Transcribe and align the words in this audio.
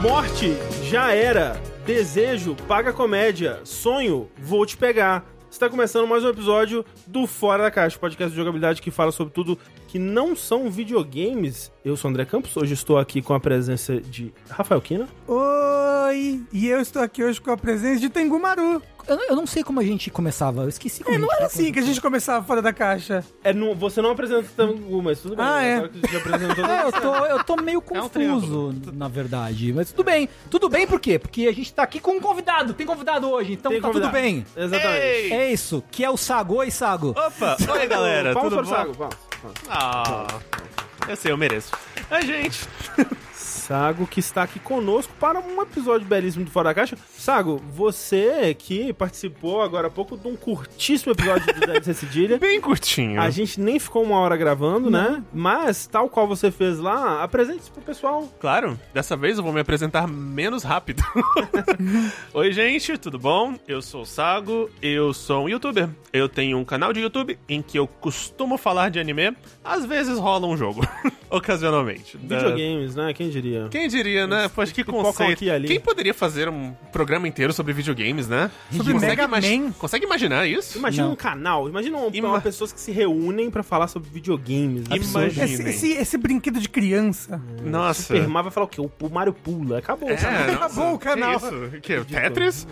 Morte 0.00 0.52
já 0.84 1.12
era. 1.12 1.60
Desejo 1.84 2.54
paga 2.68 2.92
comédia. 2.92 3.60
Sonho 3.64 4.28
vou 4.38 4.64
te 4.64 4.76
pegar. 4.76 5.26
Está 5.50 5.68
começando 5.68 6.06
mais 6.06 6.22
um 6.22 6.28
episódio 6.28 6.84
do 7.04 7.26
Fora 7.26 7.64
da 7.64 7.70
Caixa, 7.70 7.98
podcast 7.98 8.30
de 8.30 8.36
jogabilidade 8.36 8.80
que 8.80 8.92
fala 8.92 9.10
sobre 9.10 9.34
tudo 9.34 9.58
que 9.88 9.98
não 9.98 10.36
são 10.36 10.70
videogames. 10.70 11.72
Eu 11.84 11.96
sou 11.96 12.10
André 12.10 12.24
Campos, 12.24 12.56
hoje 12.56 12.74
estou 12.74 12.96
aqui 12.96 13.20
com 13.20 13.34
a 13.34 13.40
presença 13.40 14.00
de 14.00 14.32
Rafael 14.48 14.80
Kina. 14.80 15.08
Oi! 15.26 16.42
E 16.52 16.68
eu 16.68 16.80
estou 16.80 17.02
aqui 17.02 17.24
hoje 17.24 17.40
com 17.40 17.50
a 17.50 17.56
presença 17.56 18.00
de 18.00 18.08
Tengu 18.08 18.38
Maru. 18.38 18.80
Eu, 19.08 19.18
eu 19.30 19.34
não 19.36 19.46
sei 19.46 19.64
como 19.64 19.80
a 19.80 19.82
gente 19.82 20.10
começava, 20.10 20.62
eu 20.62 20.68
esqueci 20.68 21.02
como 21.02 21.14
É, 21.14 21.18
a 21.18 21.20
não 21.20 21.32
era 21.32 21.46
assim 21.46 21.72
que 21.72 21.78
a 21.78 21.82
gente 21.82 22.00
começava 22.00 22.44
fora 22.44 22.60
da 22.60 22.72
caixa. 22.72 23.24
É, 23.42 23.52
não- 23.54 23.74
você 23.74 24.02
não 24.02 24.10
apresenta 24.10 24.46
Tangu, 24.56 25.02
mas 25.02 25.20
tudo 25.20 25.34
bem. 25.36 25.44
Ah, 25.46 25.62
é. 25.64 25.90
Já 26.10 26.18
apresentou 26.18 26.64
É, 26.68 26.82
eu 26.84 26.92
tô, 26.92 27.14
eu 27.26 27.44
tô 27.44 27.56
meio 27.56 27.78
É 27.78 27.78
um 27.78 27.80
confuso, 28.02 28.10
triângulo. 28.10 28.74
na 28.92 29.08
verdade. 29.08 29.72
Mas 29.72 29.90
tudo 29.90 30.04
bem. 30.04 30.28
Tudo 30.50 30.68
bem 30.68 30.86
por 30.86 31.00
quê? 31.00 31.18
Porque 31.18 31.46
a 31.46 31.52
gente 31.52 31.72
tá 31.72 31.82
aqui 31.82 31.98
com 32.00 32.12
um 32.12 32.20
convidado. 32.20 32.74
Tem 32.74 32.86
convidado 32.86 33.30
hoje, 33.30 33.54
então 33.54 33.72
Tem 33.72 33.80
tá 33.80 33.88
convidado. 33.88 34.12
tudo 34.12 34.20
bem. 34.22 34.44
Exatamente. 34.56 35.00
Ei! 35.02 35.32
É 35.32 35.50
isso, 35.52 35.82
que 35.90 36.04
é 36.04 36.10
o 36.10 36.16
Sago. 36.16 36.56
Oi, 36.56 36.70
Sago. 36.70 37.10
Opa! 37.16 37.56
Oi, 37.72 37.86
galera, 37.86 38.34
tudo 38.38 38.56
bom? 38.56 38.64
Sago, 38.64 38.94
palmas. 38.94 39.16
Ah, 39.70 40.26
eu 41.08 41.16
sei, 41.16 41.32
eu 41.32 41.36
mereço. 41.36 41.70
A 42.10 42.20
gente, 42.20 42.66
Sago, 43.68 44.06
que 44.06 44.18
está 44.18 44.44
aqui 44.44 44.58
conosco 44.58 45.12
para 45.20 45.38
um 45.40 45.60
episódio 45.60 46.06
belíssimo 46.06 46.42
do 46.42 46.50
Fora 46.50 46.70
da 46.70 46.74
Caixa. 46.74 46.96
Sago, 47.10 47.62
você 47.70 48.56
que 48.58 48.94
participou 48.94 49.60
agora 49.60 49.88
há 49.88 49.90
pouco 49.90 50.16
de 50.16 50.26
um 50.26 50.34
curtíssimo 50.34 51.12
episódio 51.12 51.52
do 51.52 51.60
DLC 51.60 51.92
Cedilha. 51.92 52.38
bem 52.40 52.62
curtinho. 52.62 53.20
A 53.20 53.28
gente 53.28 53.60
nem 53.60 53.78
ficou 53.78 54.02
uma 54.02 54.16
hora 54.20 54.38
gravando, 54.38 54.90
né? 54.90 55.22
Mas, 55.34 55.86
tal 55.86 56.08
qual 56.08 56.26
você 56.26 56.50
fez 56.50 56.78
lá, 56.78 57.22
apresente-se 57.22 57.70
pro 57.70 57.82
pessoal. 57.82 58.26
Claro, 58.40 58.80
dessa 58.94 59.14
vez 59.14 59.36
eu 59.36 59.44
vou 59.44 59.52
me 59.52 59.60
apresentar 59.60 60.08
menos 60.08 60.62
rápido. 60.62 61.02
Oi, 62.32 62.50
gente, 62.52 62.96
tudo 62.96 63.18
bom? 63.18 63.54
Eu 63.68 63.82
sou 63.82 64.00
o 64.00 64.06
Sago, 64.06 64.70
eu 64.80 65.12
sou 65.12 65.44
um 65.44 65.48
youtuber. 65.48 65.90
Eu 66.10 66.26
tenho 66.26 66.56
um 66.56 66.64
canal 66.64 66.90
de 66.90 67.00
YouTube 67.00 67.38
em 67.46 67.60
que 67.60 67.78
eu 67.78 67.86
costumo 67.86 68.56
falar 68.56 68.88
de 68.88 68.98
anime. 68.98 69.36
Às 69.62 69.84
vezes 69.84 70.18
rola 70.18 70.46
um 70.46 70.56
jogo, 70.56 70.80
ocasionalmente. 71.28 72.16
Videogames, 72.16 72.94
né? 72.94 73.12
Quem 73.12 73.28
diria? 73.28 73.57
Quem 73.70 73.88
diria, 73.88 74.26
né? 74.26 74.48
Poxa, 74.54 74.72
que 74.72 74.84
pipocam 74.84 75.04
conceito. 75.04 75.32
aqui 75.32 75.50
ali. 75.50 75.68
Quem 75.68 75.80
poderia 75.80 76.14
fazer 76.14 76.48
um 76.48 76.72
programa 76.92 77.26
inteiro 77.26 77.52
sobre 77.52 77.72
videogames, 77.72 78.28
né? 78.28 78.50
Sobre 78.70 78.92
Consegue 78.92 79.10
Mega 79.10 79.24
imagi- 79.24 79.58
Man? 79.58 79.72
Consegue 79.72 80.04
imaginar 80.06 80.46
isso? 80.46 80.78
Imagina 80.78 81.04
Não. 81.06 81.12
um 81.12 81.16
canal, 81.16 81.68
imagina 81.68 81.96
um, 81.98 82.10
Ima- 82.12 82.28
uma 82.28 82.40
pessoas 82.40 82.72
que 82.72 82.80
se 82.80 82.90
reúnem 82.92 83.50
pra 83.50 83.62
falar 83.62 83.88
sobre 83.88 84.08
videogames. 84.10 84.84
Imagina. 84.86 85.44
Esse, 85.44 85.62
esse, 85.68 85.92
esse 85.92 86.18
brinquedo 86.18 86.60
de 86.60 86.68
criança. 86.68 87.40
Nossa. 87.64 88.02
Super 88.02 88.28
Mario 88.28 88.44
vai 88.44 88.52
falar 88.52 88.66
o 88.66 88.68
quê? 88.68 88.80
O, 88.80 88.90
Mario 89.10 89.32
pula. 89.32 89.78
Acabou, 89.78 90.08
É? 90.10 90.14
Acabou 90.14 90.94
o 90.94 90.98
canal. 90.98 91.38
Que 91.40 91.46
isso? 91.94 92.04
Que, 92.04 92.04
Tetris? 92.04 92.66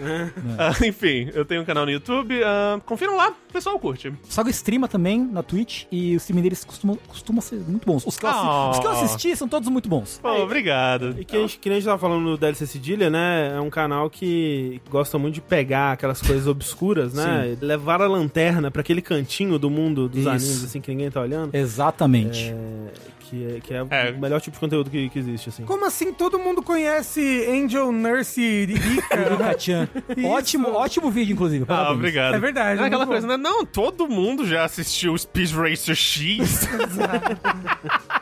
Ah, 0.59 0.73
enfim, 0.87 1.31
eu 1.35 1.45
tenho 1.45 1.63
um 1.63 1.65
canal 1.65 1.85
no 1.85 1.91
YouTube. 1.91 2.41
ah, 2.45 2.81
confiram 2.85 3.17
lá, 3.17 3.31
o 3.31 3.53
pessoal 3.53 3.79
curte. 3.79 4.13
Sago 4.29 4.49
streama 4.51 4.87
também 4.89 5.21
na 5.21 5.43
Twitch 5.43 5.85
e 5.91 6.15
os 6.17 6.23
streams 6.23 6.43
deles 6.43 6.65
costumam, 6.65 6.97
costumam 7.09 7.41
ser 7.41 7.57
muito 7.57 7.87
bons. 7.87 8.05
Os 8.07 8.19
que, 8.19 8.27
Oh. 8.27 8.71
os 8.71 8.79
que 8.79 8.87
eu 8.87 8.91
assisti 8.91 9.37
são 9.37 9.49
todos 9.49 9.69
muito 9.69 9.89
bons. 9.89 10.19
Pô, 10.23 10.29
obrigado. 10.43 10.76
E 11.19 11.25
que 11.25 11.37
a, 11.37 11.41
gente, 11.41 11.59
que 11.59 11.69
nem 11.69 11.77
a 11.77 11.81
gente 11.81 11.89
tava 11.89 11.99
falando 11.99 12.23
no 12.23 12.37
DLC 12.37 12.67
Cedilha, 12.67 13.09
né? 13.11 13.53
É 13.57 13.61
um 13.61 13.71
canal 13.71 14.09
que 14.11 14.81
gosta 14.91 15.19
muito 15.19 15.35
de 15.35 15.41
pegar 15.41 15.93
aquelas 15.93 16.21
coisas 16.21 16.47
obscuras, 16.47 17.13
né? 17.15 17.57
Levar 17.61 18.01
a 18.03 18.07
lanterna 18.07 18.71
pra 18.71 18.81
aquele 18.81 19.03
cantinho 19.03 19.59
do 19.59 19.71
mundo 19.71 20.09
dos 20.09 20.21
Isso. 20.21 20.29
animes, 20.29 20.65
assim, 20.65 20.81
que 20.81 20.91
ninguém 20.91 21.11
tá 21.11 21.21
olhando. 21.21 21.55
Exatamente. 21.55 22.51
É, 22.51 23.17
que 23.21 23.45
é, 23.57 23.61
que 23.61 23.75
é, 23.75 23.85
É. 23.91 24.13
o 24.13 24.21
melhor 24.21 24.41
tipo 24.41 24.55
de 24.55 24.61
conteúdo 24.61 24.89
que, 24.89 25.09
que 25.09 25.19
existe, 25.19 25.49
assim. 25.49 25.65
Como 25.65 25.85
assim 25.85 26.13
todo 26.13 26.39
mundo 26.39 26.63
conhece 26.63 27.45
Angel 27.51 27.91
Nurse 27.91 28.67
Rika? 28.67 29.17
Rika-chan. 29.35 29.89
Isso. 30.17 30.27
ótimo, 30.29 30.69
ótimo 30.73 31.11
vídeo, 31.11 31.33
inclusive. 31.33 31.65
Ah, 31.69 31.91
obrigado. 31.91 32.37
É 32.37 32.39
verdade, 32.39 32.81
É 32.81 32.85
aquela 32.87 33.05
muito 33.05 33.09
coisa, 33.09 33.27
bom. 33.27 33.33
né? 33.33 33.37
Não, 33.37 33.65
todo 33.67 34.09
mundo 34.09 34.47
já 34.47 34.65
assistiu 34.65 35.17
Speed 35.19 35.51
Racer 35.53 35.97
X. 35.97 36.69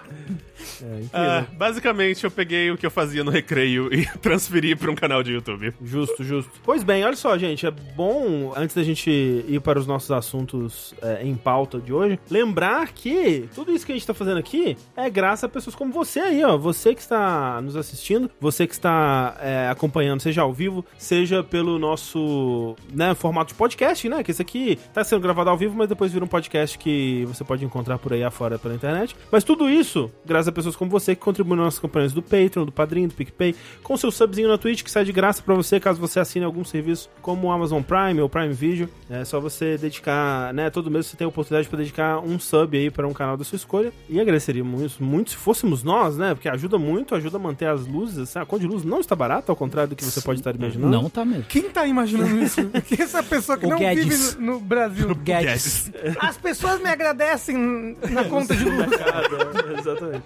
É. 0.82 1.02
Ah, 1.12 1.46
basicamente, 1.52 2.24
eu 2.24 2.30
peguei 2.30 2.70
o 2.70 2.76
que 2.76 2.86
eu 2.86 2.90
fazia 2.90 3.24
no 3.24 3.30
recreio 3.30 3.92
e 3.92 4.06
transferi 4.18 4.74
pra 4.74 4.90
um 4.90 4.94
canal 4.94 5.22
de 5.22 5.32
YouTube. 5.32 5.72
Justo, 5.82 6.22
justo. 6.22 6.50
Pois 6.62 6.82
bem, 6.82 7.04
olha 7.04 7.16
só, 7.16 7.36
gente, 7.38 7.66
é 7.66 7.70
bom, 7.70 8.52
antes 8.56 8.74
da 8.74 8.82
gente 8.82 9.10
ir 9.10 9.60
para 9.60 9.78
os 9.78 9.86
nossos 9.86 10.10
assuntos 10.10 10.94
é, 11.02 11.22
em 11.22 11.34
pauta 11.34 11.78
de 11.78 11.92
hoje, 11.92 12.18
lembrar 12.30 12.88
que 12.92 13.48
tudo 13.54 13.72
isso 13.72 13.84
que 13.84 13.92
a 13.92 13.94
gente 13.94 14.06
tá 14.06 14.14
fazendo 14.14 14.38
aqui 14.38 14.76
é 14.96 15.08
graças 15.08 15.44
a 15.44 15.48
pessoas 15.48 15.74
como 15.76 15.92
você 15.92 16.20
aí, 16.20 16.44
ó. 16.44 16.56
Você 16.56 16.94
que 16.94 17.00
está 17.00 17.60
nos 17.60 17.76
assistindo, 17.76 18.30
você 18.40 18.66
que 18.66 18.74
está 18.74 19.36
é, 19.40 19.68
acompanhando, 19.68 20.20
seja 20.20 20.42
ao 20.42 20.52
vivo, 20.52 20.84
seja 20.96 21.42
pelo 21.42 21.78
nosso 21.78 22.76
né, 22.92 23.14
formato 23.14 23.48
de 23.48 23.54
podcast, 23.54 24.08
né? 24.08 24.22
Que 24.22 24.30
esse 24.30 24.42
aqui 24.42 24.78
tá 24.92 25.04
sendo 25.04 25.20
gravado 25.20 25.50
ao 25.50 25.56
vivo, 25.56 25.76
mas 25.76 25.88
depois 25.88 26.12
vira 26.12 26.24
um 26.24 26.28
podcast 26.28 26.78
que 26.78 27.24
você 27.26 27.44
pode 27.44 27.64
encontrar 27.64 27.98
por 27.98 28.12
aí 28.12 28.24
afora 28.24 28.58
pela 28.58 28.74
internet. 28.74 29.16
Mas 29.30 29.44
tudo 29.44 29.68
isso, 29.68 30.10
graças 30.24 30.48
a 30.48 30.52
pessoas 30.54 30.76
como 30.76 30.90
você 30.90 31.14
que 31.14 31.20
contribuem 31.20 31.56
nas 31.56 31.64
nossas 31.66 31.80
campanhas 31.80 32.12
do 32.12 32.22
Patreon, 32.22 32.64
do 32.64 32.72
Padrinho, 32.72 33.08
do 33.08 33.14
PicPay, 33.14 33.54
com 33.82 33.96
seu 33.96 34.10
subzinho 34.10 34.48
na 34.48 34.56
Twitch 34.58 34.82
que 34.82 34.90
sai 34.90 35.04
de 35.04 35.12
graça 35.12 35.42
pra 35.42 35.54
você 35.54 35.78
caso 35.80 36.00
você 36.00 36.20
assine 36.20 36.44
algum 36.44 36.64
serviço 36.64 37.08
como 37.20 37.48
o 37.48 37.52
Amazon 37.52 37.82
Prime 37.82 38.20
ou 38.20 38.28
Prime 38.28 38.52
Video. 38.54 38.88
É 39.10 39.24
só 39.24 39.40
você 39.40 39.76
dedicar, 39.76 40.52
né? 40.54 40.70
Todo 40.70 40.90
mês 40.90 41.06
você 41.06 41.16
tem 41.16 41.24
a 41.24 41.28
oportunidade 41.28 41.68
pra 41.68 41.78
dedicar 41.78 42.18
um 42.20 42.38
sub 42.38 42.76
aí 42.76 42.90
para 42.90 43.06
um 43.06 43.12
canal 43.12 43.36
da 43.36 43.44
sua 43.44 43.56
escolha. 43.56 43.92
E 44.08 44.20
agradeceríamos 44.20 44.80
muito, 44.80 45.02
muito 45.04 45.30
se 45.30 45.36
fôssemos 45.36 45.82
nós, 45.82 46.16
né? 46.16 46.34
Porque 46.34 46.48
ajuda 46.48 46.78
muito, 46.78 47.14
ajuda 47.14 47.36
a 47.36 47.40
manter 47.40 47.66
as 47.66 47.86
luzes. 47.86 48.18
assim, 48.18 48.38
A 48.38 48.46
conta 48.46 48.62
de 48.62 48.68
luz 48.68 48.84
não 48.84 49.00
está 49.00 49.14
barata, 49.16 49.50
ao 49.52 49.56
contrário 49.56 49.90
do 49.90 49.96
que 49.96 50.04
você 50.04 50.20
pode 50.20 50.40
estar 50.40 50.54
imaginando. 50.54 50.90
Não 50.90 51.10
tá 51.10 51.24
mesmo. 51.24 51.44
Quem 51.44 51.62
tá 51.70 51.86
imaginando 51.86 52.38
isso? 52.42 52.60
Que 52.84 53.00
essa 53.02 53.22
pessoa 53.22 53.56
que 53.56 53.66
O 53.66 53.70
não 53.70 53.78
Guedes. 53.78 54.04
vive 54.34 54.40
no, 54.44 54.52
no 54.54 54.60
Brasil. 54.60 55.14
Guedes. 55.24 55.90
As 56.20 56.36
pessoas 56.36 56.80
me 56.82 56.88
agradecem 56.88 57.96
na 58.10 58.24
conta 58.24 58.54
de 58.54 58.64
luz. 58.64 58.74
Exatamente. 59.78 60.24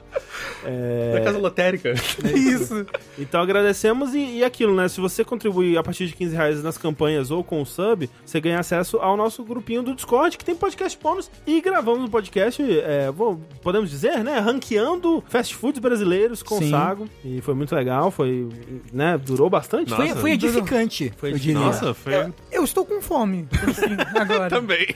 É, 0.64 1.12
Da 1.18 1.20
casa 1.24 1.38
lotérica. 1.38 1.92
Isso. 2.34 2.86
Então 3.18 3.40
agradecemos 3.40 4.14
e, 4.14 4.38
e 4.38 4.44
aquilo, 4.44 4.74
né? 4.74 4.88
Se 4.88 5.00
você 5.00 5.24
contribuir 5.24 5.76
a 5.78 5.82
partir 5.82 6.06
de 6.06 6.14
15 6.14 6.34
reais 6.36 6.62
nas 6.62 6.76
campanhas 6.78 7.30
ou 7.30 7.42
com 7.44 7.60
o 7.62 7.66
sub, 7.66 8.08
você 8.24 8.40
ganha 8.40 8.58
acesso 8.58 8.96
ao 8.98 9.16
nosso 9.16 9.42
grupinho 9.44 9.82
do 9.82 9.94
Discord, 9.94 10.36
que 10.36 10.44
tem 10.44 10.54
podcast 10.54 10.98
bônus. 11.02 11.30
E 11.46 11.60
gravamos 11.60 12.04
um 12.04 12.08
podcast, 12.08 12.62
é, 12.62 13.10
bom, 13.12 13.40
podemos 13.62 13.90
dizer, 13.90 14.22
né? 14.24 14.38
Ranqueando 14.38 15.22
fast 15.28 15.54
foods 15.54 15.80
brasileiros 15.80 16.42
com 16.42 16.56
o 16.56 16.58
Sim. 16.58 16.70
Sago. 16.70 17.08
E 17.24 17.40
foi 17.40 17.54
muito 17.54 17.74
legal, 17.74 18.10
foi, 18.10 18.48
né? 18.92 19.18
Durou 19.18 19.48
bastante. 19.48 19.90
Nossa. 19.90 20.02
Foi, 20.06 20.14
foi 20.16 20.30
edificante, 20.32 21.12
Foi 21.16 21.32
eu 21.32 21.38
diria. 21.38 21.58
Nossa, 21.58 21.94
foi. 21.94 22.32
Eu 22.50 22.64
estou 22.64 22.84
com 22.84 23.00
fome. 23.00 23.46
Assim, 23.66 23.96
agora. 24.20 24.48
Também. 24.58 24.86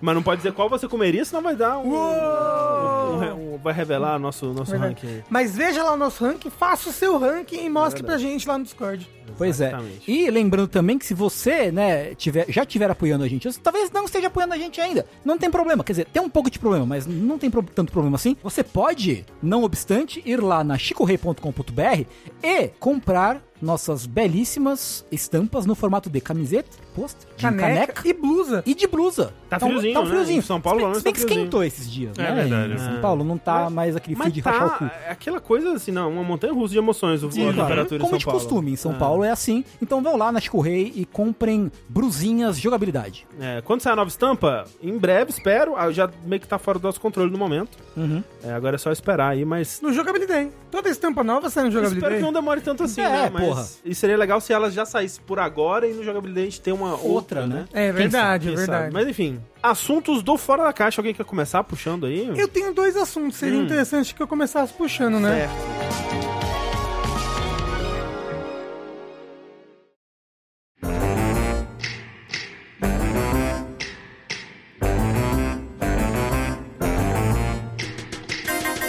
Mas 0.00 0.14
não 0.14 0.22
pode 0.22 0.38
dizer 0.38 0.52
qual 0.52 0.68
você 0.68 0.86
comeria, 0.86 1.24
senão 1.24 1.42
vai 1.42 1.56
dar 1.56 1.78
um. 1.78 1.94
Um- 1.94 3.54
um- 3.54 3.58
vai 3.58 3.72
revelar 3.72 4.18
nosso, 4.18 4.52
nosso 4.52 4.63
Verdade. 4.70 5.06
ranking. 5.06 5.22
Mas 5.30 5.54
veja 5.56 5.82
lá 5.82 5.92
o 5.92 5.96
nosso 5.96 6.24
ranking, 6.24 6.50
faça 6.50 6.88
o 6.88 6.92
seu 6.92 7.18
ranking 7.18 7.64
e 7.64 7.68
mostre 7.70 8.02
pra 8.02 8.18
gente 8.18 8.46
lá 8.48 8.56
no 8.58 8.64
Discord. 8.64 9.08
Pois 9.38 9.60
é. 9.60 9.68
Exatamente. 9.68 10.10
E 10.10 10.30
lembrando 10.30 10.68
também 10.68 10.98
que 10.98 11.04
se 11.06 11.14
você, 11.14 11.72
né, 11.72 12.14
tiver, 12.14 12.44
já 12.48 12.62
estiver 12.62 12.90
apoiando 12.90 13.24
a 13.24 13.28
gente, 13.28 13.48
ou 13.48 13.54
talvez 13.54 13.90
não 13.90 14.04
esteja 14.04 14.26
apoiando 14.28 14.54
a 14.54 14.58
gente 14.58 14.80
ainda, 14.80 15.06
não 15.24 15.36
tem 15.38 15.50
problema. 15.50 15.82
Quer 15.82 15.92
dizer, 15.92 16.06
tem 16.12 16.22
um 16.22 16.28
pouco 16.28 16.50
de 16.50 16.58
problema, 16.58 16.84
mas 16.86 17.06
não 17.06 17.38
tem 17.38 17.50
pro- 17.50 17.62
tanto 17.62 17.90
problema 17.90 18.16
assim. 18.16 18.36
Você 18.42 18.62
pode, 18.62 19.24
não 19.42 19.64
obstante, 19.64 20.22
ir 20.24 20.40
lá 20.42 20.62
na 20.62 20.76
chicorrei.com.br 20.78 22.04
e 22.42 22.68
comprar 22.78 23.42
nossas 23.62 24.04
belíssimas 24.06 25.04
estampas 25.10 25.64
no 25.64 25.74
formato 25.74 26.10
de 26.10 26.20
camiseta, 26.20 26.68
pôster, 26.94 27.28
de 27.36 27.42
Caneca, 27.42 27.92
caneca, 27.92 28.08
e 28.08 28.12
blusa. 28.12 28.62
e 28.66 28.74
de 28.74 28.86
blusa. 28.86 29.32
Tá 29.48 29.58
friozinho, 29.58 29.94
tá 29.94 30.00
um 30.00 30.04
né? 30.04 30.10
friozinho. 30.10 30.38
Em 30.38 30.42
São 30.42 30.60
Paulo, 30.60 30.80
se 30.80 30.84
bem, 30.86 30.94
se 30.94 31.02
bem 31.04 31.12
tá 31.12 31.18
que 31.18 31.24
esquentou 31.26 31.64
esses 31.64 31.90
dias, 31.90 32.18
É 32.18 32.22
né? 32.22 32.34
verdade. 32.34 32.72
Em 32.74 32.78
São 32.78 32.96
É. 32.96 33.00
Paulo 33.00 33.24
não 33.24 33.38
tá 33.38 33.64
Mas- 33.64 33.72
mais 33.72 33.96
aquele 33.96 34.16
frio 34.16 34.32
de 34.32 34.42
tá, 34.42 34.50
rachar 34.50 34.66
o 34.76 34.78
cu. 34.78 34.84
é 35.06 35.10
aquela 35.10 35.40
coisa 35.40 35.72
assim, 35.72 35.92
não, 35.92 36.10
uma 36.10 36.22
montanha 36.22 36.52
russa 36.52 36.72
de 36.72 36.78
emoções, 36.78 37.22
o, 37.22 37.28
a 37.28 37.32
Sim, 37.32 37.42
claro. 37.52 37.56
temperatura 37.68 38.00
Como 38.00 38.18
de 38.18 38.24
Paulo. 38.24 38.40
costume, 38.40 38.72
em 38.72 38.76
São 38.76 38.92
É. 38.92 38.94
Paulo 38.98 39.24
é 39.24 39.30
assim. 39.30 39.64
Então 39.80 40.02
vão 40.02 40.16
lá 40.16 40.30
na 40.30 40.40
Chico 40.40 40.60
Rei 40.60 40.92
e 40.94 41.04
comprem 41.04 41.70
brusinhas 41.88 42.58
jogabilidade. 42.58 43.26
É, 43.40 43.62
quando 43.62 43.80
sair 43.80 43.92
a 43.92 43.96
nova 43.96 44.08
estampa, 44.10 44.64
em 44.82 44.96
breve, 44.98 45.30
espero. 45.30 45.74
ah, 45.76 45.90
Já 45.90 46.10
meio 46.26 46.40
que 46.40 46.48
tá 46.48 46.58
fora 46.58 46.78
do 46.78 46.82
nosso 46.82 47.00
controle 47.00 47.30
no 47.30 47.38
momento. 47.38 47.78
Uhum. 47.96 48.22
É, 48.42 48.52
agora 48.52 48.74
é 48.76 48.78
só 48.78 48.90
esperar 48.92 49.28
aí, 49.30 49.44
mas. 49.44 49.80
No 49.80 49.92
Jogabilidade. 49.92 50.50
Toda 50.70 50.88
estampa 50.88 51.22
nova 51.22 51.48
sai 51.50 51.62
no 51.64 51.68
Espero 51.68 51.84
Jogabilidade. 51.84 52.16
que 52.16 52.22
não 52.22 52.32
demore 52.32 52.60
tanto 52.60 52.82
assim, 52.82 53.00
É, 53.00 53.08
né? 53.08 53.30
Mas 53.32 53.43
porra. 53.46 53.66
E 53.84 53.94
seria 53.94 54.16
legal 54.16 54.40
se 54.40 54.52
ela 54.52 54.70
já 54.70 54.84
saísse 54.86 55.20
por 55.20 55.38
agora 55.38 55.86
e 55.86 55.92
no 55.94 56.02
jogabilidade 56.04 56.46
a 56.46 56.50
gente 56.50 56.60
ter 56.60 56.72
uma 56.72 56.92
outra, 56.92 57.08
Outra, 57.42 57.46
né? 57.46 57.66
né? 57.72 57.88
É 57.88 57.92
verdade, 57.92 58.46
é 58.46 58.50
Quem 58.50 58.56
verdade. 58.56 58.82
sabe? 58.84 58.92
Mas 58.94 59.08
enfim, 59.08 59.40
assuntos 59.62 60.22
do 60.22 60.36
Fora 60.36 60.64
da 60.64 60.72
Caixa. 60.72 61.00
Alguém 61.00 61.14
quer 61.14 61.24
começar 61.24 61.62
puxando 61.64 62.06
aí? 62.06 62.32
Eu 62.36 62.48
tenho 62.48 62.72
dois 62.74 62.96
assuntos, 62.96 63.36
seria 63.38 63.58
Hum. 63.58 63.64
interessante 63.64 64.14
que 64.14 64.22
eu 64.22 64.28
começasse 64.28 64.72
puxando, 64.72 65.18
né? 65.20 65.48
Certo. 65.48 65.84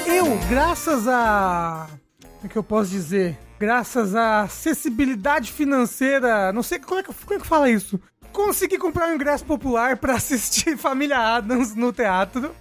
Eu, 0.08 0.38
graças 0.50 1.08
a. 1.08 1.88
O 2.44 2.50
que 2.50 2.56
eu 2.58 2.64
posso 2.64 2.90
dizer? 2.92 3.38
Graças 3.60 4.16
à 4.16 4.42
acessibilidade 4.42 5.52
financeira, 5.52 6.52
não 6.52 6.64
sei 6.64 6.80
como 6.80 7.00
é 7.00 7.04
que, 7.04 7.14
como 7.14 7.40
é 7.40 7.42
que 7.42 7.48
fala 7.48 7.70
isso. 7.70 8.00
Consegui 8.32 8.78
comprar 8.78 9.08
um 9.08 9.16
ingresso 9.16 9.46
popular 9.46 9.96
pra 9.98 10.16
assistir 10.16 10.76
Família 10.78 11.18
Adams 11.18 11.74
no 11.74 11.94
teatro, 11.94 12.54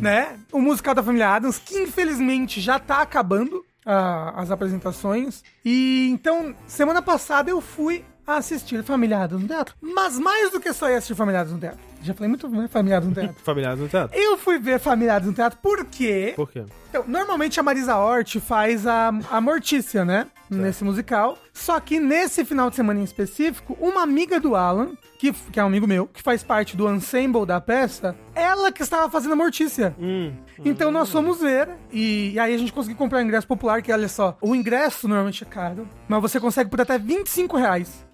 né? 0.00 0.36
O 0.50 0.60
musical 0.60 0.94
da 0.94 1.02
Família 1.02 1.28
Adams, 1.28 1.58
que 1.58 1.78
infelizmente 1.78 2.60
já 2.60 2.78
tá 2.78 3.00
acabando 3.02 3.64
ah, 3.86 4.34
as 4.36 4.50
apresentações. 4.50 5.44
E 5.64 6.08
então, 6.10 6.54
semana 6.66 7.00
passada 7.00 7.50
eu 7.50 7.60
fui 7.60 8.04
assistir 8.26 8.82
Família 8.84 9.18
Adams 9.22 9.42
no 9.42 9.48
teatro. 9.48 9.74
Mas 9.80 10.18
mais 10.18 10.50
do 10.50 10.60
que 10.60 10.72
só 10.72 10.88
ir 10.88 10.94
assistir 10.94 11.14
Família 11.14 11.40
Adams 11.40 11.54
no 11.54 11.60
teatro. 11.60 11.89
Já 12.02 12.14
falei 12.14 12.28
muito 12.28 12.48
né, 12.48 12.68
Família 12.68 12.98
Adams 12.98 13.14
no 13.16 13.22
teatro. 13.22 13.36
Familiares 13.44 13.80
no 13.80 13.88
teatro. 13.88 14.18
Eu 14.18 14.38
fui 14.38 14.58
ver 14.58 14.78
Família 14.78 15.14
Adams 15.14 15.28
no 15.28 15.34
teatro 15.34 15.58
porque 15.62 16.32
Por 16.34 16.50
quê? 16.50 16.64
então, 16.88 17.04
normalmente 17.06 17.60
a 17.60 17.62
Marisa 17.62 17.96
Hort 17.96 18.38
faz 18.40 18.86
a, 18.86 19.08
a 19.30 19.40
Mortícia, 19.40 20.04
né? 20.04 20.26
Nesse 20.50 20.82
musical. 20.82 21.38
Só 21.52 21.78
que 21.78 22.00
nesse 22.00 22.44
final 22.44 22.70
de 22.70 22.76
semana 22.76 22.98
em 22.98 23.04
específico, 23.04 23.76
uma 23.80 24.02
amiga 24.02 24.40
do 24.40 24.56
Alan, 24.56 24.94
que, 25.16 25.32
que 25.32 25.60
é 25.60 25.62
um 25.62 25.68
amigo 25.68 25.86
meu, 25.86 26.08
que 26.08 26.20
faz 26.22 26.42
parte 26.42 26.76
do 26.76 26.92
ensemble 26.92 27.46
da 27.46 27.60
peça, 27.60 28.16
ela 28.34 28.72
que 28.72 28.82
estava 28.82 29.08
fazendo 29.08 29.32
a 29.32 29.36
Mortícia. 29.36 29.94
Hum. 29.96 30.32
Então 30.64 30.90
nós 30.90 31.08
fomos 31.10 31.40
ver, 31.40 31.68
e, 31.92 32.32
e 32.32 32.38
aí 32.38 32.52
a 32.52 32.58
gente 32.58 32.72
conseguiu 32.72 32.96
comprar 32.96 33.18
o 33.18 33.22
ingresso 33.22 33.46
popular, 33.46 33.80
que 33.80 33.92
olha 33.92 34.08
só, 34.08 34.36
o 34.40 34.54
ingresso 34.54 35.06
normalmente 35.06 35.44
é 35.44 35.46
caro, 35.46 35.86
mas 36.08 36.20
você 36.20 36.40
consegue 36.40 36.68
por 36.68 36.80
até 36.80 36.98
25 36.98 37.56
reais. 37.56 38.04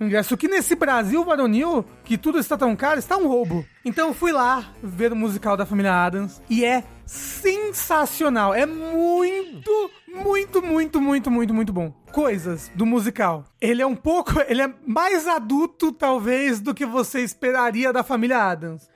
O 0.00 0.04
ingresso 0.04 0.36
que 0.36 0.48
nesse 0.48 0.74
Brasil 0.74 1.24
varonil, 1.24 1.84
que 2.02 2.18
tudo 2.18 2.38
está 2.40 2.56
tão 2.56 2.74
caro, 2.74 2.98
está 2.98 3.16
um 3.16 3.23
roubo. 3.26 3.64
Então 3.84 4.08
eu 4.08 4.14
fui 4.14 4.32
lá 4.32 4.72
ver 4.82 5.12
o 5.12 5.16
musical 5.16 5.56
da 5.56 5.66
família 5.66 6.04
Adams 6.04 6.40
e 6.48 6.64
é 6.64 6.84
sensacional. 7.06 8.54
É 8.54 8.66
muito, 8.66 9.90
muito, 10.08 10.62
muito, 10.62 11.00
muito, 11.00 11.30
muito, 11.30 11.54
muito 11.54 11.72
bom. 11.72 11.90
Coisas 12.12 12.70
do 12.74 12.86
musical. 12.86 13.44
Ele 13.60 13.82
é 13.82 13.86
um 13.86 13.96
pouco. 13.96 14.40
Ele 14.46 14.62
é 14.62 14.72
mais 14.86 15.26
adulto, 15.26 15.92
talvez, 15.92 16.60
do 16.60 16.74
que 16.74 16.86
você 16.86 17.20
esperaria 17.20 17.92
da 17.92 18.02
família 18.02 18.38
Adams. 18.38 18.88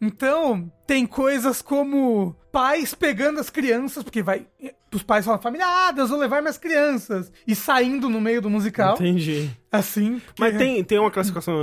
Então, 0.00 0.72
tem 0.86 1.04
coisas 1.06 1.60
como 1.60 2.34
pais 2.50 2.94
pegando 2.94 3.38
as 3.38 3.50
crianças, 3.50 4.02
porque 4.02 4.22
vai. 4.22 4.46
Os 4.92 5.02
pais 5.02 5.24
falam, 5.24 5.40
família 5.40 5.88
Adams, 5.88 6.10
vou 6.10 6.18
levar 6.18 6.40
minhas 6.40 6.58
crianças. 6.58 7.30
E 7.46 7.54
saindo 7.54 8.08
no 8.08 8.20
meio 8.20 8.40
do 8.40 8.48
musical. 8.48 8.94
Entendi. 8.94 9.50
Assim. 9.72 10.18
porque- 10.26 10.42
Mas 10.42 10.56
tem, 10.56 10.82
tem 10.82 10.98
uma 10.98 11.10
classificação 11.10 11.54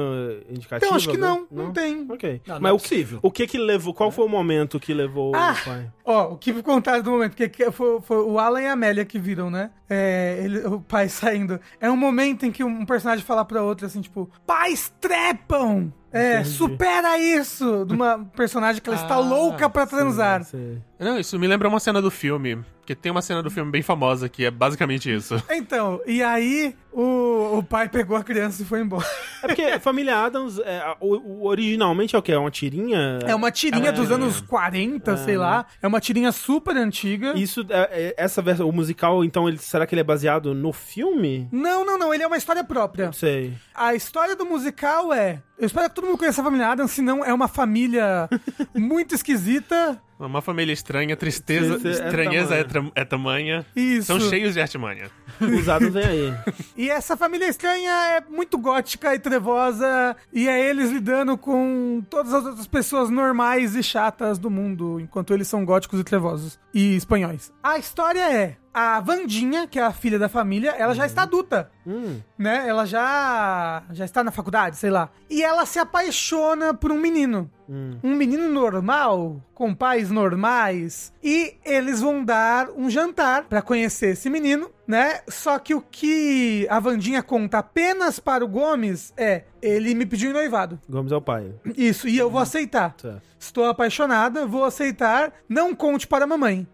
indicativa? 0.50 0.86
Então, 0.86 0.95
acho 0.95 1.09
que 1.09 1.18
né? 1.18 1.27
não, 1.27 1.48
não 1.51 1.74
tem. 1.74 2.06
Ok. 2.09 2.42
Não, 2.48 2.56
não 2.56 2.62
Mas 2.62 2.69
é 2.71 2.74
o, 2.74 2.77
possível. 2.80 3.19
o 3.21 3.30
que 3.31 3.45
que 3.45 3.57
levou... 3.57 3.94
Qual 3.94 4.12
foi 4.12 4.25
o 4.25 4.30
momento 4.30 4.80
que 4.80 4.94
levou 4.94 5.36
Ah, 5.36 5.56
o 5.62 5.65
pai? 5.65 5.92
Ó, 6.06 6.33
o 6.33 6.38
que 6.38 6.54
contaram 6.63 7.04
do 7.04 7.12
momento, 7.12 7.31
porque 7.31 7.50
que 7.50 7.69
foi, 7.71 8.00
foi 8.01 8.18
o 8.18 8.39
Alan 8.39 8.62
e 8.62 8.68
a 8.68 8.71
Amélia 8.74 9.04
que 9.04 9.19
viram, 9.19 9.50
né? 9.50 9.71
É, 9.89 10.39
ele- 10.42 10.65
o 10.68 10.80
pai 10.80 11.09
saindo. 11.09 11.59
É 11.81 11.92
um 11.92 11.98
momento 11.98 12.45
em 12.45 12.51
que 12.51 12.63
um 12.63 12.86
personagem 12.86 13.25
fala 13.25 13.44
pra 13.44 13.62
outro 13.62 13.86
assim, 13.86 14.00
tipo, 14.00 14.30
pais 14.45 14.94
trepam! 15.01 15.92
É, 16.10 16.36
Entendi. 16.36 16.50
supera 16.51 17.18
isso! 17.19 17.83
De 17.86 17.94
uma 17.94 18.19
personagem 18.36 18.81
que 18.81 18.89
ela 18.89 18.98
está 18.98 19.15
Ah, 19.15 19.19
louca 19.19 19.69
pra 19.69 19.86
transar. 19.86 20.45
Sei. 20.45 20.81
Não, 20.98 21.19
isso 21.19 21.38
me 21.38 21.45
lembra 21.45 21.68
uma 21.68 21.80
cena 21.81 22.01
do 22.01 22.10
filme. 22.10 22.57
Porque 22.80 22.95
tem 22.95 23.12
uma 23.12 23.21
cena 23.21 23.44
do 23.44 23.51
filme 23.51 23.69
bem 23.69 23.81
famosa 23.81 24.30
que 24.30 24.45
é 24.45 24.50
basicamente 24.50 25.13
isso. 25.13 25.36
Então, 25.51 26.00
e 26.07 26.24
aí 26.24 26.74
o, 27.02 27.58
o 27.60 27.64
pai 27.64 27.88
pegou 27.90 28.18
a 28.18 28.24
criança 28.24 28.62
e 28.62 28.66
foi 28.66 28.82
embora. 28.82 29.06
É 29.44 29.48
porque 29.48 29.80
Família 29.80 30.18
Adams, 30.18 30.60
é, 30.60 30.80
a- 30.80 30.98
o, 31.00 31.16
o- 31.16 31.46
originalmente 31.46 32.16
é 32.16 32.20
o 32.20 32.22
quê? 32.22 32.32
É 32.32 32.38
uma 32.38 32.50
tirinha? 32.52 33.20
É 33.26 33.36
uma 33.36 33.52
tirinha 33.52 33.90
É, 33.90 33.92
dos 33.92 34.10
é. 34.10 34.14
anos 34.16 34.42
40, 34.42 35.16
sei 35.18 35.38
lá. 35.38 35.66
É 35.82 35.88
uma 35.88 36.00
tirinha 36.00 36.32
super 36.32 36.76
antiga. 36.76 37.34
Isso, 37.38 37.66
é, 37.70 37.90
é- 37.92 38.16
essa 38.18 38.42
versão, 38.42 38.68
o 38.68 38.72
musical, 38.74 39.24
então, 39.24 39.48
ele, 39.48 39.58
será 39.60 39.86
que 39.86 39.94
ele 39.94 40.02
é 40.02 40.04
baseado 40.04 40.54
no 40.56 40.74
filme? 40.74 41.48
Não, 41.52 41.86
não, 41.86 41.98
não, 42.00 42.14
ele 42.14 42.24
é 42.24 42.28
uma 42.28 42.38
história 42.38 42.64
própria. 42.64 43.12
Sei. 43.12 43.54
A 43.76 43.94
história 43.94 44.36
do 44.36 44.46
musical 44.46 45.14
é. 45.14 45.42
Eu 45.59 45.65
espero 45.65 45.89
que 45.89 45.95
todo 45.95 46.06
mundo 46.06 46.18
conheça 46.19 46.42
a 46.42 46.44
família 46.44 46.68
Adams, 46.69 46.92
senão 46.92 47.25
é 47.25 47.33
uma 47.33 47.48
família 47.48 48.30
muito 48.75 49.15
esquisita. 49.15 50.00
Uma 50.19 50.42
família 50.42 50.74
estranha, 50.74 51.15
tristeza, 51.15 51.80
Tristeza 51.80 52.04
é 52.04 52.06
estranheza 52.07 52.56
é, 52.56 52.63
tamanha. 52.63 52.92
tra- 52.92 53.01
é 53.01 53.06
tamanha. 53.06 53.65
Isso. 53.75 54.07
São 54.07 54.19
cheios 54.19 54.54
de 54.54 54.62
artimanha. 54.62 55.09
Adams 55.39 55.94
vem 55.94 56.04
aí. 56.06 56.33
E 56.75 56.89
essa 56.89 57.15
família 57.15 57.48
estranha 57.48 57.92
é 57.92 58.21
muito 58.30 58.57
gótica 58.57 59.13
e 59.13 59.19
trevosa. 59.19 60.15
E 60.33 60.48
é 60.48 60.69
eles 60.69 60.92
lidando 60.92 61.38
com 61.38 62.03
todas 62.10 62.33
as 62.33 62.45
outras 62.45 62.65
pessoas 62.68 63.10
normais 63.12 63.75
e 63.75 63.83
chatas 63.83 64.39
do 64.39 64.50
mundo, 64.50 65.00
enquanto 65.00 65.33
eles 65.33 65.48
são 65.48 65.63
góticos 65.65 66.00
e 66.00 66.03
trevosos. 66.03 66.60
E 66.74 66.95
espanhóis. 66.95 67.51
A 67.63 67.77
história 67.77 68.31
é. 68.31 68.57
A 68.79 69.00
Vandinha, 69.00 69.65
que 69.65 69.79
é 69.79 69.83
a 69.83 69.91
filha 69.91 70.19
da 70.19 70.29
família, 70.29 70.69
ela 70.77 70.94
já 70.94 71.03
está 71.07 71.24
adulta. 71.24 71.71
Hum, 71.83 72.21
né? 72.38 72.69
Ela 72.69 72.85
já 72.85 73.81
já 73.89 74.06
está 74.06 74.24
na 74.24 74.29
faculdade, 74.29 74.77
sei 74.77 74.91
lá. 74.91 75.09
E 75.27 75.44
ela 75.44 75.65
se 75.65 75.79
apaixona 75.79 76.75
por 76.75 76.91
um 76.91 77.00
menino. 77.00 77.50
hum. 77.68 77.97
Um 78.03 78.15
menino 78.15 78.47
normal, 78.47 79.41
com 79.56 79.74
pais 79.74 80.12
normais. 80.12 81.12
E 81.24 81.56
eles 81.65 82.01
vão 82.01 82.24
dar 82.24 82.69
um 82.69 82.88
jantar 82.88 83.45
pra 83.45 83.63
conhecer 83.63 84.09
esse 84.09 84.29
menino, 84.29 84.69
né? 84.88 85.19
Só 85.28 85.60
que 85.60 85.75
o 85.75 85.81
que 85.81 86.66
a 86.69 86.80
Vandinha 86.80 87.22
conta 87.22 87.60
apenas 87.60 88.19
para 88.19 88.44
o 88.44 88.48
Gomes 88.48 89.13
é: 89.18 89.44
ele 89.62 89.94
me 89.94 90.06
pediu 90.06 90.30
em 90.30 90.34
noivado. 90.34 90.80
Gomes 90.89 91.12
é 91.12 91.16
o 91.16 91.22
pai. 91.22 91.54
Isso, 91.75 92.07
e 92.07 92.18
eu 92.18 92.30
vou 92.30 92.39
aceitar. 92.39 92.95
Certo. 92.98 93.22
Estou 93.39 93.66
apaixonada, 93.66 94.45
vou 94.48 94.63
aceitar, 94.63 95.31
não 95.48 95.75
conte 95.75 96.07
para 96.07 96.24
a 96.24 96.28
mamãe. 96.28 96.66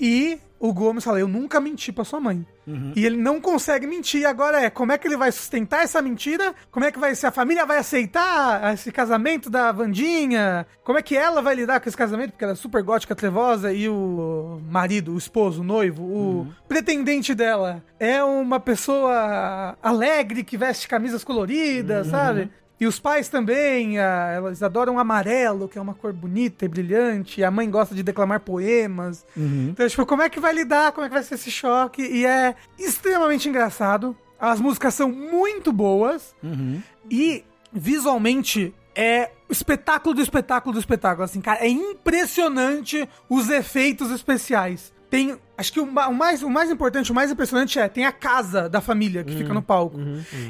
E 0.00 0.38
o 0.58 0.72
Gomes 0.72 1.04
fala: 1.04 1.20
Eu 1.20 1.28
nunca 1.28 1.60
menti 1.60 1.92
pra 1.92 2.04
sua 2.04 2.18
mãe. 2.18 2.46
E 2.94 3.04
ele 3.04 3.16
não 3.16 3.40
consegue 3.40 3.86
mentir. 3.86 4.26
Agora 4.26 4.60
é: 4.60 4.70
como 4.70 4.92
é 4.92 4.98
que 4.98 5.06
ele 5.06 5.16
vai 5.16 5.32
sustentar 5.32 5.82
essa 5.82 6.00
mentira? 6.00 6.54
Como 6.70 6.84
é 6.84 6.92
que 6.92 6.98
vai 6.98 7.14
ser? 7.14 7.26
A 7.26 7.32
família 7.32 7.66
vai 7.66 7.78
aceitar 7.78 8.72
esse 8.74 8.92
casamento 8.92 9.50
da 9.50 9.72
Vandinha? 9.72 10.66
Como 10.84 10.98
é 10.98 11.02
que 11.02 11.16
ela 11.16 11.42
vai 11.42 11.54
lidar 11.54 11.80
com 11.80 11.88
esse 11.88 11.96
casamento? 11.96 12.30
Porque 12.30 12.44
ela 12.44 12.52
é 12.52 12.56
super 12.56 12.82
gótica, 12.82 13.14
trevosa. 13.14 13.72
E 13.72 13.88
o 13.88 14.60
marido, 14.68 15.14
o 15.14 15.18
esposo, 15.18 15.62
o 15.62 15.64
noivo, 15.64 16.02
o 16.02 16.46
pretendente 16.68 17.34
dela 17.34 17.82
é 17.98 18.22
uma 18.22 18.60
pessoa 18.60 19.76
alegre 19.82 20.44
que 20.44 20.56
veste 20.56 20.88
camisas 20.88 21.24
coloridas, 21.24 22.06
sabe? 22.08 22.50
E 22.82 22.86
os 22.86 22.98
pais 22.98 23.28
também, 23.28 24.00
ah, 24.00 24.32
elas 24.34 24.60
adoram 24.60 24.98
amarelo, 24.98 25.68
que 25.68 25.78
é 25.78 25.80
uma 25.80 25.94
cor 25.94 26.12
bonita 26.12 26.64
e 26.64 26.68
brilhante. 26.68 27.40
E 27.40 27.44
a 27.44 27.48
mãe 27.48 27.70
gosta 27.70 27.94
de 27.94 28.02
declamar 28.02 28.40
poemas. 28.40 29.24
Então, 29.68 29.88
tipo, 29.88 30.04
como 30.04 30.20
é 30.20 30.28
que 30.28 30.40
vai 30.40 30.52
lidar? 30.52 30.90
Como 30.90 31.06
é 31.06 31.08
que 31.08 31.14
vai 31.14 31.22
ser 31.22 31.36
esse 31.36 31.48
choque? 31.48 32.02
E 32.02 32.26
é 32.26 32.56
extremamente 32.76 33.48
engraçado. 33.48 34.16
As 34.36 34.60
músicas 34.60 34.94
são 34.94 35.08
muito 35.08 35.72
boas. 35.72 36.34
E, 37.08 37.44
visualmente, 37.72 38.74
é 38.96 39.30
espetáculo 39.48 40.16
do 40.16 40.20
espetáculo 40.20 40.72
do 40.72 40.80
espetáculo. 40.80 41.22
Assim, 41.22 41.40
cara, 41.40 41.64
é 41.64 41.68
impressionante 41.68 43.08
os 43.30 43.48
efeitos 43.48 44.10
especiais. 44.10 44.92
Tem. 45.08 45.38
Acho 45.62 45.72
que 45.72 45.80
o, 45.80 45.84
o 45.84 46.14
mais, 46.14 46.42
o 46.42 46.50
mais 46.50 46.70
importante, 46.70 47.12
o 47.12 47.14
mais 47.14 47.30
impressionante 47.30 47.78
é: 47.78 47.88
tem 47.88 48.04
a 48.04 48.10
casa 48.12 48.68
da 48.68 48.80
família 48.80 49.22
que 49.22 49.34
fica 49.36 49.54
no 49.54 49.62
palco. 49.62 49.96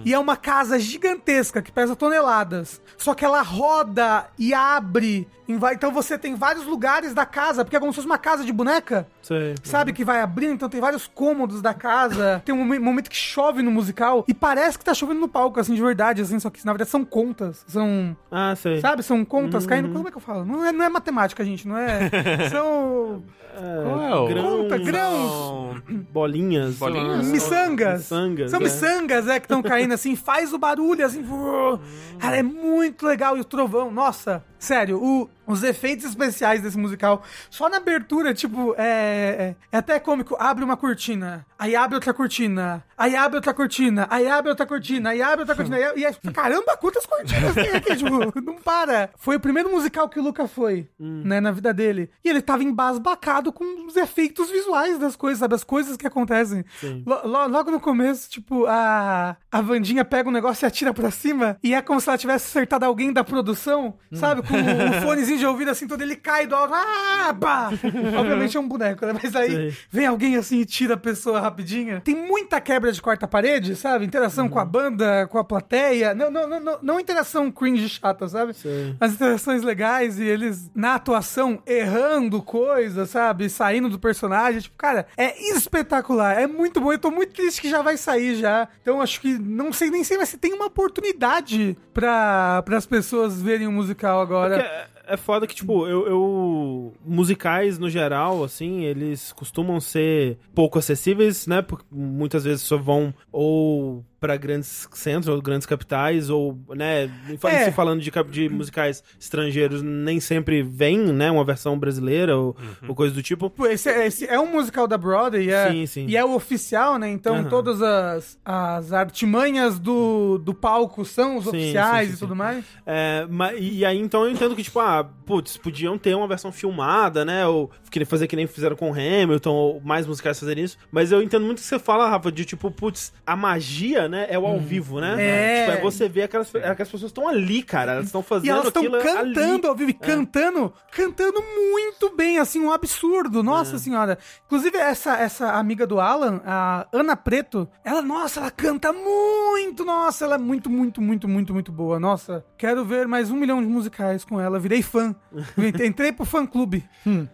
E 0.04 0.12
é 0.14 0.19
uma 0.19 0.37
casa 0.37 0.78
gigantesca 0.78 1.61
que 1.61 1.71
pesa 1.71 1.95
toneladas. 1.95 2.81
Só 2.97 3.14
que 3.14 3.25
ela 3.25 3.42
roda 3.42 4.26
e 4.38 4.54
abre. 4.54 5.28
Então 5.75 5.92
você 5.92 6.16
tem 6.16 6.35
vários 6.35 6.64
lugares 6.64 7.12
da 7.12 7.26
casa, 7.26 7.62
porque 7.62 7.76
é 7.76 7.81
como 7.81 7.92
se 7.92 7.97
fosse 7.97 8.07
uma 8.07 8.16
casa 8.16 8.42
de 8.42 8.52
boneca. 8.52 9.07
Sei. 9.21 9.54
Sabe, 9.62 9.92
que 9.92 10.02
vai 10.02 10.21
abrindo, 10.23 10.54
então 10.54 10.69
tem 10.69 10.81
vários 10.81 11.07
cômodos 11.07 11.61
da 11.61 11.75
casa. 11.75 12.40
Tem 12.47 12.54
um 12.54 12.59
momen- 12.59 12.78
momento 12.78 13.11
que 13.11 13.16
chove 13.16 13.61
no 13.62 13.71
musical 13.71 14.25
e 14.26 14.33
parece 14.33 14.78
que 14.78 14.85
tá 14.85 14.95
chovendo 14.95 15.21
no 15.21 15.28
palco, 15.28 15.61
assim, 15.61 15.75
de 15.75 15.83
verdade, 15.83 16.23
assim, 16.23 16.38
só 16.40 16.49
que 16.49 16.64
na 16.64 16.73
verdade 16.73 16.88
são 16.90 17.04
contas. 17.04 17.64
São. 17.69 18.16
Ah, 18.31 18.54
sei. 18.57 18.81
Sabe, 18.81 19.02
são 19.02 19.23
contas 19.26 19.66
caindo. 19.66 19.90
Como 19.92 20.09
é 20.09 20.11
que 20.11 20.16
eu 20.16 20.21
falo? 20.23 20.45
Não 20.47 20.64
é, 20.64 20.73
não 20.73 20.85
é 20.85 20.88
matemática, 20.88 21.45
gente, 21.45 21.69
não 21.69 21.76
é. 21.76 22.09
São. 22.50 23.23
É, 23.54 23.83
Qual 23.85 24.26
é 24.26 24.33
grãos, 24.33 24.62
Conta, 24.62 24.78
grãos. 24.78 25.01
São- 25.11 25.75
bolinhas. 26.12 26.76
Bolinhas? 26.76 27.26
Miçangas. 27.26 28.00
Miçangas, 28.00 28.50
São 28.50 28.61
é. 28.61 28.62
miçangas, 28.64 29.28
é, 29.28 29.40
que 29.40 29.47
estão 29.47 29.62
caindo 29.62 29.92
assim, 29.94 30.14
faz 30.16 30.52
o 30.52 30.59
barulho, 30.59 31.04
assim. 31.04 31.25
Cara, 32.18 32.37
é 32.37 32.42
muito 32.42 33.06
legal. 33.06 33.37
E 33.37 33.40
o 33.40 33.44
trovão, 33.44 33.90
nossa, 33.90 34.44
sério, 34.59 35.02
o- 35.02 35.28
os 35.46 35.62
efeitos 35.62 36.04
especiais 36.06 36.61
desse 36.62 36.78
musical, 36.78 37.22
só 37.50 37.68
na 37.68 37.76
abertura, 37.78 38.32
tipo, 38.34 38.75
é, 38.78 38.82
é, 38.82 39.56
é 39.72 39.76
até 39.78 39.99
cômico. 39.99 40.37
Abre 40.38 40.64
uma 40.64 40.76
cortina, 40.76 41.44
aí 41.58 41.75
abre 41.76 41.96
outra 41.96 42.14
cortina, 42.14 42.82
aí 42.96 43.16
abre 43.16 43.37
outra 43.37 43.52
cortina, 43.54 44.06
aí 44.11 44.28
abre 44.28 44.50
outra 44.50 44.66
cortina, 44.66 45.11
aí 45.11 45.22
abre 45.22 45.40
outra 45.40 45.54
cortina. 45.54 45.76
aí- 45.76 45.92
E 46.00 46.06
aí, 46.06 46.14
caramba, 46.32 46.76
quantas 46.76 47.04
cortinas 47.06 47.54
tem 47.54 47.70
aqui? 47.70 47.96
Tipo, 48.02 48.40
não 48.40 48.54
para. 48.56 49.11
Foi 49.18 49.37
o 49.37 49.40
primeiro 49.40 49.70
musical 49.70 50.08
que 50.08 50.18
o 50.18 50.22
Luca 50.22 50.46
foi, 50.49 50.88
né, 50.99 51.40
na 51.40 51.50
vida 51.50 51.72
dele. 51.75 52.11
E 52.25 52.28
ele 52.28 52.40
tava 52.42 52.62
embasbacado 52.64 53.52
com 53.52 53.87
os 53.87 53.96
efeitos 53.96 54.50
visuais 54.50 54.99
das 54.99 55.14
coisas, 55.16 55.38
sabe? 55.40 55.54
As 55.54 55.64
coisas 55.64 55.96
que 55.96 56.06
acontecem. 56.06 56.64
Lo- 57.06 57.20
lo- 57.26 57.49
logo 57.49 57.70
no 57.70 57.80
começo, 57.80 58.28
tipo, 58.30 58.66
a, 58.66 59.37
a 59.50 59.61
Vandinha 59.61 60.04
pega 60.04 60.28
um 60.28 60.32
negócio 60.32 60.64
e 60.64 60.66
atira 60.66 60.92
pra 60.94 61.11
cima, 61.11 61.56
e 61.62 61.75
é 61.75 61.82
como 61.82 62.00
se 62.00 62.08
ela 62.08 62.18
tivesse 62.18 62.46
acertado 62.46 62.84
alguém 62.84 63.12
da 63.12 63.22
produção, 63.25 63.94
sabe? 64.12 64.42
Com 64.42 64.54
o 64.54 65.00
fonezinho 65.02 65.31
fonezinho 65.32 65.38
de 65.38 65.46
ouvido 65.46 65.70
assim, 65.70 65.86
todo 65.86 66.02
ele 66.02 66.16
cai 66.16 66.46
do 66.46 66.54
alto. 66.54 66.74
Ah, 66.74 67.34
pá! 67.38 67.70
Obviamente 68.18 68.56
é 68.56 68.60
um 68.60 68.68
boneco, 68.68 69.04
né? 69.06 69.14
Mas 69.20 69.34
aí 69.34 69.50
Sei. 69.50 69.76
vem 69.90 70.06
alguém 70.06 70.36
assim 70.36 70.60
e 70.60 70.64
tira 70.64 70.94
a 70.94 70.96
pessoa 70.96 71.40
rapidinho. 71.40 72.00
Tem 72.00 72.14
muita 72.14 72.60
quebra 72.60 72.92
de 72.92 73.00
quarta 73.00 73.26
parede, 73.26 73.76
sabe? 73.76 74.04
Interação 74.04 74.48
com 74.48 74.58
a 74.58 74.64
banda, 74.64 75.26
com 75.28 75.38
a 75.38 75.44
plateia. 75.44 76.14
Não, 76.14 76.30
não, 76.30 76.48
não, 76.48 76.60
não, 76.60 76.78
não 76.82 77.00
interação 77.00 77.50
cringe 77.50 77.88
chata, 77.88 78.28
sabe? 78.28 78.54
Sei. 78.54 78.94
As 79.00 79.12
interações 79.12 79.62
legais 79.62 80.18
e 80.18 80.24
eles 80.24 80.70
na 80.74 80.94
atuação 80.94 81.62
errando 81.66 82.42
coisas, 82.42 83.10
sabe? 83.10 83.48
Saindo 83.48 83.88
do 83.88 83.98
personagem. 83.98 84.60
Tipo, 84.60 84.76
cara, 84.76 85.06
é 85.16 85.50
espetacular. 85.54 86.40
É 86.40 86.46
muito 86.46 86.80
bom. 86.80 86.92
Eu 86.92 86.98
tô 86.98 87.10
muito 87.10 87.32
triste 87.32 87.60
que 87.60 87.70
já 87.70 87.82
vai 87.82 87.96
sair 87.96 88.36
já. 88.36 88.68
Então 88.80 89.00
acho 89.00 89.20
que 89.20 89.38
não 89.38 89.72
sei 89.72 89.90
nem 89.90 90.04
sei, 90.04 90.18
mas 90.18 90.28
se 90.28 90.38
tem 90.38 90.52
uma 90.52 90.66
oportunidade 90.66 91.76
pra 91.92 92.62
as 92.72 92.86
pessoas 92.86 93.40
verem 93.40 93.66
o 93.66 93.72
musical 93.72 94.20
agora. 94.20 94.58
Porque 94.58 94.92
é, 95.12 95.16
foda 95.16 95.47
que, 95.47 95.54
tipo, 95.54 95.87
eu, 95.87 96.07
eu- 96.07 96.92
Musicais, 97.04 97.78
no 97.78 97.88
geral, 97.90 98.42
assim, 98.45 98.83
eles 98.83 99.33
costumam 99.33 99.81
ser 99.81 100.38
pouco 100.54 100.78
acessíveis, 100.78 101.47
né? 101.47 101.62
Porque 101.62 101.85
muitas 101.90 102.45
vezes 102.45 102.62
só 102.62 102.76
vão 102.76 103.12
ou 103.31 104.04
pra 104.23 104.37
grandes 104.37 104.88
centros 104.93 105.26
ou 105.26 105.43
grandes 105.43 105.67
capitais, 105.67 106.31
ou, 106.31 106.57
né? 106.69 107.11
É. 107.45 107.64
Se 107.64 107.73
falando 107.73 108.00
de, 108.00 108.09
de 108.31 108.49
musicais 108.49 109.02
estrangeiros, 109.19 109.83
nem 109.83 110.21
sempre 110.21 110.62
vem, 110.62 110.97
né? 111.12 111.29
Uma 111.29 111.45
versão 111.45 111.76
brasileira 111.76 112.37
ou, 112.37 112.57
ou 112.87 112.95
coisa 112.95 113.12
do 113.12 113.21
tipo. 113.21 113.52
Esse, 113.67 113.91
esse 113.91 114.25
é 114.29 114.38
um 114.38 114.47
musical 114.52 114.87
da 114.87 114.97
Broadway 114.97 115.50
é, 115.50 115.71
Sim, 115.73 115.87
sim. 115.87 116.07
e 116.09 116.17
é 116.17 116.25
o 116.25 116.35
oficial, 116.37 116.99
né? 116.99 117.11
Então 117.11 117.35
Aham. 117.38 117.49
todas 117.49 117.83
as, 117.83 118.38
as 118.45 118.93
artimanhas 118.93 119.81
do, 119.81 120.38
do 120.38 120.55
palco 120.55 121.05
são 121.05 121.37
os 121.38 121.45
Sim, 121.45 121.50
oficiais 121.50 122.02
sim, 122.02 122.12
sim, 122.12 122.17
e 122.17 122.19
tudo 122.21 122.35
sim. 122.35 122.38
mais. 122.38 122.64
É, 122.87 123.26
ma- 123.29 123.52
e 123.55 123.85
aí, 123.85 123.99
então, 123.99 124.25
eu 124.25 124.31
entendo 124.31 124.55
que, 124.55 124.62
tipo, 124.62 124.79
ah, 124.79 125.02
putz, 125.26 125.57
podiam 125.57 125.99
ter 125.99 126.14
uma 126.14 126.29
versão 126.29 126.52
filmada, 126.52 127.25
né? 127.25 127.45
Ou 127.45 127.73
querer 127.91 128.05
fazer 128.05 128.29
que 128.29 128.37
nem 128.37 128.47
fizeram 128.47 128.76
com 128.76 128.93
Hamilton, 128.93 129.50
ou 129.52 129.81
mais 129.81 130.07
musicais 130.07 130.38
fazerem 130.38 130.62
isso. 130.64 130.79
Mas 130.93 131.11
eu 131.11 131.21
entendo 131.21 131.45
muito 131.45 131.59
o 131.59 131.61
que 131.61 131.67
você 131.67 131.79
fala, 131.79 132.09
Rafa, 132.09 132.31
de 132.31 132.45
tipo, 132.45 132.71
putz, 132.71 133.12
a 133.26 133.35
magia, 133.35 134.09
né? 134.12 134.26
É 134.28 134.38
o 134.38 134.47
ao 134.47 134.61
vivo, 134.61 135.00
né? 135.00 135.16
É. 135.19 135.64
Tipo, 135.64 135.78
é 135.78 135.81
você 135.81 136.09
ver 136.09 136.25
aquelas, 136.25 136.54
aquelas 136.54 136.90
pessoas 136.90 137.11
estão 137.11 137.26
ali, 137.26 137.62
cara. 137.62 137.92
Elas 137.92 138.07
estão 138.07 138.23
fazendo 138.23 138.47
E 138.47 138.50
elas 138.50 138.66
estão 138.66 138.85
cantando 138.85 139.54
ali. 139.54 139.66
ao 139.66 139.75
vivo, 139.75 139.90
e 139.90 139.95
cantando, 139.95 140.73
cantando 140.92 141.42
muito 141.42 142.14
bem, 142.14 142.38
assim, 142.38 142.61
um 142.61 142.71
absurdo. 142.71 143.40
É. 143.40 143.42
Nossa 143.42 143.78
senhora. 143.78 144.19
Inclusive, 144.47 144.76
essa, 144.76 145.16
essa 145.16 145.52
amiga 145.54 145.87
do 145.87 145.99
Alan, 145.99 146.40
a 146.45 146.87
Ana 146.92 147.16
Preto, 147.16 147.69
ela, 147.83 148.02
nossa, 148.02 148.40
ela 148.40 148.50
canta 148.50 148.92
muito, 148.92 149.85
nossa, 149.85 150.25
ela 150.25 150.35
é 150.35 150.38
muito, 150.38 150.69
muito, 150.69 151.00
muito, 151.00 151.26
muito, 151.26 151.54
muito 151.54 151.73
boa. 151.73 151.99
Nossa, 151.99 152.45
quero 152.59 152.85
ver 152.85 153.09
mais 153.09 153.31
um 153.31 153.37
milhão 153.37 153.62
de 153.62 153.69
musicais 153.69 154.25
com 154.25 154.38
ela, 154.38 154.59
virei 154.59 154.83
fã. 154.83 155.16
Entrei 155.83 156.12
pro 156.12 156.26
fã 156.26 156.47
clube. 156.47 156.85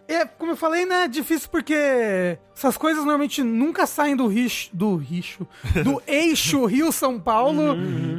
É, 0.07 0.25
como 0.25 0.53
eu 0.53 0.57
falei, 0.57 0.85
né, 0.85 1.07
difícil 1.07 1.49
porque 1.49 2.37
essas 2.55 2.77
coisas 2.77 3.03
normalmente 3.03 3.43
nunca 3.43 3.85
saem 3.85 4.15
do 4.15 4.27
richo, 4.27 4.69
do 4.73 4.95
richo, 4.95 5.47
do 5.83 6.01
eixo 6.07 6.65
Rio-São 6.69 7.19
Paulo, 7.19 7.75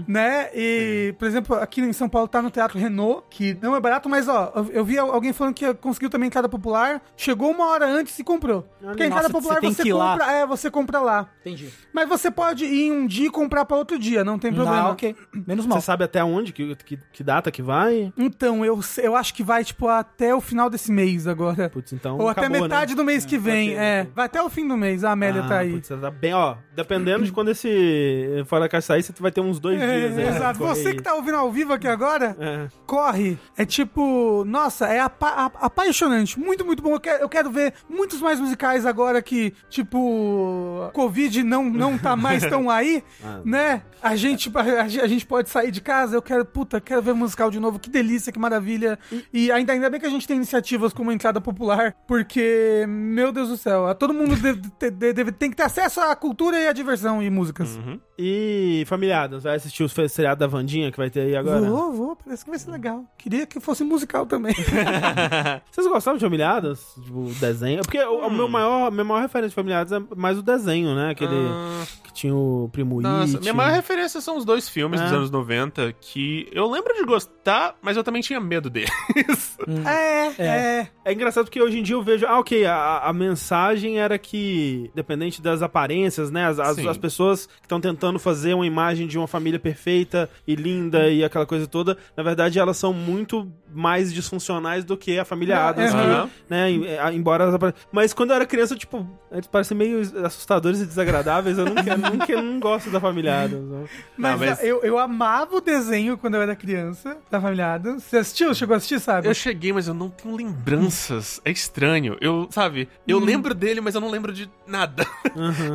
né, 0.07 0.51
e, 0.55 1.15
por 1.19 1.27
exemplo, 1.27 1.57
aqui 1.57 1.81
em 1.81 1.93
São 1.93 2.09
Paulo 2.09 2.29
tá 2.29 2.43
no 2.43 2.51
Teatro 2.51 2.79
Renault, 2.79 3.25
que 3.31 3.57
não 3.63 3.75
é 3.75 3.81
barato, 3.81 4.09
mas, 4.09 4.29
ó, 4.29 4.53
eu, 4.73 4.85
vi 4.85 4.99
alguém 4.99 5.33
falando 5.33 5.55
que 5.55 5.73
conseguiu 5.75 6.11
também 6.11 6.27
entrada 6.27 6.49
popular, 6.49 7.03
chegou 7.17 7.51
uma 7.51 7.69
hora 7.69 7.87
antes 7.87 8.19
e 8.19 8.25
comprou. 8.25 8.69
Porque 8.81 9.03
a 9.03 9.07
entrada 9.07 9.29
Nossa, 9.29 9.35
popular 9.35 9.55
você 9.57 9.61
tem 9.61 9.73
você 9.73 9.83
que 9.83 9.89
ir 9.89 9.93
lá. 9.93 10.13
compra, 10.13 10.33
é, 10.33 10.47
você 10.47 10.71
compra 10.71 11.01
lá. 11.01 11.29
Entendi. 11.41 11.69
Mas 11.93 12.09
você 12.09 12.31
pode 12.31 12.65
ir 12.65 12.91
um 12.91 13.07
dia 13.07 13.27
e 13.27 13.31
comprar 13.31 13.65
pra 13.65 13.77
outro 13.77 13.99
dia, 13.99 14.25
não 14.25 14.39
tem 14.39 14.53
problema. 14.53 14.89
Ah, 14.89 14.91
ok. 14.91 15.15
Menos 15.47 15.67
mal. 15.67 15.81
Você 15.81 15.87
sabe 15.87 16.05
até 16.05 16.23
onde, 16.23 16.53
que, 16.53 16.75
que, 16.77 16.99
que 17.13 17.25
data 17.25 17.51
que 17.51 17.63
vai? 17.63 18.13
Então, 18.17 18.65
eu, 18.65 18.81
eu 19.03 19.17
acho 19.17 19.35
que 19.35 19.43
vai, 19.43 19.65
tipo, 19.65 19.89
até 19.89 20.35
o 20.35 20.41
final 20.41 20.69
desse 20.69 20.91
mês 20.91 21.27
agora. 21.27 21.69
Putz, 21.71 21.93
então 21.93 22.19
Ou 22.19 22.29
até 22.29 22.43
acabou, 22.43 22.63
metade 22.63 22.93
né? 22.93 22.97
do 22.97 23.05
mês 23.05 23.25
que 23.25 23.39
vem, 23.39 23.71
ok, 23.71 23.79
é. 23.79 24.01
ok. 24.03 24.13
Vai 24.15 24.27
até 24.27 24.43
o 24.43 24.49
fim 24.51 24.67
do 24.67 24.77
mês, 24.77 25.05
a 25.05 25.13
Amélia 25.13 25.43
Ah, 25.45 25.49
tá 25.49 25.59
aí. 25.59 25.73
Putz, 25.73 25.89
tá 25.89 26.11
bem, 26.11 26.35
ó. 26.35 26.57
Dependendo 26.75 27.25
de 27.25 27.33
quando 27.33 27.51
esse 27.51 28.40
Fora 28.45 28.63
da 28.63 28.69
Caixa 28.69 28.89
sair, 28.89 29.03
você 29.03 29.13
vai 29.19 29.31
ter 29.31 29.41
uns 29.41 29.59
dois 29.61 29.81
É, 29.81 29.99
dias 30.01 30.17
né? 30.17 30.29
exato. 30.29 30.59
Você 30.59 30.89
aí. 30.89 30.97
que 30.97 31.03
tá 31.03 31.15
ouvindo 31.15 31.37
ao 31.37 31.51
vivo 31.53 31.73
aqui 31.73 31.87
agora, 31.89 32.37
É. 32.41 32.69
corre. 32.87 33.39
É 33.57 33.65
tipo, 33.65 34.45
nossa, 34.47 34.87
é 34.87 35.01
apa- 35.01 35.51
apaixonante. 35.61 36.39
Muito, 36.39 36.65
muito 36.65 36.83
bom. 36.83 36.93
Eu 36.95 37.01
quero, 37.01 37.23
eu 37.23 37.29
quero 37.29 37.51
ver 37.51 37.75
muitos 37.89 38.21
mais 38.21 38.41
musicais 38.41 38.85
agora 38.87 39.21
que, 39.23 39.53
tipo, 39.69 40.91
Covid 40.93 41.43
não, 41.43 41.65
não 41.71 41.99
tá 41.99 42.17
mais 42.17 42.45
tão 42.47 42.69
aí, 42.71 43.03
Ah. 43.25 43.41
né? 43.45 43.83
A 44.03 44.17
gente, 44.17 44.51
a, 44.55 44.83
a 44.83 45.07
gente 45.07 45.27
pode 45.27 45.51
sair 45.51 45.71
de 45.71 45.81
casa. 45.83 46.17
Eu 46.17 46.23
quero, 46.23 46.45
puta, 46.45 46.81
quero 46.81 47.03
ver 47.03 47.13
musical 47.15 47.51
de 47.51 47.61
novo. 47.61 47.79
Que 47.79 47.91
delícia, 47.91 48.33
que 48.33 48.39
maravilha. 48.39 48.99
E 49.33 49.53
ainda, 49.53 49.75
ainda 49.75 49.91
bem 49.91 50.01
que 50.01 50.07
a 50.07 50.11
gente 50.11 50.27
tem 50.27 50.37
iniciativas 50.37 50.93
como 50.95 51.13
entrada 51.13 51.39
popular, 51.41 51.95
porque, 52.09 52.87
meu 52.89 53.31
Deus 53.31 53.49
do 53.51 53.57
céu, 53.59 53.95
todo 53.95 54.15
mundo 54.15 54.37
deve, 54.37 54.63
ter- 54.79 54.91
deve- 54.91 55.33
tem 55.33 55.51
que 55.51 55.57
ter 55.57 55.65
acesso 55.65 56.01
à 56.01 56.17
cultura 56.17 56.59
e 56.59 56.67
à 56.67 56.73
diversão 56.73 57.23
e 57.23 57.29
músicas. 57.29 57.79
E 58.23 58.85
Familiadas, 58.87 59.45
vai 59.45 59.57
assistir 59.57 59.83
o 59.83 59.89
seriado 59.89 60.39
da 60.41 60.47
Vandinha 60.47 60.91
que 60.93 60.99
vai 60.99 61.09
ter 61.09 61.21
aí 61.21 61.35
agora? 61.37 61.63
Vou, 61.63 61.91
vou, 61.93 62.17
parece 62.17 62.45
que 62.45 62.51
vai 62.51 62.59
ser 62.59 62.71
legal. 62.71 63.03
Queria 63.17 63.47
que 63.47 63.59
fosse 63.61 63.83
musical 63.83 64.27
também. 64.27 64.55
Vocês 65.73 65.87
gostavam 65.87 66.19
de 66.19 66.25
Familiadas? 66.25 66.85
Tipo, 67.03 67.21
o 67.21 67.33
desenho? 67.41 67.81
Porque 67.83 67.99
o, 68.03 68.27
o 68.27 68.31
meu 68.31 68.47
maior, 68.49 68.91
minha 68.91 69.05
maior 69.05 69.23
referência 69.23 69.51
de 69.51 69.55
Familiadas 69.55 69.93
é 69.93 70.03
mais 70.17 70.37
o 70.39 70.43
desenho, 70.43 70.95
né? 70.95 71.11
Aquele 71.11 71.35
Ah, 71.35 71.85
que 72.05 72.13
tinha 72.13 72.35
o 72.35 72.69
Primo 72.73 73.01
Nossa, 73.01 73.33
It. 73.37 73.41
minha 73.41 73.55
maior 73.55 73.73
referência 73.73 74.21
são 74.21 74.37
os 74.37 74.45
dois 74.45 74.69
filmes 74.69 75.01
dos 75.01 75.11
É. 75.13 75.15
anos 75.15 75.31
90 75.31 75.93
que 76.01 76.49
eu 76.53 76.69
lembro 76.71 76.93
de 76.95 77.05
gostar, 77.05 77.75
mas 77.81 77.97
eu 77.97 78.05
também 78.05 78.21
tinha 78.21 78.41
medo 78.41 78.69
deles. 78.69 78.91
é, 79.87 80.43
é. 80.43 80.89
É 81.05 81.13
engraçado 81.13 81.45
porque 81.45 81.61
hoje 81.63 81.79
em 81.79 81.83
dia 81.83 81.95
eu 81.95 82.03
vejo, 82.03 82.27
ah, 82.27 82.39
ok, 82.39 82.67
a, 82.67 82.99
a 83.05 83.13
mensagem 83.13 83.99
era 83.99 84.19
que, 84.19 84.91
dependente 84.95 85.41
das 85.41 85.63
aparências, 85.63 86.31
né, 86.31 86.47
as, 86.47 86.59
as, 86.59 86.79
as 86.79 86.99
pessoas 86.99 87.47
que 87.47 87.53
estão 87.63 87.81
tentando 87.81 88.10
fazer 88.19 88.55
uma 88.55 88.67
imagem 88.67 89.07
de 89.07 89.19
uma 89.19 89.27
família 89.27 89.59
perfeita 89.59 90.29
e 90.47 90.55
linda 90.55 91.09
e 91.09 91.23
aquela 91.25 91.47
coisa 91.47 91.67
toda, 91.67 91.97
na 92.17 92.23
verdade 92.23 92.59
elas 92.59 92.77
são 92.77 92.93
muito 92.93 93.51
mais 93.73 94.13
disfuncionais 94.13 94.85
do 94.85 94.97
que 94.97 95.19
a 95.19 95.25
família 95.25 95.55
Não, 95.57 95.63
Adams, 95.63 95.95
é, 95.95 95.99
que, 96.27 96.31
né, 96.49 96.71
em- 96.71 96.87
é, 96.87 97.13
embora 97.13 97.45
elas 97.45 97.55
apare- 97.55 97.75
Mas 97.93 98.13
quando 98.13 98.31
eu 98.31 98.37
era 98.37 98.47
criança, 98.47 98.75
tipo, 98.77 99.07
eles 99.31 99.47
parecem 99.47 99.77
meio 99.77 100.01
assustadores 100.25 100.81
e 100.81 100.87
desagradáveis, 100.87 101.59
eu 101.59 101.65
nunca, 101.67 101.97
nunca 101.97 102.43
não 102.43 102.59
gosto 102.61 102.91
da 102.91 103.01
família 103.01 103.45
Adams. 103.45 103.69
não. 103.71 103.85
Mas, 104.17 104.41
mas- 104.41 104.63
Eu, 104.65 104.83
eu 104.83 104.99
amava 104.99 105.57
o 105.57 105.61
desenho 105.61 106.17
quando 106.19 106.35
eu 106.35 106.43
era 106.43 106.55
criança, 106.57 107.17
da 107.31 107.41
família 107.41 107.75
Adams. 107.75 108.05
Você 108.05 108.17
assistiu? 108.19 108.55
Chegou 108.55 108.75
a 108.75 108.77
assistir, 108.77 109.01
sabe? 109.01 109.29
Eu 109.29 109.35
cheguei, 109.35 109.73
mas 109.73 109.89
eu 109.89 109.95
não 109.95 110.09
tenho 110.11 110.35
lembranças. 110.37 111.41
É 111.45 111.51
estranho. 111.51 112.17
Eu, 112.21 112.49
sabe, 112.51 112.89
eu 113.07 113.19
lembro 113.19 113.55
dele, 113.55 113.81
mas 113.81 113.95
eu 113.95 114.01
não 114.01 114.11
lembro 114.11 114.33
de 114.33 114.51
nada. 114.67 115.05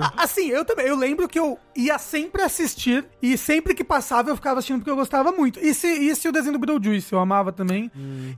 A- 0.02 0.24
Assim, 0.24 0.50
eu 0.50 0.64
também. 0.66 0.86
Eu 0.88 0.96
lembro 0.98 1.28
que 1.28 1.40
eu 1.40 1.58
ia 1.76 1.98
sempre 1.98 2.42
assistir 2.42 3.06
e 3.22 3.38
sempre 3.38 3.74
que 3.74 3.84
passava 3.84 4.30
eu 4.30 4.36
ficava 4.36 4.60
assistindo 4.60 4.80
porque 4.80 4.90
eu 4.90 4.96
gostava 4.96 5.32
muito. 5.32 5.60
E 5.60 5.74
se, 5.74 5.88
e 5.88 6.16
se 6.16 6.28
o 6.28 6.32
desenho 6.32 6.54
do 6.54 6.60
Beetlejuice, 6.60 7.12
eu 7.14 7.20
amava 7.20 7.52
também. 7.52 7.85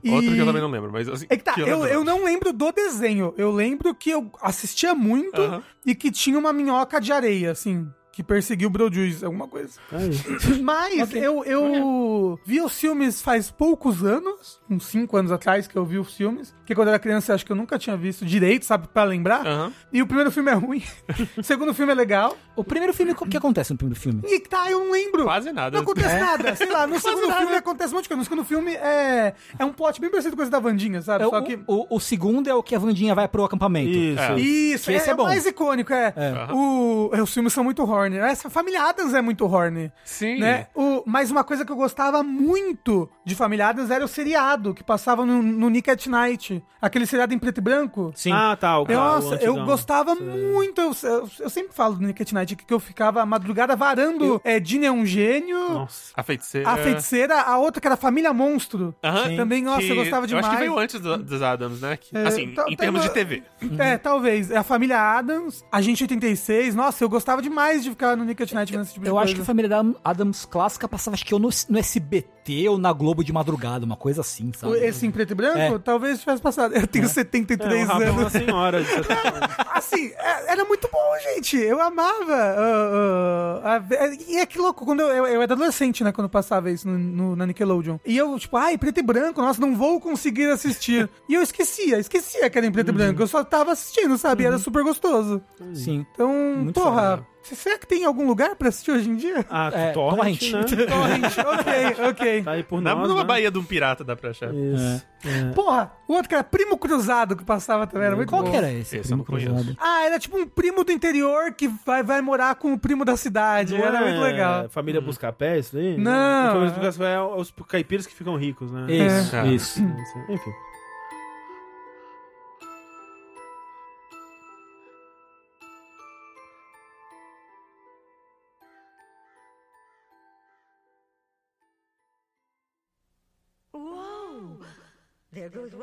E- 0.02 0.10
Outro 0.10 0.32
que 0.32 0.38
eu 0.38 0.46
também 0.46 0.62
não 0.62 0.70
lembro, 0.70 0.90
mas 0.92 1.08
assim. 1.08 1.26
É 1.28 1.36
que 1.36 1.42
tá, 1.44 1.54
que 1.54 1.60
eu, 1.60 1.66
lembro. 1.80 1.88
eu 1.88 2.04
não 2.04 2.24
lembro 2.24 2.52
do 2.52 2.70
desenho. 2.72 3.34
Eu 3.36 3.50
lembro 3.50 3.94
que 3.94 4.10
eu 4.10 4.30
assistia 4.40 4.94
muito 4.94 5.40
Aham. 5.40 5.62
e 5.86 5.94
que 5.94 6.10
tinha 6.10 6.38
uma 6.38 6.52
minhoca 6.52 7.00
de 7.00 7.12
areia, 7.12 7.50
assim, 7.52 7.88
que 8.18 8.22
perseguiu 8.24 8.66
o 8.66 8.70
Beetlejuice, 8.72 9.24
alguma 9.24 9.46
coisa. 9.46 9.78
Aí. 9.92 10.10
Mas 10.60 11.14
eu, 11.14 11.44
eu 11.44 12.36
vi 12.44 12.60
os 12.60 12.76
filmes 12.76 13.22
faz 13.22 13.48
poucos 13.48 14.02
anos, 14.02 14.60
uns 14.68 14.86
5 14.86 15.16
anos 15.16 15.30
atrás 15.30 15.68
que 15.68 15.76
eu 15.76 15.84
vi 15.84 15.98
os 15.98 16.12
filmes, 16.16 16.52
que 16.66 16.74
quando 16.74 16.88
eu 16.88 16.94
era 16.94 16.98
criança 16.98 17.30
eu 17.30 17.36
acho 17.36 17.46
que 17.46 17.52
eu 17.52 17.56
nunca 17.56 17.78
tinha 17.78 17.96
visto 17.96 18.26
direito, 18.26 18.64
sabe, 18.64 18.88
pra 18.88 19.04
lembrar. 19.04 19.70
E 19.92 20.02
o 20.02 20.06
primeiro 20.06 20.32
filme 20.32 20.50
é 20.50 20.54
ruim, 20.54 20.82
o 21.38 21.44
segundo 21.44 21.72
filme 21.72 21.92
é 21.92 21.94
legal. 21.94 22.36
O 22.56 22.64
primeiro 22.64 22.92
filme, 22.92 23.12
o 23.12 23.26
que 23.26 23.36
acontece 23.36 23.70
no 23.72 23.78
primeiro 23.78 24.00
filme? 24.00 24.20
E 24.24 24.40
tá, 24.40 24.68
eu 24.68 24.80
não 24.80 24.90
lembro. 24.90 25.22
Quase 25.22 25.52
nada. 25.52 25.76
Não 25.76 25.82
acontece 25.84 26.18
nada, 26.18 26.56
sei 26.56 26.68
lá, 26.72 26.88
no 26.88 26.98
segundo 26.98 27.32
filme 27.32 27.54
acontece 27.54 27.92
um 27.92 27.96
monte 27.98 28.02
de 28.02 28.08
coisa. 28.08 28.18
No 28.18 28.24
segundo 28.24 28.44
filme 28.44 28.72
é, 28.74 29.32
é 29.56 29.64
um 29.64 29.72
plot 29.72 30.00
bem 30.00 30.10
parecido 30.10 30.34
com 30.34 30.42
esse 30.42 30.50
da 30.50 30.58
Vandinha, 30.58 31.00
sabe? 31.02 31.22
É, 31.22 31.26
o, 31.28 31.30
Só 31.30 31.40
que. 31.40 31.60
o, 31.68 31.86
o 31.96 32.00
segundo 32.00 32.48
é 32.50 32.54
o 32.54 32.64
que 32.64 32.74
a 32.74 32.80
Vandinha 32.80 33.14
vai 33.14 33.28
pro 33.28 33.44
acampamento. 33.44 33.90
Isso. 33.90 34.20
É. 34.20 34.40
Isso, 34.40 34.84
Que 34.86 34.92
é, 34.94 34.96
esse 34.96 35.06
é 35.06 35.10
é 35.12 35.14
o 35.14 35.16
bom. 35.16 35.22
mais 35.22 35.46
icônico, 35.46 35.92
é. 35.92 36.12
É. 36.16 36.52
O, 36.52 37.10
é, 37.12 37.22
os 37.22 37.32
filmes 37.32 37.52
são 37.52 37.62
muito 37.62 37.84
horny. 38.16 38.18
Essa 38.30 38.48
família 38.50 38.82
Adams 38.82 39.14
é 39.14 39.20
muito 39.22 39.44
horny. 39.46 39.92
Sim. 40.04 40.38
Né? 40.38 40.66
O, 40.74 41.02
mas 41.06 41.30
uma 41.30 41.44
coisa 41.44 41.64
que 41.64 41.72
eu 41.72 41.76
gostava 41.76 42.22
muito 42.22 43.08
de 43.24 43.34
Família 43.34 43.68
Adams 43.68 43.90
era 43.90 44.04
o 44.04 44.08
seriado 44.08 44.72
que 44.74 44.82
passava 44.82 45.24
no, 45.24 45.42
no 45.42 45.68
Nick 45.68 45.90
at 45.90 46.06
Night. 46.06 46.62
Aquele 46.80 47.06
seriado 47.06 47.34
em 47.34 47.38
preto 47.38 47.58
e 47.58 47.60
branco. 47.60 48.12
Sim. 48.14 48.30
Ah, 48.32 48.56
tá. 48.56 48.78
O, 48.78 48.86
Eu- 48.88 48.98
o 48.98 49.02
Nossa, 49.02 49.34
eu 49.36 49.64
gostava 49.64 50.14
muito. 50.14 50.80
Eu, 50.80 50.92
eu- 51.02 51.28
eu 51.40 51.50
sempre 51.50 51.72
falo 51.74 51.96
do 51.96 52.06
Nick 52.06 52.22
at 52.22 52.32
Night 52.32 52.54
que 52.54 52.72
eu 52.72 52.78
ficava 52.78 53.20
a 53.20 53.26
madrugada 53.26 53.74
varando. 53.74 54.40
É, 54.44 54.60
Dini 54.60 54.86
é 54.86 54.92
um 54.92 55.04
gênio. 55.04 55.58
Nossa. 55.70 56.12
A 56.16 56.22
feiticeira. 56.22 56.68
A 56.70 56.76
feiticeira, 56.76 57.40
a 57.40 57.58
outra 57.58 57.80
que 57.80 57.86
era 57.86 57.94
a 57.94 57.98
Família 57.98 58.32
Monstro. 58.32 58.94
Aham. 59.02 59.36
Também, 59.36 59.62
nossa, 59.62 59.80
Que 59.80 59.90
eu 59.90 59.96
gostava 59.96 60.22
Eu 60.24 60.28
demais. 60.28 60.46
acho 60.46 60.54
que 60.56 60.60
veio 60.62 60.78
antes 60.78 61.00
do- 61.00 61.18
dos 61.18 61.42
Adams, 61.42 61.80
né? 61.80 61.96
Que- 61.96 62.16
É, 62.16 62.26
assim, 62.28 62.52
tá- 62.54 62.64
em 62.68 62.76
tá 62.76 62.82
termos 62.82 63.02
no- 63.02 63.08
de 63.08 63.12
TV. 63.14 63.42
É, 63.78 63.98
talvez. 63.98 64.50
É 64.50 64.56
a 64.56 64.62
família 64.62 64.98
Adams, 65.00 65.64
Agente 65.72 66.04
86. 66.04 66.74
Nossa, 66.76 67.02
eu 67.02 67.08
gostava 67.08 67.42
demais 67.42 67.82
de 67.82 67.90
ficar 67.98 68.16
no 68.16 68.24
Nick 68.24 68.40
at 68.42 68.52
Night 68.52 68.70
vendo 68.72 68.82
esse 68.82 68.92
tipo 68.94 69.02
de 69.04 69.10
Eu 69.10 69.14
coisa. 69.14 69.24
acho 69.26 69.34
que 69.34 69.40
a 69.40 69.44
família 69.44 69.68
da 69.68 69.84
Adams 70.04 70.44
clássica 70.44 70.86
passava, 70.88 71.14
acho 71.16 71.24
que 71.26 71.34
ou 71.34 71.40
no, 71.40 71.48
no 71.68 71.78
SBT 71.78 72.68
ou 72.68 72.78
na 72.78 72.92
Globo 72.92 73.24
de 73.24 73.32
madrugada, 73.32 73.84
uma 73.84 73.96
coisa 73.96 74.20
assim, 74.20 74.52
sabe? 74.56 74.78
Esse 74.78 75.04
em 75.04 75.10
preto 75.10 75.32
e 75.32 75.34
branco, 75.34 75.58
É. 75.58 75.78
talvez 75.78 76.20
tivesse 76.20 76.40
passado. 76.40 76.74
Eu 76.74 76.86
tenho 76.86 77.04
É, 77.04 77.08
73 77.08 77.84
o 77.84 77.92
Rafa 77.92 78.04
é 78.04 78.10
uma 78.10 78.20
anos. 78.20 78.32
senhora. 78.32 78.82
de 78.82 78.88
70 78.88 79.28
anos. 79.28 79.48
Assim, 79.74 80.12
é- 80.16 80.52
era 80.52 80.64
muito 80.64 80.88
bom, 80.92 80.98
gente. 81.34 81.56
Eu 81.56 81.80
amava. 81.80 82.34
ah, 82.34 83.60
ah, 83.64 83.76
a- 84.04 84.14
e 84.28 84.36
é 84.38 84.46
que 84.46 84.58
louco, 84.58 84.84
quando 84.84 85.00
eu, 85.00 85.08
eu, 85.08 85.26
eu 85.26 85.42
era 85.42 85.52
adolescente, 85.54 86.02
né? 86.04 86.12
Quando 86.12 86.28
passava 86.28 86.70
isso 86.70 86.88
no, 86.88 86.98
no- 86.98 87.36
na 87.36 87.46
Nickelodeon. 87.46 87.98
E 88.04 88.16
eu, 88.16 88.38
tipo, 88.38 88.56
ai, 88.56 88.76
preto 88.78 88.98
e 88.98 89.02
branco, 89.02 89.40
nossa, 89.40 89.60
não 89.60 89.74
vou 89.76 90.00
conseguir 90.00 90.46
assistir. 90.50 91.08
e 91.28 91.34
eu 91.34 91.42
esquecia, 91.42 91.98
esquecia 91.98 92.48
que 92.50 92.58
era 92.58 92.66
em 92.66 92.72
preto 92.72 92.88
e 92.90 92.92
branco. 92.92 93.22
Eu 93.22 93.26
só 93.26 93.42
tava 93.44 93.72
assistindo, 93.72 94.16
sabe? 94.18 94.42
E 94.44 94.46
Era 94.46 94.58
super 94.58 94.82
gostoso. 94.82 95.42
Sim. 95.74 96.06
Então, 96.14 96.32
Muito 96.62 96.80
porra, 96.80 97.18
foda. 97.18 97.26
Será 97.56 97.78
que 97.78 97.86
tem 97.86 98.04
algum 98.04 98.26
lugar 98.26 98.54
pra 98.56 98.68
assistir 98.68 98.90
hoje 98.90 99.08
em 99.10 99.16
dia? 99.16 99.44
Ah, 99.50 99.70
É, 99.72 99.90
torrent, 99.92 100.38
torrent. 100.50 100.72
né? 100.72 100.86
Torrent, 100.86 101.38
ok, 101.38 102.06
ok. 102.10 102.42
Tá 102.42 102.50
aí 102.52 102.62
por 102.62 102.80
Na, 102.80 102.94
nós, 102.94 103.08
numa 103.08 103.20
né? 103.20 103.26
Bahia 103.26 103.50
de 103.50 103.58
um 103.58 103.64
pirata 103.64 104.02
dá 104.04 104.14
pra 104.16 104.30
achar. 104.30 104.52
Isso. 104.54 105.04
É. 105.24 105.50
Porra, 105.52 105.90
o 106.06 106.12
outro 106.12 106.28
que 106.28 106.34
era 106.34 106.44
Primo 106.44 106.78
Cruzado 106.78 107.34
que 107.36 107.44
passava 107.44 107.86
também, 107.86 108.06
era 108.06 108.14
muito 108.16 108.28
Qual 108.28 108.42
bom. 108.42 108.50
que 108.50 108.56
era 108.56 108.72
esse? 108.72 108.98
Esse 108.98 109.12
eu 109.12 109.16
não 109.16 109.24
primo 109.24 109.38
conheço. 109.40 109.64
cruzado? 109.64 109.76
Ah, 109.80 110.04
era 110.04 110.18
tipo 110.18 110.38
um 110.38 110.46
primo 110.46 110.84
do 110.84 110.92
interior 110.92 111.52
que 111.52 111.68
vai, 111.84 112.02
vai 112.02 112.20
morar 112.20 112.54
com 112.54 112.72
o 112.72 112.78
primo 112.78 113.04
da 113.04 113.16
cidade. 113.16 113.76
Não 113.76 113.84
era 113.84 113.98
é 113.98 114.04
muito 114.04 114.20
legal. 114.20 114.68
Família 114.68 115.00
Buscapé, 115.00 115.58
isso 115.58 115.76
aí? 115.76 115.96
Não. 115.98 116.52
Família 116.52 116.70
Buscapé 116.74 117.14
é 117.14 117.20
os 117.20 117.52
caipiras 117.66 118.06
que 118.06 118.14
ficam 118.14 118.36
ricos, 118.36 118.70
né? 118.70 118.86
Isso, 118.88 119.34
É. 119.36 119.46
isso. 119.48 119.80
Isso. 119.82 120.18
Enfim. 120.32 120.52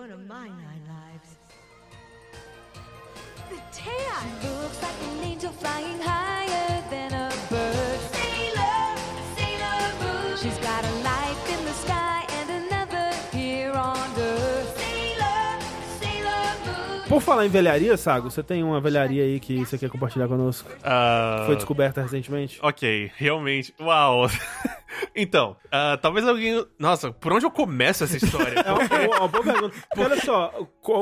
One 0.06 0.14
of 0.14 0.28
my 0.28 0.48
nine 0.48 0.84
lives. 0.88 1.30
The 3.50 3.60
tail 3.72 4.22
looks 4.44 4.80
like 4.84 5.00
an 5.10 5.24
angel 5.24 5.52
flying 5.52 6.00
higher 6.00 6.84
than 6.92 7.12
a 7.12 7.30
bird. 7.50 8.00
Sailor, 8.14 8.86
Sailor 9.36 9.82
Moon. 10.02 10.38
She's 10.38 10.58
got 10.60 10.84
a 10.86 10.94
life 11.02 11.42
in 11.50 11.66
the 11.66 11.74
sky 11.74 12.24
and 12.38 12.50
another 12.66 13.10
here 13.32 13.72
on 13.72 13.98
earth. 14.20 14.78
Sailor, 14.78 15.60
Sailor 16.00 16.56
Moon. 16.66 17.10
Por 17.10 17.22
falar 17.22 17.46
em 17.48 17.50
velharia, 17.50 17.98
Sago, 17.98 18.30
você 18.30 18.44
tem 18.44 18.64
uma 18.64 18.80
velharia 18.80 19.24
aí 19.24 19.40
que 19.40 19.58
você 19.66 19.76
quer 19.76 19.90
compartilhar 19.90 20.28
conosco? 20.28 20.70
Ah, 20.84 21.44
Foi 21.48 21.56
descoberta 21.56 22.04
recentemente? 22.04 22.60
Ok, 22.62 23.12
realmente. 23.18 23.74
Uau! 23.80 24.30
então, 25.16 25.56
ah, 25.72 25.98
talvez 26.02 26.28
alguém. 26.28 26.66
Nossa, 26.80 27.12
por 27.12 27.34
onde 27.34 27.46
eu 27.46 27.52
começo 27.52 28.04
essa 28.04 28.18
história? 28.18 28.56
É 28.66 28.72
uma, 28.72 29.08
uma- 29.08 29.18
uma 29.20 29.28
boa 29.28 29.44
pergunta. 29.44 29.76
Porque, 29.90 30.02
olha 30.02 30.22
só, 30.22 30.54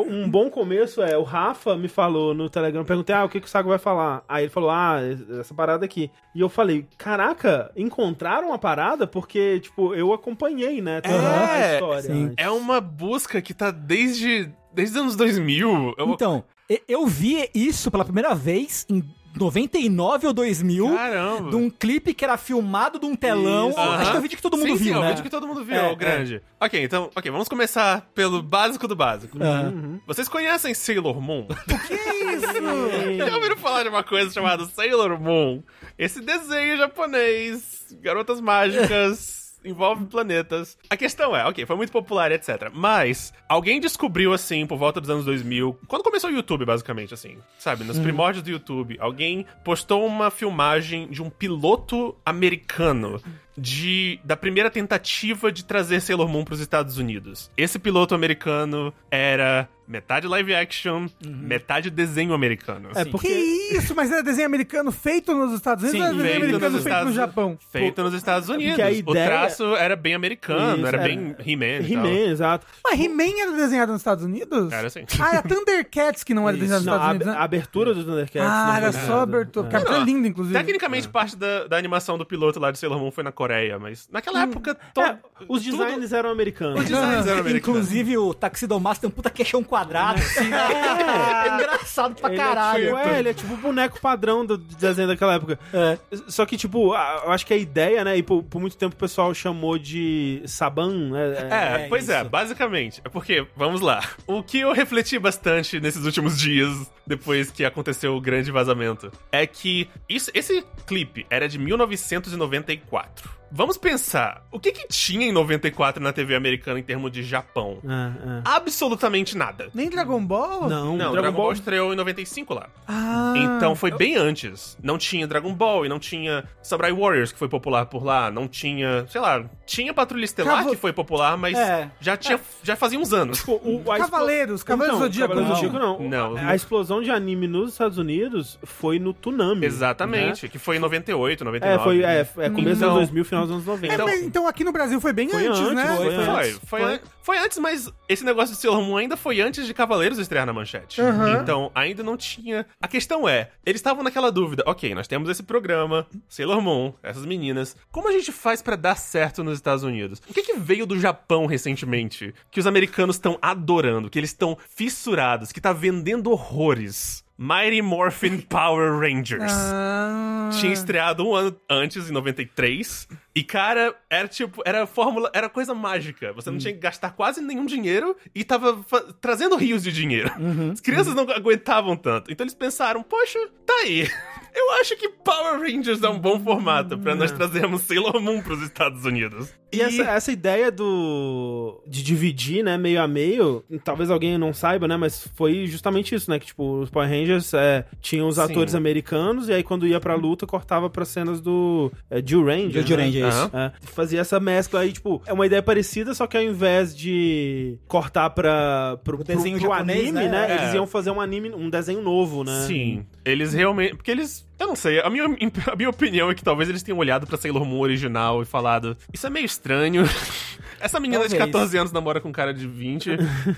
um 0.08 0.30
bom 0.30 0.50
começo 0.50 1.02
é, 1.02 1.18
o 1.18 1.24
Rafa 1.24 1.76
me 1.78 1.88
falou 1.88 2.34
no 2.34 2.50
Telegram, 2.50 2.82
eu 2.82 2.86
perguntei, 2.86 3.16
ah, 3.16 3.24
o 3.26 3.30
que, 3.30 3.40
que 3.40 3.48
o 3.48 3.50
Sago 3.50 3.70
vai 3.70 3.78
falar? 3.78 4.24
Aí 4.28 4.44
ele 4.46 4.52
falou, 4.52 4.70
ah, 4.70 4.98
essa 5.40 5.54
parada 5.54 5.86
aqui. 5.86 6.12
E 6.36 6.42
eu 6.42 6.50
falei, 6.50 6.88
caraca, 6.98 7.72
encontraram 7.76 8.52
a 8.54 8.58
parada? 8.58 9.06
Porque, 9.08 9.60
tipo, 9.60 9.94
eu 9.96 10.12
acompanhei, 10.14 10.82
né, 10.82 11.00
toda 11.02 11.16
a 11.48 11.58
É, 11.60 11.74
história. 11.76 12.02
sim. 12.02 12.24
antes. 12.26 12.36
É 12.38 12.50
uma 12.50 12.82
busca 12.82 13.42
que 13.42 13.54
tá 13.54 13.72
desde. 13.72 14.52
Desde 14.74 14.96
os 14.98 15.02
anos 15.02 15.16
2000. 15.16 15.94
Eu- 15.98 16.10
Então, 16.10 16.44
eu 16.88 17.06
vi 17.06 17.48
isso 17.54 17.92
pela 17.92 18.04
primeira 18.04 18.34
vez 18.34 18.86
em 18.90 19.04
99 19.36 20.28
ou 20.28 20.34
2000. 20.34 20.96
Caramba! 20.96 21.50
De 21.50 21.56
um 21.56 21.70
clipe 21.70 22.14
que 22.14 22.24
era 22.24 22.38
filmado 22.38 23.00
de 23.00 23.06
um 23.06 23.16
telão. 23.16 23.70
Isso. 23.70 23.80
Acho 23.80 24.12
que 24.12 24.16
é 24.16 24.20
o 24.20 24.22
vídeo 24.22 24.36
que 24.38 24.44
todo 24.44 24.58
mundo 24.58 24.78
sim, 24.78 24.84
viu, 24.84 24.94
sim, 24.94 25.00
é 25.00 25.02
né? 25.02 25.06
o 25.06 25.10
vídeo 25.10 25.24
que 25.24 25.30
todo 25.30 25.48
mundo 25.48 25.64
viu, 25.64 25.76
É, 25.76 25.92
o 25.92 25.96
grande. 25.96 26.42
Ok, 26.60 26.84
então, 26.84 27.10
ok, 27.16 27.32
vamos 27.32 27.48
começar 27.48 28.10
pelo 28.14 28.42
básico 28.42 28.88
do 28.88 28.96
básico. 28.96 29.42
Aham. 29.42 30.00
Vocês 30.06 30.28
conhecem 30.28 30.74
Sailor 30.74 31.20
Moon? 31.22 31.48
Que 31.88 31.94
isso? 31.94 32.46
Já 33.28 33.36
ouviram 33.36 33.58
falar 33.58 33.84
de 33.84 33.90
uma 33.90 34.04
coisa 34.04 34.32
chamada 34.32 34.66
Sailor 34.66 35.20
Moon? 35.20 35.62
Esse 35.98 36.22
desenho 36.22 36.78
japonês, 36.78 37.96
garotas 38.02 38.40
mágicas, 38.40 39.43
envolve 39.64 40.06
planetas. 40.06 40.78
A 40.90 40.98
questão 40.98 41.36
é, 41.36 41.46
ok, 41.46 41.66
foi 41.66 41.76
muito 41.76 41.92
popular, 41.92 42.32
etc. 42.32 42.70
Mas 42.74 43.34
alguém 43.48 43.80
descobriu, 43.80 44.34
assim, 44.34 44.66
por 44.66 44.78
volta 44.78 45.00
dos 45.00 45.10
anos 45.10 45.26
2000, 45.26 45.80
quando 45.88 46.04
começou 46.04 46.30
o 46.30 46.34
YouTube, 46.34 46.66
basicamente, 46.66 47.14
assim, 47.14 47.38
sabe? 47.58 47.84
Nos 47.84 48.00
primórdios 48.00 48.44
do 48.44 48.50
YouTube, 48.50 48.98
alguém 49.00 49.46
postou 49.64 50.06
uma 50.06 50.30
filmagem 50.30 51.08
de 51.08 51.22
um 51.22 51.30
piloto 51.30 52.16
americano 52.26 53.22
de 53.58 54.20
da 54.24 54.36
primeira 54.36 54.70
tentativa 54.70 55.52
de 55.52 55.64
trazer 55.64 56.02
Sailor 56.02 56.28
Moon 56.28 56.44
para 56.44 56.56
os 56.56 56.60
Estados 56.60 56.98
Unidos. 56.98 57.52
Esse 57.56 57.78
piloto 57.78 58.16
americano 58.16 58.94
era 59.12 59.70
metade 59.88 60.28
live 60.28 60.54
action, 60.54 61.08
metade 61.26 61.90
desenho 61.90 62.34
americano. 62.34 62.90
É, 62.96 63.04
Que 63.06 63.12
porque... 63.12 63.28
isso? 63.28 63.94
Mas 63.96 64.12
era 64.12 64.24
desenho 64.24 64.48
americano 64.48 64.92
feito 64.92 65.34
nos 65.34 65.54
Estados 65.54 65.84
Unidos 65.84 66.00
Sim, 66.00 66.06
ou 66.06 66.08
era 66.08 66.24
desenho 66.24 66.38
americano 66.44 66.72
nos 66.76 66.84
feito 66.84 66.94
no 66.96 67.10
Estados- 67.10 67.16
Japão? 67.16 67.58
Feito 67.72 68.04
nos 68.04 68.14
Estados 68.14 68.50
Unidos. 68.50 68.76
Porque 68.76 68.82
a 68.82 68.88
O 68.88 69.12
ideia- 69.12 69.26
traço 69.28 69.76
era 69.76 69.96
bem 69.96 70.14
americano, 70.14 70.78
Isso, 70.78 70.88
era 70.88 70.98
era- 70.98 71.08
bem 71.08 71.36
He-Man. 71.46 71.88
He-Man, 71.88 72.32
exato. 72.32 72.66
Mas 72.84 73.00
He-Man 73.00 73.42
era 73.42 73.52
desenhado 73.52 73.92
nos 73.92 74.02
Estados 74.02 74.24
Unidos? 74.24 74.72
Era 74.72 74.88
assim. 74.88 75.06
Ah, 75.20 75.30
era 75.36 75.42
Thundercats 75.44 76.24
que 76.24 76.34
não 76.34 76.48
era 76.48 76.58
desenhado 76.58 76.86
nos 76.86 76.86
Não, 76.86 76.94
Estados 76.94 77.08
a, 77.08 77.12
Unidos, 77.12 77.28
a 77.28 77.32
né? 77.32 77.38
abertura 77.44 77.94
do 77.94 78.04
Thundercats. 78.04 78.50
Ah, 78.50 78.78
era 78.78 78.92
só 78.92 79.00
nada. 79.08 79.22
abertura. 79.24 79.68
É. 79.68 79.72
Cara, 79.72 79.86
foi 79.86 80.00
lindo, 80.04 80.28
inclusive. 80.28 80.58
Tecnicamente, 80.58 81.08
parte 81.10 81.36
da, 81.36 81.68
da 81.68 81.78
animação 81.78 82.18
do 82.18 82.26
piloto 82.26 82.60
lá 82.60 82.72
de 82.72 82.80
Sailor 82.80 83.00
Moon 83.00 83.12
foi 83.12 83.24
na 83.24 83.32
Coreia, 83.32 83.78
mas 83.80 84.08
naquela 84.12 84.42
época... 84.44 84.76
To... 84.94 85.02
É, 85.02 85.18
os 85.48 85.62
tudo- 85.64 85.78
designs 85.78 86.14
eram 86.14 86.30
americanos. 86.30 86.80
Os 86.80 86.86
designs 86.86 87.28
eram 87.28 87.40
americanos. 87.42 87.80
Inclusive, 87.80 88.18
o 88.18 88.34
Taxidomaster 88.34 89.02
tem 89.02 89.10
um 89.10 89.12
puta 89.12 89.30
queixão 89.30 89.64
quadrado, 89.74 90.20
assim, 90.20 90.50
né? 90.50 90.60
É 91.44 91.56
engraçado 91.56 92.16
pra 92.16 92.30
Ele 92.30 92.38
caralho. 92.38 92.98
É, 92.98 93.02
tipo, 93.04 93.10
é, 93.10 93.20
ele 93.20 93.30
é 93.30 93.34
tipo 93.34 93.54
o 93.54 93.58
boneco 93.58 94.00
padrão 94.00 94.46
do 94.46 94.56
desenho 94.58 95.08
daquela 95.08 95.34
época. 95.34 95.60
É. 95.74 95.98
Só 96.28 96.46
que, 96.46 96.56
tipo, 96.58 96.94
eu 96.94 97.32
acho 97.32 97.46
que 97.46 97.54
a 97.54 97.58
ideia, 97.58 98.04
né? 98.04 98.16
E 98.18 98.24
por, 98.24 98.44
por 98.44 98.62
muito 98.62 98.78
tempo 98.78 98.94
o 98.94 98.98
pessoal 98.98 99.34
chamou 99.34 99.78
de 99.80 100.44
Saban, 100.46 101.10
né? 101.10 101.34
É, 101.50 101.84
É, 101.84 101.88
pois 101.90 102.08
é, 102.08 102.22
isso. 102.22 102.30
basicamente. 102.30 103.02
É 103.04 103.10
porque, 103.10 103.46
vamos 103.56 103.82
lá. 103.82 104.02
O 104.28 104.44
que 104.44 104.60
eu 104.60 104.72
refleti 104.74 105.18
bastante 105.18 105.80
nesses 105.80 106.06
últimos 106.06 106.38
dias, 106.38 106.70
depois 107.06 107.50
que 107.50 107.66
aconteceu 107.66 108.16
o 108.16 108.22
grande 108.22 108.52
vazamento, 108.52 109.12
é 109.32 109.48
que 109.48 109.90
isso, 110.08 110.30
esse 110.34 110.64
clipe 110.86 111.26
era 111.30 111.50
de 111.50 111.58
1994. 111.58 113.43
Vamos 113.56 113.78
pensar, 113.78 114.44
o 114.52 114.60
que 114.60 114.72
que 114.72 114.88
tinha 114.88 115.28
em 115.28 115.32
94 115.32 116.02
na 116.02 116.12
TV 116.12 116.34
americana 116.36 116.80
em 116.80 116.84
termos 116.84 117.12
de 117.12 117.22
Japão? 117.22 117.78
É, 117.84 117.88
é. 117.88 118.42
Absolutamente 118.46 119.38
nada. 119.38 119.68
Nem 119.76 119.90
Dragon 119.92 120.24
Ball? 120.26 120.68
Não, 120.68 120.98
Não, 120.98 121.12
Dragon, 121.12 121.32
Ball... 121.32 121.52
estreou 121.54 121.94
em 121.94 121.96
95 121.96 122.52
lá. 122.54 122.68
Ah. 122.88 123.34
Então 123.38 123.76
foi 123.76 123.92
bem 123.92 124.16
antes. 124.16 124.76
Não 124.82 124.98
tinha 124.98 125.28
Dragon 125.28 125.54
Ball 125.54 125.86
e 125.86 125.90
não 125.90 126.00
tinha 126.00 126.44
Samurai 126.64 126.92
Warriors, 126.92 127.32
que 127.32 127.38
foi 127.38 127.48
popular 127.48 127.86
por 127.86 128.04
lá. 128.04 128.32
Não 128.32 128.48
tinha, 128.48 129.06
sei 129.08 129.22
lá, 129.22 129.44
tinha 129.68 129.94
Patrulha 129.94 130.26
Estelar, 130.26 130.58
Cavo- 130.58 130.72
que 130.72 130.76
foi 130.78 130.92
popular, 130.92 131.38
mas 131.38 131.56
É. 131.56 131.92
já, 132.02 132.18
tinha, 132.18 132.40
já 132.64 132.76
fazia 132.76 132.98
uns 133.00 133.14
anos. 133.14 133.38
Tipo, 133.38 133.62
o- 133.64 133.84
a 133.92 133.98
explo- 133.98 134.12
Cavaleiros, 134.12 134.64
Cavaleiros 134.64 134.98
Então, 134.98 135.08
do 135.10 135.14
Zodíaco. 135.14 135.34
Cavaleiros 135.36 135.72
do 135.72 135.80
não. 135.80 135.96
Zodíaco 135.98 136.10
não. 136.10 136.34
Não. 136.36 136.50
A 136.50 136.56
explosão 136.56 137.04
de 137.04 137.12
anime 137.12 137.48
nos 137.48 137.74
Estados 137.74 138.00
Unidos 138.00 138.58
foi 138.64 138.98
no 138.98 139.14
Tsunami. 139.14 139.66
Exatamente, 139.66 140.50
que 140.50 140.58
foi 140.58 140.78
em 140.78 140.80
98, 140.80 141.44
né? 141.46 141.52
99. 141.52 141.74
É, 141.76 141.84
foi 141.84 142.04
é, 142.04 142.46
é 142.46 142.50
começo 142.50 142.70
dos 142.70 142.78
Então- 142.78 142.90
anos 142.90 143.00
2000, 143.10 143.26
final 143.26 143.43
dos 143.46 143.52
anos 143.56 143.66
90. 143.66 143.94
É, 143.94 143.98
mas 143.98 144.22
então 144.24 144.48
aqui 144.48 144.64
no 144.64 144.72
Brasil 144.72 145.00
foi 145.00 145.14
bem 145.14 145.30
Foi 145.30 145.46
antes, 145.48 145.60
antes, 145.60 145.74
né? 145.76 145.96
foi, 145.96 146.06
Foi, 146.06 146.14
antes. 146.16 146.60
foi, 146.66 146.82
foi, 146.82 147.00
foi 147.22 147.38
antes, 147.38 147.58
mas 147.58 147.90
esse 148.10 148.24
negócio 148.26 148.54
de 148.56 148.62
Sailor 148.62 148.82
Moon 148.82 148.98
ainda 148.98 149.16
foi 149.16 149.40
antes 149.42 149.66
de 149.66 149.74
Cavaleiros 149.74 150.18
estrear 150.20 150.46
na 150.46 150.54
manchete. 150.54 151.02
Aham. 151.02 151.42
Então, 151.42 151.72
ainda 151.74 152.04
não 152.04 152.18
tinha. 152.18 152.66
A 152.82 152.88
questão 152.88 153.28
é, 153.28 153.50
eles 153.66 153.80
estavam 153.80 154.04
naquela 154.04 154.32
dúvida: 154.32 154.64
ok, 154.66 154.94
nós 154.94 155.08
temos 155.08 155.30
esse 155.30 155.44
programa, 155.44 156.06
Sailor 156.28 156.62
Moon, 156.62 156.94
essas 157.02 157.26
meninas. 157.26 157.76
Como 157.92 158.08
a 158.10 158.12
gente 158.12 158.32
faz 158.32 158.62
pra 158.62 158.76
dar 158.76 158.96
certo 158.96 159.44
nos 159.44 159.56
Estados 159.56 159.84
Unidos? 159.84 160.22
O 160.30 160.34
que, 160.34 160.42
que 160.42 160.54
veio 160.58 160.86
do 160.86 161.00
Japão 161.00 161.46
recentemente 161.46 162.34
que 162.52 162.60
os 162.60 162.68
americanos 162.68 163.16
estão 163.16 163.38
adorando, 163.42 164.10
que 164.10 164.20
eles 164.20 164.30
estão 164.32 164.58
fissurados, 164.70 165.52
que 165.52 165.62
tá 165.62 165.72
vendendo 165.74 166.32
horrores? 166.32 167.24
Mighty 167.36 167.82
Morphin 167.82 168.40
Power 168.42 169.00
Rangers. 169.00 169.52
Ah. 169.52 170.50
Tinha 170.60 170.72
estreado 170.72 171.28
um 171.28 171.34
ano 171.34 171.56
antes, 171.70 172.10
em 172.10 172.14
93. 172.14 173.08
E, 173.36 173.44
cara, 173.44 173.96
era 174.10 174.28
tipo, 174.28 174.62
era 174.64 174.86
fórmula, 174.86 175.30
era 175.34 175.50
coisa 175.50 175.74
mágica. 175.74 176.32
Você 176.34 176.52
não 176.52 176.60
tinha 176.60 176.74
que 176.74 176.80
gastar 176.80 177.12
quase 177.12 177.42
nenhum 177.42 177.66
dinheiro 177.66 178.16
e 178.34 178.44
tava 178.44 178.84
trazendo 179.20 179.56
rios 179.56 179.82
de 179.82 179.92
dinheiro. 179.92 180.32
As 180.72 180.80
crianças 180.80 181.16
não 181.16 181.24
aguentavam 181.30 181.96
tanto. 181.96 182.32
Então 182.32 182.44
eles 182.44 182.54
pensaram, 182.54 183.02
poxa, 183.02 183.40
tá 183.66 183.74
aí. 183.74 184.08
Eu 184.56 184.72
acho 184.74 184.96
que 184.98 185.10
Power 185.10 185.60
Rangers 185.60 186.04
é 186.04 186.10
um 186.10 186.20
bom 186.20 186.40
formato 186.40 186.96
pra 187.00 187.16
nós 187.16 187.32
trazermos 187.32 187.82
Sailor 187.82 188.22
Moon 188.22 188.40
pros 188.40 188.62
Estados 188.62 189.04
Unidos. 189.04 189.52
E 189.72 189.82
essa, 189.82 190.04
essa 190.04 190.32
ideia 190.32 190.72
do 190.72 191.82
de 191.88 192.04
dividir, 192.04 192.64
né, 192.64 192.78
meio 192.78 193.02
a 193.02 193.08
meio, 193.08 193.66
talvez 193.84 194.12
alguém 194.12 194.38
não 194.38 194.54
saiba, 194.54 194.88
né, 194.88 194.96
mas 194.96 195.28
foi 195.36 195.66
justamente 195.66 196.14
isso, 196.14 196.30
né, 196.30 196.38
que 196.38 196.46
tipo, 196.46 196.82
os 196.82 196.92
Power 196.92 197.10
Rangers 197.10 197.52
é, 197.56 197.84
tinham 198.00 198.28
os 198.28 198.36
Sim. 198.36 198.42
atores 198.42 198.76
americanos 198.76 199.50
e 199.50 199.54
aí 199.54 199.64
quando 199.64 199.88
ia 199.88 200.00
pra 200.00 200.14
luta 200.14 200.46
cortava 200.46 200.88
pra 200.88 201.04
cenas 201.04 201.42
do 201.42 201.92
é, 202.12 202.22
Jill 202.24 202.46
Ranger. 202.46 202.86
Jill 202.86 202.98
né? 202.98 203.06
Ranger, 203.06 203.23
isso. 203.30 203.50
Aham. 203.54 203.72
É, 203.82 203.86
fazia 203.88 204.22
essa 204.22 204.40
mescla 204.40 204.82
aí, 204.82 204.92
tipo, 204.92 205.22
é 205.26 205.34
uma 205.34 205.46
ideia 205.46 205.62
parecida, 205.62 206.14
só 206.14 206.28
que 206.28 206.38
ao 206.38 206.44
invés 206.44 206.96
de 206.96 207.78
cortar 207.88 208.30
pra, 208.32 208.98
pro, 209.04 209.20
O 209.20 209.24
desenho 209.24 209.58
pro, 209.58 209.68
pro 209.68 209.78
japonês, 209.78 210.00
anime, 210.02 210.14
né? 210.26 210.30
né, 210.30 210.52
É. 210.52 210.62
eles 210.64 210.74
iam 210.74 210.88
fazer 210.88 211.12
um 211.12 211.20
anime, 211.22 211.50
um 211.54 211.70
desenho 211.70 212.02
novo, 212.02 212.44
né? 212.44 212.66
Sim. 212.68 213.06
Eles 213.26 213.54
realmente. 213.54 213.96
Porque 213.96 214.12
eles. 214.12 214.46
Eu 214.60 214.68
não 214.68 214.76
sei. 214.76 215.00
A 215.02 215.10
minha, 215.10 215.26
a 215.72 215.76
minha 215.76 215.90
opinião 215.90 216.30
é 216.30 216.36
que 216.36 216.44
talvez 216.44 216.70
eles 216.70 216.84
tenham 216.84 216.98
olhado 216.98 217.26
pra 217.28 217.38
Sailor 217.38 217.66
Moon 217.66 217.80
original 217.80 218.42
e 218.42 218.46
falado: 218.46 218.96
Isso 219.14 219.26
é 219.28 219.30
meio 219.30 219.46
estranho. 219.46 220.04
Essa 220.80 221.00
menina 221.00 221.24
de 221.24 221.30
Talvez. 221.30 221.52
14 221.52 221.78
anos 221.78 221.92
namora 221.94 222.20
com 222.20 222.28
um 222.28 222.34
cara 222.34 222.54
de 222.54 222.68
20. 222.68 223.12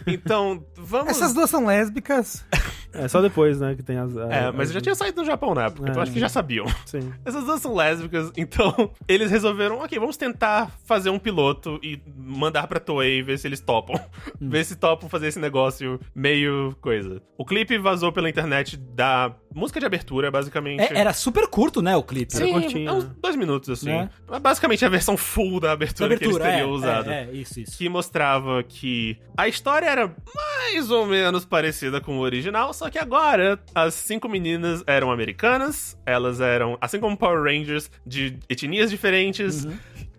Então, 0.05 0.63
vamos. 0.75 1.09
Essas 1.09 1.33
duas 1.33 1.49
são 1.49 1.65
lésbicas. 1.65 2.45
É 2.97 3.07
só 3.07 3.21
depois, 3.21 3.59
né, 3.59 3.75
que 3.75 3.83
tem 3.83 3.97
as... 3.97 4.15
É, 4.15 4.51
mas 4.51 4.71
já 4.71 4.81
tinha 4.81 4.95
saído 4.95 5.21
do 5.21 5.25
Japão 5.25 5.53
na 5.53 5.65
época, 5.65 5.89
então 5.89 6.01
É. 6.01 6.03
acho 6.03 6.11
que 6.11 6.19
já 6.19 6.29
sabiam. 6.29 6.65
Sim. 6.85 7.11
Essas 7.25 7.43
duas 7.45 7.61
são 7.61 7.73
lésbicas, 7.75 8.31
então 8.37 8.91
eles 9.07 9.29
resolveram, 9.31 9.79
ok, 9.79 9.97
vamos 9.99 10.17
tentar 10.17 10.71
fazer 10.85 11.09
um 11.09 11.19
piloto 11.19 11.79
e 11.83 11.99
mandar 12.17 12.67
pra 12.67 12.79
Toei 12.79 13.21
ver 13.21 13.37
se 13.37 13.47
eles 13.47 13.59
topam. 13.59 13.99
ver 14.39 14.63
se 14.65 14.75
topam 14.75 15.09
fazer 15.09 15.27
esse 15.27 15.39
negócio 15.39 15.99
meio 16.13 16.75
coisa. 16.81 17.21
O 17.37 17.45
clipe 17.45 17.77
vazou 17.77 18.11
pela 18.11 18.29
internet 18.29 18.77
da 18.77 19.33
música 19.53 19.79
de 19.79 19.85
abertura, 19.85 20.29
basicamente. 20.29 20.81
É, 20.81 20.97
era 20.97 21.13
super 21.13 21.47
curto, 21.47 21.81
né, 21.81 21.95
o 21.95 22.03
clipe. 22.03 22.35
Era 22.35 22.45
Sim, 22.45 22.51
curtinho, 22.53 22.89
é 22.89 22.93
uns 22.93 23.05
dois 23.21 23.35
minutos, 23.35 23.69
assim. 23.69 24.09
Mas 24.27 24.39
basicamente 24.41 24.83
a 24.85 24.89
versão 24.89 25.15
full 25.17 25.59
da 25.59 25.71
abertura, 25.71 26.15
Abertura, 26.15 26.17
que 26.17 26.45
eles 26.45 26.51
teriam 26.55 26.69
é, 26.69 26.73
usado. 26.73 27.09
É, 27.09 27.23
é, 27.23 27.31
isso, 27.31 27.59
isso. 27.59 27.77
Que 27.77 27.87
mostrava 27.87 28.61
que 28.63 29.17
a 29.37 29.47
história 29.47 29.85
era 29.87 30.13
mais 30.35 30.91
ou 30.91 31.05
menos 31.05 31.45
parecida 31.45 32.01
com 32.01 32.17
o 32.17 32.21
original, 32.21 32.73
só 32.73 32.84
que 32.89 32.99
agora 32.99 33.59
as 33.73 33.93
cinco 33.93 34.27
meninas 34.29 34.83
eram 34.87 35.11
americanas, 35.11 35.97
elas 36.05 36.39
eram, 36.39 36.77
assim 36.81 36.99
como 36.99 37.17
Power 37.17 37.43
Rangers, 37.43 37.89
de 38.05 38.37
etnias 38.49 38.89
diferentes, 38.89 39.65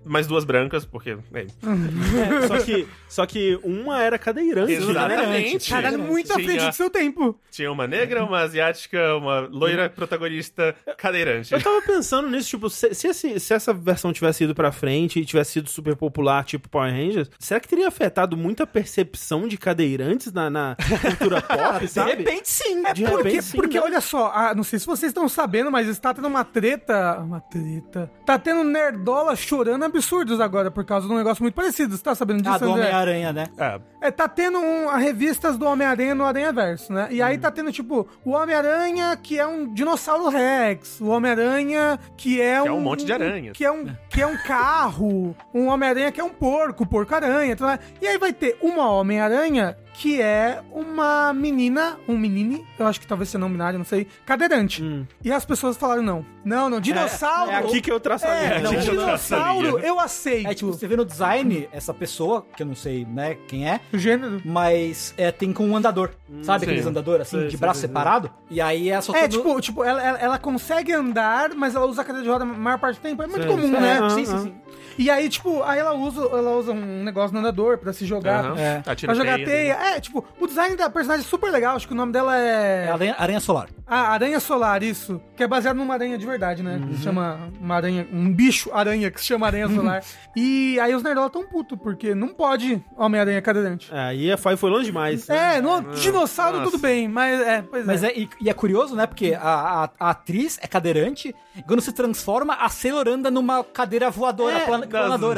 mais 0.07 0.27
duas 0.27 0.45
brancas, 0.45 0.85
porque. 0.85 1.11
é, 1.33 1.40
É, 1.40 2.47
só, 2.49 2.59
que, 2.59 2.88
só 3.09 3.27
que 3.27 3.59
uma 3.62 4.03
era 4.03 4.19
cadeirante. 4.19 4.73
né? 4.73 4.79
Exatamente. 4.90 5.71
Caralho, 5.71 5.99
muito 5.99 6.33
à 6.33 6.37
frente 6.37 6.66
do 6.66 6.73
seu 6.73 6.88
tempo. 6.90 7.38
Tinha 7.51 7.71
uma 7.73 7.87
negra, 7.87 8.25
uma 8.25 8.40
asiática, 8.40 9.14
uma 9.16 9.40
loira 9.40 9.88
protagonista 9.90 10.75
cadeirante. 10.97 11.53
Eu 11.53 11.61
tava 11.62 11.81
pensando 11.83 12.29
nisso, 12.31 12.51
tipo, 12.51 12.69
se, 12.71 12.95
se, 12.95 13.09
esse- 13.09 13.40
se 13.40 13.55
essa 13.55 13.73
versão 13.73 14.12
tivesse 14.12 14.45
ido 14.45 14.55
pra 14.55 14.71
frente 14.73 15.21
e 15.21 15.25
tivesse 15.25 15.53
sido 15.53 15.69
super 15.69 15.97
popular, 15.97 16.45
tipo 16.45 16.69
Power 16.69 16.92
Rangers, 16.92 17.31
será 17.38 17.59
que 17.61 17.69
teria 17.69 17.88
afetado 17.88 18.37
muito 18.37 18.62
a 18.62 18.66
percepção 18.66 19.49
de 19.49 19.57
cadeirantes 19.57 20.33
na, 20.33 20.49
na 20.51 20.77
cultura 21.03 21.40
pop, 21.42 21.81
De 21.87 21.88
sabe? 21.88 22.11
repente, 22.12 22.49
sim. 22.49 22.83
De 22.95 23.05
Porque, 23.05 23.23
repente, 23.29 23.42
sim, 23.45 23.57
porque 23.57 23.79
né? 23.79 23.85
olha 23.85 24.01
só, 24.01 24.31
ah, 24.35 24.55
não 24.55 24.62
sei 24.62 24.79
se 24.79 24.87
vocês 24.87 25.11
estão 25.11 25.29
sabendo, 25.29 25.71
mas 25.71 25.88
está 25.88 26.12
tendo 26.14 26.29
uma 26.29 26.45
treta. 26.45 27.19
Uma 27.21 27.40
treta. 27.40 28.11
Tá 28.25 28.38
tendo 28.38 28.62
nerdola 28.64 29.35
chorando 29.35 29.85
absurdos 29.97 30.41
agora 30.41 30.71
por 30.71 30.85
causa 30.85 31.07
de 31.07 31.13
um 31.13 31.17
negócio 31.17 31.43
muito 31.43 31.55
parecido. 31.55 31.97
Você 31.97 32.03
tá 32.03 32.15
sabendo 32.15 32.43
disso, 32.43 32.55
Ah, 32.55 32.59
do? 32.59 32.71
Homem-Aranha, 32.71 33.33
né? 33.33 33.47
É, 33.59 33.81
É, 34.03 34.11
tá 34.11 34.29
tendo 34.29 34.59
um, 34.59 34.89
a 34.89 34.97
revistas 34.99 35.57
do 35.57 35.67
Homem-Aranha 35.67 36.15
no 36.15 36.25
Aranha 36.25 36.53
Verso, 36.53 36.93
né? 36.93 37.09
E 37.11 37.21
Hum. 37.23 37.25
aí 37.27 37.39
tá 37.39 37.51
tendo, 37.51 37.73
tipo, 37.73 38.07
o 38.25 38.31
Homem-Aranha 38.33 39.17
que 39.21 39.39
é 39.39 39.47
um 39.47 39.73
dinossauro 39.73 40.29
Rex, 40.29 41.01
o 41.01 41.07
Homem-Aranha 41.07 41.99
que 42.17 42.41
é 42.41 42.61
um. 42.61 42.65
Que 42.65 42.69
é 42.69 42.73
um 42.73 42.81
monte 42.81 43.05
de 43.05 43.13
aranha. 43.13 43.53
Que 43.53 43.65
é 43.65 43.73
um, 43.73 43.87
que 44.11 44.21
é 44.23 44.27
um 44.27 44.37
carro, 44.37 45.35
um 45.55 45.67
Homem-Aranha 45.69 46.13
que 46.13 46.21
é 46.21 46.25
um 46.25 46.31
porco, 46.31 46.87
porco-aranha. 46.87 47.53
então, 47.53 47.67
né? 47.67 47.79
E 48.01 48.07
aí 48.07 48.19
vai 48.19 48.33
ter 48.33 48.57
uma 48.63 48.91
Homem-Aranha 48.91 49.77
que 49.99 50.21
é 50.21 50.63
uma 50.73 51.33
menina, 51.33 51.99
um 52.07 52.17
menine, 52.19 52.65
eu 52.79 52.87
acho 52.87 53.01
que 53.01 53.07
talvez 53.07 53.31
seja 53.31 53.39
não 53.39 53.51
binário, 53.51 53.79
não 53.79 53.85
sei, 53.85 54.07
cadeirante. 54.27 54.85
E 55.25 55.33
as 55.33 55.45
pessoas 55.45 55.77
falaram 55.77 56.03
não. 56.03 56.25
Não, 56.45 56.69
não, 56.71 56.81
dinossauro. 56.81 57.51
Hum. 57.51 57.55
É 57.55 57.57
aqui 57.57 57.81
que 57.81 57.91
eu 57.91 57.99
traço 57.99 58.27
a 58.27 58.29
É, 58.37 58.49
linha. 58.49 58.61
não, 58.61 58.73
eu 58.75 58.81
dinossauro 58.81 59.61
traçaria. 59.69 59.89
eu 59.89 59.99
aceito. 59.99 60.49
É 60.49 60.55
tipo, 60.55 60.71
você 60.73 60.87
vê 60.87 60.97
no 60.97 61.05
design 61.05 61.69
essa 61.73 61.93
pessoa, 61.95 62.45
que 62.57 62.63
eu 62.63 62.67
não 62.67 62.75
sei, 62.75 63.05
né, 63.07 63.37
quem 63.49 63.69
é, 63.69 63.81
O 63.93 63.99
gênero. 63.99 64.41
mas 64.45 65.15
é, 65.17 65.33
tem 65.33 65.53
com 65.53 65.67
um 65.67 65.77
andador. 65.77 66.11
Sabe 66.43 66.61
sim. 66.61 66.67
aqueles 66.71 66.87
andador 66.87 67.21
assim, 67.21 67.39
Sei, 67.41 67.49
de 67.49 67.57
braço 67.57 67.81
sei. 67.81 67.89
separado? 67.89 68.31
E 68.51 68.61
aí 68.61 68.91
é 68.91 69.01
só 69.01 69.15
É, 69.15 69.27
tipo, 69.27 69.61
tipo 69.61 69.83
ela, 69.83 70.03
ela, 70.03 70.19
ela 70.19 70.39
consegue 70.39 70.93
andar, 70.93 71.55
mas 71.55 71.75
ela 71.75 71.87
usa 71.87 72.03
a 72.03 72.05
cadeira 72.05 72.23
de 72.25 72.31
roda 72.31 72.45
a 72.45 72.47
maior 72.47 72.79
parte 72.79 72.99
do 72.99 73.03
tempo. 73.03 73.23
É 73.23 73.27
muito 73.27 73.47
comum, 73.47 73.69
né? 73.69 74.09
Sim, 74.11 74.25
sim, 74.27 74.39
sim. 74.39 74.55
E 74.99 75.11
aí, 75.11 75.29
tipo, 75.29 75.63
aí 75.63 75.79
ela 75.79 75.95
usa, 75.95 76.21
ela 76.23 76.57
usa 76.57 76.73
um 76.73 77.05
negócio 77.05 77.33
no 77.35 77.41
andador 77.41 77.79
pra 77.79 77.93
se 77.93 78.07
jogar. 78.07 78.45
aham. 78.47 78.59
É. 78.61 78.81
Pra 78.83 79.15
jogar 79.15 79.35
teia 79.37 79.47
teia. 79.47 79.73
É, 79.75 80.01
tipo, 80.01 80.25
o 80.41 80.47
design 80.47 80.75
da 80.77 80.89
personagem 80.91 81.25
é 81.25 81.29
super 81.29 81.51
legal. 81.51 81.77
Acho 81.77 81.87
que 81.87 81.93
o 81.93 81.97
nome 81.97 82.13
dela 82.13 82.37
É 82.37 82.87
é. 82.87 82.91
Aranha, 82.93 83.15
Aranha 83.19 83.41
Solar. 83.41 83.69
Ah, 83.87 84.09
Aranha 84.09 84.41
Solar, 84.41 84.83
isso. 84.83 85.21
Que 85.37 85.43
é 85.45 85.47
baseado 85.47 85.77
numa 85.77 85.95
aranha 85.95 86.17
de 86.19 86.27
verdade, 86.27 86.63
né? 86.63 86.77
Uhum. 86.81 86.89
Que 86.89 86.97
se 86.97 87.03
chama 87.03 87.39
uma 87.61 87.75
aranha. 87.77 88.07
Um 88.13 88.33
bicho 88.33 88.71
aranha 88.73 89.11
que 89.11 89.21
se 89.21 89.27
chama 89.27 89.47
Aranha 89.47 89.69
Solar. 89.75 90.03
e 90.35 90.79
aí 90.81 90.95
os 90.95 91.03
nerdola 91.03 91.31
tão 91.31 91.47
puto, 91.47 91.77
porque 91.77 92.15
não 92.15 92.29
pode 92.29 92.83
Homem-Aranha 92.97 93.41
cadeirante. 93.43 93.93
É, 93.95 93.99
aí 94.01 94.33
a 94.33 94.37
Fai 94.37 94.57
foi 94.57 94.71
longe 94.71 94.87
demais. 94.87 95.29
É, 95.29 95.61
no 95.61 95.81
dinossauro 95.95 96.59
nossa. 96.59 96.71
tudo 96.71 96.81
bem, 96.81 97.07
mas 97.09 97.41
é, 97.41 97.63
pois 97.63 97.87
Mas 97.87 98.03
é. 98.03 98.09
é, 98.09 98.19
e, 98.19 98.29
e 98.41 98.51
é 98.51 98.53
curioso, 98.53 98.95
né? 98.97 99.07
Porque 99.07 99.35
a, 99.35 99.85
a- 99.85 99.91
a 100.01 100.11
atriz 100.11 100.59
é 100.63 100.67
cadeirante, 100.67 101.35
e 101.57 101.63
quando 101.63 101.81
se 101.81 101.93
transforma, 101.93 102.55
a 102.55 102.69
Sailor 102.69 103.07
anda 103.09 103.31
numa 103.31 103.63
cadeira 103.63 104.11
voadora, 104.11 104.57
É, 104.57 104.61
plan- 104.67 104.86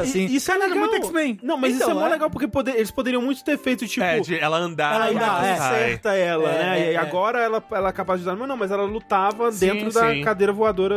assim. 0.03 0.27
E 0.27 0.37
isso 0.37 0.51
é 0.53 0.57
legal. 0.57 0.79
muito 0.79 0.97
X-Men. 0.97 1.39
Não, 1.43 1.57
mas 1.57 1.75
isso 1.75 1.83
Então, 1.83 1.97
é 1.97 2.01
mó 2.01 2.07
é. 2.07 2.11
legal, 2.11 2.31
porque 2.31 2.49
poder- 2.49 2.77
eles 2.77 2.91
poderiam 2.91 3.23
muito 3.23 3.43
ter 3.45 3.59
feito, 3.59 3.87
tipo... 3.87 4.05
É, 4.05 4.21
de 4.21 4.39
ela 4.39 4.57
andar. 4.59 4.95
Ela 4.95 5.11
andar, 5.11 5.45
ela 5.45 5.47
é. 5.47 5.57
conserta 5.57 6.15
ela, 6.15 6.49
É, 6.51 6.59
né? 6.59 6.81
é, 6.81 6.93
e 6.93 6.95
é. 6.95 6.97
agora 6.99 7.41
ela, 7.41 7.63
ela 7.71 7.89
é 7.89 7.93
capaz 7.93 8.21
de 8.21 8.27
usar. 8.27 8.37
Mas 8.37 8.49
não, 8.49 8.57
mas 8.57 8.71
ela 8.71 8.85
lutava 8.85 9.51
Sim, 9.53 9.67
dentro 9.73 9.93
da 9.93 10.11
sim. 10.13 10.23
cadeira 10.23 10.53
voadora 10.53 10.97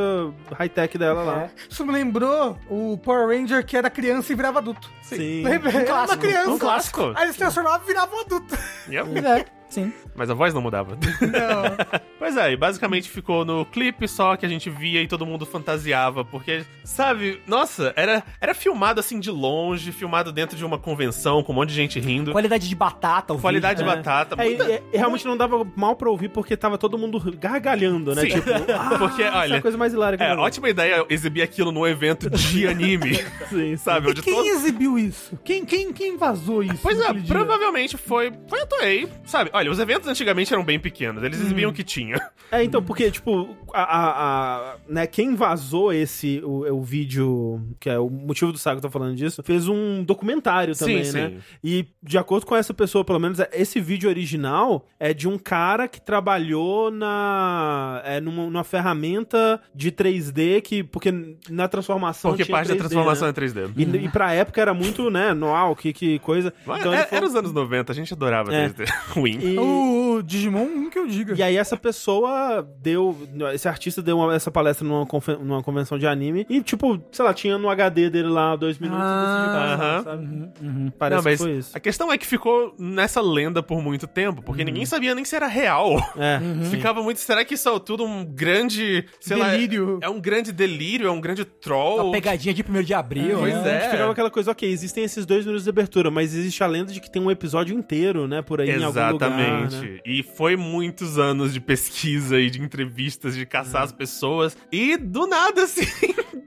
high-tech 0.58 0.98
dela 0.98 1.24
lá. 1.24 1.50
Isso 1.70 1.86
me 1.86 1.92
lembrou 1.92 2.58
o 2.70 2.98
Power 2.98 3.28
Ranger 3.28 3.66
que 3.66 3.76
era 3.78 3.90
criança 3.90 4.32
e 4.32 4.36
virava 4.36 4.60
adulto. 4.60 4.90
Sim. 5.02 5.46
Era 5.46 5.60
uma 5.70 5.84
clássico, 5.84 6.22
criança. 6.22 6.50
um 6.50 6.58
clássico. 6.58 7.12
Aí 7.16 7.24
ele 7.24 7.34
se 7.34 7.40
transformava 7.40 7.84
e 7.84 7.88
virava 7.88 8.16
um 8.16 8.20
adulto. 8.22 8.58
Yep. 8.90 9.61
É, 9.72 9.74
sim. 9.74 9.94
Mas 10.16 10.30
a 10.30 10.34
voz 10.34 10.54
não 10.54 10.62
mudava. 10.62 10.98
Não. 11.22 12.02
Pois 12.20 12.36
é, 12.38 12.52
e 12.52 12.58
basicamente 12.58 13.10
ficou 13.10 13.44
no 13.46 13.66
clipe 13.66 14.08
só 14.08 14.36
que 14.36 14.46
a 14.46 14.50
gente 14.50 14.70
via 14.70 15.02
e 15.02 15.08
todo 15.08 15.26
mundo 15.26 15.46
fantasiava, 15.46 16.24
porque, 16.24 16.64
sabe, 16.84 17.42
nossa, 17.48 17.94
era, 17.96 18.24
era 18.40 18.54
filmado 18.54 19.00
assim 19.00 19.20
de 19.20 19.32
longe, 19.32 19.92
filmado 19.92 20.32
dentro 20.32 20.56
de 20.58 20.64
uma 20.66 20.78
convenção 20.78 21.42
com 21.44 21.52
um 21.52 21.56
monte 21.56 21.70
de 21.70 21.76
gente 21.76 22.00
rindo. 22.00 22.32
Qualidade 22.32 22.68
de 22.68 22.76
batata, 22.76 23.34
o 23.34 23.40
Qualidade 23.40 23.80
de 23.80 23.84
vídeo, 23.86 23.98
batata. 23.98 24.36
É, 24.42 24.46
muita- 24.46 24.70
e- 24.70 24.82
e 24.94 24.98
realmente 24.98 25.26
não 25.26 25.36
dava 25.38 25.66
mal 25.76 25.96
pra 25.96 26.10
ouvir 26.10 26.30
porque 26.30 26.56
tava 26.58 26.78
todo 26.78 26.98
mundo 26.98 27.20
gargalhando, 27.40 28.14
né? 28.14 28.22
Sim. 28.24 28.30
Tipo, 28.30 28.50
ah, 28.78 28.98
Porque, 28.98 29.24
é 29.24 29.32
olha, 29.32 29.58
a 29.58 29.62
coisa 29.62 29.78
mais 29.78 29.94
hilária 29.94 30.18
que 30.18 30.24
É, 30.24 30.36
ótima 30.36 30.70
ideia 30.70 31.06
exibir 31.10 31.42
aquilo 31.42 31.72
num 31.72 31.88
evento 31.88 32.30
de 32.30 32.68
anime. 32.68 33.16
Sim, 33.50 33.76
sabe? 33.78 34.08
E 34.08 34.10
Onde 34.12 34.22
quem 34.22 34.34
todo... 34.34 34.46
exibiu 34.48 34.98
isso? 35.00 35.38
Quem, 35.44 35.66
quem, 35.66 35.92
quem 35.94 36.18
vazou 36.18 36.62
isso? 36.64 36.80
Pois 36.82 37.00
é, 37.00 37.14
provavelmente 37.14 37.98
foi, 37.98 38.32
foi 38.48 38.62
a 38.62 38.66
Toei, 38.66 39.08
sabe? 39.26 39.50
Olha, 39.54 39.61
os 39.70 39.80
eventos 39.80 40.08
antigamente 40.08 40.54
eram 40.54 40.64
bem 40.64 40.80
pequenos, 40.80 41.24
eles 41.24 41.40
exibiam 41.40 41.70
Hum. 41.70 41.74
o 41.74 41.76
que 41.76 41.84
tinha. 41.84 42.20
É, 42.52 42.64
então, 42.64 42.82
porque, 42.84 43.10
tipo, 43.12 43.56
a, 43.74 43.82
a- 43.84 44.12
a- 44.12 44.76
né, 44.90 45.08
quem 45.08 45.36
vazou 45.36 45.94
esse, 45.94 46.42
o, 46.44 46.74
o 46.74 46.82
vídeo, 46.84 47.62
que 47.80 47.90
é 47.90 47.98
o 48.00 48.10
motivo 48.10 48.52
do 48.52 48.58
Sago 48.58 48.82
tá 48.82 48.90
falando 48.90 49.16
disso, 49.16 49.42
fez 49.44 49.68
um 49.68 50.04
documentário 50.04 50.76
também, 50.78 51.04
Sim, 51.04 51.18
né? 51.18 51.30
sim. 51.30 51.38
E, 51.64 51.88
de 52.04 52.18
acordo 52.18 52.46
com 52.46 52.56
essa 52.56 52.74
pessoa, 52.74 53.06
pelo 53.06 53.20
menos, 53.20 53.40
esse 53.54 53.80
vídeo 53.80 54.10
original 54.10 54.86
é 55.00 55.14
de 55.14 55.28
um 55.28 55.38
cara 55.38 55.88
que 55.88 56.02
trabalhou 56.02 56.90
na, 56.92 58.02
é, 58.06 58.20
numa, 58.20 58.44
numa 58.46 58.64
ferramenta 58.64 59.62
de 59.74 59.92
3D 59.92 60.62
que, 60.62 60.84
porque 60.84 61.12
na 61.50 61.68
transformação 61.68 62.32
Porque 62.32 62.46
parte 62.46 62.68
da 62.70 62.76
3D, 62.76 62.78
transformação 62.80 63.28
né? 63.28 63.34
é 63.36 63.42
3D. 63.42 63.72
E, 63.78 64.06
e 64.06 64.10
pra 64.10 64.34
época 64.34 64.62
era 64.62 64.74
muito, 64.74 65.10
né, 65.10 65.34
noal, 65.34 65.76
que, 65.76 65.94
que 65.94 66.20
coisa. 66.20 66.54
Então 66.64 66.94
é, 66.94 67.06
foi- 67.06 67.18
Era 67.18 67.26
os 67.26 67.36
anos 67.36 67.52
90, 67.54 67.92
a 67.92 67.96
gente 67.96 68.14
adorava 68.14 68.54
É. 68.54 68.70
3D. 68.70 68.86
Win. 69.16 69.40
e- 69.54 69.58
O, 69.60 70.16
o 70.18 70.24
Digimon, 70.24 70.64
um 70.64 70.90
que 70.90 70.98
eu 71.00 71.08
diga. 71.08 71.34
E 71.38 71.42
aí 71.44 71.56
essa 71.58 71.76
pessoa 71.78 72.68
deu, 72.82 73.16
esse 73.54 73.68
artista 73.68 74.02
deu 74.02 74.18
uma- 74.18 74.34
essa 74.36 74.52
palestra 74.52 74.88
numa, 74.88 75.06
confe- 75.06 75.36
numa 75.38 75.62
convenção 75.64 75.98
de 75.98 76.06
anime 76.08 76.46
e, 76.50 76.62
tipo, 76.62 77.02
sei 77.12 77.26
lá, 77.26 77.34
tinha 77.34 77.58
no 77.58 77.70
HD 77.70 78.10
dele 78.10 78.28
lá 78.30 78.56
dois 78.56 78.78
minutos 78.80 79.04
Ah, 79.04 79.14
e 79.14 79.46
decidiu 79.46 79.62
aham. 79.62 79.78
passar, 79.78 80.04
sabe? 80.04 80.52
Uhum. 80.62 80.92
Parece 80.98 81.18
Não, 81.18 81.24
mas 81.32 81.40
que 81.40 81.44
foi 81.46 81.58
isso. 81.58 81.78
a 81.78 81.80
questão 81.80 82.12
é 82.12 82.18
que 82.18 82.26
ficou 82.26 82.76
nessa 82.78 83.22
lenda 83.22 83.62
por 83.64 83.82
muito 83.82 84.08
tempo, 84.08 84.42
porque 84.42 84.64
ninguém 84.64 84.86
sabia 84.86 85.14
nem 85.16 85.24
se 85.26 85.36
era 85.36 85.48
real. 85.48 85.96
É. 86.18 86.40
Ficava 86.70 87.02
muito. 87.02 87.20
Será 87.20 87.44
que 87.46 87.54
isso 87.56 87.70
é 87.70 87.80
tudo 87.80 88.04
um 88.06 88.26
grande. 88.26 89.06
Sei 89.20 89.38
Delírio. 89.38 89.94
lá. 89.94 90.00
É 90.04 90.10
um 90.10 90.20
grande 90.20 90.52
delírio, 90.52 91.08
é 91.08 91.12
um 91.12 91.22
grande 91.22 91.46
troll. 91.46 92.04
Uma 92.06 92.12
pegadinha 92.12 92.54
de 92.54 92.64
1 92.64 92.84
de 92.84 92.94
abril, 92.94 93.40
Pois 93.40 93.54
né? 93.64 93.86
é. 93.86 93.90
Ficava 93.92 94.12
aquela 94.12 94.30
coisa, 94.32 94.52
ok, 94.52 94.70
existem 94.70 95.04
esses 95.04 95.26
dois 95.26 95.46
minutos 95.46 95.64
de 95.64 95.70
abertura, 95.70 96.10
mas 96.12 96.34
existe 96.36 96.64
a 96.64 96.68
lenda 96.68 96.92
de 96.92 97.00
que 97.00 97.10
tem 97.12 97.22
um 97.22 97.32
episódio 97.32 97.76
inteiro, 97.78 98.28
né, 98.28 98.42
por 98.42 98.62
aí 98.62 98.70
em 98.70 98.76
algum 98.76 98.88
lugar, 98.88 99.12
Exatamente. 99.42 99.92
né? 99.94 100.00
E 100.06 100.24
foi 100.24 100.56
muitos 100.56 101.18
anos 101.20 101.54
de 101.54 101.60
pesquisa 101.60 102.40
e 102.40 102.50
de 102.50 102.62
entrevistas, 102.62 103.36
de 103.36 103.46
caçar 103.46 103.84
as 103.84 103.92
pessoas. 103.92 104.58
E 104.72 104.98
do 104.98 105.28
nada, 105.28 105.64
assim, 105.64 105.86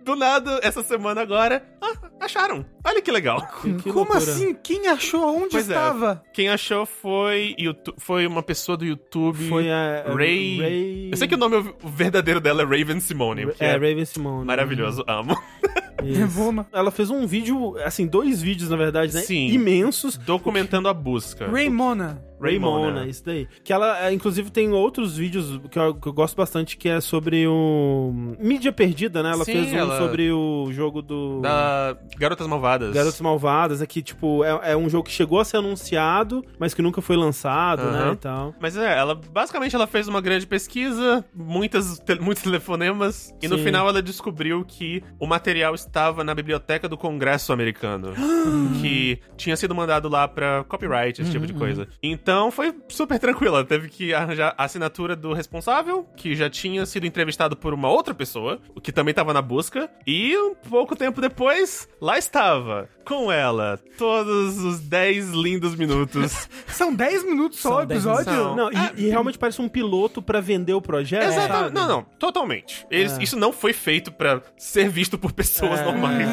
do 0.04 0.14
nada, 0.16 0.60
essa 0.62 0.82
semana 0.82 1.20
agora, 1.22 1.64
ah, 1.80 1.92
acharam. 2.20 2.64
Olha 2.84 3.00
que 3.00 3.10
legal. 3.10 3.40
Que 3.62 3.72
Como 3.82 3.94
loucura. 3.94 4.18
assim? 4.18 4.54
Quem 4.62 4.88
achou? 4.88 5.36
Onde 5.36 5.50
Pois 5.52 5.68
é. 5.70 5.72
estava? 5.72 6.22
Quem 6.32 6.48
achou 6.48 6.84
foi, 6.86 7.54
foi 7.98 8.26
uma 8.26 8.42
pessoa 8.42 8.76
do 8.76 8.84
YouTube. 8.84 9.48
Foi 9.48 9.70
a 9.70 10.04
Ray. 10.14 10.58
Ray- 10.58 11.08
Eu 11.12 11.16
sei 11.16 11.26
que 11.28 11.34
o 11.34 11.38
nome 11.38 11.56
o 11.82 11.88
verdadeiro 11.88 12.40
dela 12.40 12.62
é 12.62 12.64
Raven 12.64 13.00
Simone. 13.00 13.46
que 13.52 13.64
É, 13.64 13.68
é, 13.68 13.72
Raven 13.72 14.04
Simone. 14.04 14.44
maravilhoso, 14.46 15.02
amo. 15.06 15.34
Isso. 16.04 16.26
Vou 16.26 16.52
na- 16.52 16.66
Ela 16.72 16.90
fez 16.90 17.08
um 17.08 17.26
vídeo, 17.26 17.78
assim, 17.82 18.06
dois 18.06 18.42
vídeos, 18.42 18.68
na 18.68 18.76
verdade, 18.76 19.14
né? 19.14 19.22
Sim. 19.22 19.48
Imensos. 19.48 20.18
Documentando 20.18 20.86
a 20.88 20.92
busca. 20.92 21.46
Raymona. 21.50 22.22
Raymona, 22.44 22.84
Raymona. 22.86 23.06
isso 23.06 23.24
daí. 23.24 23.46
Que 23.62 23.72
ela, 23.72 24.06
é, 24.06 24.12
inclusive, 24.12 24.50
tem 24.50 24.70
outros 24.72 25.16
vídeos 25.16 25.60
que 25.70 25.78
eu, 25.78 25.94
que 25.94 26.06
eu 26.08 26.12
gosto 26.12 26.36
bastante, 26.36 26.76
que 26.76 26.88
é 26.88 27.00
sobre 27.00 27.46
o... 27.46 28.12
Mídia 28.38 28.72
Perdida, 28.72 29.22
né? 29.22 29.30
Ela 29.32 29.44
Sim, 29.44 29.52
fez 29.52 29.72
um 29.72 29.76
ela- 29.76 29.98
sobre 29.98 30.30
o 30.30 30.68
jogo 30.72 31.02
do... 31.02 31.40
Da 31.40 31.96
Garotas 32.18 32.46
Malvadas. 32.46 32.92
Garotas 32.94 33.20
Malvadas, 33.20 33.82
é 33.82 33.86
que, 33.86 34.02
tipo, 34.02 34.44
é, 34.44 34.72
é 34.72 34.76
um 34.76 34.88
jogo 34.88 35.04
que 35.04 35.12
chegou 35.12 35.38
a 35.40 35.44
ser 35.44 35.58
anunciado, 35.58 36.44
mas 36.58 36.74
que 36.74 36.82
nunca 36.82 37.00
foi 37.00 37.16
lançado, 37.16 37.82
né, 37.90 37.98
Aham. 38.02 38.12
e 38.12 38.16
tal. 38.16 38.54
Mas 38.60 38.76
é, 38.76 38.98
ela 38.98 39.14
basicamente 39.14 39.74
ela 39.74 39.86
fez 39.86 40.08
uma 40.08 40.20
grande 40.20 40.46
pesquisa, 40.46 41.24
muitas, 41.34 41.98
te- 41.98 42.14
muitos 42.20 42.42
telefonemas, 42.42 43.34
e 43.42 43.48
no 43.48 43.58
Sim. 43.58 43.64
final 43.64 43.88
ela 43.88 44.02
descobriu 44.02 44.64
que 44.66 45.02
o 45.18 45.26
material 45.26 45.74
estava 45.74 46.22
na 46.24 46.34
biblioteca 46.34 46.88
do 46.88 46.96
Congresso 46.96 47.52
americano, 47.52 48.12
que 48.80 49.18
tinha 49.36 49.56
sido 49.56 49.74
mandado 49.74 50.08
lá 50.08 50.26
pra 50.26 50.64
copyright, 50.68 51.20
esse 51.20 51.30
tipo 51.30 51.46
de 51.46 51.52
coisa. 51.52 51.88
Então 52.02 52.33
foi 52.50 52.74
super 52.88 53.18
tranquila, 53.18 53.64
teve 53.64 53.88
que 53.88 54.12
arranjar 54.14 54.54
a 54.56 54.64
assinatura 54.64 55.14
do 55.16 55.32
responsável, 55.32 56.06
que 56.16 56.34
já 56.34 56.48
tinha 56.50 56.84
sido 56.86 57.06
entrevistado 57.06 57.56
por 57.56 57.72
uma 57.74 57.88
outra 57.88 58.14
pessoa, 58.14 58.60
o 58.74 58.80
que 58.80 58.92
também 58.92 59.10
estava 59.12 59.32
na 59.32 59.42
busca, 59.42 59.90
e 60.06 60.36
um 60.36 60.54
pouco 60.54 60.94
tempo 60.96 61.20
depois, 61.20 61.88
lá 62.00 62.18
estava, 62.18 62.88
com 63.04 63.30
ela, 63.30 63.78
todos 63.98 64.58
os 64.58 64.80
10 64.80 65.30
lindos 65.30 65.74
minutos 65.74 66.48
São 66.68 66.92
10 66.94 67.24
minutos 67.24 67.60
só 67.60 67.76
o 67.76 67.78
São 67.78 67.86
10 67.86 68.00
episódio? 68.06 68.24
São. 68.32 68.56
Não, 68.56 68.70
e, 68.72 69.04
e 69.04 69.08
realmente 69.08 69.38
parece 69.38 69.60
um 69.60 69.68
piloto 69.68 70.20
pra 70.22 70.40
vender 70.40 70.72
o 70.74 70.80
projeto, 70.80 71.24
Exatamente. 71.28 71.52
sabe? 71.64 71.74
Não, 71.74 71.86
não, 71.88 72.02
totalmente. 72.18 72.86
Eles- 72.90 73.16
Isso 73.20 73.36
não 73.38 73.52
foi 73.52 73.72
feito 73.72 74.10
pra 74.10 74.40
ser 74.56 74.88
visto 74.88 75.16
por 75.18 75.32
pessoas 75.32 75.80
É. 75.80 75.84
normais. 75.84 76.28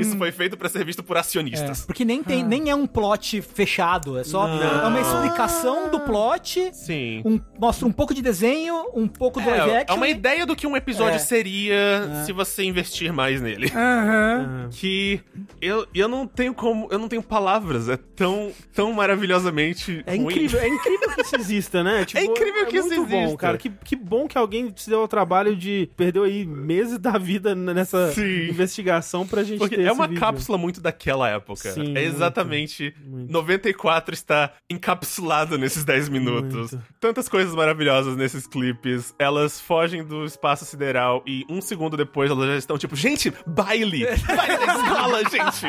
Isso 0.00 0.16
foi 0.18 0.32
feito 0.32 0.56
pra 0.56 0.68
ser 0.68 0.84
visto 0.84 1.02
por 1.02 1.16
É, 1.16 1.20
acionistas. 1.20 1.84
porque 1.86 2.04
nem, 2.04 2.22
tem, 2.22 2.42
nem 2.42 2.68
é 2.70 2.74
um 2.74 2.86
plot 2.86 3.40
fechado, 3.42 4.18
é 4.18 4.24
só 4.24 4.46
Não. 4.46 4.62
é 4.62 4.86
uma 4.86 4.90
explicação 5.26 5.90
do 5.90 6.00
plot, 6.00 6.70
Sim. 6.72 7.22
um- 7.24 7.40
mostra 7.58 7.86
um 7.86 7.92
pouco 7.92 8.14
de 8.14 8.22
desenho, 8.22 8.90
um 8.94 9.06
pouco 9.08 9.40
do 9.40 9.48
live 9.48 9.70
É, 9.70 9.72
é 9.74 9.80
action. 9.82 9.96
uma 9.96 10.08
ideia 10.08 10.46
do 10.46 10.54
que 10.56 10.66
um 10.66 10.76
episódio 10.76 11.16
É. 11.16 11.18
seria 11.18 12.22
se 12.24 12.32
você 12.32 12.62
investir 12.64 13.12
mais 13.12 13.40
nele. 13.40 13.70
Aham. 13.74 14.68
Que 14.76 15.20
eu, 15.60 15.86
eu 15.94 16.08
não 16.08 16.26
tenho 16.26 16.52
como. 16.52 16.88
Eu 16.90 16.98
não 16.98 17.08
tenho 17.08 17.22
palavras. 17.22 17.88
É 17.88 17.96
tão, 17.96 18.50
tão 18.74 18.92
maravilhosamente. 18.92 20.02
É 20.06 20.16
ruim. 20.16 20.24
incrível, 20.26 20.60
é 20.60 20.68
incrível 20.68 21.08
que 21.14 21.20
isso 21.22 21.36
exista, 21.36 21.82
né? 21.82 22.04
Tipo, 22.06 22.18
É 22.20 22.24
incrível 22.24 22.66
que 22.66 22.76
isso 22.76 22.88
muito 22.88 23.06
bom, 23.06 23.22
exista. 23.22 23.38
cara. 23.38 23.58
Que, 23.58 23.70
que 23.70 23.96
bom 23.96 24.26
que 24.26 24.36
alguém 24.36 24.72
se 24.76 24.88
deu 24.90 25.00
ao 25.00 25.08
trabalho 25.08 25.54
de 25.56 25.88
perdeu 25.96 26.24
aí 26.24 26.44
meses 26.44 26.98
da 26.98 27.16
vida 27.18 27.54
nessa 27.54 28.12
Sim. 28.12 28.48
investigação 28.48 29.26
pra 29.26 29.42
gente 29.42 29.58
Porque 29.58 29.76
ter 29.76 29.82
é 29.82 29.86
esse 29.86 29.94
uma 29.94 30.06
vídeo. 30.06 30.20
cápsula 30.20 30.58
muito 30.58 30.80
daquela 30.80 31.28
época. 31.28 31.70
Sim, 31.72 31.80
é 31.80 31.84
muito, 31.84 31.98
exatamente. 31.98 32.94
muito. 33.06 33.32
94 33.32 34.14
está 34.14 34.52
encapsulado 34.68 35.15
nesses 35.58 35.84
10 35.84 36.08
minutos. 36.08 36.72
Muito. 36.72 36.84
Tantas 37.00 37.28
coisas 37.28 37.54
maravilhosas 37.54 38.16
nesses 38.16 38.46
clipes. 38.46 39.14
Elas 39.18 39.60
fogem 39.60 40.04
do 40.04 40.24
espaço 40.24 40.64
sideral 40.64 41.22
e 41.26 41.44
um 41.48 41.60
segundo 41.60 41.96
depois 41.96 42.30
elas 42.30 42.46
já 42.46 42.56
estão 42.56 42.78
tipo, 42.78 42.96
gente, 42.96 43.32
baile! 43.46 44.06
Baile 44.26 44.56
da 44.58 44.74
escola, 44.74 45.22
gente! 45.30 45.66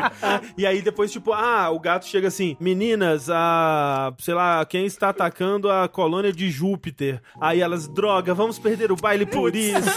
E 0.57 0.65
aí 0.65 0.81
depois, 0.81 1.11
tipo, 1.11 1.33
ah, 1.33 1.69
o 1.69 1.79
gato 1.79 2.05
chega 2.05 2.27
assim, 2.27 2.55
meninas, 2.59 3.29
a. 3.29 4.13
sei 4.19 4.33
lá, 4.33 4.65
quem 4.65 4.85
está 4.85 5.09
atacando 5.09 5.71
a 5.71 5.87
colônia 5.87 6.31
de 6.31 6.49
Júpiter. 6.49 7.21
Aí 7.41 7.61
elas, 7.61 7.87
droga, 7.87 8.33
vamos 8.33 8.59
perder 8.59 8.91
o 8.91 8.95
baile 8.95 9.25
por 9.25 9.55
isso. 9.55 9.77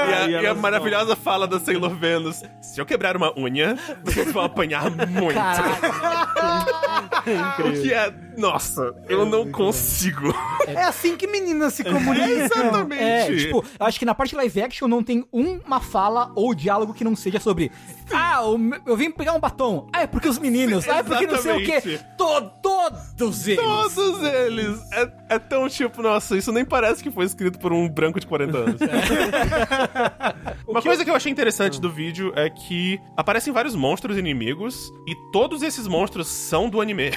E 0.00 0.34
a, 0.34 0.42
e 0.42 0.46
a 0.46 0.54
maravilhosa 0.54 1.14
fala 1.14 1.46
da 1.46 1.60
Sailor 1.60 1.94
Venus: 1.94 2.42
se 2.62 2.80
eu 2.80 2.86
quebrar 2.86 3.16
uma 3.16 3.36
unha, 3.38 3.76
vocês 4.02 4.32
vão 4.32 4.44
apanhar 4.44 4.90
muito. 4.90 5.38
O 7.60 7.72
que 7.72 7.92
é. 7.92 8.12
Nossa, 8.40 8.94
eu 9.08 9.26
não 9.26 9.50
consigo. 9.50 10.34
É 10.66 10.82
assim 10.84 11.16
que 11.16 11.26
meninas 11.26 11.74
se 11.74 11.84
comunicam. 11.84 12.28
Exatamente. 12.28 13.02
É, 13.02 13.26
tipo, 13.36 13.64
eu 13.78 13.86
acho 13.86 13.98
que 13.98 14.04
na 14.04 14.14
parte 14.14 14.34
live 14.34 14.62
action 14.62 14.88
não 14.88 15.02
tem 15.02 15.24
uma 15.32 15.80
fala 15.80 16.32
ou 16.34 16.54
diálogo 16.54 16.94
que 16.94 17.04
não 17.04 17.14
seja 17.14 17.38
sobre. 17.38 17.70
Ah, 18.12 18.40
eu 18.86 18.96
vim 18.96 19.10
pegar 19.10 19.34
um 19.34 19.40
batom. 19.40 19.88
Ah, 19.92 20.02
é 20.02 20.06
porque 20.06 20.28
os 20.28 20.38
meninos. 20.38 20.88
Ah, 20.88 20.96
é 20.98 21.02
porque 21.02 21.26
não 21.26 21.38
sei 21.38 21.52
o 21.52 21.64
quê. 21.64 21.72
Exatamente. 21.74 22.06
To- 22.16 22.50
todos 22.62 23.46
eles. 23.46 23.60
Todos 23.64 24.22
eles. 24.24 24.78
É, 24.92 25.12
é 25.34 25.38
tão 25.38 25.68
tipo, 25.68 26.02
nossa, 26.02 26.36
isso 26.36 26.50
nem 26.52 26.64
parece 26.64 27.02
que 27.02 27.10
foi 27.10 27.24
escrito 27.24 27.58
por 27.58 27.72
um 27.72 27.88
branco 27.88 28.18
de 28.18 28.26
40 28.26 28.56
anos. 28.58 28.80
Uma 30.66 30.82
coisa 30.82 31.04
que 31.04 31.10
eu 31.10 31.14
achei 31.14 31.30
interessante 31.30 31.80
do 31.80 31.90
vídeo 31.90 32.32
é 32.36 32.48
que 32.48 33.00
aparecem 33.16 33.52
vários 33.52 33.74
monstros 33.74 34.16
inimigos 34.16 34.92
e 35.06 35.14
todos 35.32 35.62
esses 35.62 35.86
monstros 35.86 36.26
são 36.28 36.68
do 36.68 36.80
anime. 36.80 37.10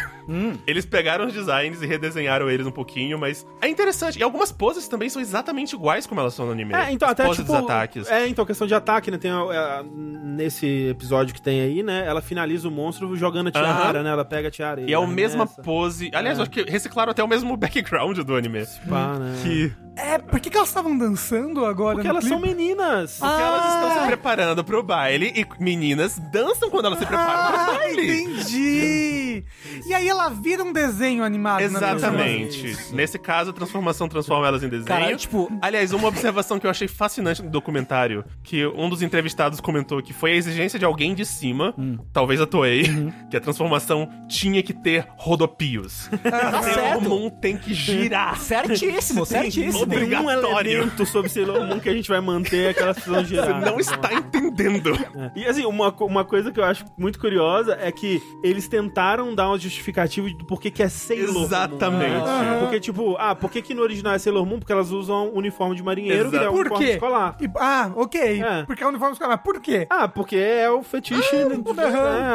Eles 0.66 0.86
pegaram 0.86 1.12
os 1.21 1.34
designs 1.34 1.82
e 1.82 1.86
redesenharam 1.86 2.49
eles 2.49 2.65
um 2.67 2.71
pouquinho, 2.71 3.17
mas 3.17 3.45
é 3.62 3.67
interessante. 3.67 4.19
E 4.19 4.23
algumas 4.23 4.52
poses 4.52 4.88
também 4.88 5.10
são 5.10 5.21
exatamente 5.21 5.73
iguais 5.76 6.06
como 6.06 6.19
elas 6.21 6.34
são 6.34 6.45
no 6.45 6.52
anime. 6.52 6.73
É, 6.73 6.91
então, 6.91 7.08
As 7.08 7.12
até 7.13 7.26
poses 7.26 7.43
tipo. 7.43 7.52
dos 7.54 7.63
ataques. 7.63 8.08
É, 8.10 8.28
então, 8.28 8.45
questão 8.45 8.65
de 8.67 8.73
ataque, 8.73 9.12
né? 9.12 9.17
Tem 9.17 9.32
a- 9.32 9.38
a- 9.80 9.84
nesse 9.84 10.88
episódio 10.89 11.34
que 11.34 11.41
tem 11.41 11.62
aí, 11.62 11.84
né? 11.84 12.04
Ela 12.08 12.21
finaliza 12.21 12.67
o 12.67 12.71
monstro 12.71 13.15
jogando 13.15 13.47
a 13.47 13.52
tiara, 13.52 14.02
né? 14.04 14.10
Ela 14.10 14.26
pega 14.26 14.47
a 14.47 14.52
tiara 14.52 14.82
E 14.82 14.91
é 14.93 14.95
a 14.95 15.06
mesma 15.08 15.45
pose. 15.45 16.10
Aliás, 16.13 16.39
É. 16.39 16.41
acho 16.41 16.52
que 16.52 16.63
reciclaram 16.63 17.12
até 17.12 17.23
o 17.23 17.28
mesmo 17.28 17.56
background 17.58 18.17
do 18.19 18.36
anime. 18.36 18.65
Pá, 18.89 19.15
né? 19.19 19.36
Que. 19.43 19.71
É, 19.96 20.18
por 20.18 20.40
que, 20.40 20.50
que 20.50 20.58
elas 20.58 20.70
estavam 20.70 20.98
dançando 20.98 21.64
agora 21.66 21.96
Porque 21.96 22.08
no 22.08 22.14
elas 22.16 22.24
clipe? 22.26 22.36
são 22.36 22.42
meninas. 22.56 23.18
Porque 23.20 23.42
elas 23.42 23.74
estão 23.76 24.02
se 24.02 24.08
preparando 24.08 24.64
pro 24.64 24.82
baile 24.82 25.32
e 25.36 25.46
meninas 25.64 26.20
dançam 26.32 26.70
quando 26.70 26.86
elas 26.86 27.00
se 27.00 27.06
preparam 27.06 27.52
pro 27.52 27.62
Ah, 27.62 27.66
baile. 27.78 28.22
entendi! 28.22 29.44
E 29.88 29.94
aí 29.94 30.08
ela 30.08 30.30
vira 30.30 30.64
um 30.64 30.74
desenho 30.74 31.24
animado. 31.24 31.60
na 31.62 31.66
Exatamente. 31.66 32.76
Nesse 32.92 33.20
caso, 33.20 33.52
a 33.52 33.54
transformação 33.54 34.08
transforma 34.08 34.48
elas 34.48 34.64
em 34.64 34.68
desenho. 34.70 34.86
Cara, 34.88 35.16
tipo- 35.16 35.52
Aliás, 35.62 35.92
uma 35.94 36.08
observação 36.08 36.60
que 36.60 36.66
eu 36.66 36.72
achei 36.72 36.88
fascinante 36.88 37.42
no 37.44 37.50
documentário, 37.50 38.24
que 38.44 38.66
um 38.66 38.90
dos 38.90 39.02
entrevistados 39.02 39.60
comentou 39.60 40.02
que 40.02 40.14
foi 40.14 40.32
a 40.34 40.36
exigência 40.36 40.80
de 40.80 40.86
alguém 40.86 41.14
de 41.14 41.26
cima, 41.26 41.74
talvez 42.12 42.42
a 42.42 42.48
Toei, 42.48 42.84
que 43.30 43.38
a 43.38 43.40
transformação 43.40 44.10
tinha 44.28 44.62
que 44.64 44.74
ter 44.74 45.08
rodopios. 45.18 46.10
Tá 46.24 46.62
certo. 46.64 46.98
O 47.00 47.10
Moon 47.10 47.30
tem 47.30 47.58
que 47.58 47.74
girar. 47.74 48.40
Certíssimo, 48.40 49.26
certíssimo. 49.26 49.83
Tem 49.86 50.17
um 50.17 50.30
elemento 50.30 51.06
sobre 51.06 51.30
Sailor 51.30 51.65
Moon 51.65 51.80
que 51.80 51.89
a 51.89 51.93
gente 51.93 52.10
vai 52.10 52.22
manter 52.22 52.69
aquelas 52.69 52.96
precisam 53.04 53.26
girar. 53.26 53.60
Você 53.60 53.72
não 53.72 53.80
está 53.80 54.13
entendendo. 54.13 54.93
É. 55.15 55.32
E 55.36 55.46
assim, 55.46 55.65
uma, 55.65 55.93
uma 56.02 56.24
coisa 56.26 56.52
que 56.52 56.60
eu 56.60 56.63
acho 56.63 56.86
muito 56.98 57.19
curiosa 57.19 57.78
é 57.82 57.91
que 57.91 58.22
eles 58.43 58.67
tentaram 58.67 59.34
dar 59.34 59.48
uma 59.50 59.58
justificativa 59.58 60.30
do 60.30 60.46
porquê 60.46 60.69
que 60.72 60.82
é 60.84 60.89
Sailor 60.89 61.34
Moon. 61.34 61.43
Exatamente. 61.43 62.26
né? 62.26 62.58
Porque, 62.60 62.80
tipo, 62.80 63.15
ah, 63.19 63.36
por 63.36 63.52
que, 63.52 63.62
que 63.62 63.74
no 63.74 63.82
original 63.82 64.13
é 64.13 64.19
Sailor 64.19 64.46
Moon? 64.46 64.60
Porque 64.60 64.72
elas 64.72 64.91
usam 64.91 65.32
uniforme 65.34 65.76
de 65.76 65.84
marinheiro, 65.84 66.30
que 66.30 66.36
é 66.36 66.39
Exato. 66.39 66.56
um 66.56 66.60
uniforme 66.60 66.89
escolar. 66.91 67.38
E- 67.41 67.50
ah, 67.58 67.91
ok. 67.96 68.41
É. 68.41 68.63
Porque 68.63 68.84
é 68.84 68.86
o 68.86 68.89
uniforme 68.89 69.13
escolar. 69.13 69.38
Por 69.38 69.60
quê? 69.62 69.88
Ah, 69.89 70.08
porque 70.08 70.36
é 70.36 70.69
o 70.69 70.84
fetiche, 70.84 71.36
né? 71.36 71.56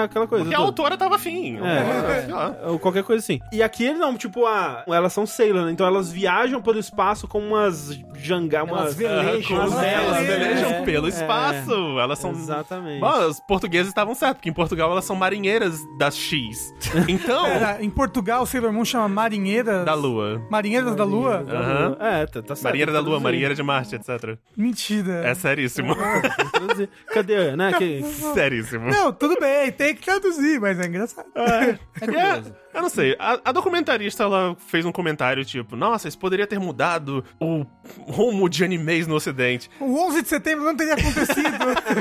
É, 0.00 0.04
aquela 0.04 0.26
coisa. 0.26 0.44
Porque 0.44 0.56
a 0.56 0.58
autora 0.58 0.96
tava 0.96 1.16
afim. 1.16 1.58
É. 1.58 2.66
Ou 2.68 2.78
qualquer 2.78 3.02
coisa 3.02 3.22
assim. 3.22 3.40
E 3.52 3.62
aqui 3.62 3.84
ele 3.84 3.98
não, 3.98 4.16
tipo, 4.16 4.46
ah, 4.46 4.84
elas 4.86 5.12
são 5.12 5.26
Sailor, 5.26 5.66
né? 5.66 5.72
Então 5.72 5.86
elas 5.86 6.10
viajam 6.10 6.60
pelo 6.60 6.78
espaço 6.78 7.26
com 7.26 7.37
umas 7.38 7.98
jangá, 8.20 8.64
umas... 8.64 8.94
Velejam. 8.94 9.42
Com 9.56 9.62
Elas 9.62 9.74
velejam. 9.80 10.24
velejam 10.26 10.70
É, 10.70 10.82
pelo 10.84 11.06
é. 11.06 11.08
espaço. 11.10 11.98
Elas 12.00 12.18
são. 12.18 12.30
Exatamente. 12.32 13.00
Bom, 13.00 13.26
os 13.28 13.40
portugueses 13.40 13.88
estavam 13.88 14.14
certos, 14.14 14.36
porque 14.38 14.48
em 14.48 14.52
Portugal 14.52 14.90
elas 14.90 15.04
são 15.04 15.14
marinheiras 15.16 15.80
das 15.98 16.16
X. 16.16 16.74
Então, 17.08 17.46
Era, 17.46 17.82
em 17.82 17.88
Portugal, 17.90 18.44
Sailor 18.46 18.72
Moon 18.72 18.84
chama 18.84 19.08
Marinheiras... 19.08 19.84
da 19.84 19.94
Lua. 19.94 20.42
Marinheiras 20.50 20.94
da 20.96 21.04
Lua? 21.04 21.44
Aham. 21.48 21.96
É, 22.00 22.26
tá, 22.26 22.42
tá 22.42 22.54
certo. 22.54 22.64
Marinheira 22.64 22.92
da 22.92 23.00
Lua. 23.00 23.20
Marinheira 23.20 23.54
de 23.54 23.62
Marte, 23.62 23.94
etc. 23.94 24.36
Mentira. 24.56 25.26
É 25.26 25.34
seríssimo. 25.34 25.94
Tem 25.94 26.30
que 26.30 26.50
traduzir. 26.52 26.88
Cadê, 27.12 27.56
né? 27.56 27.72
Que... 27.74 28.02
seríssimo. 28.34 28.88
Não, 28.90 29.12
tudo 29.12 29.38
bem, 29.40 29.70
tem 29.72 29.94
que 29.94 30.02
traduzir, 30.02 30.60
mas 30.60 30.78
é 30.80 30.86
engraçado. 30.86 31.26
É 31.34 31.70
É, 31.70 31.78
curioso. 32.00 32.54
eu 32.74 32.82
não 32.82 32.88
sei. 32.88 33.16
A, 33.18 33.38
a 33.44 33.52
documentarista 33.52 34.22
ela 34.24 34.56
fez 34.66 34.84
um 34.84 34.92
comentário 34.92 35.44
tipo: 35.44 35.76
Nossa, 35.76 36.08
isso 36.08 36.18
poderia 36.18 36.46
ter 36.46 36.58
mudado 36.58 37.24
o 37.40 37.64
rumo 38.06 38.48
de 38.48 38.64
animes 38.64 39.06
no 39.06 39.14
Ocidente. 39.14 39.70
O 39.80 39.98
11 40.06 40.22
de 40.22 40.28
setembro 40.28 40.64
não 40.64 40.76
teria 40.76 40.94
acontecido. 40.94 41.48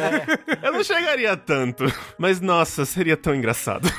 Eu 0.63 0.73
não 0.73 0.83
chegaria 0.83 1.35
tanto, 1.37 1.85
mas 2.17 2.39
nossa, 2.41 2.85
seria 2.85 3.15
tão 3.17 3.35
engraçado. 3.35 3.89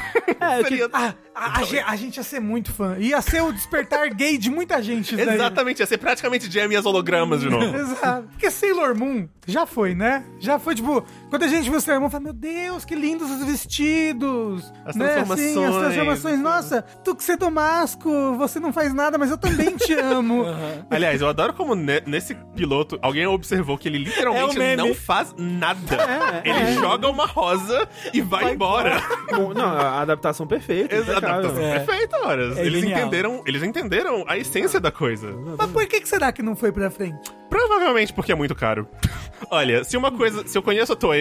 É, 0.40 0.62
seria... 0.62 0.88
ah, 0.92 1.14
A, 1.34 1.60
a 1.60 1.90
a 1.92 1.96
gente 1.96 2.16
ia 2.16 2.22
ser 2.22 2.40
muito 2.40 2.72
fã. 2.72 2.96
Ia 2.98 3.20
ser 3.22 3.42
o 3.42 3.52
despertar 3.52 4.08
gay 4.14 4.36
de 4.38 4.50
muita 4.50 4.82
gente. 4.82 5.14
Exatamente, 5.18 5.80
ia 5.80 5.86
ser 5.86 5.98
praticamente 5.98 6.50
Jamie 6.50 6.74
e 6.74 6.78
as 6.78 6.86
hologramas 6.86 7.40
de 7.40 7.48
novo. 7.48 7.64
Exato. 7.76 8.28
Porque 8.28 8.50
Sailor 8.50 8.94
Moon 8.96 9.28
já 9.46 9.66
foi, 9.66 9.94
né? 9.94 10.24
Já 10.38 10.58
foi, 10.58 10.74
tipo, 10.74 11.04
quando 11.28 11.42
a 11.44 11.48
gente 11.48 11.68
viu 11.70 11.80
Sailor 11.80 12.02
Moon, 12.02 12.10
fala, 12.10 12.24
meu 12.24 12.32
Deus, 12.32 12.84
que 12.84 12.94
lindos 12.94 13.30
os 13.30 13.44
vestidos. 13.44 14.72
As 14.84 14.96
né? 14.96 15.06
Transformações. 15.14 15.56
as 15.68 15.76
transformações. 15.76 16.40
Nossa, 16.40 16.82
tu 17.04 17.14
que 17.14 17.22
você 17.24 17.36
masco, 17.50 18.10
você 18.36 18.60
não 18.60 18.72
faz 18.72 18.92
nada, 18.94 19.16
mas 19.18 19.30
eu 19.30 19.38
também 19.38 19.76
te 19.76 19.92
amo. 19.98 20.44
Aliás, 20.90 21.20
eu 21.20 21.28
adoro 21.28 21.52
como 21.54 21.74
ne- 21.74 22.02
nesse 22.06 22.34
piloto 22.54 22.98
alguém 23.02 23.26
observou 23.26 23.76
que 23.78 23.88
ele 23.88 23.98
literalmente 23.98 24.60
É 24.60 24.74
o 24.74 24.76
não 24.76 24.94
faz 24.94 25.34
nada. 25.38 25.78
É, 26.44 26.48
ele 26.48 26.72
joga 26.74 27.08
uma 27.08 27.26
rosa 27.26 27.88
e 28.12 28.20
vai, 28.20 28.52
embora. 28.52 29.00
Bom, 29.30 29.52
não, 29.54 29.64
a 29.68 30.00
adaptação 30.00 30.46
perfeita. 30.46 30.96
Impecável. 30.96 31.28
adaptação 31.28 31.62
É. 31.62 31.78
perfeita, 31.80 32.16
horas. 32.26 32.56
É 32.58 32.64
eles 32.66 32.80
genial. 32.80 33.00
entenderam, 33.00 33.42
eles 33.46 33.62
entenderam 33.62 34.24
a 34.26 34.36
essência 34.36 34.80
da 34.80 34.90
coisa. 34.90 35.32
mas 35.58 35.70
por 35.70 35.86
que, 35.86 36.00
que 36.00 36.08
será 36.08 36.32
que 36.32 36.42
não 36.42 36.54
foi 36.56 36.72
pra 36.72 36.90
frente? 36.90 37.30
Provavelmente 37.48 38.12
porque 38.12 38.30
é 38.32 38.34
muito 38.34 38.54
caro. 38.54 38.86
Olha, 39.50 39.82
se 39.84 39.96
uma 39.96 40.10
coisa, 40.12 40.46
se 40.46 40.56
eu 40.58 40.62
conheço 40.62 40.92
a 40.92 40.96
Toei, 40.96 41.17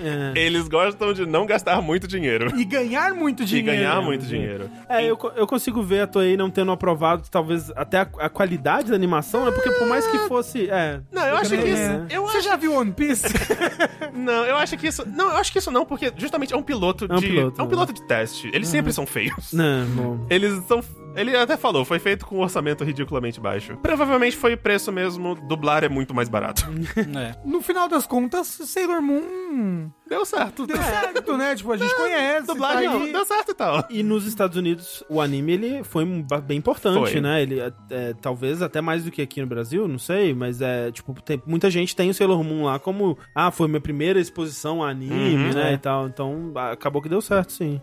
É. 0.00 0.32
eles 0.36 0.68
gostam 0.68 1.12
de 1.12 1.26
não 1.26 1.44
gastar 1.44 1.82
muito 1.82 2.06
dinheiro 2.06 2.52
E 2.56 2.64
ganhar 2.64 3.12
muito 3.14 3.42
e 3.42 3.46
dinheiro. 3.46 3.66
ganhar 3.66 4.00
muito 4.00 4.24
dinheiro. 4.24 4.70
É, 4.88 5.02
eu, 5.04 5.18
eu 5.34 5.46
consigo 5.46 5.82
ver 5.82 6.02
a 6.02 6.06
Toei 6.06 6.36
não 6.36 6.48
tendo 6.50 6.70
aprovado, 6.70 7.24
talvez, 7.28 7.70
até 7.74 7.98
a, 7.98 8.08
a 8.20 8.28
qualidade 8.28 8.90
da 8.90 8.94
animação, 8.94 9.44
né? 9.44 9.50
Porque 9.50 9.70
por 9.72 9.88
mais 9.88 10.06
que 10.06 10.18
fosse. 10.28 10.70
É. 10.70 11.00
Não, 11.10 11.26
eu 11.26 11.36
acho 11.36 11.50
que 11.50 11.56
isso, 11.68 11.82
É. 11.82 12.06
eu 12.10 12.22
Você 12.22 12.38
acho, 12.38 12.46
já 12.48 12.54
viu 12.56 12.74
One 12.74 12.92
Piece? 12.92 13.26
não, 14.14 14.44
eu 14.46 14.56
acho 14.56 14.76
que 14.76 14.86
isso, 14.86 15.04
não, 15.08 15.30
eu 15.30 15.36
acho 15.36 15.50
que 15.52 15.58
isso 15.58 15.70
não, 15.70 15.84
porque 15.84 16.12
justamente 16.16 16.54
é 16.54 16.56
um 16.56 16.62
piloto 16.62 17.06
É 17.10 17.14
um 17.14 17.18
de, 17.18 17.26
piloto, 17.26 17.60
é 17.60 17.62
um 17.62 17.66
né? 17.66 17.70
piloto 17.70 17.92
de 17.92 18.02
teste. 18.06 18.50
Eles 18.54 18.68
sempre 18.68 18.92
são 18.92 19.04
feios. 19.06 19.52
Não, 19.52 19.86
bom. 19.86 20.26
Eles 20.30 20.62
são. 20.66 20.80
Ele 21.14 21.36
até 21.36 21.56
falou, 21.56 21.84
foi 21.84 21.98
feito 21.98 22.26
com 22.26 22.36
um 22.36 22.40
orçamento 22.40 22.84
ridiculamente 22.84 23.40
baixo. 23.40 23.76
Provavelmente 23.78 24.36
foi 24.36 24.54
o 24.54 24.58
preço 24.58 24.92
mesmo, 24.92 25.34
dublar 25.34 25.82
é 25.84 25.88
muito 25.88 26.14
mais 26.14 26.28
barato. 26.28 26.66
É. 27.18 27.34
no 27.44 27.60
final 27.60 27.88
das 27.88 28.06
contas, 28.06 28.46
Sailor 28.46 29.00
Moon 29.02 29.90
Deu 30.08 30.24
certo. 30.24 30.66
deu 30.66 30.76
certo, 30.76 31.36
né? 31.36 31.54
Tipo, 31.54 31.72
a 31.72 31.76
gente 31.76 31.94
conhece. 31.94 32.46
Dublagem 32.46 32.88
tá 32.88 32.96
aí. 32.96 33.12
deu 33.12 33.24
certo 33.26 33.50
e 33.50 33.54
tal. 33.54 33.84
E 33.90 34.02
nos 34.02 34.26
Estados 34.26 34.56
Unidos, 34.56 35.04
o 35.08 35.20
anime, 35.20 35.52
ele 35.52 35.84
foi 35.84 36.04
bem 36.44 36.58
importante, 36.58 37.12
Foi. 37.12 37.20
né? 37.20 37.42
Ele, 37.42 37.60
é, 37.60 37.72
é, 37.90 38.14
talvez 38.20 38.62
até 38.62 38.80
mais 38.80 39.04
do 39.04 39.10
que 39.10 39.20
aqui 39.20 39.40
no 39.40 39.46
Brasil, 39.46 39.86
não 39.86 39.98
sei, 39.98 40.32
mas 40.34 40.60
é, 40.60 40.90
tipo, 40.90 41.14
tem, 41.22 41.42
muita 41.46 41.70
gente 41.70 41.94
tem 41.94 42.08
o 42.10 42.14
Sailor 42.14 42.42
Moon 42.42 42.64
lá 42.64 42.78
como, 42.78 43.18
ah, 43.34 43.50
foi 43.50 43.68
minha 43.68 43.80
primeira 43.80 44.18
exposição 44.20 44.82
a 44.82 44.90
anime, 44.90 45.14
Uhum, 45.36 45.52
né, 45.52 45.70
é. 45.70 45.74
e 45.74 45.78
tal. 45.78 46.06
Então, 46.06 46.52
acabou 46.72 47.02
que 47.02 47.08
deu 47.08 47.20
certo, 47.20 47.52
sim. 47.52 47.80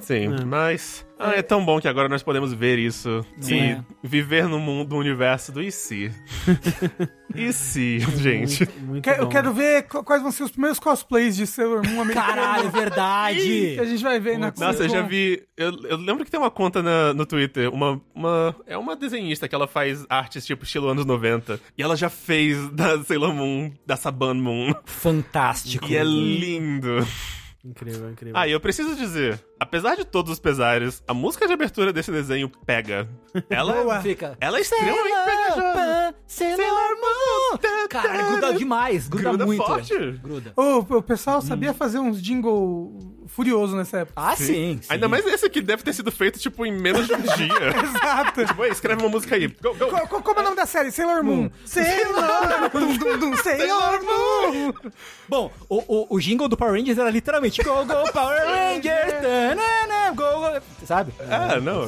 Sim, 0.00 0.28
mas. 0.46 1.04
Ah, 1.18 1.32
é 1.34 1.42
tão 1.42 1.64
bom 1.64 1.80
que 1.80 1.88
agora 1.88 2.08
nós 2.10 2.22
podemos 2.22 2.52
ver 2.52 2.78
isso 2.78 3.24
Sim. 3.40 3.82
e 4.04 4.06
viver 4.06 4.46
no 4.46 4.58
mundo, 4.58 4.90
no 4.90 4.98
universo 4.98 5.50
do 5.50 5.70
se. 5.70 6.12
e 7.34 7.52
se, 7.52 7.98
gente. 7.98 8.64
Muito, 8.64 8.80
muito 8.80 9.04
Que- 9.04 9.20
Eu 9.20 9.28
quero 9.28 9.52
ver 9.52 9.82
qu- 9.84 10.02
quais 10.04 10.22
vão 10.22 10.30
ser 10.32 10.44
os 10.44 10.50
primeiros 10.50 10.78
cosplays 10.78 11.36
de 11.36 11.46
Sailor 11.46 11.86
Moon 11.86 12.00
americano. 12.02 12.26
Caralho, 12.26 12.68
é 12.68 12.70
verdade! 12.70 13.38
Que 13.74 13.80
a 13.80 13.84
gente 13.84 14.02
vai 14.02 14.18
ver 14.20 14.38
na 14.38 14.52
Nossa, 14.58 14.84
eu 14.84 14.88
já 14.88 15.02
vi. 15.02 15.42
Eu, 15.56 15.72
eu 15.84 15.96
lembro 15.96 16.24
que 16.24 16.30
tem 16.30 16.38
uma 16.40 16.50
conta 16.50 16.82
na- 16.82 17.12
no 17.14 17.26
Twitter, 17.26 17.72
uma, 17.72 18.00
uma. 18.14 18.54
É 18.66 18.76
uma 18.78 18.94
desenhista 18.96 19.48
que 19.48 19.54
ela 19.54 19.66
faz 19.66 20.04
artes 20.08 20.44
tipo 20.46 20.64
estilo 20.64 20.88
anos 20.88 21.04
90. 21.04 21.60
E 21.76 21.82
ela 21.82 21.96
já 21.96 22.08
fez 22.08 22.68
da 22.70 23.02
Sailor 23.02 23.34
Moon, 23.34 23.72
da 23.86 23.96
Saban 23.96 24.34
Moon. 24.34 24.72
Fantástico. 24.84 25.86
E 25.88 25.96
é 25.96 26.04
lindo. 26.04 27.06
Incrível, 27.64 28.10
incrível. 28.10 28.36
Ah, 28.36 28.46
e 28.46 28.52
eu 28.52 28.60
preciso 28.60 28.94
dizer, 28.94 29.40
apesar 29.60 29.96
de 29.96 30.04
todos 30.04 30.32
os 30.32 30.38
pesares, 30.38 31.02
a 31.06 31.14
música 31.14 31.46
de 31.46 31.52
abertura 31.52 31.92
desse 31.92 32.10
desenho 32.10 32.50
pega. 32.64 33.08
Ela, 33.50 33.72
Boa. 33.82 34.00
Fica. 34.00 34.36
ela 34.40 34.58
é 34.58 34.60
extremamente 34.60 35.14
pegajosa. 35.24 36.14
Sailor 36.26 36.96
Moon! 37.00 37.58
Cara, 37.88 38.22
gruda 38.24 38.54
demais, 38.54 39.08
gruda, 39.08 39.28
Gruda 39.30 39.46
muito. 39.46 39.64
forte. 39.64 39.94
Gruda. 40.22 40.52
Ô, 40.56 40.78
o 40.78 41.02
pessoal 41.02 41.40
sabia 41.40 41.72
fazer 41.74 41.98
uns 41.98 42.20
jingle 42.20 42.98
furioso 43.26 43.76
nessa 43.76 43.98
época. 43.98 44.14
Ah, 44.20 44.34
sim, 44.36 44.78
sim. 44.80 44.88
Ainda 44.88 45.08
mais 45.08 45.24
esse 45.26 45.44
aqui 45.46 45.60
deve 45.60 45.82
ter 45.82 45.92
sido 45.92 46.10
feito, 46.12 46.38
tipo, 46.38 46.64
em 46.64 46.72
menos 46.72 47.06
de 47.06 47.14
um 47.14 47.20
dia. 47.36 47.54
Exato. 47.84 48.44
tipo, 48.44 48.64
"Ei, 48.64 48.70
escreve 48.70 49.02
uma 49.02 49.08
música 49.10 49.34
aí. 49.36 49.48
Go, 49.48 49.74
go. 49.74 49.86
Co- 49.88 50.08
co- 50.08 50.22
Como 50.22 50.38
é 50.38 50.42
o 50.42 50.44
nome 50.44 50.56
da 50.56 50.66
série? 50.66 50.90
Sailor 50.90 51.22
Moon. 51.24 51.50
Sailor 51.64 52.70
Moon. 52.74 52.96
Dum, 52.96 53.18
dum, 53.18 53.36
Sailor 53.36 54.00
Moon. 54.02 54.72
Bom, 55.28 55.52
o, 55.68 55.76
o, 55.86 56.06
o 56.16 56.20
jingle 56.20 56.48
do 56.48 56.56
Power 56.56 56.72
Rangers 56.74 56.98
era 56.98 57.10
literalmente 57.10 57.62
Go, 57.62 57.84
Go, 57.84 58.12
Power 58.12 58.42
Rangers! 58.46 59.45
Tanana, 59.54 60.10
go, 60.14 60.40
go, 60.40 60.60
sabe? 60.86 61.12
Ah, 61.30 61.60
não. 61.60 61.84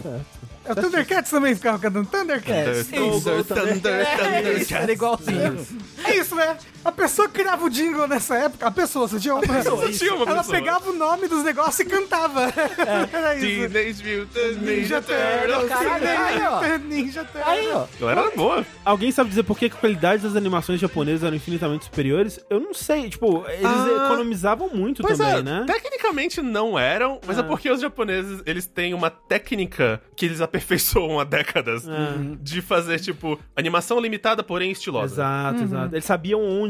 É, 0.65 0.73
O 0.73 0.75
Thundercats 0.75 1.31
também 1.31 1.55
ficava 1.55 1.79
cantando 1.79 2.07
Thundercats. 2.09 2.93
É, 2.93 2.97
Go, 2.99 3.17
isso. 3.17 3.21
go, 3.31 3.45
thunder, 3.45 4.01
É, 4.07 4.17
thunder, 4.17 4.61
isso, 4.61 4.75
era 4.75 4.93
igualzinho. 4.93 5.67
É 6.05 6.17
isso, 6.17 6.35
né? 6.35 6.57
A 6.85 6.93
pessoa 6.93 7.29
criava 7.29 7.65
o 7.65 7.71
jingle 7.71 8.07
nessa 8.07 8.37
época. 8.37 8.67
A 8.67 8.71
pessoa, 8.71 9.07
você 9.09 9.19
tinha 9.21 9.35
uma 9.35 9.43
Só 9.63 9.89
tinha 9.91 10.15
uma 10.15 10.25
Ela 10.25 10.37
pessoa. 10.39 10.57
pegava 10.57 10.91
o 10.91 10.93
nome 10.95 11.29
dos 11.29 11.45
negócios 11.45 11.79
e 11.81 11.85
cantava. 11.85 12.53
Era 13.13 13.35
isso. 13.37 13.71
Teenage 13.71 14.19
Mutant 14.19 14.63
Ninja 14.63 15.03
Turtles. 15.03 15.69
Caralho, 15.69 16.85
Ninja 16.87 17.25
Turtles. 17.25 17.47
Aí, 17.47 17.69
ó. 17.73 17.87
Galera 18.01 18.21
era 18.23 18.31
boa. 18.37 18.67
Alguém 18.85 19.11
sabe 19.13 19.29
dizer 19.31 19.43
por 19.43 19.59
que 19.59 19.67
a 19.67 19.71
qualidade 19.71 20.23
das 20.23 20.37
animações 20.37 20.81
japonesas 20.81 21.25
eram 21.25 21.37
infinitamente 21.37 21.85
superiores? 21.87 22.41
Eu 22.49 22.61
não 22.61 22.73
sei. 22.73 23.11
Tipo, 23.11 23.45
eles 23.49 23.65
Ah. 23.65 24.05
economizavam 24.07 24.69
muito 24.73 25.03
Pois 25.03 25.19
também, 25.19 25.35
é, 25.39 25.43
né? 25.43 25.65
tecnicamente 25.67 26.41
não 26.41 26.79
eram, 26.79 27.21
mas 27.27 27.37
é. 27.37 27.41
Ah. 27.41 27.45
porque 27.45 27.71
os 27.71 27.81
japoneses, 27.81 28.43
eles 28.47 28.67
têm 28.67 28.95
uma 28.95 29.11
técnica 29.11 30.01
que 30.17 30.27
eles 30.27 30.41
aperfeiçoam 30.41 31.19
há 31.21 31.25
décadas 31.25 31.89
Ah. 31.89 32.15
de 32.41 32.63
fazer, 32.63 32.99
tipo, 33.01 33.39
animação 33.57 34.01
limitada, 34.01 34.43
porém 34.43 34.71
estilosa. 34.71 35.15
Exato, 35.15 35.63
exato. 35.65 35.95
Eles 35.95 36.05
sabiam 36.05 36.41
onde 36.43 36.68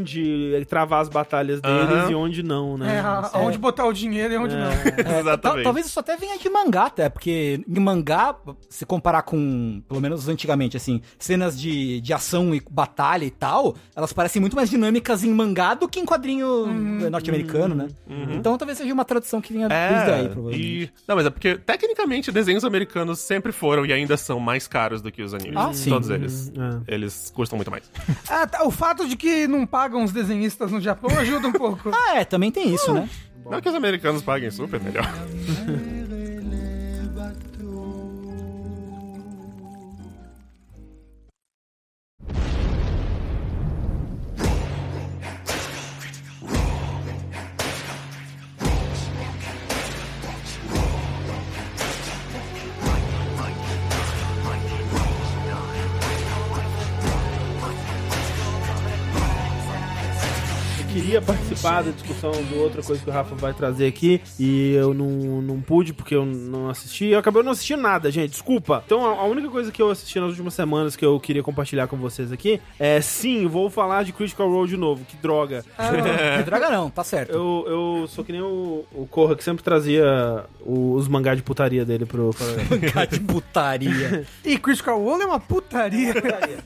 travar 0.69 1.01
as 1.01 1.09
batalhas 1.09 1.61
deles 1.61 2.11
e 2.11 2.15
onde 2.15 2.43
não, 2.43 2.77
né? 2.77 2.97
É, 2.97 3.01
a- 3.01 3.31
onde 3.37 3.59
botar 3.59 3.87
o 3.87 3.93
dinheiro 3.93 4.35
e 4.35 4.37
onde 4.37 4.55
não. 4.57 4.71
É, 4.71 4.91
tal- 5.03 5.19
Exatamente. 5.21 5.65
talvez 5.65 5.87
isso 5.87 5.99
até 6.01 6.17
venha 6.17 6.39
de 6.39 6.49
mangá, 6.51 6.87
até, 6.87 7.09
porque 7.09 7.61
em 7.69 7.81
mangá, 7.81 8.35
se 8.69 8.85
comparar 8.87 9.23
com, 9.23 9.83
pelo 9.89 10.01
menos 10.01 10.29
antigamente, 10.29 10.77
assim, 10.77 11.01
cenas 11.19 11.59
de, 11.59 12.01
de 12.01 12.13
ação 12.13 12.55
e 12.55 12.63
batalha 12.71 13.25
e 13.25 13.31
tal, 13.31 13.75
elas 13.95 14.13
parecem 14.13 14.41
muito 14.41 14.57
mais 14.57 14.71
dinâmicas 14.71 15.25
em 15.25 15.33
mangá 15.33 15.75
do 15.75 15.89
que 15.89 16.01
em 16.01 16.05
quadrinho 16.05 16.67
eh, 17.05 17.11
norte-americano, 17.11 17.75
né? 17.75 17.89
Então 18.33 18.57
talvez 18.59 18.79
seja 18.79 18.93
uma 18.93 19.05
tradução 19.05 19.41
que 19.41 19.53
vinha 19.53 19.67
É, 19.67 19.89
desde 19.91 20.07
daí, 20.07 20.29
provavelmente. 20.29 20.63
e... 20.85 20.91
Não, 21.07 21.17
mas 21.17 21.27
é 21.27 21.31
porque, 21.31 21.57
tecnicamente, 21.57 22.31
desenhos 22.33 22.65
americanos 22.65 23.19
sempre 23.21 23.53
foram 23.53 23.85
e 23.87 23.93
ainda 23.93 24.17
são 24.17 24.39
mais 24.41 24.67
caros 24.67 25.01
do 25.03 25.11
que 25.11 25.23
os 25.23 25.35
animes. 25.35 25.57
Ah, 25.57 25.73
sim. 25.73 25.91
Todos 25.91 26.11
eles. 26.11 26.51
É. 26.89 26.95
Eles 26.95 27.31
custam 27.35 27.57
muito 27.57 27.71
mais. 27.71 27.85
Ah, 28.29 28.47
tá, 28.47 28.65
o 28.65 28.71
fato 28.71 29.07
de 29.09 29.17
que 29.17 29.47
não 29.47 29.67
pagam 29.89 30.05
os 30.05 30.13
desenhistas 30.13 30.71
no 30.71 30.81
Japão 30.81 31.11
ajuda 31.19 31.49
um 31.49 31.53
pouco. 31.53 31.91
Ah, 32.09 32.19
é, 32.19 32.25
também 32.25 32.51
tem 32.51 32.73
isso, 32.75 32.93
né? 32.93 33.09
Não 33.51 33.61
que 33.61 33.69
os 33.69 33.75
americanos 33.75 34.23
paguem 34.23 34.51
super 34.51 34.81
melhor. 34.81 35.05
queria 61.09 61.23
participar 61.23 61.83
da 61.83 61.91
discussão 61.91 62.31
de 62.33 62.55
outra 62.57 62.83
coisa 62.83 63.03
que 63.03 63.09
o 63.09 63.13
Rafa 63.13 63.35
vai 63.35 63.55
trazer 63.55 63.87
aqui 63.87 64.21
e 64.39 64.75
eu 64.75 64.93
não, 64.93 65.41
não 65.41 65.59
pude 65.59 65.95
porque 65.95 66.15
eu 66.15 66.27
não 66.27 66.69
assisti. 66.69 67.07
Eu 67.07 67.19
acabei 67.19 67.43
não 67.43 67.53
assistindo 67.53 67.81
nada, 67.81 68.11
gente, 68.11 68.33
desculpa. 68.33 68.83
Então 68.85 69.07
a, 69.07 69.21
a 69.23 69.25
única 69.25 69.49
coisa 69.49 69.73
que 69.73 69.81
eu 69.81 69.91
assisti 69.91 70.21
nas 70.21 70.29
últimas 70.31 70.53
semanas 70.53 70.97
que 70.97 71.05
eu 71.07 71.19
queria 71.19 71.43
compartilhar 71.43 71.87
com 71.87 71.97
vocês 71.97 72.31
aqui 72.31 72.61
é 72.79 73.01
sim, 73.01 73.47
vou 73.47 73.71
falar 73.71 74.03
de 74.03 74.13
Critical 74.13 74.51
Role 74.51 74.69
de 74.69 74.77
novo, 74.77 75.03
que 75.07 75.17
droga. 75.17 75.65
Não 76.37 76.43
droga 76.45 76.69
não, 76.69 76.91
tá 76.91 77.03
certo. 77.03 77.33
Eu, 77.33 77.65
eu 77.67 78.07
sou 78.09 78.23
que 78.23 78.31
nem 78.33 78.43
o, 78.43 78.85
o 78.93 79.07
Corra 79.11 79.35
que 79.35 79.43
sempre 79.43 79.65
trazia 79.65 80.45
o- 80.61 80.93
os 80.93 81.09
mangá 81.09 81.35
de 81.35 81.43
putaria 81.43 81.87
dele 81.87 82.05
pro. 82.05 82.35
Mangá 82.71 83.07
de 83.07 83.19
putaria. 83.21 84.27
E 84.45 84.59
Critical 84.59 85.03
Role 85.03 85.23
é 85.23 85.27
uma 85.27 85.41
putaria. 85.41 86.11
É, 86.11 86.59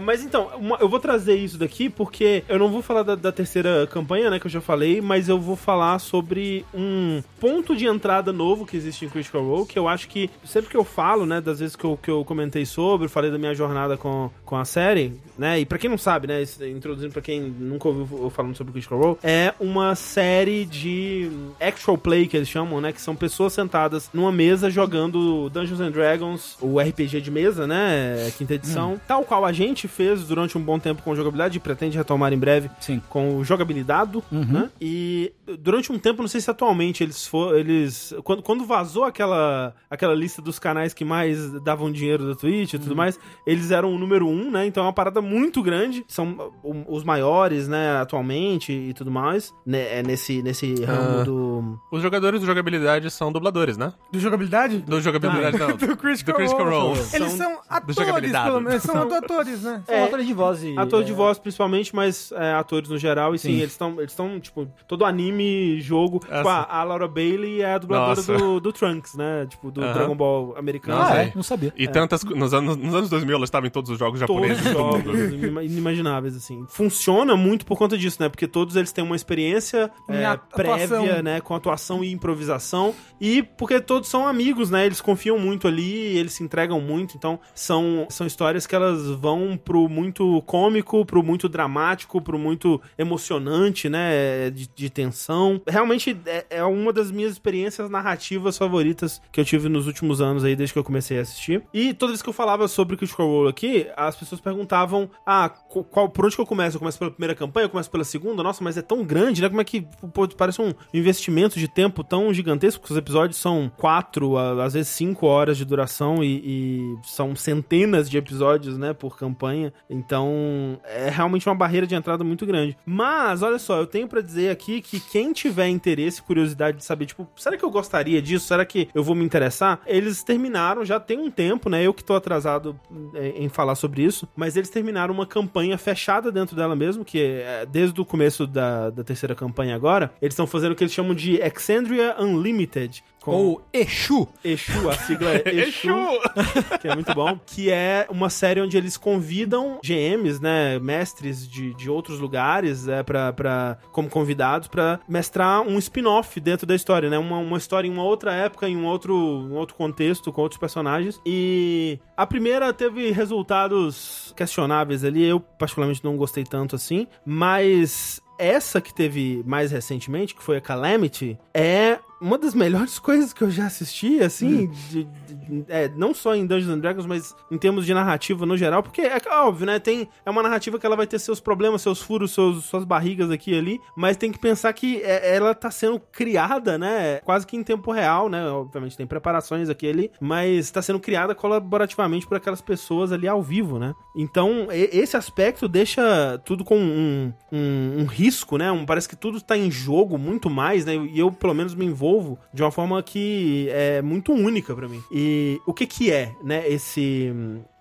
mas 0.00 0.22
então, 0.24 0.48
uma- 0.58 0.78
eu 0.80 0.88
vou 0.88 0.98
trazer 1.00 1.34
isso 1.36 1.58
daqui 1.58 1.88
porque 1.88 2.42
eu 2.48 2.58
não 2.58 2.68
vou 2.68 2.82
falar 2.82 3.02
da, 3.02 3.14
da 3.14 3.32
terceira 3.32 3.86
campanha, 3.90 4.30
né, 4.30 4.38
que 4.38 4.46
eu 4.46 4.50
já 4.50 4.60
falei, 4.60 5.00
mas 5.00 5.28
eu 5.28 5.38
vou 5.40 5.56
falar 5.56 5.98
sobre 5.98 6.64
um 6.74 7.22
ponto 7.40 7.74
de 7.76 7.86
entrada 7.86 8.32
novo 8.32 8.64
que 8.66 8.76
existe 8.76 9.04
em 9.04 9.08
Critical 9.08 9.42
Role, 9.42 9.66
que 9.66 9.78
eu 9.78 9.88
acho 9.88 10.08
que 10.08 10.30
sempre 10.44 10.70
que 10.70 10.76
eu 10.76 10.84
falo, 10.84 11.26
né, 11.26 11.40
das 11.40 11.60
vezes 11.60 11.76
que 11.76 11.84
eu, 11.84 11.98
que 12.00 12.10
eu 12.10 12.24
comentei 12.24 12.64
sobre, 12.64 13.08
falei 13.08 13.30
da 13.30 13.38
minha 13.38 13.54
jornada 13.54 13.96
com, 13.96 14.30
com 14.44 14.56
a 14.56 14.64
série, 14.64 15.12
né, 15.38 15.60
e 15.60 15.66
pra 15.66 15.78
quem 15.78 15.90
não 15.90 15.98
sabe, 15.98 16.26
né, 16.26 16.42
introduzindo 16.74 17.12
pra 17.12 17.22
quem 17.22 17.40
nunca 17.40 17.88
ouviu 17.88 18.24
eu 18.24 18.30
falando 18.30 18.56
sobre 18.56 18.72
Critical 18.72 18.98
Role, 18.98 19.16
é 19.22 19.52
uma 19.60 19.94
série 19.94 20.64
de 20.64 21.30
actual 21.60 21.98
play 21.98 22.26
que 22.26 22.36
eles 22.36 22.48
chamam, 22.48 22.80
né, 22.80 22.92
que 22.92 23.00
são 23.00 23.14
pessoas 23.16 23.52
sentadas 23.52 24.10
numa 24.12 24.32
mesa 24.32 24.70
jogando 24.70 25.48
Dungeons 25.50 25.80
and 25.80 25.90
Dragons, 25.90 26.56
o 26.60 26.78
RPG 26.80 27.20
de 27.20 27.30
mesa, 27.30 27.66
né, 27.66 28.30
quinta 28.36 28.54
edição, 28.54 29.00
tal 29.06 29.24
qual 29.24 29.44
a 29.44 29.52
gente 29.56 29.88
fez 29.88 30.24
durante 30.24 30.56
um 30.56 30.60
bom 30.60 30.78
tempo 30.78 31.02
com 31.02 31.14
jogabilidade 31.14 31.56
e 31.56 31.60
pretende 31.60 31.96
retomar 31.96 32.32
em 32.32 32.38
breve 32.38 32.70
Sim. 32.80 33.02
com 33.08 33.36
o 33.36 33.44
jogabilidado, 33.44 34.22
né? 34.30 34.70
E 34.80 35.32
durante 35.60 35.92
um 35.92 35.98
tempo, 35.98 36.22
não 36.22 36.28
sei 36.28 36.40
se 36.40 36.50
atualmente 36.50 37.02
eles 37.02 37.26
foram, 37.26 37.56
eles 37.58 38.14
quando, 38.24 38.42
quando 38.42 38.64
vazou 38.64 39.04
aquela 39.04 39.74
aquela 39.90 40.14
lista 40.14 40.40
dos 40.42 40.58
canais 40.58 40.92
que 40.94 41.04
mais 41.04 41.52
davam 41.62 41.90
dinheiro 41.92 42.26
da 42.28 42.34
Twitch 42.34 42.74
e 42.74 42.78
tudo 42.78 42.96
mais, 42.96 43.18
eles 43.46 43.70
eram 43.70 43.92
o 43.94 43.98
número 43.98 44.26
um, 44.26 44.50
né? 44.50 44.66
Então 44.66 44.82
é 44.82 44.86
uma 44.86 44.92
parada 44.92 45.20
muito 45.20 45.62
grande, 45.62 46.04
são 46.08 46.52
os 46.88 47.04
maiores, 47.04 47.68
né, 47.68 47.96
atualmente 47.98 48.72
e 48.72 48.92
tudo 48.94 49.10
mais, 49.10 49.52
né, 49.64 49.98
é 49.98 50.02
nesse 50.02 50.42
nesse 50.42 50.74
ramo 50.84 51.20
Ah. 51.20 51.24
do 51.24 51.78
Os 51.92 52.02
jogadores 52.02 52.40
do 52.40 52.46
jogabilidade 52.46 53.10
são 53.10 53.30
dubladores, 53.32 53.76
né? 53.76 53.92
Do 54.12 54.18
jogabilidade? 54.18 54.78
Do 54.78 55.00
jogabilidade, 55.00 55.58
não. 55.58 55.76
Do 55.76 55.96
Critical, 55.96 56.34
Do 56.34 56.36
Critical 56.38 56.64
Role. 56.64 56.98
Role. 56.98 56.98
Eles 57.12 57.32
São- 57.32 57.36
são 57.36 57.60
atores, 57.68 58.32
pelo 58.32 58.60
menos. 58.60 58.82
São 58.82 59.02
atores, 59.14 59.62
né? 59.62 59.82
São 59.86 60.04
atores 60.04 60.26
de 60.26 60.32
voz 60.34 60.62
e... 60.62 60.76
Ator 60.78 61.02
é, 61.02 61.04
de 61.04 61.12
voz, 61.12 61.38
principalmente, 61.38 61.94
mas 61.94 62.32
é, 62.32 62.52
atores 62.54 62.88
no 62.88 62.98
geral. 62.98 63.34
E 63.34 63.38
sim, 63.38 63.48
Sim. 63.50 63.56
eles 63.58 63.72
estão, 63.72 63.92
eles 63.98 64.10
estão, 64.12 64.40
tipo, 64.40 64.66
todo 64.88 65.04
anime, 65.04 65.35
jogo. 65.80 66.20
Ah, 66.30 66.36
Tipo, 66.38 66.48
a, 66.48 66.64
a 66.80 66.84
Laura 66.84 67.08
Bailey 67.08 67.62
é 67.62 67.74
a 67.74 67.78
dubladora 67.78 68.22
do, 68.22 68.60
do 68.60 68.72
Trunks, 68.72 69.14
né? 69.14 69.46
Tipo, 69.48 69.70
do. 69.70 69.80
Dragon 69.80 70.14
Ball 70.16 70.54
americano. 70.56 71.00
Ah, 71.00 71.08
Não 71.10 71.16
é? 71.16 71.32
Não 71.36 71.42
sabia. 71.42 71.72
E 71.76 71.86
tantas. 71.88 72.22
co- 72.24 72.34
Nos 72.34 72.52
anos, 72.54 72.76
nos 72.76 72.94
anos 72.94 73.08
2000 73.10 73.36
ela 73.36 73.44
estava 73.44 73.66
em 73.66 73.70
todos 73.70 73.90
os 73.90 73.98
jogos 73.98 74.20
Todos 74.20 74.34
japoneses 74.36 74.66
os 74.66 74.72
do 74.72 74.78
jogos 74.78 75.04
mundo. 75.04 75.34
inima- 75.34 75.62
inimagináveis, 75.64 76.36
assim. 76.36 76.64
Funciona 76.68 77.36
muito 77.36 77.64
por 77.66 77.76
conta 77.78 77.96
disso, 77.96 78.18
né? 78.20 78.28
Porque 78.28 78.46
todos 78.46 78.76
eles 78.76 78.92
têm 78.92 79.02
uma 79.04 79.16
experiência 79.16 79.90
é, 80.08 80.36
prévia, 80.54 81.22
né? 81.22 81.40
Com 81.40 81.54
atuação 81.54 82.02
e 82.04 82.10
improvisação. 82.12 82.94
E 83.20 83.42
porque 83.42 83.80
todos 83.80 84.08
são 84.08 84.26
amigos, 84.26 84.70
né? 84.70 84.84
Eles 84.86 85.00
confiam 85.00 85.38
muito 85.38 85.66
ali, 85.66 86.16
eles 86.16 86.32
se 86.34 86.42
entregam 86.42 86.80
muito. 86.80 87.16
Então, 87.16 87.38
são, 87.54 88.06
são 88.10 88.26
histórias 88.26 88.66
que 88.66 88.74
elas 88.74 89.06
vão 89.10 89.56
pro 89.56 89.88
muito 89.88 90.42
cômico, 90.42 91.04
pro 91.04 91.22
muito 91.22 91.48
dramático, 91.48 92.20
pro 92.20 92.38
muito 92.38 92.80
emocionante, 92.98 93.88
né? 93.88 94.50
De, 94.50 94.68
de 94.74 94.90
tensão. 94.90 95.25
Realmente 95.66 96.16
é, 96.26 96.46
é 96.50 96.64
uma 96.64 96.92
das 96.92 97.10
minhas 97.10 97.32
experiências 97.32 97.88
narrativas 97.90 98.56
favoritas 98.56 99.20
que 99.32 99.40
eu 99.40 99.44
tive 99.44 99.68
nos 99.68 99.86
últimos 99.86 100.20
anos 100.20 100.44
aí, 100.44 100.54
desde 100.54 100.72
que 100.72 100.78
eu 100.78 100.84
comecei 100.84 101.18
a 101.18 101.22
assistir. 101.22 101.62
E 101.72 101.92
toda 101.94 102.12
vez 102.12 102.22
que 102.22 102.28
eu 102.28 102.32
falava 102.32 102.68
sobre 102.68 102.96
Critical 102.96 103.26
Role 103.26 103.48
aqui, 103.50 103.86
as 103.96 104.16
pessoas 104.16 104.40
perguntavam: 104.40 105.10
ah, 105.26 105.48
qu- 105.48 105.84
qual, 105.84 106.08
por 106.08 106.26
onde 106.26 106.34
que 106.36 106.40
eu 106.42 106.46
começo? 106.46 106.76
Eu 106.76 106.80
começo 106.80 106.98
pela 106.98 107.10
primeira 107.10 107.34
campanha? 107.34 107.64
Eu 107.66 107.70
começo 107.70 107.90
pela 107.90 108.04
segunda? 108.04 108.42
Nossa, 108.42 108.62
mas 108.62 108.76
é 108.76 108.82
tão 108.82 109.04
grande, 109.04 109.42
né? 109.42 109.48
Como 109.48 109.60
é 109.60 109.64
que 109.64 109.86
pô, 110.12 110.26
parece 110.28 110.60
um 110.62 110.72
investimento 110.92 111.58
de 111.58 111.68
tempo 111.68 112.02
tão 112.04 112.32
gigantesco? 112.32 112.86
Os 112.88 112.96
episódios 112.96 113.38
são 113.38 113.70
quatro, 113.76 114.36
às 114.38 114.74
vezes 114.74 114.88
cinco 114.88 115.26
horas 115.26 115.56
de 115.56 115.64
duração 115.64 116.22
e, 116.22 116.42
e 116.44 116.94
são 117.04 117.34
centenas 117.36 118.08
de 118.08 118.16
episódios, 118.18 118.78
né, 118.78 118.92
por 118.92 119.16
campanha. 119.18 119.72
Então, 119.90 120.78
é 120.84 121.08
realmente 121.10 121.48
uma 121.48 121.54
barreira 121.54 121.86
de 121.86 121.94
entrada 121.94 122.22
muito 122.22 122.46
grande. 122.46 122.76
Mas, 122.84 123.42
olha 123.42 123.58
só, 123.58 123.78
eu 123.78 123.86
tenho 123.86 124.06
pra 124.08 124.20
dizer 124.20 124.50
aqui 124.50 124.80
que 124.80 125.00
quem 125.16 125.32
tiver 125.32 125.68
interesse, 125.68 126.20
curiosidade 126.20 126.76
de 126.76 126.84
saber, 126.84 127.06
tipo, 127.06 127.26
será 127.34 127.56
que 127.56 127.64
eu 127.64 127.70
gostaria 127.70 128.20
disso? 128.20 128.48
Será 128.48 128.66
que 128.66 128.90
eu 128.94 129.02
vou 129.02 129.14
me 129.14 129.24
interessar? 129.24 129.80
Eles 129.86 130.22
terminaram, 130.22 130.84
já 130.84 131.00
tem 131.00 131.18
um 131.18 131.30
tempo, 131.30 131.70
né? 131.70 131.82
Eu 131.82 131.94
que 131.94 132.04
tô 132.04 132.14
atrasado 132.14 132.78
é, 133.14 133.28
em 133.30 133.48
falar 133.48 133.76
sobre 133.76 134.02
isso, 134.02 134.28
mas 134.36 134.58
eles 134.58 134.68
terminaram 134.68 135.14
uma 135.14 135.24
campanha 135.24 135.78
fechada 135.78 136.30
dentro 136.30 136.54
dela 136.54 136.76
mesmo, 136.76 137.02
que 137.02 137.18
é 137.18 137.64
desde 137.64 137.98
o 137.98 138.04
começo 138.04 138.46
da, 138.46 138.90
da 138.90 139.02
terceira 139.02 139.34
campanha 139.34 139.74
agora, 139.74 140.12
eles 140.20 140.34
estão 140.34 140.46
fazendo 140.46 140.72
o 140.72 140.74
que 140.74 140.84
eles 140.84 140.92
chamam 140.92 141.14
de 141.14 141.40
Exandria 141.40 142.14
Unlimited. 142.20 143.02
Com 143.26 143.32
Ou 143.32 143.62
Exu. 143.72 144.28
Exu, 144.44 144.88
a 144.88 144.94
sigla 144.94 145.30
é 145.30 145.42
Exu, 145.66 145.90
Exu! 145.90 146.78
que 146.80 146.86
é 146.86 146.94
muito 146.94 147.12
bom. 147.12 147.36
Que 147.44 147.72
é 147.72 148.06
uma 148.08 148.30
série 148.30 148.60
onde 148.60 148.76
eles 148.76 148.96
convidam 148.96 149.80
GMs, 149.82 150.40
né, 150.40 150.78
mestres 150.78 151.48
de, 151.48 151.74
de 151.74 151.90
outros 151.90 152.20
lugares, 152.20 152.86
é, 152.86 153.02
pra, 153.02 153.32
pra, 153.32 153.78
como 153.90 154.08
convidados, 154.08 154.68
pra 154.68 155.00
mestrar 155.08 155.62
um 155.62 155.76
spin-off 155.76 156.38
dentro 156.38 156.68
da 156.68 156.76
história, 156.76 157.10
né? 157.10 157.18
Uma, 157.18 157.38
uma 157.38 157.58
história 157.58 157.88
em 157.88 157.90
uma 157.90 158.04
outra 158.04 158.32
época, 158.32 158.68
em 158.68 158.76
um 158.76 158.86
outro, 158.86 159.16
um 159.16 159.54
outro 159.54 159.74
contexto, 159.74 160.30
com 160.30 160.42
outros 160.42 160.60
personagens. 160.60 161.20
E 161.26 161.98
a 162.16 162.24
primeira 162.28 162.72
teve 162.72 163.10
resultados 163.10 164.32
questionáveis 164.36 165.02
ali. 165.02 165.24
Eu, 165.24 165.40
particularmente, 165.40 166.04
não 166.04 166.16
gostei 166.16 166.44
tanto 166.44 166.76
assim, 166.76 167.08
mas 167.24 168.22
essa 168.38 168.80
que 168.80 168.94
teve 168.94 169.42
mais 169.44 169.72
recentemente, 169.72 170.34
que 170.34 170.42
foi 170.42 170.58
a 170.58 170.60
Calamity, 170.60 171.36
é 171.52 171.98
uma 172.20 172.38
das 172.38 172.54
melhores 172.54 172.98
coisas 172.98 173.32
que 173.32 173.42
eu 173.42 173.50
já 173.50 173.66
assisti, 173.66 174.20
assim, 174.20 174.68
de- 174.90 175.04
de- 175.04 175.25
é, 175.68 175.88
não 175.96 176.12
só 176.14 176.34
em 176.34 176.46
Dungeons 176.46 176.70
and 176.74 176.78
Dragons, 176.80 177.06
mas 177.06 177.34
em 177.50 177.58
termos 177.58 177.86
de 177.86 177.94
narrativa 177.94 178.44
no 178.46 178.56
geral, 178.56 178.82
porque 178.82 179.02
é 179.02 179.18
óbvio, 179.30 179.66
né? 179.66 179.78
Tem, 179.78 180.08
é 180.24 180.30
uma 180.30 180.42
narrativa 180.42 180.78
que 180.78 180.86
ela 180.86 180.96
vai 180.96 181.06
ter 181.06 181.18
seus 181.18 181.40
problemas, 181.40 181.82
seus 181.82 182.00
furos, 182.00 182.32
seus, 182.32 182.64
suas 182.64 182.84
barrigas 182.84 183.30
aqui 183.30 183.52
e 183.52 183.58
ali, 183.58 183.80
mas 183.96 184.16
tem 184.16 184.30
que 184.32 184.38
pensar 184.38 184.72
que 184.72 185.00
é- 185.02 185.36
ela 185.36 185.54
tá 185.54 185.70
sendo 185.70 186.00
criada, 186.00 186.78
né? 186.78 187.20
Quase 187.24 187.46
que 187.46 187.56
em 187.56 187.62
tempo 187.62 187.90
real, 187.92 188.28
né? 188.28 188.46
Obviamente 188.48 188.96
tem 188.96 189.06
preparações 189.06 189.68
aqui 189.68 189.86
e 189.86 189.90
ali, 189.90 190.10
mas 190.20 190.70
tá 190.70 190.80
sendo 190.82 191.00
criada 191.00 191.34
colaborativamente 191.34 192.26
por 192.26 192.36
aquelas 192.36 192.60
pessoas 192.60 193.12
ali 193.12 193.26
ao 193.28 193.42
vivo, 193.42 193.78
né? 193.78 193.94
Então, 194.16 194.68
esse 194.70 195.16
aspecto 195.16 195.68
deixa 195.68 196.40
tudo 196.44 196.64
com 196.64 196.76
um, 196.78 197.32
um, 197.52 198.00
um 198.00 198.04
risco, 198.06 198.56
né? 198.56 198.70
Um, 198.70 198.84
parece 198.86 199.08
que 199.08 199.16
tudo 199.16 199.40
tá 199.40 199.56
em 199.56 199.70
jogo 199.70 200.18
muito 200.18 200.48
mais, 200.48 200.84
né? 200.84 200.94
E 200.94 201.18
eu, 201.18 201.30
pelo 201.30 201.54
menos, 201.54 201.74
me 201.74 201.84
envolvo 201.84 202.38
de 202.52 202.62
uma 202.62 202.70
forma 202.70 203.02
que 203.02 203.68
é 203.70 204.00
muito 204.02 204.32
única 204.32 204.74
pra 204.74 204.88
mim. 204.88 205.02
E 205.10 205.25
o 205.66 205.72
que 205.72 205.86
que 205.86 206.10
é, 206.10 206.32
né, 206.42 206.68
esse 206.68 207.32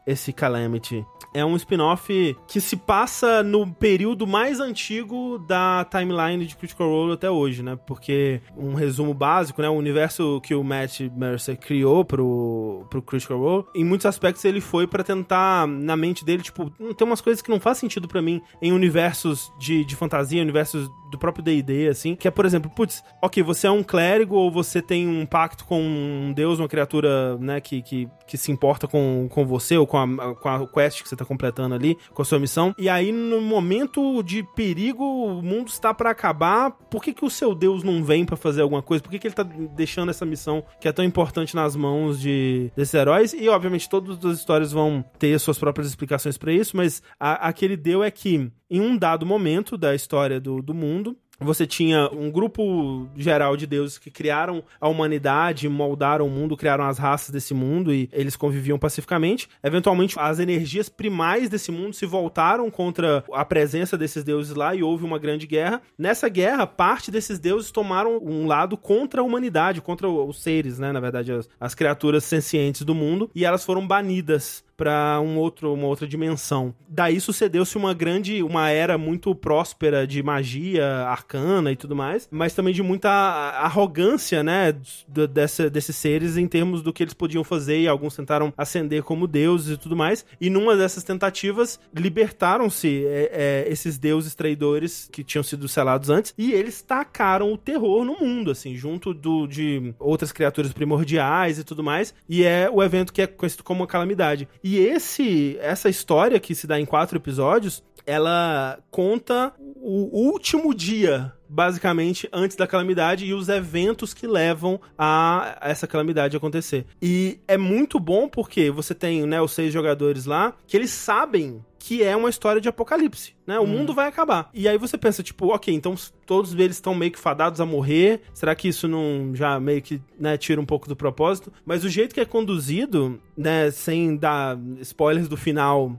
esse 0.05 0.31
Calamity. 0.31 1.05
É 1.33 1.43
um 1.43 1.55
spin-off 1.55 2.37
que 2.47 2.61
se 2.61 2.77
passa 2.77 3.43
no 3.43 3.67
período 3.73 4.27
mais 4.27 4.59
antigo 4.59 5.37
da 5.39 5.85
timeline 5.85 6.45
de 6.45 6.55
Critical 6.55 6.87
Role 6.87 7.13
até 7.13 7.29
hoje, 7.29 7.63
né? 7.63 7.77
Porque 7.87 8.41
um 8.55 8.73
resumo 8.73 9.13
básico, 9.13 9.61
né? 9.61 9.67
O 9.67 9.73
universo 9.73 10.39
que 10.41 10.53
o 10.53 10.63
Matt 10.63 11.01
Mercer 11.15 11.57
criou 11.57 12.05
pro, 12.05 12.85
pro 12.89 13.01
Critical 13.01 13.39
Role, 13.39 13.65
em 13.75 13.83
muitos 13.83 14.05
aspectos 14.05 14.45
ele 14.45 14.61
foi 14.61 14.87
pra 14.87 15.03
tentar, 15.03 15.67
na 15.67 15.97
mente 15.97 16.23
dele, 16.23 16.43
tipo, 16.43 16.71
"Hum, 16.79 16.93
tem 16.93 17.05
umas 17.05 17.21
coisas 17.21 17.41
que 17.41 17.49
não 17.49 17.59
faz 17.59 17.79
sentido 17.79 18.07
pra 18.07 18.21
mim 18.21 18.41
em 18.61 18.71
universos 18.71 19.51
de, 19.59 19.83
de 19.83 19.95
fantasia, 19.95 20.41
universos 20.41 20.89
do 21.15 21.19
próprio 21.19 21.43
D&D, 21.43 21.87
assim, 21.87 22.15
que 22.15 22.27
é, 22.27 22.31
por 22.31 22.45
exemplo, 22.45 22.69
putz, 22.69 23.03
ok, 23.21 23.41
você 23.41 23.67
é 23.67 23.71
um 23.71 23.83
clérigo 23.83 24.35
ou 24.35 24.51
você 24.51 24.81
tem 24.81 25.07
um 25.07 25.25
pacto 25.25 25.65
com 25.65 25.81
um 25.81 26.33
deus, 26.33 26.59
uma 26.59 26.67
criatura, 26.67 27.37
né, 27.37 27.59
que, 27.59 27.81
que, 27.81 28.07
que 28.27 28.37
se 28.37 28.51
importa 28.51 28.87
com, 28.87 29.27
com 29.29 29.45
você 29.45 29.77
ou 29.77 29.87
com 29.87 29.97
a, 29.97 30.35
com 30.35 30.49
a 30.49 30.67
quest 30.67 31.01
que 31.01 31.09
você 31.09 31.15
tá 31.15 31.25
completando 31.25 31.73
ali, 31.73 31.97
com 32.13 32.21
a 32.21 32.25
sua 32.25 32.39
missão, 32.39 32.73
e 32.77 32.89
aí 32.89 33.11
no 33.11 33.41
momento 33.41 34.21
de 34.23 34.43
perigo, 34.55 35.03
o 35.03 35.41
mundo 35.41 35.69
está 35.69 35.93
pra 35.93 36.11
acabar, 36.11 36.71
por 36.71 37.03
que 37.03 37.13
que 37.13 37.25
o 37.25 37.29
seu 37.29 37.55
deus 37.55 37.83
não 37.83 38.03
vem 38.03 38.25
pra 38.25 38.35
fazer 38.35 38.61
alguma 38.61 38.81
coisa? 38.81 39.03
Por 39.03 39.09
que 39.09 39.19
que 39.19 39.27
ele 39.27 39.35
tá 39.35 39.43
deixando 39.43 40.09
essa 40.09 40.25
missão 40.25 40.63
que 40.79 40.87
é 40.87 40.91
tão 40.91 41.05
importante 41.05 41.55
nas 41.55 41.75
mãos 41.75 42.19
de 42.19 42.71
desses 42.75 42.93
heróis? 42.93 43.33
E, 43.33 43.47
obviamente, 43.49 43.89
todas 43.89 44.23
as 44.23 44.39
histórias 44.39 44.71
vão 44.71 45.03
ter 45.17 45.39
suas 45.39 45.57
próprias 45.57 45.87
explicações 45.87 46.37
pra 46.37 46.51
isso, 46.51 46.75
mas 46.75 47.01
a, 47.19 47.47
a 47.47 47.53
que 47.53 47.63
ele 47.65 47.77
deu 47.77 48.03
é 48.03 48.11
que, 48.11 48.51
em 48.69 48.81
um 48.81 48.97
dado 48.97 49.25
momento 49.25 49.77
da 49.77 49.93
história 49.93 50.39
do, 50.39 50.61
do 50.61 50.73
mundo, 50.73 51.15
você 51.39 51.67
tinha 51.67 52.09
um 52.13 52.31
grupo 52.31 53.09
geral 53.15 53.57
de 53.57 53.67
deuses 53.67 53.97
que 53.97 54.09
criaram 54.09 54.63
a 54.79 54.87
humanidade, 54.87 55.67
moldaram 55.67 56.27
o 56.27 56.29
mundo, 56.29 56.55
criaram 56.55 56.85
as 56.85 56.97
raças 56.97 57.29
desse 57.29 57.53
mundo 57.53 57.93
e 57.93 58.09
eles 58.13 58.35
conviviam 58.35 58.79
pacificamente. 58.79 59.49
Eventualmente, 59.61 60.15
as 60.17 60.39
energias 60.39 60.87
primais 60.87 61.49
desse 61.49 61.71
mundo 61.71 61.93
se 61.93 62.05
voltaram 62.05 62.71
contra 62.71 63.23
a 63.33 63.43
presença 63.43 63.97
desses 63.97 64.23
deuses 64.23 64.55
lá 64.55 64.73
e 64.73 64.81
houve 64.81 65.03
uma 65.03 65.19
grande 65.19 65.45
guerra. 65.45 65.81
Nessa 65.97 66.29
guerra, 66.29 66.65
parte 66.65 67.11
desses 67.11 67.37
deuses 67.37 67.69
tomaram 67.69 68.17
um 68.23 68.47
lado 68.47 68.77
contra 68.77 69.19
a 69.19 69.23
humanidade, 69.23 69.81
contra 69.81 70.07
os 70.07 70.41
seres, 70.41 70.79
né? 70.79 70.91
Na 70.91 70.99
verdade, 70.99 71.33
as, 71.33 71.49
as 71.59 71.75
criaturas 71.75 72.23
sencientes 72.23 72.83
do 72.83 72.95
mundo, 72.95 73.29
e 73.35 73.43
elas 73.43 73.65
foram 73.65 73.85
banidas 73.85 74.63
pra 74.77 75.19
um 75.21 75.37
outro, 75.37 75.73
uma 75.73 75.87
outra 75.87 76.07
dimensão. 76.07 76.73
Daí 76.87 77.19
sucedeu-se 77.19 77.77
uma 77.77 77.93
grande, 77.93 78.43
uma 78.43 78.69
era 78.69 78.97
muito 78.97 79.33
próspera 79.33 80.05
de 80.05 80.21
magia 80.21 80.85
arcana 81.07 81.71
e 81.71 81.75
tudo 81.75 81.95
mais, 81.95 82.27
mas 82.31 82.53
também 82.53 82.73
de 82.73 82.83
muita 82.83 83.09
arrogância, 83.09 84.43
né, 84.43 84.75
dessa, 85.07 85.69
desses 85.69 85.95
seres 85.95 86.37
em 86.37 86.47
termos 86.47 86.81
do 86.81 86.93
que 86.93 87.03
eles 87.03 87.13
podiam 87.13 87.43
fazer 87.43 87.79
e 87.79 87.87
alguns 87.87 88.15
tentaram 88.15 88.53
ascender 88.57 89.03
como 89.03 89.27
deuses 89.27 89.75
e 89.75 89.77
tudo 89.77 89.95
mais. 89.95 90.25
E 90.39 90.49
numa 90.49 90.75
dessas 90.75 91.03
tentativas, 91.03 91.79
libertaram-se 91.93 93.05
é, 93.05 93.65
é, 93.65 93.71
esses 93.71 93.97
deuses 93.97 94.35
traidores 94.35 95.09
que 95.11 95.23
tinham 95.23 95.43
sido 95.43 95.67
selados 95.67 96.09
antes 96.09 96.33
e 96.37 96.51
eles 96.51 96.81
tacaram 96.81 97.53
o 97.53 97.57
terror 97.57 98.03
no 98.03 98.17
mundo, 98.19 98.51
assim, 98.51 98.75
junto 98.75 99.13
do, 99.13 99.47
de 99.47 99.93
outras 99.99 100.31
criaturas 100.31 100.73
primordiais 100.73 101.59
e 101.59 101.63
tudo 101.63 101.83
mais. 101.83 102.13
E 102.27 102.43
é 102.43 102.69
o 102.71 102.83
evento 102.83 103.13
que 103.13 103.21
é 103.21 103.27
conhecido 103.27 103.63
como 103.63 103.81
uma 103.81 103.87
calamidade. 103.87 104.47
E 104.67 104.79
esse, 104.79 105.59
essa 105.61 105.89
história 105.89 106.39
que 106.39 106.55
se 106.55 106.65
dá 106.65 106.79
em 106.79 106.87
quatro 106.87 107.19
episódios, 107.19 107.83
ela 108.03 108.79
conta 108.89 109.53
o 109.59 110.09
último 110.11 110.73
dia 110.73 111.31
basicamente 111.47 112.27
antes 112.33 112.57
da 112.57 112.65
calamidade 112.65 113.27
e 113.27 113.33
os 113.35 113.47
eventos 113.47 114.11
que 114.11 114.25
levam 114.25 114.81
a 114.97 115.55
essa 115.61 115.85
calamidade 115.85 116.35
acontecer. 116.35 116.83
E 116.99 117.39
é 117.47 117.59
muito 117.59 117.99
bom 117.99 118.27
porque 118.27 118.71
você 118.71 118.95
tem, 118.95 119.27
né, 119.27 119.39
os 119.39 119.51
seis 119.51 119.71
jogadores 119.71 120.25
lá 120.25 120.55
que 120.65 120.75
eles 120.75 120.89
sabem 120.89 121.63
que 121.85 122.01
é 122.01 122.15
uma 122.15 122.31
história 122.31 122.59
de 122.59 122.67
apocalipse, 122.67 123.35
né? 123.45 123.59
O 123.59 123.67
mundo 123.67 123.93
vai 123.93 124.07
acabar. 124.07 124.49
E 124.55 124.67
aí 124.67 124.75
você 124.75 124.97
pensa, 124.97 125.21
tipo, 125.21 125.53
ok, 125.53 125.71
então 125.71 125.93
todos 126.25 126.51
eles 126.55 126.77
estão 126.77 126.95
meio 126.95 127.11
que 127.11 127.19
fadados 127.19 127.61
a 127.61 127.65
morrer. 127.65 128.21
Será 128.33 128.55
que 128.55 128.67
isso 128.67 128.87
não 128.87 129.35
já 129.35 129.59
meio 129.59 129.83
que, 129.83 130.01
né, 130.19 130.35
tira 130.35 130.59
um 130.59 130.65
pouco 130.65 130.87
do 130.89 130.95
propósito? 130.95 131.53
Mas 131.63 131.83
o 131.83 131.89
jeito 131.89 132.15
que 132.15 132.19
é 132.19 132.25
conduzido, 132.25 133.21
né, 133.37 133.69
sem 133.69 134.17
dar 134.17 134.57
spoilers 134.81 135.27
do 135.27 135.37
final 135.37 135.95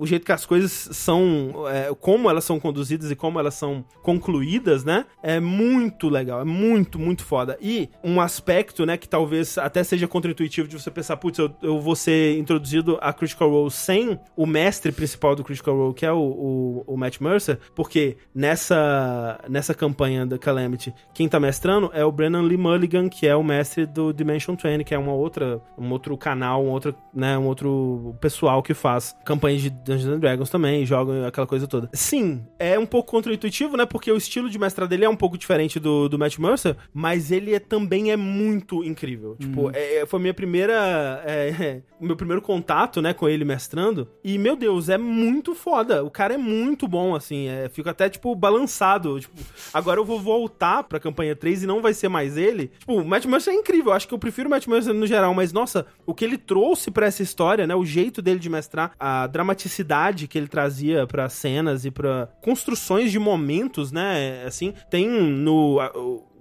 o, 0.00 0.06
jeito 0.06 0.24
que 0.24 0.32
as 0.32 0.46
coisas 0.46 0.72
são, 0.72 1.52
é, 1.68 1.94
como 2.00 2.30
elas 2.30 2.44
são 2.44 2.58
conduzidas 2.58 3.10
e 3.10 3.16
como 3.16 3.38
elas 3.38 3.54
são 3.54 3.84
concluídas, 4.02 4.84
né? 4.84 5.04
É 5.22 5.38
muito 5.40 6.08
legal, 6.08 6.40
é 6.40 6.44
muito, 6.44 6.98
muito 6.98 7.24
foda. 7.24 7.58
E 7.60 7.88
um 8.02 8.20
aspecto, 8.20 8.86
né, 8.86 8.96
que 8.96 9.08
talvez 9.08 9.58
até 9.58 9.84
seja 9.84 10.08
contraintuitivo 10.08 10.68
de 10.68 10.78
você 10.78 10.90
pensar, 10.90 11.16
putz, 11.16 11.38
eu, 11.38 11.50
eu 11.62 11.80
vou 11.80 11.94
ser 11.94 12.38
introduzido 12.38 12.98
a 13.00 13.12
Critical 13.12 13.50
Role 13.50 13.70
sem 13.70 14.18
o 14.36 14.46
mestre 14.46 14.92
principal 14.92 15.34
do 15.34 15.44
Critical 15.44 15.76
Role, 15.76 15.94
que 15.94 16.06
é 16.06 16.12
o, 16.12 16.18
o, 16.18 16.84
o 16.86 16.96
Matt 16.96 17.20
Mercer, 17.20 17.58
porque 17.74 18.16
nessa, 18.34 19.40
nessa 19.48 19.74
campanha 19.74 20.24
da 20.24 20.38
Calamity, 20.38 20.94
quem 21.12 21.28
tá 21.28 21.38
mestrando 21.38 21.90
é 21.92 22.04
o 22.04 22.12
Brennan 22.12 22.42
Lee 22.42 22.56
Mulligan, 22.56 23.08
que 23.08 23.26
é 23.26 23.36
o 23.36 23.42
mestre 23.42 23.86
do 23.86 24.12
Dimension 24.12 24.56
20, 24.56 24.84
que 24.84 24.94
é 24.94 24.98
uma 24.98 25.12
outra, 25.12 25.60
um 25.76 25.90
outro 25.90 26.16
canal, 26.16 26.64
um 26.64 26.70
outro, 26.70 26.94
né, 27.12 27.36
um 27.36 27.46
outro 27.46 28.14
pessoal 28.20 28.62
que 28.62 28.74
faz 28.74 29.14
campanhas 29.58 29.62
de 29.62 29.70
Dungeons 29.70 30.06
and 30.06 30.20
Dragons 30.20 30.50
também, 30.50 30.86
jogam 30.86 31.26
aquela 31.26 31.46
coisa 31.46 31.66
toda. 31.66 31.90
Sim, 31.92 32.46
é 32.58 32.78
um 32.78 32.86
pouco 32.86 33.10
contraintuitivo, 33.10 33.76
né? 33.76 33.84
Porque 33.84 34.10
o 34.10 34.16
estilo 34.16 34.48
de 34.48 34.58
mestrado 34.58 34.88
dele 34.88 35.04
é 35.04 35.08
um 35.08 35.16
pouco 35.16 35.36
diferente 35.36 35.80
do, 35.80 36.08
do 36.08 36.18
Matt 36.18 36.38
Mercer, 36.38 36.76
mas 36.94 37.30
ele 37.30 37.54
é, 37.54 37.58
também 37.58 38.12
é 38.12 38.16
muito 38.16 38.84
incrível. 38.84 39.36
Tipo, 39.38 39.70
é, 39.74 40.06
foi 40.06 40.20
minha 40.20 40.34
primeira. 40.34 41.22
É, 41.26 41.82
o 42.00 42.06
meu 42.06 42.16
primeiro 42.16 42.40
contato, 42.40 43.02
né, 43.02 43.12
com 43.12 43.28
ele 43.28 43.44
mestrando. 43.44 44.08
E, 44.22 44.38
meu 44.38 44.56
Deus, 44.56 44.88
é 44.88 44.96
muito 44.96 45.54
foda. 45.54 46.04
O 46.04 46.10
cara 46.10 46.34
é 46.34 46.38
muito 46.38 46.86
bom, 46.86 47.14
assim. 47.14 47.48
É, 47.48 47.68
fico 47.68 47.88
até, 47.88 48.08
tipo, 48.08 48.34
balançado. 48.34 49.18
Tipo, 49.18 49.34
agora 49.72 50.00
eu 50.00 50.04
vou 50.04 50.20
voltar 50.20 50.84
pra 50.84 51.00
campanha 51.00 51.34
3 51.34 51.64
e 51.64 51.66
não 51.66 51.82
vai 51.82 51.92
ser 51.92 52.08
mais 52.08 52.36
ele. 52.36 52.70
Tipo, 52.78 52.94
o 52.94 53.04
Matt 53.04 53.26
Mercer 53.26 53.52
é 53.52 53.56
incrível. 53.56 53.88
Eu 53.88 53.92
acho 53.94 54.06
que 54.06 54.14
eu 54.14 54.18
prefiro 54.18 54.48
o 54.48 54.50
Matt 54.50 54.66
Mercer 54.66 54.94
no 54.94 55.06
geral, 55.06 55.34
mas, 55.34 55.52
nossa, 55.52 55.86
o 56.06 56.14
que 56.14 56.24
ele 56.24 56.38
trouxe 56.38 56.90
pra 56.90 57.06
essa 57.06 57.22
história, 57.22 57.66
né? 57.66 57.74
O 57.74 57.84
jeito 57.84 58.20
dele 58.20 58.38
de 58.38 58.48
mestrar, 58.48 58.92
a 58.98 59.26
dramaticidade 59.38 60.26
que 60.26 60.36
ele 60.36 60.48
trazia 60.48 61.06
pra 61.06 61.28
cenas 61.28 61.84
e 61.84 61.92
pra 61.92 62.28
construções 62.40 63.12
de 63.12 63.20
momentos, 63.20 63.92
né? 63.92 64.42
Assim, 64.44 64.74
tem 64.90 65.08
no. 65.08 65.78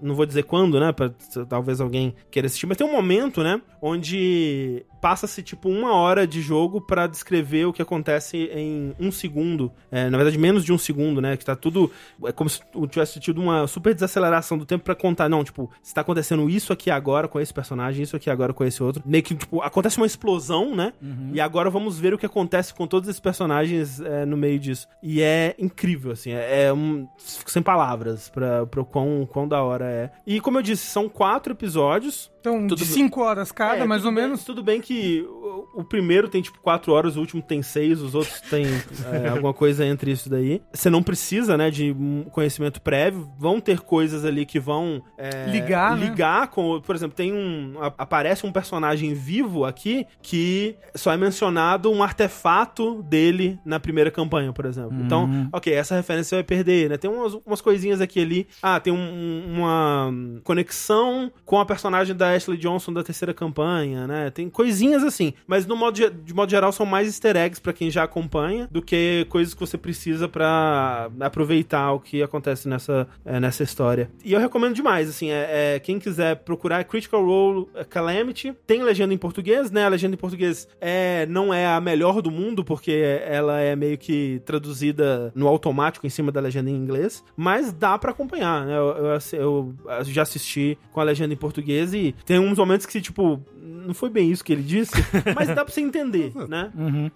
Não 0.02 0.16
vou 0.16 0.26
dizer 0.26 0.44
quando, 0.44 0.80
né? 0.80 0.92
Pra 0.92 1.12
talvez 1.48 1.82
alguém 1.82 2.16
queira 2.32 2.48
assistir, 2.48 2.66
mas 2.66 2.78
tem 2.78 2.88
um 2.88 2.92
momento, 2.92 3.44
né? 3.44 3.62
Onde 3.82 4.86
passa-se 5.02 5.44
tipo 5.44 5.70
uma 5.70 5.94
hora 5.94 6.26
de 6.26 6.42
jogo 6.42 6.82
pra 6.82 7.08
descrever 7.08 7.66
o 7.66 7.74
que 7.74 7.82
acontece 7.82 8.50
em 8.52 8.94
um 9.00 9.12
segundo. 9.12 9.72
É, 9.92 10.10
na 10.10 10.18
verdade, 10.18 10.38
menos 10.38 10.64
de 10.64 10.74
um 10.74 10.78
segundo, 10.78 11.22
né? 11.22 11.38
Que 11.38 11.46
tá 11.46 11.56
tudo. 11.56 11.92
É 12.26 12.32
como 12.32 12.50
se 12.50 12.62
tivesse 12.90 13.20
tido 13.20 13.42
uma 13.42 13.68
super 13.68 13.94
desaceleração 13.94 14.58
do 14.58 14.66
tempo 14.66 14.84
pra 14.84 14.96
contar. 14.96 15.30
Não, 15.30 15.44
tipo, 15.44 15.70
está 15.84 16.02
acontecendo 16.02 16.50
isso 16.50 16.74
aqui 16.74 16.90
agora 16.90 17.28
com 17.28 17.40
esse 17.40 17.54
personagem, 17.54 18.04
isso 18.04 18.16
aqui 18.16 18.30
agora 18.30 18.54
com 18.54 18.64
esse 18.64 18.82
outro. 18.82 19.04
Meio 19.06 19.24
que, 19.24 19.36
tipo, 19.36 19.62
acontece 19.62 19.98
uma 19.98 20.06
explosão, 20.06 20.76
né? 20.76 20.94
E 21.34 21.40
agora 21.42 21.70
vamos 21.70 22.00
ver 22.00 22.14
o 22.14 22.18
que 22.18 22.26
acontece 22.26 22.74
com 22.74 22.88
todos 22.88 23.10
esses 23.10 23.20
personagens 23.20 24.00
é, 24.00 24.26
no 24.26 24.38
meio 24.38 24.60
disso. 24.60 24.88
E 25.02 25.22
é 25.22 25.56
incrível, 25.60 26.12
assim. 26.12 26.32
É, 26.32 26.66
é 26.66 26.74
um. 26.74 27.08
Fico 27.18 27.52
sem 27.52 27.62
palavras 27.62 28.30
pra, 28.30 28.66
pra 28.66 28.84
quão, 28.84 29.28
quão 29.32 29.48
da 29.48 29.62
hora 29.62 29.86
é. 29.88 30.12
E 30.26 30.40
como 30.40 30.58
eu 30.58 30.62
disse, 30.62 30.86
são 30.86 31.10
quatro 31.10 31.54
episódios. 31.54 32.32
Então, 32.56 32.68
Tudo 32.68 32.80
de 32.80 32.86
bem. 32.86 32.94
5 32.94 33.22
horas 33.22 33.52
cada, 33.52 33.84
É, 33.84 33.86
mais 33.86 34.06
ou 34.06 34.12
bem- 34.12 34.24
menos. 34.24 34.44
Tudo 34.44 34.64
bem 34.64 34.80
que 34.82 35.22
o, 35.28 35.82
o 35.82 35.84
primeiro 35.84 36.28
tem 36.30 36.42
tipo 36.42 36.60
4 36.62 36.92
horas, 36.94 37.16
o 37.16 37.20
último 37.20 37.42
tem 37.42 37.62
6, 37.62 38.02
os 38.02 38.16
outros 38.16 38.40
tem 38.42 38.66
é, 39.26 39.30
alguma 39.30 39.54
coisa 39.54 39.86
entre 39.86 40.12
isso 40.12 40.30
daí. 40.30 40.62
Você 40.74 40.90
não 40.90 41.04
precisa, 41.04 41.58
né, 41.58 41.70
de 41.70 41.96
conhecimento 42.32 42.82
prévio. 42.82 43.30
Vão 43.38 43.60
ter 43.60 43.80
coisas 43.82 44.24
ali 44.26 44.46
que 44.46 44.60
vão 44.60 45.02
é, 45.18 45.46
Ligar, 45.50 45.96
né? 45.98 46.06
ligar 46.10 46.48
com. 46.48 46.80
Por 46.82 46.96
exemplo, 46.96 47.16
tem 47.16 47.34
um. 47.34 47.74
Aparece 47.98 48.46
um 48.46 48.52
personagem 48.52 49.14
vivo 49.14 49.66
aqui 49.66 50.06
que 50.22 50.76
só 50.96 51.12
é 51.12 51.18
mencionado 51.18 51.92
um 51.92 52.02
artefato 52.04 53.02
dele 53.04 53.60
na 53.66 53.80
primeira 53.80 54.10
campanha, 54.12 54.52
por 54.54 54.66
exemplo. 54.66 54.98
Então, 55.02 55.50
ok, 55.52 55.74
essa 55.74 55.96
referência 55.96 56.30
você 56.30 56.36
vai 56.36 56.44
perder, 56.44 56.90
né? 56.90 56.98
Tem 56.98 57.10
umas, 57.10 57.34
umas 57.46 57.62
coisinhas 57.62 58.02
aqui 58.02 58.20
ali. 58.22 58.48
Ah, 58.62 58.80
tem 58.80 58.94
um- 58.94 59.44
uma 59.56 60.12
conexão 60.44 61.32
com 61.46 61.60
a 61.60 61.66
personagem 61.66 62.16
da 62.16 62.37
Ashley 62.38 62.58
Johnson 62.58 62.94
da 62.94 63.04
terceira 63.04 63.34
campanha, 63.34 64.08
né? 64.08 64.30
Tem 64.30 64.50
coisinhas 64.50 65.04
assim. 65.04 65.34
Mas 65.46 65.66
no 65.66 65.76
modo, 65.76 66.10
de 66.10 66.34
modo 66.34 66.50
geral 66.50 66.72
são 66.72 66.86
mais 66.86 67.08
easter 67.08 67.36
eggs 67.36 67.60
pra 67.60 67.74
quem 67.74 67.92
já 67.92 68.04
acompanha 68.04 68.68
do 68.72 68.82
que 68.82 69.26
coisas 69.30 69.54
que 69.54 69.60
você 69.60 69.78
precisa 69.78 70.28
pra 70.28 71.10
aproveitar 71.20 71.92
o 71.92 72.00
que 72.00 72.24
acontece 72.24 72.68
nessa, 72.68 73.08
é, 73.26 73.40
nessa 73.40 73.64
história. 73.64 74.10
E 74.24 74.34
eu 74.34 74.40
recomendo 74.40 74.74
demais, 74.74 75.10
assim, 75.10 75.30
é, 75.30 75.76
é, 75.76 75.80
quem 75.80 76.00
quiser 76.00 76.38
procurar 76.38 76.80
é 76.80 76.84
Critical 76.84 77.24
Role 77.26 77.68
Calamity, 77.90 78.54
tem 78.66 78.84
legenda 78.84 79.14
em 79.14 79.18
português, 79.18 79.72
né? 79.72 79.86
A 79.86 79.90
legenda 79.90 80.16
em 80.16 80.18
português 80.18 80.68
é, 80.80 81.26
não 81.28 81.54
é 81.54 81.68
a 81.68 81.82
melhor 81.82 82.22
do 82.22 82.32
mundo, 82.32 82.64
porque 82.64 83.20
ela 83.26 83.60
é 83.60 83.76
meio 83.76 83.98
que 83.98 84.42
traduzida 84.46 85.32
no 85.36 85.48
automático 85.48 86.06
em 86.06 86.10
cima 86.10 86.32
da 86.32 86.40
legenda 86.40 86.70
em 86.70 86.76
inglês, 86.76 87.24
mas 87.36 87.74
dá 87.74 87.98
pra 87.98 88.12
acompanhar, 88.12 88.66
né? 88.66 88.78
Eu, 88.78 89.20
eu, 89.34 89.76
eu 89.88 90.04
já 90.06 90.22
assisti 90.22 90.78
com 90.92 91.00
a 91.00 91.04
legenda 91.04 91.34
em 91.34 91.38
português 91.38 91.94
e 91.94 92.16
tem 92.26 92.40
uns 92.40 92.58
momentos 92.58 92.86
que, 92.86 93.00
tipo, 93.02 93.42
não 93.68 93.94
foi 93.94 94.10
bem 94.10 94.32
isso 94.32 94.44
que 94.44 94.54
ele 94.54 94.64
disse, 94.64 94.94
mas 95.36 95.48
dá 95.50 95.64
pra 95.66 95.74
você 95.74 95.82
entender, 95.82 96.32
né? 96.48 96.72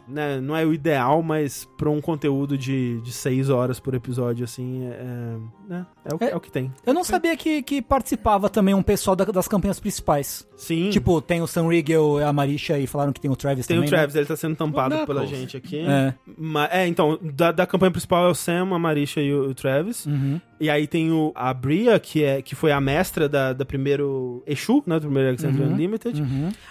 né? 0.08 0.40
Não 0.42 0.56
é 0.56 0.66
o 0.66 0.74
ideal, 0.74 1.22
mas 1.24 1.68
pra 1.78 1.90
um 1.90 2.02
conteúdo 2.02 2.58
de, 2.58 3.00
de 3.02 3.12
seis 3.12 3.50
horas 3.50 3.80
por 3.80 3.94
episódio, 3.94 4.44
assim, 4.44 4.86
é, 4.86 4.90
é, 4.90 5.38
né? 5.70 5.86
é, 6.06 6.14
o, 6.14 6.18
que- 6.18 6.24
É. 6.26 6.30
é 6.32 6.36
o 6.36 6.40
que 6.40 6.52
tem. 6.52 6.72
Eu 6.86 6.94
não 6.94 7.04
sabia 7.04 7.36
que, 7.38 7.62
que 7.64 7.82
participava 7.82 8.50
também 8.50 8.74
um 8.74 8.84
pessoal 8.84 9.16
da- 9.16 9.26
das 9.26 9.48
campanhas 9.48 9.80
principais. 9.80 10.48
Sim. 10.56 10.90
Tipo, 10.90 11.22
tem 11.22 11.42
o 11.42 11.48
Sam 11.48 11.68
Riegel 11.70 12.20
e 12.20 12.24
a 12.24 12.32
Marisha 12.34 12.78
e 12.78 12.86
falaram 12.86 13.12
que 13.14 13.20
tem 13.22 13.32
o 13.32 13.36
Travis 13.36 13.66
tem 13.66 13.78
também. 13.78 13.88
o 13.88 13.92
Travis, 13.92 14.16
ele 14.16 14.26
tá 14.26 14.36
sendo 14.36 14.56
tampado 14.56 15.06
pela 15.08 15.26
gente 15.26 15.58
aqui. 15.58 15.80
É. 15.80 16.14
Ma- 16.38 16.70
É, 16.72 16.88
então, 16.88 17.18
da, 17.22 17.52
da 17.52 17.66
campanha 17.66 17.92
principal 17.92 18.26
é 18.28 18.30
o 18.30 18.36
Sam, 18.36 18.70
a 18.74 18.80
Marisha 18.80 19.22
e 19.22 19.34
o, 19.34 19.50
o 19.50 19.54
Travis. 19.56 20.06
Uhum. 20.06 20.40
E 20.60 20.70
aí 20.70 20.86
tem 20.86 21.12
o, 21.12 21.32
a 21.34 21.52
Bria, 21.54 22.00
que, 22.00 22.24
é, 22.24 22.40
que 22.42 22.54
foi 22.54 22.72
a 22.72 22.80
mestra 22.80 23.28
da, 23.28 23.52
da 23.52 23.66
primeiro 23.66 24.44
Exu, 24.46 24.84
né? 24.86 24.96
Do 25.00 25.02
primeiro 25.08 25.30
Alexander 25.30 25.66
Uhum. 25.66 25.74
Unlimited. 25.74 26.22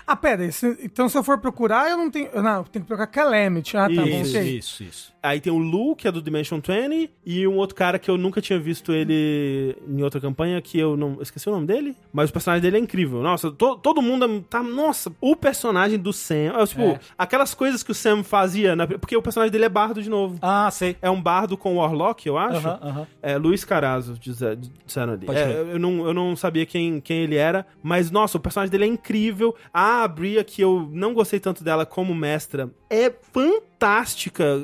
Ah, 0.06 0.16
pera, 0.16 0.44
esse- 0.44 0.78
então 0.82 1.08
se 1.08 1.16
eu 1.16 1.22
for 1.22 1.38
procurar, 1.38 1.90
eu 1.90 1.96
não 1.96 2.10
tenho. 2.10 2.30
Não, 2.42 2.58
eu 2.58 2.64
tenho 2.64 2.84
que 2.84 2.88
procurar 2.88 3.06
Calamity. 3.06 3.76
Ah, 3.76 3.88
tá 3.88 3.94
bom, 4.02 4.02
Isso, 4.22 4.38
isso, 4.38 4.82
isso. 4.84 5.12
Aí 5.22 5.40
tem 5.40 5.52
o 5.52 5.58
Lu, 5.58 5.94
que 5.94 6.08
é 6.08 6.12
do 6.12 6.22
Dimension 6.22 6.60
20, 6.60 7.10
e 7.26 7.46
um 7.46 7.56
outro 7.56 7.74
cara 7.76 7.98
que 7.98 8.10
eu 8.10 8.16
nunca 8.16 8.40
tinha 8.40 8.58
visto 8.58 8.92
ele 8.92 9.76
em 9.86 10.02
outra 10.02 10.20
campanha, 10.20 10.60
que 10.62 10.78
eu 10.78 10.96
não. 10.96 11.14
eu 11.16 11.22
esqueci 11.22 11.48
o 11.48 11.52
nome 11.52 11.66
dele, 11.66 11.94
mas 12.12 12.30
o 12.30 12.32
personagem 12.32 12.62
dele 12.62 12.76
é 12.76 12.80
incrível. 12.80 13.22
Nossa, 13.22 13.50
to- 13.50 13.76
todo 13.76 14.00
mundo 14.00 14.44
tá. 14.48 14.62
Nossa, 14.62 15.12
o 15.20 15.36
personagem 15.36 15.98
do 15.98 16.12
Sam. 16.12 16.52
é, 16.56 16.66
tipo, 16.66 16.82
É. 16.82 17.00
aquelas 17.18 17.52
coisas 17.54 17.82
que 17.82 17.90
o 17.90 17.94
Sam 17.94 18.22
fazia, 18.22 18.74
na- 18.74 18.86
porque 18.86 19.16
o 19.16 19.22
personagem 19.22 19.52
dele 19.52 19.64
é 19.66 19.68
bardo 19.68 20.02
de 20.02 20.08
novo. 20.08 20.38
Ah, 20.40 20.70
sei. 20.70 20.96
É 21.02 21.10
um 21.10 21.20
bardo 21.20 21.56
com 21.56 21.76
Warlock, 21.76 22.26
eu 22.26 22.38
acho. 22.38 22.66
Aham, 22.66 22.78
aham. 22.82 23.06
É 23.22 23.36
Luiz 23.36 23.64
Carazo, 23.64 24.18
disseram 24.18 25.12
ali. 25.12 25.26
É, 25.30 25.72
eu, 25.72 25.78
não, 25.78 26.06
eu 26.06 26.14
não 26.14 26.34
sabia 26.34 26.64
quem, 26.66 27.00
quem 27.00 27.18
ele 27.24 27.36
era, 27.36 27.66
mas 27.82 28.10
nossa, 28.10 28.38
o 28.38 28.40
personagem 28.40 28.70
dele 28.70 28.84
é 28.84 28.88
incrível. 28.88 29.54
A 29.72 30.06
Bria, 30.08 30.42
que 30.42 30.62
eu 30.62 30.88
não 30.92 31.12
gostei 31.14 31.38
tanto 31.40 31.62
dela 31.62 31.84
como 31.84 32.14
mestra, 32.14 32.70
é 32.88 33.10
fantástica 33.10 33.69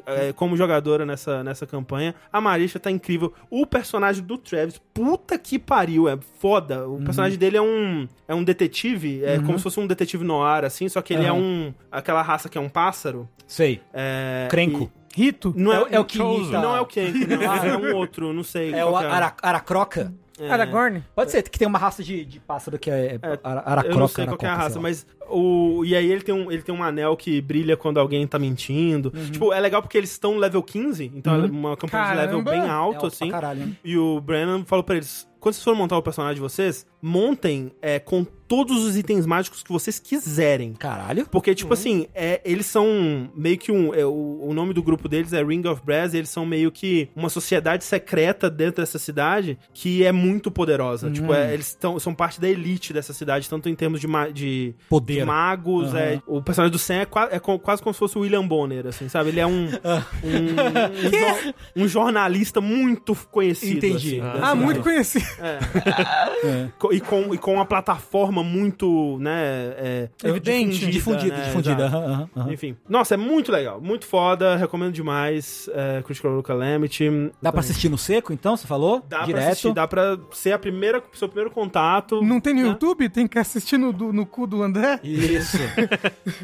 é, 0.06 0.32
como 0.32 0.56
jogadora 0.56 1.06
nessa, 1.06 1.42
nessa 1.42 1.66
campanha. 1.66 2.14
A 2.32 2.40
Marisha 2.40 2.78
tá 2.78 2.90
incrível. 2.90 3.32
O 3.50 3.66
personagem 3.66 4.22
do 4.22 4.36
Travis, 4.36 4.80
puta 4.92 5.38
que 5.38 5.58
pariu, 5.58 6.08
é 6.08 6.18
foda. 6.38 6.88
O 6.88 7.02
personagem 7.02 7.38
dele 7.38 7.56
é 7.56 7.62
um, 7.62 8.06
é 8.28 8.34
um 8.34 8.44
detetive, 8.44 9.24
é 9.24 9.38
como 9.38 9.58
se 9.58 9.64
fosse 9.64 9.80
um 9.80 9.86
detetive 9.86 10.24
noir, 10.24 10.64
assim, 10.64 10.88
só 10.88 11.00
que 11.00 11.14
ele 11.14 11.24
é 11.24 11.30
Aham. 11.30 11.38
um. 11.38 11.74
aquela 11.90 12.22
raça 12.22 12.48
que 12.48 12.58
é 12.58 12.60
um 12.60 12.68
pássaro. 12.68 13.28
Sei. 13.46 13.80
É, 13.94 14.48
Crenco. 14.50 14.90
Rito? 15.16 15.54
não 15.56 15.72
é, 15.72 15.76
É 15.76 15.80
o- 15.80 15.86
é 15.92 16.00
o 16.00 16.04
que 16.04 16.18
Não 16.18 16.76
é 16.76 16.80
o 16.80 16.84
Kenko, 16.86 17.18
não, 17.26 17.42
é 17.54 17.76
um 17.78 17.96
outro, 17.96 18.32
não 18.34 18.42
sei. 18.44 18.74
É 18.74 18.84
o 18.84 18.90
que 18.98 19.04
ara, 19.04 19.34
Aracroca? 19.42 20.12
É. 20.38 20.50
Aragorn? 20.50 21.02
Pode 21.14 21.30
ser, 21.30 21.42
que 21.48 21.58
tem 21.58 21.66
uma 21.66 21.78
raça 21.78 22.04
de, 22.04 22.22
de 22.22 22.38
pássaro 22.38 22.78
que 22.78 22.90
é, 22.90 23.18
É, 23.22 23.38
ara, 23.42 23.60
Aracroca. 23.64 23.88
eu 23.96 23.98
não 23.98 24.06
sei 24.08 24.26
qual 24.26 24.36
que 24.36 24.44
é 24.44 24.48
a 24.50 24.54
raça, 24.54 24.78
mas 24.78 25.06
o. 25.30 25.82
E 25.86 25.96
aí 25.96 26.12
ele 26.12 26.20
tem, 26.20 26.34
um, 26.34 26.52
ele 26.52 26.60
tem 26.60 26.74
um 26.74 26.82
anel 26.84 27.16
que 27.16 27.40
brilha 27.40 27.74
quando 27.74 27.98
alguém 27.98 28.26
tá 28.26 28.38
mentindo. 28.38 29.10
Uhum. 29.16 29.30
Tipo, 29.30 29.52
é 29.54 29.58
legal 29.58 29.80
porque 29.80 29.96
eles 29.96 30.10
estão 30.10 30.34
no 30.34 30.38
level 30.38 30.62
15, 30.62 31.10
então 31.14 31.34
é 31.34 31.46
uma 31.46 31.74
campanha 31.74 32.04
de 32.10 32.16
level 32.16 32.44
Caramba! 32.44 32.50
bem 32.50 32.60
É 32.60 32.68
alto, 32.70 32.94
alto 32.96 33.06
assim. 33.06 33.30
caralho, 33.30 33.60
né? 33.60 33.72
E 33.82 33.96
o 33.96 34.20
Brennan 34.20 34.62
falou 34.66 34.82
pra 34.84 34.96
eles: 34.96 35.26
quando 35.40 35.54
vocês 35.54 35.64
forem 35.64 35.78
montar 35.80 35.96
o 35.96 36.02
personagem 36.02 36.34
de 36.34 36.40
vocês, 36.42 36.86
montem 37.07 37.70
é, 37.80 37.98
com 37.98 38.26
todos 38.48 38.84
os 38.84 38.96
itens 38.96 39.26
mágicos 39.26 39.61
que 39.61 39.72
vocês 39.72 39.98
quiserem. 39.98 40.72
Caralho. 40.74 41.26
Porque, 41.26 41.52
tipo 41.52 41.74
assim, 41.74 42.07
é, 42.14 42.40
eles 42.44 42.66
são 42.66 43.28
meio 43.34 43.59
que 43.59 43.72
um. 43.72 43.92
é, 43.92 44.07
o, 44.07 44.38
o 44.48 44.54
nome 44.54 44.72
do 44.72 44.80
grupo 44.82 45.09
deles 45.09 45.32
é 45.32 45.42
Ring 45.42 45.66
of 45.66 45.82
Brass, 45.84 46.14
e 46.14 46.18
eles 46.18 46.30
são 46.30 46.46
meio 46.46 46.70
que 46.70 47.09
uma 47.16 47.28
sociedade 47.28 47.82
secreta 47.82 48.48
dentro 48.48 48.82
dessa 48.82 49.00
cidade 49.00 49.59
que 49.74 50.04
é 50.04 50.12
muito 50.12 50.48
poderosa. 50.48 51.11
Tipo, 51.11 51.34
é, 51.34 51.52
eles 51.52 51.74
tão, 51.74 51.98
são 51.98 52.14
parte 52.14 52.40
da 52.40 52.48
elite 52.48 52.92
dessa 52.92 53.12
cidade, 53.12 53.48
tanto 53.50 53.68
em 53.68 53.74
termos 53.74 54.00
de, 54.00 54.07
ma- 54.07 54.28
de, 54.28 54.74
Poder. 54.88 55.14
de 55.20 55.24
magos. 55.24 55.88
Aham. 55.88 55.98
é, 55.98 56.22
o 56.26 56.40
personagem 56.40 56.70
do 56.72 56.78
Sam 56.78 56.94
é, 57.00 57.04
qua- 57.04 57.28
é 57.32 57.40
quase 57.40 57.82
como 57.82 57.92
se 57.94 57.98
fosse 57.98 58.16
o 58.16 58.20
William 58.20 58.46
Bonner, 58.46 58.86
assim, 58.86 59.09
sabe? 59.09 59.30
Ele 59.30 59.40
é 59.40 59.46
um. 59.46 59.66
um, 60.22 61.07
um, 61.07 61.11
jor- 61.11 61.54
um 61.84 61.88
jornalista 61.88 62.61
muito 62.61 63.12
conhecido. 63.32 63.78
Entendi. 63.84 64.20
assim, 64.20 64.40
Ah, 64.40 64.50
Ah, 64.50 64.54
muito 64.54 64.82
conhecido. 64.82 65.26
É. 65.40 66.68
E 66.97 67.01
com, 67.01 67.34
e 67.34 67.38
com 67.38 67.55
uma 67.55 67.66
plataforma 67.66 68.42
muito, 68.42 69.18
né, 69.20 69.74
é, 69.76 70.09
Evidente. 70.24 70.86
Difundida, 70.86 71.36
né, 71.36 71.44
difundida. 71.44 71.86
exato. 71.86 71.97
aham, 71.97 72.12
aham, 72.12 72.30
aham. 72.36 72.53
Enfim. 72.53 72.76
Nossa, 72.88 73.14
é 73.14 73.16
muito 73.16 73.53
legal. 73.53 73.80
Muito 73.80 74.07
foda. 74.07 74.57
Recomendo 74.57 74.92
demais. 74.92 75.68
É, 75.74 76.03
Critical 76.03 76.30
Role 76.32 76.42
Calamity. 76.42 77.11
Dá 77.42 77.51
pra 77.53 77.61
assistir 77.61 77.88
no 77.88 77.99
seco, 77.99 78.32
então, 78.32 78.57
você 78.57 78.66
falou? 78.66 79.03
Dá 79.09 79.18
pra 79.18 79.26
Direto. 79.26 79.49
assistir. 79.49 79.72
Dá 79.74 79.86
pra 79.86 80.18
ser 80.32 80.53
a 80.53 80.59
primeira, 80.59 81.03
seu 81.12 81.28
primeiro 81.28 81.51
contato. 81.51 82.22
Não 82.22 82.40
tem 82.40 82.55
no 82.55 82.62
né? 82.62 82.68
YouTube? 82.68 83.09
Tem 83.09 83.26
que 83.26 83.38
assistir 83.38 83.76
no, 83.78 83.92
do- 83.92 84.12
no 84.12 84.24
cu 84.24 84.47
do 84.47 84.62
André? 84.62 84.99
Isso. 85.03 85.57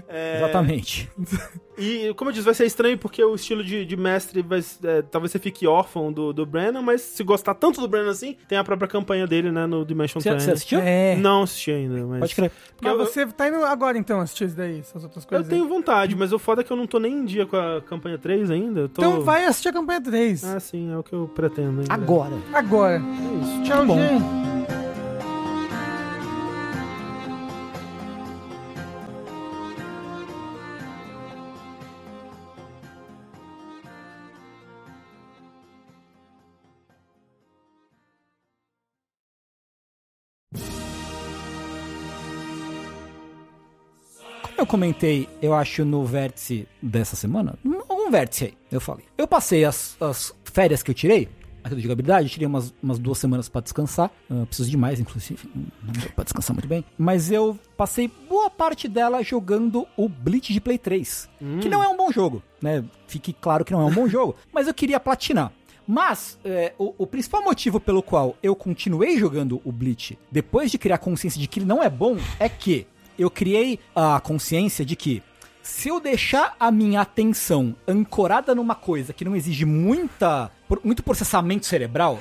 É, 0.08 0.36
Exatamente. 0.38 1.10
E, 1.78 2.12
como 2.14 2.30
eu 2.30 2.32
disse, 2.32 2.44
vai 2.44 2.54
ser 2.54 2.66
estranho 2.66 2.98
porque 2.98 3.22
o 3.24 3.34
estilo 3.34 3.64
de, 3.64 3.84
de 3.84 3.96
mestre 3.96 4.42
vai, 4.42 4.60
é, 4.84 5.02
talvez 5.02 5.32
você 5.32 5.38
fique 5.38 5.66
órfão 5.66 6.12
do, 6.12 6.32
do 6.32 6.44
Brennan, 6.44 6.82
mas 6.82 7.00
se 7.00 7.24
gostar 7.24 7.54
tanto 7.54 7.80
do 7.80 7.88
Brennan 7.88 8.10
assim, 8.10 8.36
tem 8.46 8.58
a 8.58 8.64
própria 8.64 8.86
campanha 8.88 9.26
dele, 9.26 9.50
né, 9.50 9.66
no 9.66 9.84
Dimension 9.84 10.20
Você, 10.20 10.28
Trend. 10.28 10.41
Você 10.44 10.50
assistiu? 10.52 10.80
É. 10.80 11.16
Não 11.16 11.42
assisti 11.42 11.70
ainda, 11.70 12.04
mas... 12.04 12.20
Pode 12.20 12.34
crer. 12.34 12.50
Porque 12.76 12.88
Mas 12.88 12.98
eu, 12.98 13.06
você 13.06 13.26
tá 13.26 13.48
indo 13.48 13.64
agora 13.64 13.96
então 13.96 14.20
assistir 14.20 14.46
isso 14.46 14.56
daí, 14.56 14.80
essas 14.80 15.04
outras 15.04 15.24
eu 15.24 15.28
coisas. 15.28 15.48
tenho 15.48 15.62
aí. 15.62 15.68
vontade, 15.68 16.16
mas 16.16 16.32
o 16.32 16.38
foda 16.38 16.62
é 16.62 16.64
que 16.64 16.72
eu 16.72 16.76
não 16.76 16.86
tô 16.86 16.98
nem 16.98 17.12
em 17.12 17.24
dia 17.24 17.46
com 17.46 17.56
a 17.56 17.80
campanha 17.80 18.18
3 18.18 18.50
ainda. 18.50 18.80
Eu 18.80 18.88
tô... 18.88 19.00
Então 19.00 19.20
vai 19.20 19.44
assistir 19.44 19.68
a 19.68 19.72
campanha 19.72 20.00
3. 20.00 20.44
Ah, 20.44 20.58
sim, 20.58 20.92
é 20.92 20.98
o 20.98 21.02
que 21.02 21.12
eu 21.12 21.30
pretendo. 21.32 21.80
ainda. 21.80 21.94
Agora. 21.94 22.34
Agora. 22.52 22.96
É 22.96 23.42
isso. 23.44 23.62
Tchau, 23.62 23.86
gente. 23.86 24.41
Comentei, 44.72 45.28
eu 45.42 45.52
acho 45.52 45.84
no 45.84 46.02
vértice 46.02 46.66
dessa 46.80 47.14
semana, 47.14 47.58
algum 47.86 48.10
vértice 48.10 48.44
aí, 48.44 48.54
eu 48.70 48.80
falei. 48.80 49.04
Eu 49.18 49.28
passei 49.28 49.66
as, 49.66 49.98
as 50.00 50.34
férias 50.44 50.82
que 50.82 50.90
eu 50.90 50.94
tirei, 50.94 51.28
aqui 51.62 51.74
do 51.74 51.80
jogabilidade, 51.82 52.24
eu 52.24 52.30
tirei 52.30 52.46
umas, 52.46 52.72
umas 52.82 52.98
duas 52.98 53.18
semanas 53.18 53.50
pra 53.50 53.60
descansar. 53.60 54.10
Eu 54.30 54.46
preciso 54.46 54.70
de 54.70 54.78
mais, 54.78 54.98
inclusive, 54.98 55.46
não 55.54 55.92
deu 55.92 56.10
pra 56.12 56.24
descansar 56.24 56.54
muito 56.56 56.66
bem. 56.66 56.82
Mas 56.96 57.30
eu 57.30 57.58
passei 57.76 58.10
boa 58.26 58.48
parte 58.48 58.88
dela 58.88 59.22
jogando 59.22 59.86
o 59.94 60.08
Bleach 60.08 60.54
de 60.54 60.60
Play 60.60 60.78
3, 60.78 61.28
que 61.60 61.68
não 61.68 61.84
é 61.84 61.88
um 61.88 61.96
bom 61.96 62.10
jogo, 62.10 62.42
né? 62.62 62.82
Fique 63.06 63.34
claro 63.34 63.66
que 63.66 63.74
não 63.74 63.82
é 63.82 63.84
um 63.84 63.92
bom 63.92 64.08
jogo, 64.08 64.36
mas 64.50 64.68
eu 64.68 64.72
queria 64.72 64.98
platinar. 64.98 65.52
Mas 65.86 66.38
é, 66.44 66.72
o, 66.78 66.94
o 66.96 67.06
principal 67.06 67.44
motivo 67.44 67.78
pelo 67.78 68.02
qual 68.02 68.38
eu 68.42 68.56
continuei 68.56 69.18
jogando 69.18 69.60
o 69.64 69.70
Bleach 69.70 70.18
depois 70.30 70.70
de 70.70 70.78
criar 70.78 70.96
consciência 70.96 71.38
de 71.38 71.46
que 71.46 71.58
ele 71.58 71.66
não 71.66 71.82
é 71.82 71.90
bom 71.90 72.16
é 72.38 72.48
que 72.48 72.86
eu 73.22 73.30
criei 73.30 73.78
a 73.94 74.20
consciência 74.20 74.84
de 74.84 74.94
que 74.96 75.22
se 75.62 75.88
eu 75.88 76.00
deixar 76.00 76.56
a 76.58 76.70
minha 76.72 77.00
atenção 77.00 77.74
ancorada 77.86 78.54
numa 78.54 78.74
coisa 78.74 79.12
que 79.12 79.24
não 79.24 79.36
exige 79.36 79.64
muita, 79.64 80.50
muito 80.82 81.02
processamento 81.04 81.66
cerebral, 81.66 82.18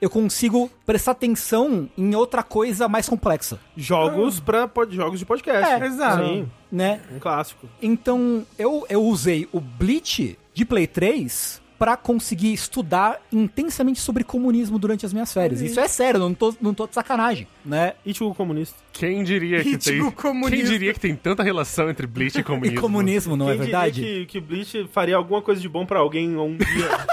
eu 0.00 0.08
consigo 0.10 0.68
prestar 0.84 1.12
atenção 1.12 1.88
em 1.96 2.14
outra 2.16 2.42
coisa 2.42 2.88
mais 2.88 3.08
complexa, 3.08 3.60
Jogos 3.76 4.40
pra 4.40 4.66
pod- 4.66 4.94
jogos 4.96 5.18
de 5.20 5.26
podcast. 5.26 5.70
É, 5.82 5.86
exato. 5.86 6.24
Sim, 6.24 6.50
né? 6.72 7.00
um 7.14 7.18
clássico. 7.20 7.68
Então, 7.80 8.44
eu, 8.58 8.84
eu 8.88 9.04
usei 9.04 9.46
o 9.52 9.60
Bleach 9.60 10.36
de 10.54 10.64
Play 10.64 10.86
3 10.86 11.62
pra 11.78 11.96
conseguir 11.96 12.52
estudar 12.52 13.20
intensamente 13.32 14.00
sobre 14.00 14.24
comunismo 14.24 14.78
durante 14.78 15.04
as 15.04 15.12
minhas 15.12 15.32
férias. 15.32 15.60
Isso 15.60 15.78
é 15.78 15.86
sério, 15.88 16.18
não 16.18 16.32
tô, 16.34 16.54
não 16.60 16.72
tô 16.72 16.86
de 16.86 16.94
sacanagem, 16.94 17.46
né? 17.64 17.94
Ichigo 18.04 18.34
comunista. 18.34 18.76
Quem 18.92 19.22
diria 19.22 19.62
que 19.62 19.76
tem. 19.76 19.94
Ritmo 19.94 20.12
comunista. 20.12 20.56
Quem 20.56 20.64
diria 20.64 20.94
que 20.94 21.00
tem 21.00 21.14
tanta 21.14 21.42
relação 21.42 21.90
entre 21.90 22.06
Bleach 22.06 22.38
e 22.38 22.40
E 22.40 22.44
comunismo? 22.44 22.80
comunismo, 22.80 23.36
não 23.36 23.48
é 23.50 23.56
Quem 23.56 23.62
verdade? 23.62 23.94
diria 24.00 24.20
que, 24.20 24.26
que 24.26 24.40
Bleach 24.40 24.88
faria 24.92 25.16
alguma 25.16 25.42
coisa 25.42 25.60
de 25.60 25.68
bom 25.68 25.84
pra 25.84 25.98
alguém 25.98 26.36
um 26.36 26.56
dia? 26.56 26.66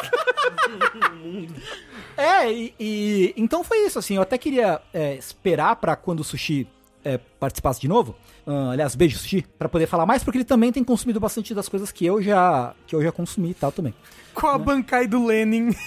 É, 2.16 2.51
e, 2.51 2.74
e- 2.80 3.34
então 3.36 3.64
foi 3.64 3.86
isso, 3.88 3.97
assim, 3.97 4.16
eu 4.16 4.22
até 4.22 4.38
queria 4.38 4.80
é, 4.93 5.16
esperar 5.16 5.76
pra 5.78 5.95
quando 5.95 6.20
o 6.20 6.24
Sushi 6.24 6.68
é, 7.03 7.18
participasse 7.39 7.82
de 7.82 7.88
novo. 7.88 8.16
Ah, 8.45 8.72
aliás, 8.72 8.93
beijo, 8.95 9.18
Sushi, 9.18 9.43
pra 9.57 9.68
poder 9.68 9.88
falar 9.88 10.05
mais, 10.05 10.24
porque 10.24 10.38
ele 10.38 10.45
também 10.45 10.72
tem 10.72 10.84
consumido 10.84 11.20
bastante 11.20 11.55
das 11.55 11.68
coisas 11.68 11.91
que 11.91 12.05
eu 12.05 12.22
já, 12.22 12.76
que 12.86 12.95
eu 12.95 13.01
já 13.01 13.11
consumi 13.11 13.49
e 13.51 13.53
tal 13.55 13.72
também. 13.72 13.93
Qual 14.34 14.55
a 14.55 14.57
bancai 14.57 15.07
do 15.07 15.25
Lenin? 15.25 15.69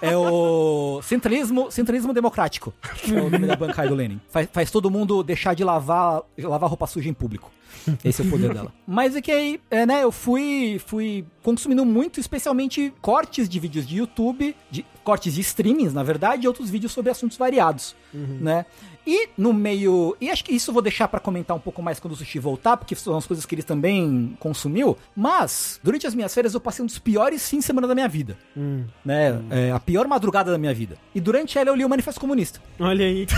É 0.00 0.16
o 0.16 1.00
centralismo, 1.00 1.70
centralismo 1.70 2.12
democrático. 2.12 2.74
É 3.08 3.20
o 3.20 3.30
nome 3.30 3.46
da 3.46 3.54
bancada 3.54 3.88
do 3.88 3.94
Lenin. 3.94 4.20
Faz, 4.28 4.48
faz 4.52 4.68
todo 4.68 4.90
mundo 4.90 5.22
deixar 5.22 5.54
de 5.54 5.62
lavar, 5.62 6.22
lavar 6.36 6.68
roupa 6.68 6.88
suja 6.88 7.08
em 7.08 7.12
público. 7.12 7.52
Esse 8.04 8.22
é 8.22 8.24
o 8.24 8.30
poder 8.30 8.52
dela. 8.52 8.72
Mas 8.84 9.14
é 9.14 9.22
que 9.22 9.30
aí, 9.30 9.60
é, 9.70 9.86
né, 9.86 10.02
eu 10.02 10.10
fui, 10.10 10.80
fui 10.86 11.24
consumindo 11.42 11.84
muito, 11.84 12.18
especialmente 12.18 12.92
cortes 13.00 13.48
de 13.48 13.60
vídeos 13.60 13.86
de 13.86 13.96
YouTube, 13.96 14.56
de, 14.70 14.84
cortes 15.04 15.34
de 15.34 15.40
streamings, 15.40 15.92
na 15.92 16.02
verdade, 16.02 16.44
e 16.44 16.48
outros 16.48 16.68
vídeos 16.68 16.92
sobre 16.92 17.10
assuntos 17.10 17.36
variados, 17.36 17.94
né? 18.40 18.66
E 19.06 19.28
no 19.36 19.52
meio. 19.52 20.16
E 20.20 20.30
acho 20.30 20.44
que 20.44 20.52
isso 20.52 20.70
eu 20.70 20.74
vou 20.74 20.82
deixar 20.82 21.08
pra 21.08 21.18
comentar 21.18 21.56
um 21.56 21.60
pouco 21.60 21.82
mais 21.82 21.98
quando 21.98 22.12
o 22.12 22.16
Sushi 22.16 22.38
voltar, 22.38 22.76
porque 22.76 22.94
são 22.94 23.16
as 23.16 23.26
coisas 23.26 23.44
que 23.44 23.54
ele 23.54 23.62
também 23.62 24.36
consumiu. 24.38 24.96
Mas, 25.16 25.80
durante 25.82 26.06
as 26.06 26.14
minhas 26.14 26.32
férias, 26.32 26.54
eu 26.54 26.60
passei 26.60 26.82
um 26.82 26.86
dos 26.86 26.98
piores 26.98 27.48
fins 27.48 27.58
de 27.60 27.64
semana 27.64 27.86
da 27.86 27.94
minha 27.94 28.08
vida. 28.08 28.36
Né? 29.04 29.40
É, 29.50 29.70
a 29.72 29.80
pior 29.80 30.06
madrugada 30.06 30.50
da 30.52 30.58
minha 30.58 30.72
vida. 30.74 30.96
E 31.14 31.20
durante 31.20 31.58
ela 31.58 31.70
eu 31.70 31.74
li 31.74 31.84
o 31.84 31.88
Manifesto 31.88 32.20
Comunista. 32.20 32.60
Olha 32.78 33.04
aí. 33.04 33.26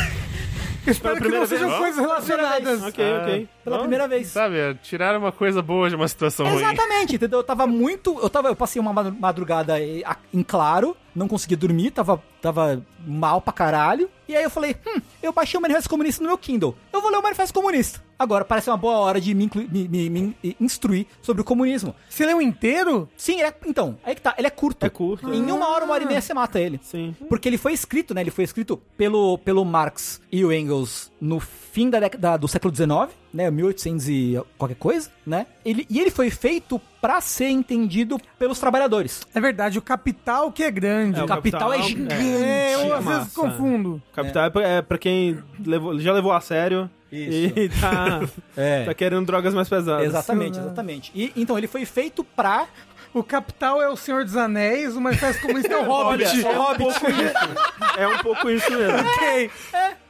Espero 0.87 1.17
que 1.21 1.29
não 1.29 1.47
sejam 1.47 1.69
vez? 1.69 1.81
coisas 1.81 1.99
relacionadas. 2.01 2.83
ok, 2.83 3.05
ok. 3.23 3.49
Pela 3.65 3.79
primeira 3.79 4.07
vez. 4.07 4.27
Sabe, 4.27 4.59
é 4.59 4.75
tirar 4.75 5.17
uma 5.19 5.33
coisa 5.33 5.63
boa 5.63 5.89
de 5.89 5.97
uma 5.97 6.07
situação 6.07 6.47
ruim. 6.47 6.57
Exatamente, 6.59 7.15
entendeu? 7.17 7.39
Eu 7.39 7.45
tava 7.45 7.67
muito. 7.67 8.19
Eu, 8.21 8.29
tava, 8.29 8.49
eu 8.49 8.57
passei 8.57 8.81
uma 8.81 8.93
madru- 8.93 9.17
madrugada 9.19 9.81
eh, 9.81 10.03
em 10.33 10.43
claro, 10.43 10.95
não 11.15 11.27
consegui 11.27 11.57
dormir, 11.57 11.91
tava, 11.91 12.23
tava 12.45 12.83
mal 13.07 13.41
pra 13.41 13.53
caralho. 13.53 14.09
E 14.29 14.35
aí 14.37 14.43
eu 14.45 14.51
falei, 14.51 14.77
hum, 14.87 15.01
eu 15.23 15.33
baixei 15.33 15.59
o 15.59 15.61
Manifesto 15.61 15.89
Comunista 15.91 16.23
no 16.23 16.29
meu 16.29 16.39
Kindle. 16.39 16.75
Eu 16.93 17.01
vou 17.03 17.11
ler 17.11 17.19
o 17.19 17.23
Manifesto 17.23 17.53
Comunista. 17.53 18.03
Agora 18.19 18.45
parece 18.45 18.71
uma 18.71 18.77
boa 18.77 18.97
hora 18.99 19.21
de 19.21 19.35
me, 19.35 19.45
inclu- 19.45 19.67
me- 19.71 19.89
me- 19.89 20.09
me 20.09 20.57
instruir 20.61 21.07
sobre 21.21 21.43
o 21.43 21.45
comunismo. 21.45 21.95
Você 22.09 22.25
leu 22.25 22.41
inteiro? 22.41 23.09
Sim, 23.17 23.35
ele 23.41 23.49
é, 23.49 23.55
então, 23.67 23.99
aí 24.05 24.15
que 24.15 24.23
tá, 24.23 24.35
ele 24.39 24.47
é 24.47 24.51
curto. 24.51 24.87
É 24.87 24.89
curto. 24.89 25.33
Em 25.35 25.51
uma 25.51 25.69
hora, 25.69 25.85
uma 25.85 25.93
hora 25.95 26.05
e 26.05 26.07
meia 26.07 26.21
você 26.23 26.33
mata 26.33 26.59
ele. 26.61 26.81
Sim. 26.83 27.15
Porque 27.29 27.49
ele 27.49 27.59
foi 27.59 27.73
escrito, 27.73 28.15
né? 28.15 28.21
Ele 28.23 28.31
foi 28.31 28.45
escrito 28.45 28.81
pelo, 28.97 29.37
pelo 29.39 29.65
Marx 29.65 30.21
e 30.33 30.45
o 30.45 30.53
Engels 30.53 31.11
no 31.21 31.41
fim 31.41 31.91
da 31.91 31.99
década 32.01 32.37
do 32.39 32.47
século 32.49 32.75
XIX, 32.75 33.11
né? 33.33 33.51
1800 33.51 34.09
e 34.09 34.41
qualquer 34.57 34.77
coisa, 34.77 35.11
né? 35.27 35.47
Ele, 35.65 35.85
e 35.91 36.01
ele 36.01 36.11
foi 36.11 36.31
feito 36.31 36.81
pra 37.01 37.21
ser 37.21 37.49
entendido 37.49 38.19
pelos 38.39 38.59
trabalhadores. 38.59 39.23
É 39.35 39.41
verdade, 39.41 39.77
o 39.79 39.83
capital 39.83 40.51
que 40.53 40.63
é 40.63 40.71
grande. 40.71 41.19
É, 41.21 41.25
O 41.25 41.27
capital 41.27 41.73
é 41.73 41.79
capital, 41.79 41.89
gigante. 41.89 42.15
É, 42.15 42.34
eu 42.43 42.95
às 42.95 43.05
massa. 43.05 43.19
vezes 43.19 43.35
confundo. 43.35 44.03
Capital 44.13 44.45
é, 44.45 44.51
pra, 44.51 44.63
é 44.69 44.83
pra 44.83 44.99
quem 44.99 45.39
levou- 45.65 45.99
já 45.99 46.13
levou 46.13 46.33
a 46.33 46.41
sério 46.41 46.91
Isso. 47.13 47.53
E 47.59 47.69
tá, 47.81 48.21
É. 48.57 48.85
tá 48.85 48.95
querendo 48.95 49.25
drogas 49.27 49.55
mais 49.55 49.69
pesadas. 49.69 50.07
Exatamente, 50.07 50.59
exatamente. 50.59 51.13
E 51.15 51.33
então 51.37 51.57
ele 51.59 51.67
foi 51.67 51.85
feito 51.85 52.23
pra. 52.25 52.67
O 53.13 53.23
Capital 53.23 53.81
é 53.81 53.89
o 53.89 53.95
Senhor 53.95 54.25
dos 54.25 54.37
Anéis, 54.37 54.97
o 54.97 55.01
Manifesto 55.01 55.41
Comunista 55.43 55.73
é 55.73 55.77
o 55.77 55.87
Olha, 55.89 56.27
Hobbit. 56.29 56.45
é 56.45 56.59
um 56.59 56.75
pouco 56.77 57.09
isso. 57.11 57.97
É 57.97 58.09
um 58.09 58.19
pouco 58.19 58.51
isso 58.51 58.71
mesmo. 58.73 59.09
Ok. 59.09 59.51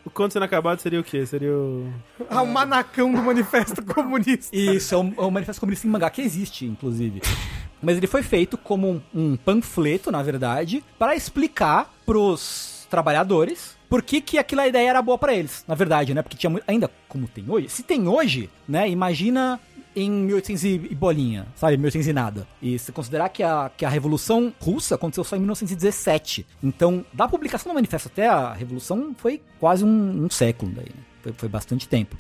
O 0.07 0.11
conto 0.11 0.33
sendo 0.33 0.45
acabado 0.45 0.79
seria 0.81 1.01
o 1.01 1.05
quê? 1.05 1.27
Seria 1.27 1.53
o... 1.53 1.93
Ah, 2.31 2.41
o 2.41 2.47
manacão 2.47 3.13
do 3.13 3.23
Manifesto 3.23 3.83
Comunista. 3.85 4.57
Isso, 4.57 4.95
é 4.95 4.99
um, 4.99 5.13
é 5.19 5.21
um 5.23 5.31
manifesto 5.31 5.61
comunista 5.61 5.87
em 5.87 5.91
mangá 5.91 6.09
que 6.09 6.23
existe, 6.23 6.65
inclusive. 6.65 7.21
Mas 7.85 7.97
ele 7.97 8.07
foi 8.07 8.23
feito 8.23 8.57
como 8.57 8.91
um, 8.91 9.01
um 9.15 9.37
panfleto, 9.37 10.11
na 10.11 10.23
verdade, 10.23 10.83
para 10.99 11.15
explicar 11.15 11.93
pros 12.05 12.87
trabalhadores 12.91 13.77
por 13.89 14.03
que, 14.03 14.21
que 14.21 14.39
aquela 14.39 14.67
ideia 14.67 14.91
era 14.91 15.03
boa 15.03 15.17
pra 15.17 15.35
eles, 15.35 15.65
na 15.69 15.75
verdade, 15.75 16.15
né? 16.15 16.23
Porque 16.23 16.37
tinha 16.37 16.61
ainda 16.67 16.91
como 17.09 17.29
tem 17.29 17.45
hoje. 17.49 17.69
Se 17.69 17.83
tem 17.83 18.09
hoje, 18.09 18.51
né? 18.67 18.89
Imagina 18.89 19.61
em 19.95 20.11
1800 20.11 20.65
e 20.65 20.69
e 20.91 20.95
bolinha, 20.95 21.47
sabe? 21.55 21.77
1800 21.77 22.09
e 22.09 22.13
nada. 22.13 22.49
E 22.61 22.79
se 22.79 22.91
considerar 22.91 23.29
que 23.29 23.43
a, 23.43 23.71
que 23.77 23.85
a 23.85 23.89
Revolução 23.89 24.53
Russa 24.61 24.97
aconteceu 24.97 25.23
só 25.23 25.37
em 25.37 25.41
1917. 25.41 26.47
Então, 26.63 27.05
da 27.13 27.29
publicação 27.29 27.71
do 27.71 27.75
manifesto 27.75 28.09
até 28.09 28.27
a 28.27 28.53
Revolução 28.53 29.15
foi 29.17 29.41
quase 29.61 29.85
um, 29.85 30.25
um 30.25 30.31
século 30.31 30.73
daí, 30.75 30.87
né? 30.87 31.03
Foi, 31.23 31.33
foi 31.33 31.49
bastante 31.49 31.89
tempo. 31.89 32.17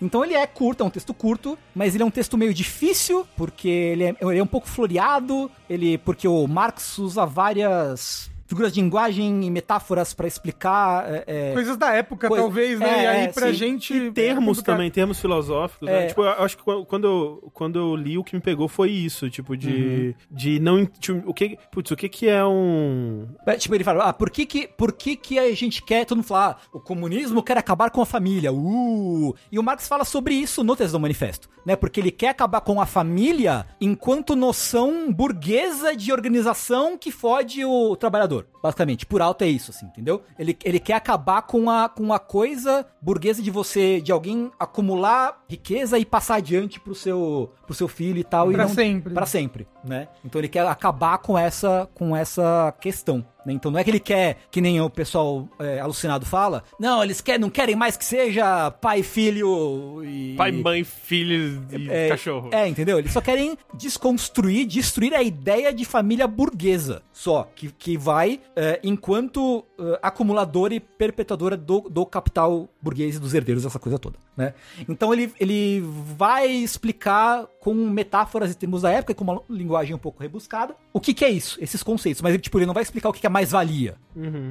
Então 0.00 0.24
ele 0.24 0.34
é 0.34 0.46
curto, 0.46 0.82
é 0.82 0.86
um 0.86 0.90
texto 0.90 1.14
curto, 1.14 1.58
mas 1.74 1.94
ele 1.94 2.02
é 2.02 2.06
um 2.06 2.10
texto 2.10 2.36
meio 2.36 2.52
difícil, 2.52 3.26
porque 3.36 3.68
ele 3.68 4.04
é, 4.04 4.16
ele 4.20 4.38
é 4.38 4.42
um 4.42 4.46
pouco 4.46 4.68
floreado, 4.68 5.50
ele 5.68 5.98
porque 5.98 6.28
o 6.28 6.46
Marx 6.46 6.98
usa 6.98 7.24
várias 7.24 8.30
figuras 8.46 8.72
de 8.72 8.80
linguagem 8.80 9.44
e 9.44 9.50
metáforas 9.50 10.14
pra 10.14 10.26
explicar 10.26 11.04
é, 11.12 11.24
é, 11.26 11.52
Coisas 11.52 11.76
da 11.76 11.92
época, 11.92 12.28
Coisa- 12.28 12.42
talvez, 12.44 12.78
né? 12.78 12.88
é, 12.88 13.02
e 13.02 13.06
aí 13.06 13.24
é, 13.24 13.28
pra 13.28 13.48
sim. 13.48 13.54
gente. 13.54 13.94
E 13.94 14.12
termos 14.12 14.62
também, 14.62 14.90
termos 14.90 15.20
filosóficos, 15.20 15.88
É. 15.88 15.92
né? 16.02 16.06
Tipo, 16.06 16.22
eu 16.22 16.28
acho 16.44 16.56
que 16.56 16.62
quando 16.86 17.06
eu, 17.06 17.50
quando 17.52 17.78
eu 17.78 17.96
li, 17.96 18.16
o 18.18 18.24
que 18.24 18.34
me 18.34 18.40
pegou 18.40 18.68
foi 18.68 18.90
isso, 18.90 19.28
tipo, 19.30 19.56
de, 19.56 20.14
Uhum. 20.30 20.36
de 20.36 20.60
não... 20.60 20.86
Tipo, 20.86 21.28
o 21.30 21.34
que, 21.34 21.58
putz, 21.72 21.90
o 21.90 21.96
que 21.96 22.08
que 22.08 22.28
é 22.28 22.44
um... 22.44 23.26
É, 23.46 23.56
Tipo, 23.56 23.74
ele 23.74 23.84
fala, 23.84 24.04
ah, 24.04 24.12
por 24.12 24.30
que 24.30 24.46
que, 24.46 24.68
por 24.68 24.92
que 24.92 25.16
que 25.16 25.38
a 25.38 25.52
gente 25.54 25.82
quer, 25.82 26.04
todo 26.04 26.18
mundo 26.18 26.26
fala, 26.26 26.50
ah, 26.60 26.66
o 26.72 26.80
comunismo 26.80 27.42
quer 27.42 27.58
acabar 27.58 27.90
com 27.90 28.00
a 28.00 28.06
família, 28.06 28.52
uh! 28.52 29.34
E 29.50 29.58
o 29.58 29.62
Marx 29.62 29.88
fala 29.88 30.04
sobre 30.04 30.34
isso 30.34 30.62
no 30.62 30.76
texto 30.76 30.92
do 30.92 31.00
manifesto, 31.00 31.48
né? 31.64 31.74
Porque 31.74 32.00
ele 32.00 32.10
quer 32.10 32.28
acabar 32.28 32.60
com 32.60 32.80
a 32.80 32.86
família 32.86 33.66
enquanto 33.80 34.36
noção 34.36 35.12
burguesa 35.12 35.96
de 35.96 36.12
organização 36.12 36.96
que 36.96 37.10
fode 37.10 37.64
o 37.64 37.96
trabalhador, 37.96 38.35
basicamente. 38.62 39.06
Por 39.06 39.22
alto 39.22 39.42
é 39.42 39.46
isso, 39.46 39.70
assim, 39.70 39.86
entendeu? 39.86 40.22
Ele, 40.38 40.56
ele 40.64 40.80
quer 40.80 40.94
acabar 40.94 41.42
com 41.42 41.70
a, 41.70 41.88
com 41.88 42.12
a 42.12 42.18
coisa 42.18 42.86
burguesa 43.00 43.42
de 43.42 43.50
você, 43.50 44.00
de 44.00 44.12
alguém 44.12 44.50
acumular 44.58 45.42
riqueza 45.48 45.98
e 45.98 46.04
passar 46.04 46.36
adiante 46.36 46.80
pro 46.80 46.94
seu, 46.94 47.52
pro 47.64 47.74
seu 47.74 47.88
filho 47.88 48.18
e 48.18 48.24
tal. 48.24 48.46
Pra 48.46 48.54
e 48.54 48.56
não, 48.56 48.68
sempre. 48.68 49.14
Pra 49.14 49.26
sempre, 49.26 49.68
né? 49.84 50.08
Então 50.24 50.40
ele 50.40 50.48
quer 50.48 50.66
acabar 50.66 51.18
com 51.18 51.38
essa, 51.38 51.88
com 51.94 52.16
essa 52.16 52.74
questão. 52.80 53.24
Né? 53.46 53.52
Então 53.52 53.70
não 53.70 53.78
é 53.78 53.84
que 53.84 53.90
ele 53.90 54.00
quer, 54.00 54.38
que 54.50 54.60
nem 54.60 54.80
o 54.80 54.90
pessoal 54.90 55.48
é, 55.58 55.78
alucinado 55.78 56.26
fala, 56.26 56.64
não, 56.78 57.02
eles 57.02 57.20
querem, 57.20 57.40
não 57.40 57.48
querem 57.48 57.76
mais 57.76 57.96
que 57.96 58.04
seja 58.04 58.70
pai, 58.70 59.02
filho 59.02 60.02
e... 60.04 60.34
Pai, 60.36 60.50
mãe, 60.50 60.82
filho 60.82 61.64
e 61.70 61.88
é, 61.88 62.08
cachorro. 62.08 62.50
É, 62.52 62.66
entendeu? 62.66 62.98
Eles 62.98 63.12
só 63.12 63.20
querem 63.20 63.56
desconstruir, 63.74 64.66
destruir 64.66 65.14
a 65.14 65.22
ideia 65.22 65.72
de 65.72 65.84
família 65.84 66.26
burguesa. 66.26 67.02
Só, 67.12 67.48
que, 67.54 67.70
que 67.70 67.96
vai 67.96 68.40
é, 68.54 68.80
enquanto 68.82 69.64
é, 69.78 69.98
acumuladora 70.02 70.74
e 70.74 70.80
perpetuadora 70.80 71.56
do, 71.56 71.80
do 71.82 72.04
capital 72.04 72.68
burguês 72.86 73.16
e 73.16 73.18
dos 73.18 73.34
herdeiros, 73.34 73.64
essa 73.66 73.78
coisa 73.78 73.98
toda, 73.98 74.16
né? 74.36 74.54
Então 74.88 75.12
ele, 75.12 75.32
ele 75.40 75.82
vai 76.16 76.46
explicar 76.48 77.46
com 77.60 77.74
metáforas 77.74 78.52
e 78.52 78.54
termos 78.54 78.82
da 78.82 78.90
época, 78.90 79.12
e 79.12 79.14
com 79.14 79.24
uma 79.24 79.42
linguagem 79.50 79.94
um 79.94 79.98
pouco 79.98 80.22
rebuscada, 80.22 80.74
o 80.92 81.00
que, 81.00 81.12
que 81.12 81.24
é 81.24 81.30
isso, 81.30 81.58
esses 81.60 81.82
conceitos. 81.82 82.22
Mas 82.22 82.32
ele, 82.32 82.42
tipo, 82.42 82.56
ele 82.58 82.66
não 82.66 82.72
vai 82.74 82.82
explicar 82.82 83.08
o 83.08 83.12
que, 83.12 83.20
que 83.20 83.26
é 83.26 83.30
mais-valia, 83.30 83.96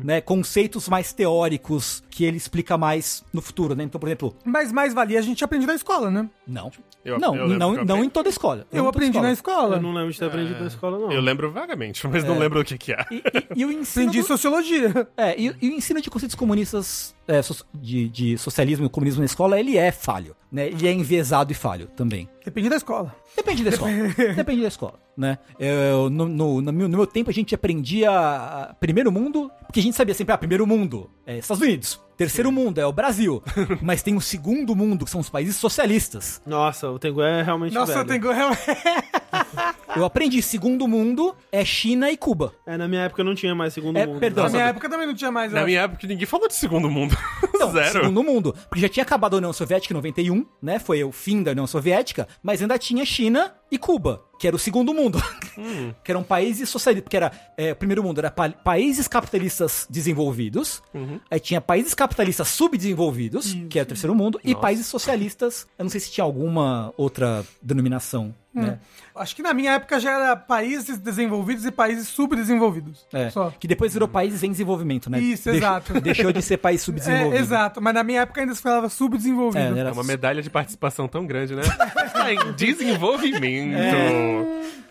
né? 0.04 0.20
Conceitos 0.22 0.88
mais 0.90 1.14
teóricos 1.14 2.04
que 2.10 2.26
ele 2.26 2.38
explica 2.38 2.78
mais 2.78 3.24
no 3.34 3.42
futuro, 3.42 3.74
né? 3.76 3.84
Então, 3.84 4.00
por 4.00 4.08
exemplo, 4.08 4.36
Mas 4.44 4.72
mais 4.72 4.94
valia 4.94 5.20
a 5.20 5.22
gente 5.22 5.44
aprende 5.44 5.66
na 5.66 5.76
escola, 5.76 6.12
né? 6.12 6.30
não. 6.46 6.72
Eu- 7.06 7.20
não, 7.20 7.36
eu 7.36 7.48
não, 7.48 7.76
eu 7.76 7.86
não 7.86 8.04
em 8.04 8.10
toda 8.10 8.30
a 8.30 8.32
escola. 8.32 8.66
Eu 8.72 8.78
toda 8.86 8.90
aprendi 8.90 9.20
na 9.22 9.32
escola. 9.32 9.58
escola. 9.58 9.76
Eu 9.76 9.82
não 9.84 9.94
lembro 9.94 10.12
de 10.12 10.18
ter 10.18 10.26
aprendido 10.26 10.60
na 10.60 10.66
escola, 10.66 10.98
não. 10.98 11.12
Eu 11.12 11.22
lembro 11.22 11.52
vagamente, 11.52 12.08
mas 12.08 12.24
não 12.24 12.40
lembro 12.40 12.60
o 12.60 12.66
que 12.66 12.80
que 12.80 12.94
é. 12.94 13.06
E, 13.12 13.18
e- 13.18 13.60
e 13.62 13.66
o 13.66 13.72
ensino 13.72 14.08
Aprendi 14.08 14.22
do- 14.22 14.28
sociologia. 14.28 15.08
É, 15.16 15.40
e, 15.40 15.56
e 15.62 15.70
o 15.70 15.72
ensino 15.74 16.02
de 16.02 16.10
conceitos 16.10 16.34
comunistas, 16.36 17.14
é, 17.28 17.40
so- 17.44 17.64
de, 17.76 18.10
de 18.26 18.38
socialismo 18.38 18.86
e 18.86 18.90
comunismo 18.90 19.20
na 19.20 19.26
escola, 19.26 19.60
ele 19.60 19.78
é 19.78 19.92
falho, 19.92 20.36
né? 20.52 20.68
Ele 20.68 20.88
é 20.88 20.92
enviesado 20.92 21.52
e 21.52 21.56
falho 21.56 21.88
também. 21.96 22.28
Depende 22.44 22.70
da 22.70 22.76
escola. 22.76 23.16
Depende 23.36 23.64
da 23.64 23.70
escola. 23.70 23.92
Depende 24.36 24.62
da 24.62 24.68
escola, 24.68 25.00
né? 25.16 25.38
Eu, 25.60 26.10
no, 26.10 26.28
no, 26.28 26.62
no 26.62 26.74
meu, 26.74 26.88
no 26.88 26.98
meu 26.98 27.08
tempo, 27.08 27.30
a 27.30 27.34
gente 27.34 27.54
aprendia 27.54 28.10
ah, 28.12 28.76
primeiro 28.80 29.12
mundo, 29.12 29.52
porque 29.66 29.80
a 29.80 29.84
gente 29.84 29.96
sabia 29.96 30.14
sempre, 30.14 30.34
ah, 30.34 30.38
primeiro 30.38 30.66
mundo 30.66 31.10
é 31.26 31.38
Estados 31.38 31.62
Unidos. 31.62 32.02
Terceiro 32.18 32.52
mundo 32.52 32.80
é 32.80 32.86
o 32.86 32.94
Brasil. 32.94 33.44
Mas 33.82 34.02
tem 34.02 34.16
o 34.16 34.22
segundo 34.22 34.76
mundo, 34.76 35.04
que 35.04 35.12
são 35.12 35.20
os 35.20 35.30
países 35.30 35.58
socialistas. 35.58 36.42
Nossa, 36.46 36.90
o 36.90 36.98
Tengu 36.98 37.22
é 37.22 37.44
realmente 37.44 37.74
Nossa, 37.74 38.04
velho. 38.04 38.26
eu 38.26 38.34
tenho. 38.34 39.76
Eu 39.96 40.04
aprendi 40.06 40.42
segundo 40.42 40.88
mundo 40.88 41.36
é 41.52 41.64
China 41.64 42.12
e 42.12 42.18
Cuba. 42.18 42.54
É, 42.66 42.76
na 42.78 42.88
minha 42.88 43.02
época 43.04 43.24
não 43.24 43.34
tinha 43.36 43.56
mais 43.56 43.74
segundo 43.74 43.98
É, 43.98 44.06
mundo. 44.06 44.20
perdão, 44.20 44.44
Na 44.44 44.50
Nossa, 44.50 44.58
minha 44.58 44.70
época 44.70 44.90
também 44.90 45.08
não 45.08 45.14
tinha 45.16 45.32
mais. 45.32 45.52
Na 45.52 45.62
eu 45.62 45.66
minha 45.66 45.82
época, 45.82 46.06
ninguém 46.08 46.26
falou 46.26 46.48
de 46.48 46.56
segundo 46.56 46.90
mundo. 46.90 47.16
Não, 47.58 47.72
Zero. 47.72 48.02
segundo 48.02 48.22
mundo. 48.24 48.54
Porque 48.68 48.82
já 48.82 48.90
tinha 48.90 49.04
acabado 49.04 49.36
a 49.36 49.38
União 49.38 49.54
Soviética 49.54 49.94
em 49.94 49.96
91, 49.96 50.46
né? 50.62 50.78
Foi 50.78 51.02
o 51.04 51.12
fim 51.12 51.42
da 51.42 51.52
União 51.52 51.66
Soviética, 51.66 52.28
mas 52.44 52.62
ainda 52.62 52.78
tinha 52.78 53.06
China 53.06 53.54
e 53.72 53.78
Cuba, 53.78 54.22
que 54.38 54.46
era 54.46 54.56
o 54.56 54.60
segundo 54.60 54.94
mundo. 54.94 55.24
que 56.04 56.12
eram 56.12 56.22
países 56.22 56.68
socialistas. 56.70 57.04
Porque 57.06 57.16
era. 57.16 57.32
é, 57.58 57.72
o 57.72 57.76
primeiro 57.76 58.04
mundo 58.04 58.20
era 58.20 58.30
pa- 58.30 58.50
países 58.50 59.08
capitalistas 59.08 59.88
desenvolvidos. 59.90 60.84
Aí 61.32 61.40
tinha 61.40 61.62
países 61.62 61.94
capitalistas 61.94 62.50
subdesenvolvidos, 62.50 63.54
que 63.70 63.80
era 63.80 63.86
o 63.86 63.88
terceiro 63.88 64.14
mundo, 64.14 64.40
e 64.44 64.54
países 64.54 64.86
socialistas. 64.88 65.66
Eu 65.80 65.84
não 65.86 65.90
sei 65.90 66.02
se 66.02 66.12
tinha 66.12 66.26
alguma 66.26 66.94
outra 66.98 67.44
denominação, 67.62 68.36
né? 68.56 68.80
Acho 69.16 69.36
que 69.36 69.42
na 69.42 69.54
minha 69.54 69.74
época 69.74 70.00
já 70.00 70.12
era 70.12 70.36
países 70.36 70.98
desenvolvidos 70.98 71.66
e 71.66 71.72
países 71.72 72.08
subdesenvolvidos. 72.08 73.06
É, 73.14 73.30
Só. 73.30 73.52
que 73.60 73.68
depois 73.68 73.94
virou 73.94 74.08
países 74.08 74.44
em 74.44 74.52
desenvolvimento, 74.52 75.10
né? 75.10 75.20
Isso, 75.20 75.50
Deixou- 75.52 75.68
exato. 75.68 76.00
Deixou 76.02 76.32
de 76.34 76.42
ser 76.42 76.58
país 76.58 76.82
subdesenvolvido. 76.82 77.36
É, 77.36 77.40
exato. 77.40 77.82
Mas 77.82 77.94
na 77.94 78.04
minha 78.04 78.22
época 78.22 78.42
ainda 78.42 78.54
se 78.56 78.62
falava 78.62 78.90
subdesenvolvido. 78.90 79.76
É, 79.78 79.80
era 79.80 79.90
É 79.90 79.92
uma 79.92 80.04
medalha 80.04 80.42
de 80.42 80.50
participação 80.50 81.08
tão 81.08 81.26
grande, 81.26 81.56
né? 81.56 81.62
Tá 82.16 82.34
em 82.34 82.54
desenvolvimento. 82.54 83.78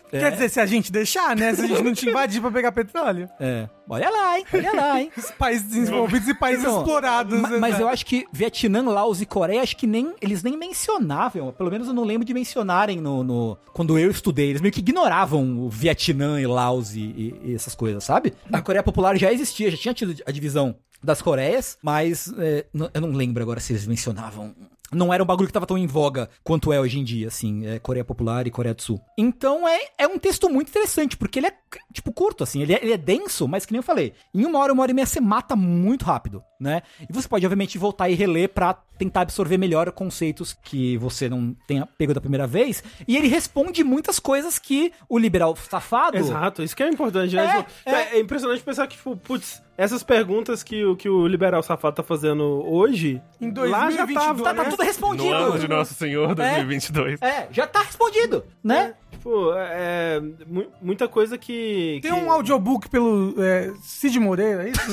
Quer 0.09 0.31
dizer, 0.31 0.49
se 0.49 0.59
a 0.59 0.65
gente 0.65 0.91
deixar, 0.91 1.35
né? 1.35 1.53
Se 1.53 1.61
a 1.61 1.67
gente 1.67 1.83
não 1.83 1.93
te 1.93 2.07
invadir 2.09 2.39
pra 2.41 2.49
pegar 2.51 2.71
petróleo. 2.71 3.27
É. 3.39 3.67
Olha 3.89 4.09
lá, 4.09 4.37
hein? 4.39 4.45
Olha 4.53 4.73
lá, 4.73 5.01
hein? 5.01 5.11
Os 5.17 5.31
países 5.31 5.67
desenvolvidos 5.67 6.27
e 6.27 6.33
países 6.33 6.63
Não, 6.63 6.77
explorados. 6.79 7.39
ma- 7.39 7.59
Mas 7.59 7.75
né? 7.75 7.81
eu 7.83 7.89
acho 7.89 8.05
que 8.05 8.25
Vietnã, 8.31 8.81
Laos 8.83 9.21
e 9.21 9.25
Coreia, 9.25 9.61
acho 9.61 9.75
que 9.75 9.85
nem 9.85 10.13
eles 10.21 10.41
nem 10.41 10.57
mencionavam. 10.57 11.51
Pelo 11.51 11.69
menos 11.69 11.87
eu 11.87 11.93
não 11.93 12.03
lembro 12.03 12.25
de 12.25 12.33
mencionarem 12.33 13.01
no, 13.01 13.23
no- 13.23 13.57
quando 13.73 13.97
eu 13.99 14.09
estudei. 14.09 14.49
Eles 14.49 14.61
meio 14.61 14.71
que 14.73 14.79
ignoravam 14.79 15.59
o 15.59 15.69
Vietnã 15.69 16.39
e 16.39 16.47
Laos 16.47 16.95
e, 16.95 16.99
e- 17.01 17.41
e 17.43 17.55
essas 17.55 17.75
coisas, 17.75 18.03
sabe? 18.03 18.33
A 18.51 18.61
Coreia 18.61 18.83
Popular 18.83 19.17
já 19.17 19.31
existia, 19.33 19.69
já 19.71 19.77
tinha 19.77 19.93
tido 19.93 20.15
a 20.25 20.31
divisão 20.31 20.75
das 21.03 21.21
Coreias, 21.21 21.77
mas 21.83 22.33
é, 22.39 22.65
eu 22.93 23.01
não 23.01 23.09
lembro 23.11 23.43
agora 23.43 23.59
se 23.59 23.73
eles 23.73 23.85
mencionavam. 23.85 24.55
Não 24.91 25.13
era 25.13 25.21
um 25.21 25.25
bagulho 25.25 25.47
que 25.47 25.53
tava 25.53 25.65
tão 25.65 25.77
em 25.77 25.87
voga 25.87 26.29
quanto 26.43 26.71
é 26.71 26.79
hoje 26.79 26.99
em 26.99 27.03
dia, 27.03 27.27
assim, 27.27 27.65
é 27.65 27.79
Coreia 27.79 28.05
Popular 28.05 28.45
e 28.45 28.51
Coreia 28.51 28.73
do 28.73 28.81
Sul. 28.81 29.01
Então 29.17 29.67
é, 29.67 29.79
é 29.97 30.07
um 30.07 30.19
texto 30.19 30.47
muito 30.47 30.69
interessante, 30.69 31.17
porque 31.17 31.39
ele 31.39 31.47
é, 31.47 31.53
tipo, 31.91 32.13
curto, 32.13 32.43
assim, 32.43 32.61
ele 32.61 32.73
é, 32.73 32.79
ele 32.81 32.93
é 32.93 32.97
denso, 32.97 33.47
mas 33.47 33.65
que 33.65 33.73
nem 33.73 33.79
eu 33.79 33.83
falei, 33.83 34.13
em 34.33 34.45
uma 34.45 34.59
hora, 34.59 34.71
uma 34.71 34.83
hora 34.83 34.91
e 34.91 34.93
meia 34.93 35.05
você 35.05 35.19
mata 35.19 35.55
muito 35.55 36.05
rápido, 36.05 36.43
né? 36.59 36.83
E 37.01 37.11
você 37.11 37.27
pode, 37.27 37.45
obviamente, 37.45 37.77
voltar 37.77 38.09
e 38.09 38.13
reler 38.13 38.49
pra 38.49 38.73
tentar 38.97 39.21
absorver 39.21 39.57
melhor 39.57 39.91
conceitos 39.91 40.53
que 40.53 40.97
você 40.97 41.27
não 41.27 41.55
tenha 41.67 41.85
pego 41.85 42.13
da 42.13 42.21
primeira 42.21 42.47
vez. 42.47 42.83
E 43.07 43.17
ele 43.17 43.27
responde 43.27 43.83
muitas 43.83 44.19
coisas 44.19 44.57
que 44.59 44.93
o 45.09 45.17
liberal 45.17 45.55
safado. 45.55 46.17
Exato, 46.17 46.63
isso 46.63 46.75
que 46.75 46.83
é 46.83 46.89
importante, 46.89 47.35
né? 47.35 47.43
É, 47.43 47.63
Tipo, 47.63 47.89
É, 47.89 48.17
é 48.17 48.19
impressionante 48.19 48.63
pensar 48.63 48.87
que, 48.87 48.95
tipo, 48.95 49.17
putz, 49.17 49.61
essas 49.77 50.03
perguntas 50.03 50.63
que, 50.63 50.83
o- 50.85 50.95
que 50.95 51.09
o 51.09 51.27
liberal 51.27 51.61
safado 51.63 51.95
tá 51.97 52.03
fazendo 52.03 52.43
hoje, 52.65 53.21
Em 53.41 53.51
lá 53.53 53.89
já 53.91 54.05
2022, 54.05 54.13
tava, 54.25 54.43
Tá, 54.43 54.53
tá 54.53 54.63
né? 54.63 54.69
tudo 54.69 54.83
respondido. 54.83 55.29
No 55.29 55.35
ano 55.35 55.59
de 55.59 55.67
Nosso 55.67 55.93
Senhor 55.93 56.33
2022. 56.35 57.21
É, 57.21 57.47
já 57.51 57.67
tá 57.67 57.81
respondido, 57.81 58.45
né? 58.63 58.93
Pô, 59.25 59.51
é, 59.57 60.21
mu- 60.45 60.67
muita 60.79 61.07
coisa 61.07 61.35
que. 61.35 61.97
Tem 62.03 62.11
que- 62.13 62.17
um 62.19 62.29
audiobook 62.31 62.87
pelo 62.89 63.33
é, 63.39 63.73
Cid 63.81 64.19
Moreira, 64.19 64.67
é 64.67 64.69
isso? 64.69 64.91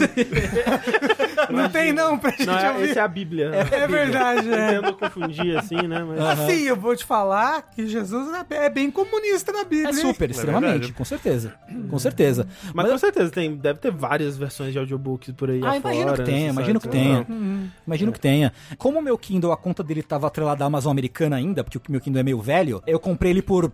não 1.52 1.68
tem 1.68 1.92
não 1.92 2.16
pra 2.18 2.30
gente 2.30 2.46
Não, 2.46 2.56
é, 2.58 2.72
ouvir. 2.72 2.84
esse 2.88 2.98
é 2.98 3.02
a 3.02 3.08
Bíblia. 3.08 3.50
É 3.70 3.86
verdade, 3.86 4.50
é. 4.50 4.72
Tentando 4.80 4.96
confundir 4.96 5.56
assim, 5.58 5.86
né? 5.86 6.02
Mas... 6.02 6.18
Assim, 6.20 6.62
eu 6.62 6.76
vou 6.76 6.96
te 6.96 7.04
falar 7.04 7.60
que 7.74 7.86
Jesus 7.86 8.26
é 8.48 8.70
bem 8.70 8.90
comunista 8.90 9.52
na 9.52 9.64
Bíblia. 9.64 9.88
É 9.88 9.90
hein? 9.90 9.94
super, 9.96 10.30
extremamente, 10.30 10.70
verdade. 10.72 10.92
com 10.94 11.04
certeza. 11.04 11.54
Com 11.90 11.98
certeza. 11.98 12.48
Mas 12.74 12.90
com 12.90 12.96
certeza 12.96 13.30
tem, 13.30 13.54
deve 13.54 13.80
ter 13.80 13.90
várias 13.92 14.38
versões 14.38 14.72
de 14.72 14.78
audiobooks 14.78 15.34
por 15.34 15.50
aí 15.50 15.60
Ah, 15.62 15.72
afora. 15.72 15.94
imagino 15.94 16.12
que 16.16 16.22
tenha, 16.22 16.38
nesses 16.38 16.52
imagino 16.56 16.80
que 16.80 16.88
tenha. 16.88 17.26
Imagino 17.86 18.12
que 18.12 18.20
tenha. 18.20 18.52
Como 18.78 18.98
o 18.98 19.02
meu 19.02 19.18
Kindle, 19.18 19.52
a 19.52 19.56
conta 19.58 19.82
dele 19.82 20.02
tava 20.02 20.26
atrelada 20.26 20.64
à 20.64 20.66
Amazon 20.66 20.90
americana 20.90 21.36
ainda, 21.36 21.62
porque 21.62 21.76
o 21.76 21.82
meu 21.90 22.00
Kindle 22.00 22.20
é 22.20 22.22
meio 22.22 22.40
velho, 22.40 22.82
eu 22.86 22.98
comprei 22.98 23.30
ele 23.30 23.42
por 23.42 23.70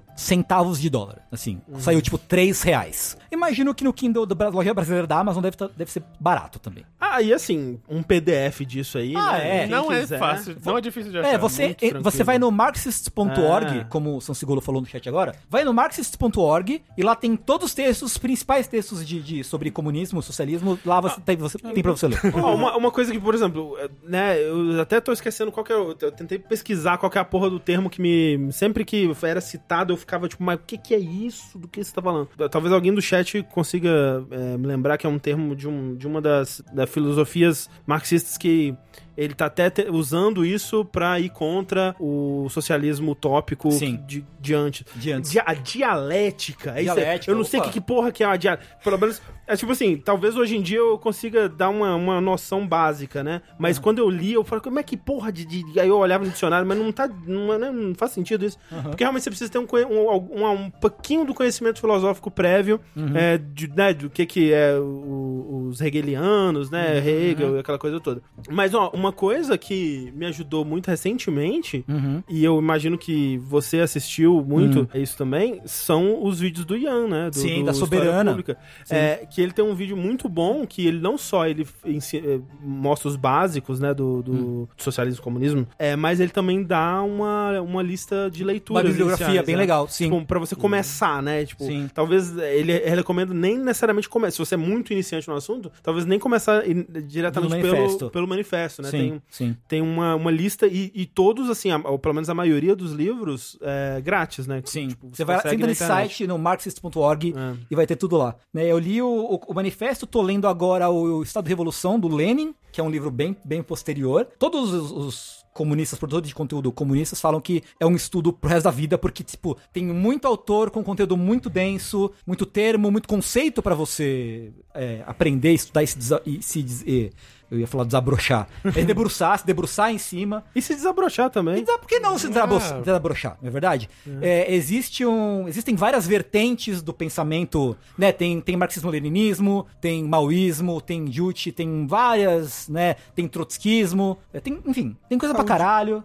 centavos 0.48 0.80
de 0.80 0.88
dólar. 0.88 1.18
Assim, 1.30 1.60
saiu 1.78 2.00
tipo 2.00 2.16
3 2.16 2.62
reais. 2.62 3.16
Imagino 3.30 3.74
que 3.74 3.84
no 3.84 3.92
Kindle 3.92 4.24
da 4.24 4.48
loja 4.48 4.72
brasileira 4.72 5.06
da 5.06 5.18
Amazon 5.18 5.42
deve, 5.42 5.56
tá- 5.58 5.68
deve 5.76 5.90
ser 5.90 6.02
barato 6.18 6.58
também. 6.58 6.84
Ah, 6.98 7.20
e 7.20 7.32
assim, 7.34 7.78
um 7.88 8.02
PDF 8.02 8.64
disso 8.64 8.96
aí. 8.96 9.14
Ah, 9.14 9.32
né? 9.32 9.56
é. 9.56 9.60
Quem 9.60 9.68
Não 9.70 9.92
é 9.92 10.00
quiser. 10.00 10.18
fácil, 10.18 10.56
não 10.64 10.78
é 10.78 10.80
difícil 10.80 11.12
de 11.12 11.18
achar. 11.18 11.28
É, 11.34 11.38
você, 11.38 11.76
você 12.02 12.24
vai 12.24 12.38
no 12.38 12.50
marxist.org, 12.50 13.78
É. 13.80 13.84
como 13.84 14.16
o 14.16 14.20
Sansigolo 14.20 14.60
falou 14.62 14.80
no 14.80 14.86
chat 14.86 15.06
agora, 15.08 15.34
vai 15.50 15.64
no 15.64 15.74
marxist.org 15.74 16.82
e 16.96 17.02
lá 17.02 17.14
tem 17.14 17.36
todos 17.36 17.66
os 17.66 17.74
textos, 17.74 18.12
os 18.12 18.18
principais 18.18 18.66
textos 18.66 19.06
de, 19.06 19.20
de- 19.20 19.44
sobre 19.44 19.70
comunismo, 19.70 20.22
socialismo, 20.22 20.78
lá 20.84 21.00
você, 21.00 21.20
tem, 21.20 21.36
você, 21.36 21.58
tem 21.58 21.82
pra 21.82 21.92
você 21.92 22.08
ler. 22.08 22.18
Ó, 22.42 22.54
uma, 22.54 22.76
uma 22.76 22.90
coisa 22.90 23.12
que, 23.12 23.20
por 23.20 23.34
exemplo, 23.34 23.76
é, 23.78 23.90
né, 24.02 24.40
eu 24.40 24.80
até 24.80 25.00
tô 25.00 25.12
esquecendo 25.12 25.52
qual 25.52 25.62
que 25.64 25.72
é. 25.72 25.76
o- 25.76 25.94
Eu 26.00 26.12
tentei 26.12 26.38
pesquisar 26.38 26.96
qual 26.96 27.10
que 27.10 27.18
é 27.18 27.20
a 27.20 27.24
porra 27.24 27.50
do 27.50 27.60
termo 27.60 27.90
que 27.90 28.00
me. 28.00 28.50
Sempre 28.52 28.84
que 28.84 29.10
era 29.22 29.40
citado, 29.40 29.92
eu 29.92 29.96
ficava 29.96 30.28
tipo, 30.28 30.37
mas 30.38 30.56
o 30.56 30.62
que, 30.66 30.78
que 30.78 30.94
é 30.94 30.98
isso? 30.98 31.58
Do 31.58 31.66
que 31.66 31.82
você 31.82 31.92
tá 31.92 32.00
falando? 32.00 32.28
Talvez 32.50 32.72
alguém 32.72 32.94
do 32.94 33.02
chat 33.02 33.42
consiga 33.52 34.24
é, 34.30 34.56
me 34.56 34.66
lembrar 34.66 34.96
que 34.96 35.06
é 35.06 35.10
um 35.10 35.18
termo 35.18 35.56
de, 35.56 35.66
um, 35.66 35.94
de 35.96 36.06
uma 36.06 36.20
das, 36.20 36.62
das 36.72 36.88
filosofias 36.88 37.68
marxistas 37.86 38.38
que. 38.38 38.74
Ele 39.18 39.34
tá 39.34 39.46
até 39.46 39.68
te- 39.68 39.90
usando 39.90 40.46
isso 40.46 40.84
pra 40.84 41.18
ir 41.18 41.30
contra 41.30 41.94
o 41.98 42.46
socialismo 42.50 43.10
utópico 43.12 43.68
Sim. 43.72 44.00
de, 44.06 44.24
de 44.40 44.54
antes. 44.54 44.84
De 44.94 45.10
antes. 45.10 45.36
A 45.44 45.54
dialética. 45.54 46.74
é 46.78 47.20
eu 47.26 47.34
não 47.34 47.42
sei 47.44 47.58
opa. 47.58 47.68
que, 47.68 47.74
que 47.74 47.80
porra 47.80 48.12
que 48.12 48.22
é 48.22 48.26
uma 48.28 48.38
dialética. 48.38 48.76
Pelo 48.84 48.96
menos, 48.98 49.20
é 49.46 49.56
tipo 49.56 49.72
assim, 49.72 49.96
talvez 49.96 50.36
hoje 50.36 50.56
em 50.56 50.62
dia 50.62 50.78
eu 50.78 50.96
consiga 50.98 51.48
dar 51.48 51.68
uma, 51.68 51.94
uma 51.96 52.20
noção 52.20 52.66
básica, 52.66 53.24
né? 53.24 53.42
Mas 53.58 53.78
quando 53.78 53.98
eu 53.98 54.08
li, 54.08 54.34
eu 54.34 54.44
falei, 54.44 54.62
como 54.62 54.78
é 54.78 54.82
que 54.84 54.96
porra 54.96 55.32
de, 55.32 55.44
de- 55.44 55.80
Aí 55.80 55.88
eu 55.88 55.98
olhava 55.98 56.24
no 56.24 56.30
dicionário, 56.30 56.66
mas 56.66 56.78
não 56.78 56.92
tá. 56.92 57.08
Não, 57.26 57.52
é- 57.52 57.58
não 57.72 57.94
faz 57.96 58.12
sentido 58.12 58.44
isso. 58.44 58.56
Porque 58.84 59.02
realmente 59.02 59.24
você 59.24 59.30
precisa 59.30 59.50
ter 59.50 59.58
um, 59.58 59.66
um, 59.90 60.44
um, 60.44 60.50
um 60.52 60.70
pouquinho 60.70 61.24
do 61.24 61.34
conhecimento 61.34 61.80
filosófico 61.80 62.30
prévio 62.30 62.80
é, 63.16 63.36
de, 63.36 63.68
né, 63.68 63.92
do 63.92 64.08
que, 64.08 64.24
que 64.26 64.52
é 64.52 64.78
o- 64.78 65.66
os 65.70 65.80
hegelianos, 65.80 66.70
né? 66.70 66.98
Hegel 66.98 67.56
e 67.56 67.58
aquela 67.60 67.78
coisa 67.78 67.98
toda. 68.00 68.22
Mas, 68.48 68.74
ó, 68.74 68.90
uma 68.94 69.07
coisa 69.12 69.56
que 69.58 70.12
me 70.14 70.26
ajudou 70.26 70.64
muito 70.64 70.88
recentemente, 70.88 71.84
Uhum. 71.88 72.22
e 72.28 72.44
eu 72.44 72.58
imagino 72.58 72.96
que 72.98 73.38
você 73.38 73.80
assistiu 73.80 74.44
muito 74.46 74.88
a 74.92 74.98
isso 74.98 75.16
também, 75.16 75.60
são 75.64 76.22
os 76.24 76.40
vídeos 76.40 76.64
do 76.64 76.76
Ian, 76.76 77.06
né? 77.08 77.30
Do, 77.30 77.36
Sim, 77.36 77.60
do 77.60 77.66
da 77.66 77.74
Soberana. 77.74 78.30
Pública. 78.30 78.56
É, 78.90 79.26
que 79.30 79.40
ele 79.40 79.52
tem 79.52 79.64
um 79.64 79.74
vídeo 79.74 79.96
muito 79.96 80.28
bom, 80.28 80.66
que 80.66 80.86
ele 80.86 81.00
não 81.00 81.16
só 81.18 81.46
ele 81.46 81.66
eh, 81.84 82.40
mostra 82.62 83.08
os 83.08 83.16
básicos, 83.16 83.80
né, 83.80 83.92
do, 83.94 84.22
do 84.22 84.32
Hum. 84.32 84.66
socialismo 84.76 85.20
e 85.20 85.24
comunismo, 85.24 85.66
é, 85.78 85.96
mas 85.96 86.20
ele 86.20 86.30
também 86.30 86.62
dá 86.62 87.02
uma, 87.02 87.60
uma 87.60 87.82
lista 87.82 88.28
de 88.30 88.44
leituras 88.44 88.82
Uma 88.84 88.88
bibliografia 88.90 89.26
iniciais, 89.26 89.46
bem 89.46 89.54
né? 89.56 89.60
legal, 89.62 89.88
sim. 89.88 90.04
Tipo, 90.04 90.24
pra 90.26 90.38
você 90.38 90.54
começar, 90.54 91.22
né? 91.22 91.44
Tipo, 91.44 91.64
Sim. 91.64 91.88
talvez 91.92 92.36
ele, 92.36 92.72
ele 92.72 92.96
recomenda 92.96 93.32
nem 93.34 93.58
necessariamente 93.58 94.08
começar. 94.08 94.32
Se 94.32 94.38
você 94.38 94.54
é 94.54 94.58
muito 94.58 94.92
iniciante 94.92 95.28
no 95.28 95.34
assunto, 95.34 95.70
talvez 95.82 96.04
nem 96.06 96.18
começar 96.18 96.62
diretamente 97.06 97.56
pelo 97.60 97.72
manifesto. 97.76 98.10
pelo 98.10 98.28
manifesto, 98.28 98.82
né? 98.82 98.90
Sim, 98.90 98.97
Tem, 98.98 99.22
sim. 99.30 99.56
tem 99.68 99.80
uma, 99.82 100.14
uma 100.14 100.30
lista 100.30 100.66
e, 100.66 100.90
e 100.94 101.06
todos, 101.06 101.48
assim, 101.50 101.70
a- 101.70 101.78
ou 101.84 101.98
pelo 101.98 102.14
menos 102.14 102.28
a 102.28 102.34
maioria 102.34 102.74
dos 102.76 102.92
livros 102.92 103.58
é 103.62 104.00
grátis, 104.00 104.46
né? 104.46 104.62
Sim. 104.64 104.88
Tipo, 104.88 105.08
você 105.12 105.24
vai 105.24 105.36
consegue 105.36 105.54
entra 105.56 105.66
nesse 105.68 105.84
site, 105.86 106.26
no 106.26 106.38
marxist.org, 106.38 107.34
É. 107.36 107.56
e 107.70 107.74
vai 107.74 107.86
ter 107.86 107.96
tudo 107.96 108.16
lá. 108.16 108.34
Né, 108.52 108.66
eu 108.66 108.78
li 108.78 109.00
o, 109.02 109.06
o- 109.08 109.40
o 109.48 109.54
manifesto, 109.54 110.06
tô 110.06 110.20
lendo 110.22 110.46
agora 110.48 110.88
o 110.90 111.22
Estado 111.22 111.44
de 111.44 111.48
Revolução, 111.50 111.98
do 111.98 112.08
Lenin, 112.08 112.54
que 112.72 112.80
é 112.80 112.84
um 112.84 112.90
livro 112.90 113.10
bem, 113.10 113.36
bem 113.44 113.62
posterior. 113.62 114.26
Todos 114.38 114.72
os, 114.72 114.90
os 114.92 115.38
comunistas, 115.54 115.98
produtores 115.98 116.28
de 116.28 116.34
conteúdo 116.34 116.70
comunistas, 116.70 117.20
falam 117.20 117.40
que 117.40 117.64
é 117.80 117.86
um 117.86 117.96
estudo 117.96 118.32
pro 118.32 118.48
resto 118.48 118.64
da 118.64 118.70
vida, 118.70 118.96
porque, 118.96 119.24
tipo, 119.24 119.56
tem 119.72 119.84
muito 119.86 120.26
autor 120.28 120.70
com 120.70 120.84
conteúdo 120.84 121.16
muito 121.16 121.50
denso, 121.50 122.12
muito 122.24 122.46
termo, 122.46 122.92
muito 122.92 123.08
conceito 123.08 123.60
pra 123.60 123.74
você 123.74 124.52
é, 124.72 125.02
aprender, 125.04 125.52
estudar 125.54 125.82
e 125.82 125.86
se, 125.88 125.98
e 126.26 126.42
se 126.42 126.60
e- 126.86 127.10
eu 127.50 127.58
ia 127.58 127.66
falar 127.66 127.84
desabrochar. 127.84 128.46
É 128.76 128.84
debruçar, 128.84 129.38
se 129.38 129.46
debruçar 129.46 129.90
em 129.90 129.98
cima. 129.98 130.44
E 130.54 130.60
se 130.62 130.74
desabrochar 130.74 131.30
também. 131.30 131.64
Por 131.64 131.86
que 131.86 131.98
não 131.98 132.18
se 132.18 132.28
desabro- 132.28 132.58
desabrochar? 132.82 133.36
Não 133.40 133.48
é 133.48 133.50
verdade? 133.52 133.88
É, 134.20 134.52
existe 134.54 135.04
um, 135.04 135.46
existem 135.48 135.74
várias 135.74 136.06
vertentes 136.06 136.82
do 136.82 136.92
pensamento, 136.92 137.76
né? 137.96 138.12
Tem, 138.12 138.40
tem 138.40 138.56
marxismo-leninismo, 138.56 139.66
tem 139.80 140.04
maoísmo, 140.04 140.80
tem 140.80 141.10
Juche, 141.10 141.52
tem 141.52 141.86
várias, 141.86 142.68
né? 142.68 142.96
Tem 143.14 143.26
trotskismo, 143.28 144.18
é, 144.32 144.40
tem, 144.40 144.60
enfim, 144.66 144.96
tem 145.08 145.18
coisa 145.18 145.34
pra 145.34 145.44
caralho. 145.44 146.02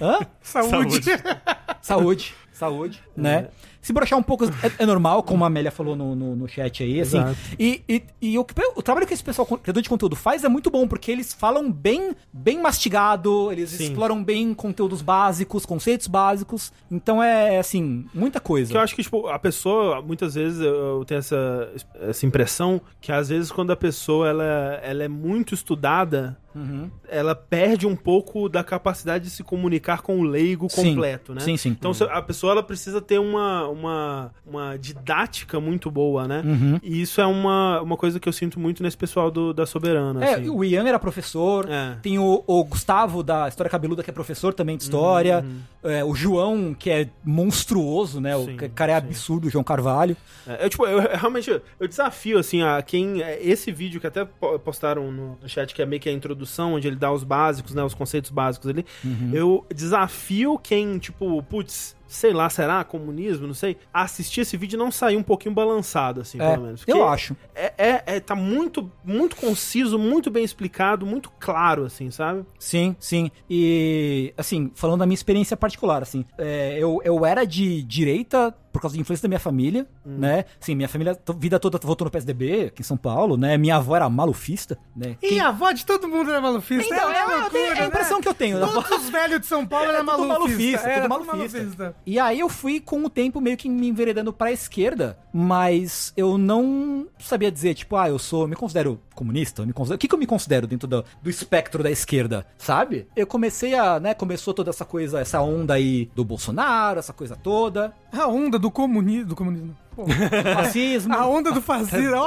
Hã? 0.00 0.18
Saúde. 0.42 1.00
Saúde, 1.80 2.34
saúde, 2.52 3.02
né? 3.16 3.48
Se 3.82 3.92
brochar 3.92 4.18
um 4.18 4.22
pouco 4.22 4.44
é, 4.44 4.48
é 4.78 4.86
normal, 4.86 5.22
como 5.24 5.42
a 5.44 5.48
Amélia 5.48 5.70
falou 5.72 5.96
no, 5.96 6.14
no, 6.14 6.36
no 6.36 6.48
chat 6.48 6.82
aí, 6.82 7.00
assim. 7.00 7.18
Exato. 7.18 7.36
E, 7.58 7.82
e, 7.88 8.02
e 8.22 8.38
o, 8.38 8.44
que- 8.44 8.54
o 8.76 8.80
trabalho 8.82 9.06
que 9.06 9.12
esse 9.12 9.24
pessoal, 9.24 9.44
criador 9.44 9.82
de 9.82 9.88
conteúdo, 9.88 10.14
faz 10.14 10.44
é 10.44 10.48
muito 10.48 10.70
bom, 10.70 10.86
porque 10.86 11.10
eles 11.10 11.32
falam 11.34 11.70
bem, 11.70 12.12
bem 12.32 12.62
mastigado, 12.62 13.50
eles 13.50 13.70
Sim. 13.70 13.84
exploram 13.88 14.22
bem 14.22 14.54
conteúdos 14.54 15.02
básicos, 15.02 15.66
conceitos 15.66 16.06
básicos. 16.06 16.72
Então 16.90 17.20
é, 17.22 17.58
assim, 17.58 18.06
muita 18.14 18.38
coisa. 18.38 18.70
Que 18.70 18.76
eu 18.76 18.80
acho 18.80 18.94
que, 18.94 19.02
tipo, 19.02 19.26
a 19.26 19.38
pessoa, 19.38 20.00
muitas 20.00 20.34
vezes 20.34 20.60
eu, 20.60 20.98
eu 21.00 21.04
tenho 21.04 21.18
essa, 21.18 21.68
essa 22.02 22.24
impressão 22.24 22.80
que 23.00 23.10
às 23.10 23.28
vezes 23.30 23.50
quando 23.50 23.72
a 23.72 23.76
pessoa 23.76 24.28
ela, 24.28 24.80
ela 24.82 25.02
é 25.02 25.08
muito 25.08 25.54
estudada, 25.54 26.38
Uhum. 26.54 26.90
ela 27.08 27.34
perde 27.34 27.86
um 27.86 27.96
pouco 27.96 28.48
da 28.48 28.62
capacidade 28.64 29.24
de 29.24 29.30
se 29.30 29.42
comunicar 29.42 30.02
com 30.02 30.18
o 30.20 30.22
leigo 30.22 30.68
Sim. 30.70 30.94
completo, 30.94 31.34
né? 31.34 31.40
Sim, 31.40 31.56
sim. 31.56 31.70
Então 31.70 31.92
a 32.10 32.22
pessoa 32.22 32.52
ela 32.52 32.62
precisa 32.62 33.00
ter 33.00 33.18
uma, 33.18 33.68
uma, 33.68 34.34
uma 34.46 34.76
didática 34.78 35.60
muito 35.60 35.90
boa, 35.90 36.26
né? 36.28 36.42
Uhum. 36.44 36.78
E 36.82 37.00
isso 37.02 37.20
é 37.20 37.26
uma, 37.26 37.80
uma 37.80 37.96
coisa 37.96 38.18
que 38.20 38.28
eu 38.28 38.32
sinto 38.32 38.58
muito 38.60 38.82
nesse 38.82 38.96
pessoal 38.96 39.30
do, 39.30 39.52
da 39.52 39.64
Soberana. 39.66 40.24
É, 40.24 40.34
assim. 40.34 40.48
o 40.48 40.64
Ian 40.64 40.86
era 40.86 40.98
professor, 40.98 41.68
É. 41.70 41.96
tem 42.02 42.18
o, 42.18 42.42
o 42.46 42.64
Gustavo 42.64 43.22
da 43.22 43.48
História 43.48 43.70
Cabeluda, 43.70 44.02
que 44.02 44.10
é 44.10 44.12
professor 44.12 44.52
também 44.54 44.76
de 44.76 44.82
história, 44.84 45.44
é, 45.82 46.04
o 46.04 46.14
João, 46.14 46.74
que 46.74 46.90
é 46.90 47.08
monstruoso, 47.24 48.20
né? 48.20 48.36
Uhum. 48.36 48.44
Sim, 48.46 48.54
o 48.54 48.56
ca- 48.56 48.68
cara 48.68 48.92
é 48.92 48.94
absurdo, 48.96 49.46
o 49.46 49.50
João 49.50 49.64
Carvalho. 49.64 50.16
É, 50.46 50.64
eu, 50.64 50.70
tipo, 50.70 50.86
eu 50.86 51.00
realmente 51.16 51.50
eu 51.50 51.88
desafio 51.88 52.38
assim 52.38 52.62
a 52.62 52.80
quem 52.82 53.22
é, 53.22 53.38
esse 53.42 53.70
vídeo 53.70 54.00
que 54.00 54.06
até 54.06 54.24
po- 54.24 54.58
postaram 54.58 55.10
no, 55.10 55.38
no 55.40 55.48
chat 55.48 55.74
que 55.74 55.82
é 55.82 55.86
meio 55.86 56.00
que 56.00 56.08
a 56.08 56.12
introdução 56.12 56.41
onde 56.74 56.86
ele 56.86 56.96
dá 56.96 57.12
os 57.12 57.24
básicos, 57.24 57.74
né, 57.74 57.82
os 57.82 57.94
conceitos 57.94 58.30
básicos 58.30 58.68
ali. 58.68 58.84
Uhum. 59.04 59.30
Eu 59.32 59.66
desafio 59.74 60.58
quem 60.58 60.98
tipo, 60.98 61.42
putz, 61.44 61.96
sei 62.14 62.32
lá, 62.32 62.48
será 62.50 62.82
comunismo, 62.84 63.46
não 63.46 63.54
sei, 63.54 63.76
assistir 63.92 64.42
esse 64.42 64.56
vídeo 64.56 64.76
e 64.76 64.78
não 64.78 64.90
sair 64.90 65.16
um 65.16 65.22
pouquinho 65.22 65.54
balançado 65.54 66.20
assim, 66.20 66.38
É, 66.40 66.50
pelo 66.52 66.64
menos. 66.64 66.84
eu 66.86 67.08
acho. 67.08 67.36
É, 67.54 67.72
é, 67.78 68.02
é- 68.06 68.20
tá 68.20 68.34
muito 68.34 68.90
muito 69.04 69.34
conciso, 69.36 69.98
muito 69.98 70.30
bem 70.30 70.44
explicado, 70.44 71.04
muito 71.06 71.30
claro 71.40 71.84
assim, 71.84 72.10
sabe? 72.10 72.44
Sim, 72.58 72.94
sim. 73.00 73.30
E, 73.48 74.32
assim, 74.36 74.70
falando 74.74 75.00
da 75.00 75.06
minha 75.06 75.14
experiência 75.14 75.56
particular, 75.56 76.02
assim, 76.02 76.24
é, 76.38 76.76
eu, 76.78 77.00
eu 77.04 77.24
era 77.24 77.44
de 77.44 77.82
direita 77.82 78.54
por 78.72 78.80
causa 78.80 78.94
de 78.96 79.02
influência 79.02 79.22
da 79.24 79.28
minha 79.28 79.38
família, 79.38 79.86
Hum. 80.04 80.16
né? 80.18 80.46
Sim, 80.58 80.74
minha 80.74 80.88
família, 80.88 81.12
a 81.28 81.32
vida 81.34 81.60
toda 81.60 81.78
votou 81.82 82.06
no 82.06 82.10
PSDB, 82.10 82.66
aqui 82.68 82.80
em 82.80 82.84
São 82.84 82.96
Paulo, 82.96 83.36
né? 83.36 83.58
Minha 83.58 83.76
avó 83.76 83.94
era 83.94 84.08
malufista, 84.08 84.78
né? 84.96 85.16
E 85.22 85.38
a 85.38 85.48
avó 85.48 85.72
de 85.72 85.84
todo 85.84 86.08
mundo 86.08 86.30
era 86.30 86.40
malufista. 86.40 86.92
Então, 86.94 87.10
é, 87.10 87.18
é, 87.18 87.24
loucura, 87.26 87.58
é 87.78 87.82
a 87.82 87.86
impressão 87.86 88.16
né? 88.16 88.22
que 88.22 88.28
eu 88.28 88.34
tenho. 88.34 88.58
da 88.58 88.64
avó. 88.64 88.80
Todos 88.82 89.04
os 89.04 89.10
velhos 89.10 89.40
de 89.40 89.46
São 89.46 89.66
Paulo 89.66 89.84
É, 89.92 89.94
eram 89.96 90.06
tudo 90.06 90.26
malufista. 90.26 90.38
malufista, 90.78 90.88
Era 90.88 91.08
malufista. 91.08 91.96
E 92.04 92.18
aí 92.18 92.40
eu 92.40 92.48
fui 92.48 92.80
com 92.80 93.04
o 93.04 93.10
tempo 93.10 93.40
meio 93.40 93.56
que 93.56 93.68
me 93.68 93.88
enveredando 93.88 94.32
pra 94.32 94.52
esquerda, 94.52 95.18
mas 95.32 96.12
eu 96.16 96.36
não 96.36 97.06
sabia 97.18 97.50
dizer, 97.50 97.74
tipo, 97.74 97.96
ah, 97.96 98.08
eu 98.08 98.18
sou, 98.18 98.48
me 98.48 98.56
considero 98.56 99.00
comunista, 99.14 99.62
eu 99.62 99.66
me 99.66 99.72
considero, 99.72 99.96
o 99.96 99.98
que, 99.98 100.08
que 100.08 100.14
eu 100.14 100.18
me 100.18 100.26
considero 100.26 100.66
dentro 100.66 100.88
do, 100.88 101.04
do 101.22 101.30
espectro 101.30 101.82
da 101.82 101.90
esquerda, 101.90 102.46
sabe? 102.58 103.06
Eu 103.14 103.26
comecei 103.26 103.74
a, 103.74 104.00
né, 104.00 104.14
começou 104.14 104.52
toda 104.52 104.70
essa 104.70 104.84
coisa, 104.84 105.20
essa 105.20 105.40
onda 105.40 105.74
aí 105.74 106.10
do 106.14 106.24
Bolsonaro, 106.24 106.98
essa 106.98 107.12
coisa 107.12 107.36
toda, 107.36 107.94
A 108.12 108.26
onda 108.26 108.58
do 108.58 108.70
comunismo. 108.70 109.30
Do 109.30 109.36
comunismo. 109.36 109.76
Pô. 109.96 110.04
fascismo. 110.54 111.14
A 111.14 111.26
onda 111.26 111.50
do 111.50 111.62
fascismo. 111.62 112.12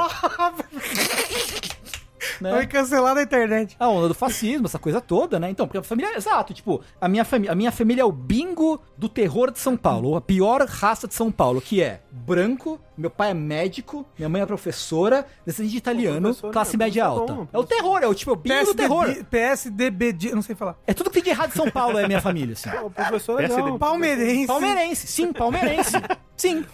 Né? 2.40 2.50
Foi 2.52 2.66
cancelado 2.66 3.18
a 3.20 3.22
internet. 3.22 3.76
a 3.78 3.88
onda 3.88 4.08
do 4.08 4.14
fascismo, 4.14 4.66
essa 4.66 4.78
coisa 4.78 5.00
toda, 5.00 5.38
né? 5.38 5.50
Então, 5.50 5.66
porque 5.66 5.78
a 5.78 5.82
família, 5.82 6.16
exato, 6.16 6.52
tipo, 6.54 6.80
a 7.00 7.08
minha, 7.08 7.24
família, 7.24 7.52
a 7.52 7.54
minha 7.54 7.72
família 7.72 8.02
é 8.02 8.04
o 8.04 8.12
bingo 8.12 8.80
do 8.96 9.08
terror 9.08 9.50
de 9.50 9.58
São 9.58 9.76
Paulo, 9.76 10.16
a 10.16 10.20
pior 10.20 10.64
raça 10.66 11.06
de 11.08 11.14
São 11.14 11.30
Paulo, 11.30 11.60
que 11.60 11.82
é 11.82 12.00
branco, 12.10 12.80
meu 12.96 13.10
pai 13.10 13.30
é 13.30 13.34
médico, 13.34 14.06
minha 14.18 14.28
mãe 14.28 14.40
é 14.42 14.46
professora, 14.46 15.26
descendente 15.44 15.72
de 15.72 15.78
italiano, 15.78 16.34
classe 16.34 16.76
né? 16.76 16.84
média 16.86 17.04
Professor 17.04 17.20
alta. 17.32 17.34
bom, 17.34 17.48
É 17.52 17.58
o 17.58 17.64
terror, 17.64 17.98
é 18.02 18.06
o 18.06 18.14
tipo, 18.14 18.30
é 18.30 18.34
o 18.34 18.36
bingo 18.36 18.64
do 18.66 18.74
terror. 18.74 19.04
PSDB, 19.06 19.24
PSDB, 19.30 20.12
de- 20.12 20.34
não 20.34 20.42
sei 20.42 20.54
falar. 20.54 20.76
É 20.86 20.94
tudo 20.94 21.10
que 21.10 21.14
tem 21.14 21.22
de 21.24 21.30
errado 21.30 21.50
em 21.50 21.56
São 21.56 21.70
Paulo, 21.70 21.98
é 21.98 22.04
a 22.04 22.08
minha 22.08 22.20
família, 22.20 22.54
assim. 22.54 22.70
Pô, 22.70 22.90
professor 22.90 23.42
é. 23.42 23.48
Palmeirense. 23.78 24.46
Palmeirense, 24.46 25.06
sim, 25.06 25.32
palmeirense. 25.32 25.92
Sim, 26.36 26.64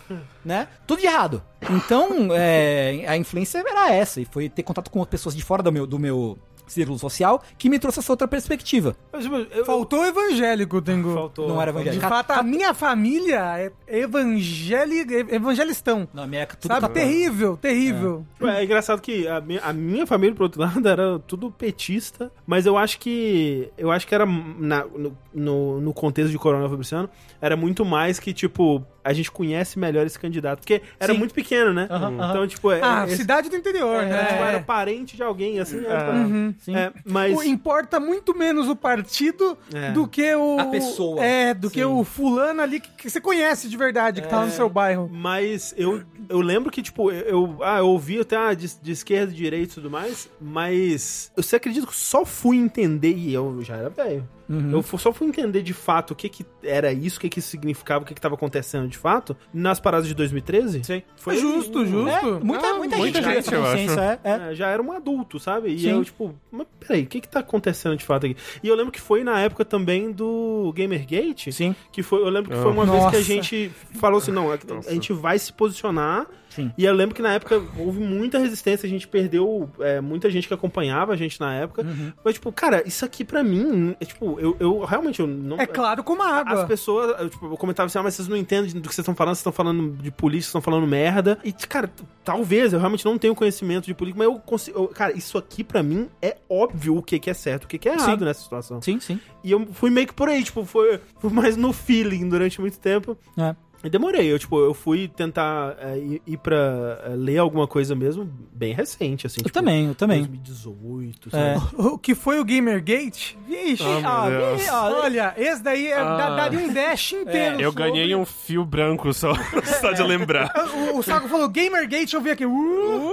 né? 0.44 0.66
Tudo 0.86 1.00
de 1.00 1.06
errado. 1.06 1.42
Então, 1.70 2.28
é, 2.32 3.04
a 3.06 3.16
influência 3.16 3.58
era 3.58 3.92
essa, 3.92 4.20
e 4.20 4.24
foi 4.24 4.48
ter 4.48 4.62
contato 4.62 4.90
com 4.90 5.04
pessoas 5.04 5.34
de 5.34 5.42
fora 5.42 5.62
do 5.62 5.70
meu, 5.72 5.86
do 5.86 5.98
meu 5.98 6.38
círculo 6.64 6.98
social 6.98 7.42
que 7.58 7.68
me 7.68 7.78
trouxe 7.78 7.98
essa 7.98 8.12
outra 8.12 8.26
perspectiva. 8.26 8.96
Mas, 9.12 9.24
tipo, 9.24 9.36
eu- 9.36 9.64
Faltou 9.64 10.06
evangélico, 10.06 10.80
Tengu. 10.80 11.12
Faltou. 11.12 11.48
Não 11.48 11.60
era 11.60 11.70
De 11.72 11.78
evangélico. 11.78 12.08
fato, 12.08 12.30
a 12.30 12.42
minha 12.42 12.72
família 12.72 13.58
é 13.86 13.98
evangeli... 13.98 15.00
evangelistão. 15.30 16.08
Na 16.14 16.26
minha 16.26 16.42
época, 16.42 16.56
tudo 16.60 16.70
Sabe? 16.72 16.80
católico. 16.86 17.06
Terrível, 17.08 17.56
terrível. 17.56 18.26
É 18.40 18.64
engraçado 18.64 19.00
que 19.02 19.26
a 19.28 19.40
minha, 19.40 19.60
a 19.60 19.72
minha 19.72 20.06
família, 20.06 20.34
por 20.34 20.44
outro 20.44 20.60
lado, 20.62 20.86
era 20.88 21.18
tudo 21.20 21.50
petista, 21.50 22.30
mas 22.46 22.64
eu 22.64 22.78
acho 22.78 22.98
que. 22.98 23.68
Eu 23.76 23.90
acho 23.90 24.06
que 24.06 24.14
era 24.14 24.24
na- 24.24 24.84
no, 24.86 25.16
no, 25.34 25.80
no 25.80 25.92
contexto 25.92 26.30
de 26.30 26.38
Coronel 26.38 26.70
Fabriciano, 26.70 27.10
era 27.40 27.56
muito 27.56 27.84
mais 27.84 28.18
que, 28.18 28.32
tipo, 28.32 28.82
a 29.04 29.12
gente 29.12 29.30
conhece 29.30 29.78
melhor 29.78 30.06
esse 30.06 30.18
candidato. 30.18 30.60
Porque 30.60 30.82
era 30.98 31.12
Sim. 31.12 31.18
muito 31.18 31.34
pequeno, 31.34 31.72
né? 31.72 31.88
Então, 32.30 32.46
tipo, 32.46 32.70
é, 32.70 32.80
Ah, 32.82 33.04
esse- 33.06 33.16
cidade 33.18 33.48
do 33.48 33.56
interior, 33.56 34.02
é, 34.02 34.06
né? 34.06 34.24
tipo, 34.26 34.42
era 34.42 34.60
parente 34.60 35.16
de 35.16 35.22
alguém, 35.22 35.58
assim. 35.60 35.84
era- 35.84 36.12
Sim. 36.60 36.76
É, 36.76 36.92
mas. 37.04 37.36
O- 37.36 37.42
Importa 37.42 37.98
muito 38.00 38.36
menos 38.36 38.68
o 38.68 38.74
partido 38.76 39.56
É. 39.74 39.90
do 39.92 40.06
que 40.06 40.34
o. 40.34 40.58
A 40.58 40.66
pessoa. 40.66 41.22
É, 41.24 41.52
do 41.54 41.68
que 41.70 41.80
Sim. 41.80 41.84
o 41.86 42.04
fulano 42.04 42.60
ali 42.62 42.80
que, 42.80 42.90
que 42.90 43.10
você 43.10 43.20
conhece 43.20 43.68
de 43.68 43.76
verdade, 43.76 44.20
que 44.22 44.28
tá 44.28 44.38
lá 44.40 44.46
no 44.46 44.52
seu 44.52 44.68
bairro. 44.68 45.08
Mas 45.12 45.74
eu, 45.76 46.02
eu 46.28 46.40
lembro 46.40 46.70
que, 46.70 46.82
tipo, 46.82 47.10
eu, 47.10 47.20
eu- 47.26 47.58
ah, 47.62 47.78
eu 47.78 47.88
ouvi 47.88 48.20
até 48.20 48.36
ah, 48.36 48.54
de, 48.54 48.70
de 48.80 48.92
esquerda, 48.92 49.32
de 49.32 49.36
direita 49.38 49.72
e 49.72 49.74
tudo 49.74 49.90
mais, 49.90 50.28
mas 50.40 51.30
você 51.36 51.56
acredita 51.56 51.86
que 51.86 51.92
eu 51.92 51.96
só 51.96 52.24
fui 52.24 52.56
entender, 52.56 53.14
e 53.14 53.32
eu 53.34 53.62
já 53.62 53.76
era 53.76 53.88
velho, 53.90 54.28
eu 54.72 54.82
fu- 54.82 54.98
só 54.98 55.12
fui 55.12 55.26
entender 55.26 55.62
de 55.62 55.72
fato 55.72 56.10
o 56.12 56.14
que 56.14 56.28
que 56.28 56.44
era 56.62 56.92
isso, 56.92 57.18
o 57.18 57.20
que 57.20 57.28
que 57.28 57.38
isso 57.38 57.48
significava, 57.48 58.04
o 58.04 58.06
que 58.06 58.14
que 58.14 58.20
tava 58.20 58.34
acontecendo 58.34 58.88
de 58.88 58.98
fato, 58.98 59.36
nas 59.52 59.80
paradas 59.80 60.06
de 60.08 60.14
2013. 60.14 60.82
Sim. 60.84 61.02
Foi 61.16 61.36
justo, 61.36 61.82
É, 61.82 61.86
justo. 61.86 62.44
muita, 62.44 62.66
Ah, 62.66 62.74
muita, 62.74 62.96
muita 62.96 63.22
gente, 63.22 63.44
gente, 63.44 63.52
eu 63.52 63.64
é, 63.64 64.18
é. 64.24 64.50
É, 64.50 64.54
já 64.54 64.68
era 64.68 64.82
um 64.82 64.92
adulto, 64.92 65.38
sabe? 65.38 65.70
E 65.72 65.78
Sim. 65.80 65.90
eu, 65.90 66.04
tipo, 66.04 66.34
mas 66.50 66.66
peraí, 66.80 67.02
o 67.02 67.06
que 67.06 67.20
que 67.20 67.28
tá 67.28 67.40
acontecendo 67.40 67.96
de 67.96 68.04
fato 68.04 68.26
aqui? 68.26 68.36
E 68.62 68.68
eu 68.68 68.74
lembro 68.74 68.92
que 68.92 69.00
foi 69.00 69.22
na 69.24 69.38
época 69.40 69.64
também 69.64 70.10
do 70.12 70.72
Gamergate, 70.76 71.52
Sim. 71.52 71.74
que 71.90 72.02
foi, 72.02 72.20
eu 72.20 72.28
lembro 72.28 72.50
que 72.50 72.56
foi 72.56 72.70
uma 72.70 72.84
Nossa. 72.84 73.10
vez 73.10 73.26
que 73.26 73.32
a 73.32 73.34
gente 73.34 73.70
falou 73.98 74.18
assim, 74.18 74.32
não, 74.32 74.50
a, 74.50 74.58
a 74.86 74.92
gente 74.92 75.12
vai 75.12 75.38
se 75.38 75.52
posicionar. 75.52 76.26
Sim. 76.54 76.70
E 76.76 76.84
eu 76.84 76.92
lembro 76.94 77.14
que 77.14 77.22
na 77.22 77.32
época 77.34 77.62
houve 77.78 77.98
muita 78.00 78.38
resistência, 78.38 78.86
a 78.86 78.90
gente 78.90 79.08
perdeu 79.08 79.70
é, 79.80 80.00
muita 80.00 80.30
gente 80.30 80.46
que 80.48 80.54
acompanhava 80.54 81.12
a 81.12 81.16
gente 81.16 81.40
na 81.40 81.54
época. 81.54 81.82
Uhum. 81.82 82.12
Mas, 82.24 82.34
tipo, 82.34 82.52
cara, 82.52 82.86
isso 82.86 83.04
aqui 83.04 83.24
pra 83.24 83.42
mim, 83.42 83.96
é 84.00 84.04
tipo, 84.04 84.38
eu, 84.38 84.56
eu 84.60 84.80
realmente 84.84 85.20
eu 85.20 85.26
não. 85.26 85.58
É 85.60 85.66
claro 85.66 86.02
como 86.04 86.22
a 86.22 86.40
As 86.40 86.46
água. 86.48 86.66
pessoas, 86.66 87.18
eu, 87.20 87.30
tipo, 87.30 87.46
eu 87.46 87.56
comentava 87.56 87.86
assim, 87.86 87.98
ah, 87.98 88.02
mas 88.02 88.14
vocês 88.14 88.28
não 88.28 88.36
entendem 88.36 88.70
do 88.74 88.88
que 88.88 88.94
vocês 88.94 88.98
estão 88.98 89.14
falando, 89.14 89.34
vocês 89.34 89.40
estão 89.40 89.52
falando 89.52 89.96
de 90.02 90.10
política, 90.10 90.42
vocês 90.42 90.46
estão 90.48 90.60
falando 90.62 90.86
merda. 90.86 91.38
E, 91.44 91.52
cara, 91.52 91.90
talvez, 92.24 92.72
eu 92.72 92.78
realmente 92.78 93.04
não 93.04 93.16
tenho 93.18 93.34
conhecimento 93.34 93.86
de 93.86 93.94
política, 93.94 94.18
mas 94.24 94.26
eu 94.34 94.38
consigo. 94.40 94.78
eu- 94.78 94.88
cara, 94.88 95.16
isso 95.16 95.38
aqui 95.38 95.64
pra 95.64 95.82
mim 95.82 96.08
é 96.20 96.36
óbvio 96.48 96.96
o 96.96 97.02
que, 97.02 97.18
que 97.18 97.30
é 97.30 97.34
certo, 97.34 97.64
o 97.64 97.68
que, 97.68 97.78
que 97.78 97.88
é 97.88 97.94
errado 97.94 98.18
Sim. 98.18 98.24
nessa 98.24 98.42
situação. 98.42 98.82
Sim, 98.82 99.00
sim. 99.00 99.18
E 99.42 99.50
eu 99.50 99.66
fui 99.72 99.90
meio 99.90 100.06
que 100.06 100.12
por 100.14 100.28
aí, 100.28 100.42
tipo, 100.44 100.64
foi, 100.64 101.00
foi 101.18 101.30
mais 101.30 101.56
no 101.56 101.72
feeling 101.72 102.28
durante 102.28 102.60
muito 102.60 102.78
tempo. 102.78 103.16
É. 103.38 103.54
E 103.84 103.90
demorei, 103.90 104.32
eu, 104.32 104.38
tipo, 104.38 104.58
eu 104.60 104.72
fui 104.74 105.08
tentar 105.08 105.76
é, 105.80 105.98
ir, 105.98 106.22
ir 106.26 106.36
pra 106.36 107.00
é, 107.04 107.08
ler 107.16 107.38
alguma 107.38 107.66
coisa 107.66 107.94
mesmo 107.94 108.28
bem 108.52 108.72
recente, 108.74 109.26
assim. 109.26 109.40
Eu 109.40 109.44
tipo, 109.46 109.52
também, 109.58 109.86
eu 109.88 109.94
também. 109.94 110.18
2018, 110.20 111.28
É. 111.36 111.54
sabe? 111.58 111.72
O 111.92 111.98
que 111.98 112.14
foi 112.14 112.38
o 112.38 112.44
Gamergate? 112.44 113.36
Vixe. 113.46 113.82
Ah, 114.04 114.28
Deus. 114.28 114.62
vi- 114.62 114.68
ah, 114.68 114.84
Olha, 115.02 115.34
esse 115.36 115.62
daí 115.62 115.86
é- 115.88 115.98
Ah. 115.98 116.16
dá- 116.16 116.36
daria 116.36 116.58
um 116.60 116.72
dash 116.72 117.12
inteiro. 117.12 117.60
Eu 117.60 117.70
sobre. 117.72 117.90
ganhei 117.90 118.14
um 118.14 118.24
fio 118.24 118.64
branco 118.64 119.12
só, 119.12 119.32
só 119.80 119.92
de 119.92 120.02
lembrar. 120.02 120.52
O, 120.92 120.98
o 120.98 121.02
Sago 121.02 121.28
falou 121.28 121.48
Gamergate, 121.48 122.14
eu 122.14 122.20
vi 122.20 122.30
aqui. 122.30 122.46
Uh, 122.46 123.12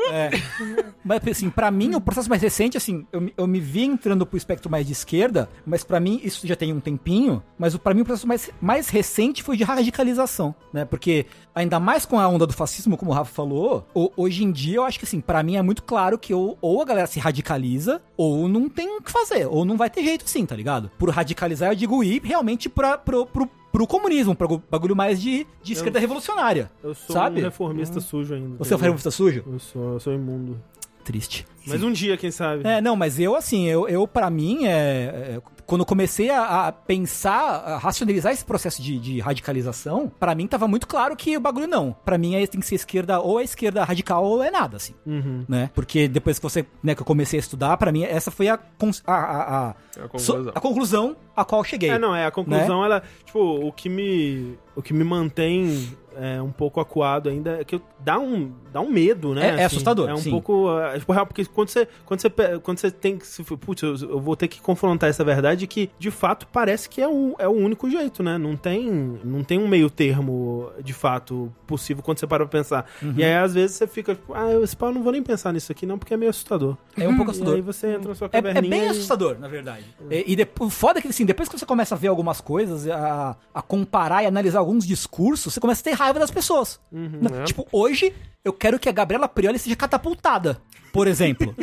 Mas, 1.03 1.21
assim, 1.27 1.49
pra 1.49 1.71
mim, 1.71 1.95
o 1.95 2.01
processo 2.01 2.29
mais 2.29 2.41
recente, 2.41 2.77
assim, 2.77 3.05
eu, 3.11 3.21
me- 3.21 3.33
eu 3.37 3.47
me 3.47 3.59
vi 3.59 3.83
entrando 3.83 4.25
pro 4.25 4.37
espectro 4.37 4.69
mais 4.69 4.85
de 4.85 4.93
esquerda, 4.93 5.49
mas 5.65 5.83
pra 5.83 5.99
mim, 5.99 6.19
isso 6.23 6.45
já 6.45 6.55
tem 6.55 6.71
um 6.73 6.79
tempinho, 6.79 7.41
mas 7.57 7.75
pra 7.77 7.93
mim 7.93 8.01
o 8.01 8.05
processo 8.05 8.27
mais, 8.27 8.49
mais 8.61 8.89
recente 8.89 9.41
foi 9.43 9.57
de 9.57 9.63
radicalização, 9.63 10.53
né? 10.73 10.85
Porque, 10.85 11.25
ainda 11.53 11.79
mais 11.79 12.05
com 12.05 12.19
a 12.19 12.27
onda 12.27 12.45
do 12.45 12.53
fascismo, 12.53 12.95
como 12.97 13.11
o 13.11 13.13
Rafa 13.13 13.31
falou, 13.33 13.85
ho- 13.95 14.11
hoje 14.15 14.43
em 14.43 14.51
dia 14.51 14.77
eu 14.77 14.83
acho 14.83 14.99
que, 14.99 15.05
assim, 15.05 15.19
pra 15.21 15.41
mim 15.43 15.55
é 15.55 15.61
muito 15.61 15.83
claro 15.83 16.17
que 16.17 16.33
ou, 16.33 16.57
ou 16.61 16.81
a 16.81 16.85
galera 16.85 17.07
se 17.07 17.19
radicaliza, 17.19 18.01
ou 18.15 18.47
não 18.47 18.69
tem 18.69 18.97
o 18.97 19.01
que 19.01 19.11
fazer, 19.11 19.45
ou 19.47 19.65
não 19.65 19.77
vai 19.77 19.89
ter 19.89 20.03
jeito 20.03 20.25
assim, 20.25 20.45
tá 20.45 20.55
ligado? 20.55 20.91
Por 20.97 21.09
radicalizar, 21.09 21.71
eu 21.71 21.75
digo 21.75 22.03
ir 22.03 22.21
realmente 22.23 22.69
pra, 22.69 22.97
pro, 22.97 23.25
pro, 23.25 23.47
pro 23.71 23.87
comunismo, 23.87 24.35
pro 24.35 24.61
bagulho 24.69 24.95
mais 24.95 25.21
de, 25.21 25.45
de 25.63 25.73
esquerda 25.73 25.99
revolucionária. 25.99 26.71
Eu 26.83 26.93
sou 26.93 27.13
Sabe? 27.15 27.39
um 27.39 27.43
reformista 27.43 27.99
sujo 27.99 28.33
ainda. 28.33 28.57
Você 28.57 28.73
é 28.73 28.77
um 28.77 28.79
reformista 28.79 29.11
sujo? 29.11 29.43
Eu 29.47 29.59
sou, 29.59 29.93
eu 29.93 29.99
sou 29.99 30.13
imundo. 30.13 30.59
Triste. 31.03 31.47
Mas 31.65 31.81
um 31.81 31.91
dia, 31.91 32.15
quem 32.17 32.29
sabe? 32.29 32.67
É, 32.67 32.79
não, 32.81 32.95
mas 32.95 33.19
eu, 33.19 33.35
assim, 33.35 33.65
eu, 33.65 33.87
eu 33.87 34.07
para 34.07 34.29
mim, 34.29 34.65
é, 34.65 35.35
é, 35.37 35.41
quando 35.69 35.81
eu 35.81 35.85
comecei 35.85 36.29
a, 36.31 36.67
a 36.67 36.71
pensar, 36.71 37.41
a 37.63 37.77
racionalizar 37.77 38.33
esse 38.33 38.43
processo 38.43 38.81
de, 38.81 38.99
de 38.99 39.19
radicalização, 39.19 40.11
pra 40.19 40.33
mim 40.33 40.47
tava 40.47 40.67
muito 40.67 40.87
claro 40.87 41.15
que 41.15 41.37
o 41.37 41.39
bagulho 41.39 41.67
não. 41.67 41.95
Pra 42.03 42.17
mim 42.17 42.35
é, 42.35 42.45
tem 42.47 42.59
que 42.59 42.65
ser 42.67 42.75
esquerda, 42.75 43.19
ou 43.19 43.39
é 43.39 43.43
esquerda 43.43 43.83
radical 43.83 44.23
ou 44.25 44.43
é 44.43 44.49
nada, 44.51 44.77
assim. 44.77 44.93
Uhum. 45.05 45.45
Né? 45.47 45.69
Porque 45.73 46.07
depois 46.07 46.39
que 46.39 46.43
você, 46.43 46.65
né, 46.83 46.95
que 46.95 47.01
eu 47.01 47.05
comecei 47.05 47.39
a 47.39 47.41
estudar, 47.41 47.77
pra 47.77 47.91
mim 47.91 48.03
essa 48.03 48.31
foi 48.31 48.49
a, 48.49 48.59
a, 49.05 49.13
a, 49.13 49.69
a, 49.69 49.75
É 49.95 50.01
a 50.01 50.17
so- 50.19 50.33
conclusão. 50.33 50.51
a 50.55 50.59
conclusão 50.59 51.15
a 51.35 51.45
qual 51.45 51.61
eu 51.61 51.65
cheguei. 51.65 51.89
É, 51.91 51.99
não, 51.99 52.15
é, 52.15 52.23
a 52.23 52.25
Né? 52.25 52.31
conclusão, 52.31 52.83
ela, 52.83 53.01
tipo, 53.23 53.39
o 53.39 53.71
que 53.71 53.87
me, 53.87 54.57
o 54.75 54.81
que 54.81 54.93
me 54.93 55.03
mantém 55.03 55.89
é, 56.17 56.41
um 56.41 56.51
pouco 56.51 56.81
acuado 56.81 57.29
ainda 57.29 57.61
é 57.61 57.63
que 57.63 57.75
eu- 57.75 57.81
dá 57.99 58.19
um, 58.19 58.51
dá 58.71 58.81
um 58.81 58.89
medo, 58.89 59.33
né? 59.33 59.57
É- 59.57 59.61
é 59.61 59.65
assustador, 59.65 60.09
É 60.09 60.13
um 60.13 60.17
sim. 60.17 60.29
pouco, 60.31 60.69
é, 60.79 60.99
tipo, 60.99 61.11
real, 61.11 61.25
porque 61.25 61.45
quando 61.45 61.69
você, 61.69 61.87
quando 62.05 62.19
você, 62.21 62.29
quando 62.63 62.77
você 62.79 62.91
tem 62.91 63.17
que, 63.17 63.25
se, 63.27 63.43
putz, 63.43 63.81
eu, 63.83 63.95
eu 64.09 64.19
vou 64.19 64.35
ter 64.35 64.47
que 64.47 64.61
confrontar 64.61 65.09
essa 65.09 65.23
verdade 65.23 65.65
que, 65.67 65.89
de 65.99 66.11
fato, 66.11 66.47
parece 66.47 66.89
que 66.89 67.01
é 67.01 67.07
o, 67.07 67.35
é 67.39 67.47
o 67.47 67.51
único 67.51 67.89
jeito, 67.89 68.21
né? 68.23 68.37
Não 68.37 68.55
tem, 68.55 68.89
não 69.23 69.43
tem 69.43 69.59
um 69.59 69.67
meio 69.67 69.89
termo, 69.89 70.71
de 70.83 70.93
fato, 70.93 71.51
possível 71.67 72.03
quando 72.03 72.19
você 72.19 72.27
para 72.27 72.45
pra 72.47 72.59
pensar. 72.59 72.85
Uhum. 73.01 73.13
E 73.17 73.23
aí, 73.23 73.35
às 73.35 73.53
vezes, 73.53 73.75
você 73.77 73.87
fica, 73.87 74.15
tipo, 74.15 74.33
ah, 74.33 74.49
eu, 74.51 74.63
esse 74.63 74.75
pau, 74.75 74.89
eu 74.89 74.95
não 74.95 75.03
vou 75.03 75.11
nem 75.11 75.23
pensar 75.23 75.51
nisso 75.53 75.71
aqui 75.71 75.85
não, 75.85 75.97
porque 75.97 76.13
é 76.13 76.17
meio 76.17 76.29
assustador. 76.29 76.75
É 76.97 77.07
um 77.07 77.15
pouco 77.15 77.31
E 77.31 77.31
assustador. 77.31 77.55
aí 77.55 77.61
você 77.61 77.87
entra 77.87 78.09
na 78.09 78.15
sua 78.15 78.29
É, 78.31 78.37
é 78.37 78.41
caverninha 78.41 78.69
bem 78.69 78.83
e- 78.85 78.89
assustador, 78.89 79.37
na 79.39 79.47
verdade. 79.47 79.85
E, 80.09 80.33
e 80.33 80.35
depois, 80.35 80.67
o 80.67 80.71
foda 80.71 80.99
é 80.99 81.01
que, 81.01 81.07
assim, 81.07 81.25
depois 81.25 81.47
que 81.49 81.57
você 81.57 81.65
começa 81.65 81.95
a 81.95 81.97
ver 81.97 82.07
algumas 82.09 82.39
coisas, 82.41 82.87
a, 82.87 83.35
a 83.53 83.61
comparar 83.61 84.23
e 84.23 84.25
analisar 84.27 84.59
alguns 84.59 84.85
discursos, 84.85 85.53
você 85.53 85.59
começa 85.59 85.81
a 85.81 85.83
ter 85.83 85.91
raiva 85.93 86.19
das 86.19 86.31
pessoas. 86.31 86.79
Na- 86.91 87.41
é. 87.41 87.43
Tipo, 87.43 87.67
hoje, 87.71 88.13
eu 88.43 88.53
quero 88.53 88.79
que 88.79 88.89
a 88.89 88.91
Gabriela 88.91 89.27
Prioli 89.27 89.59
seja 89.59 89.75
catapultada, 89.75 90.61
por 90.91 91.07
exemplo. 91.07 91.55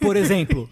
por 0.00 0.16
exemplo. 0.16 0.68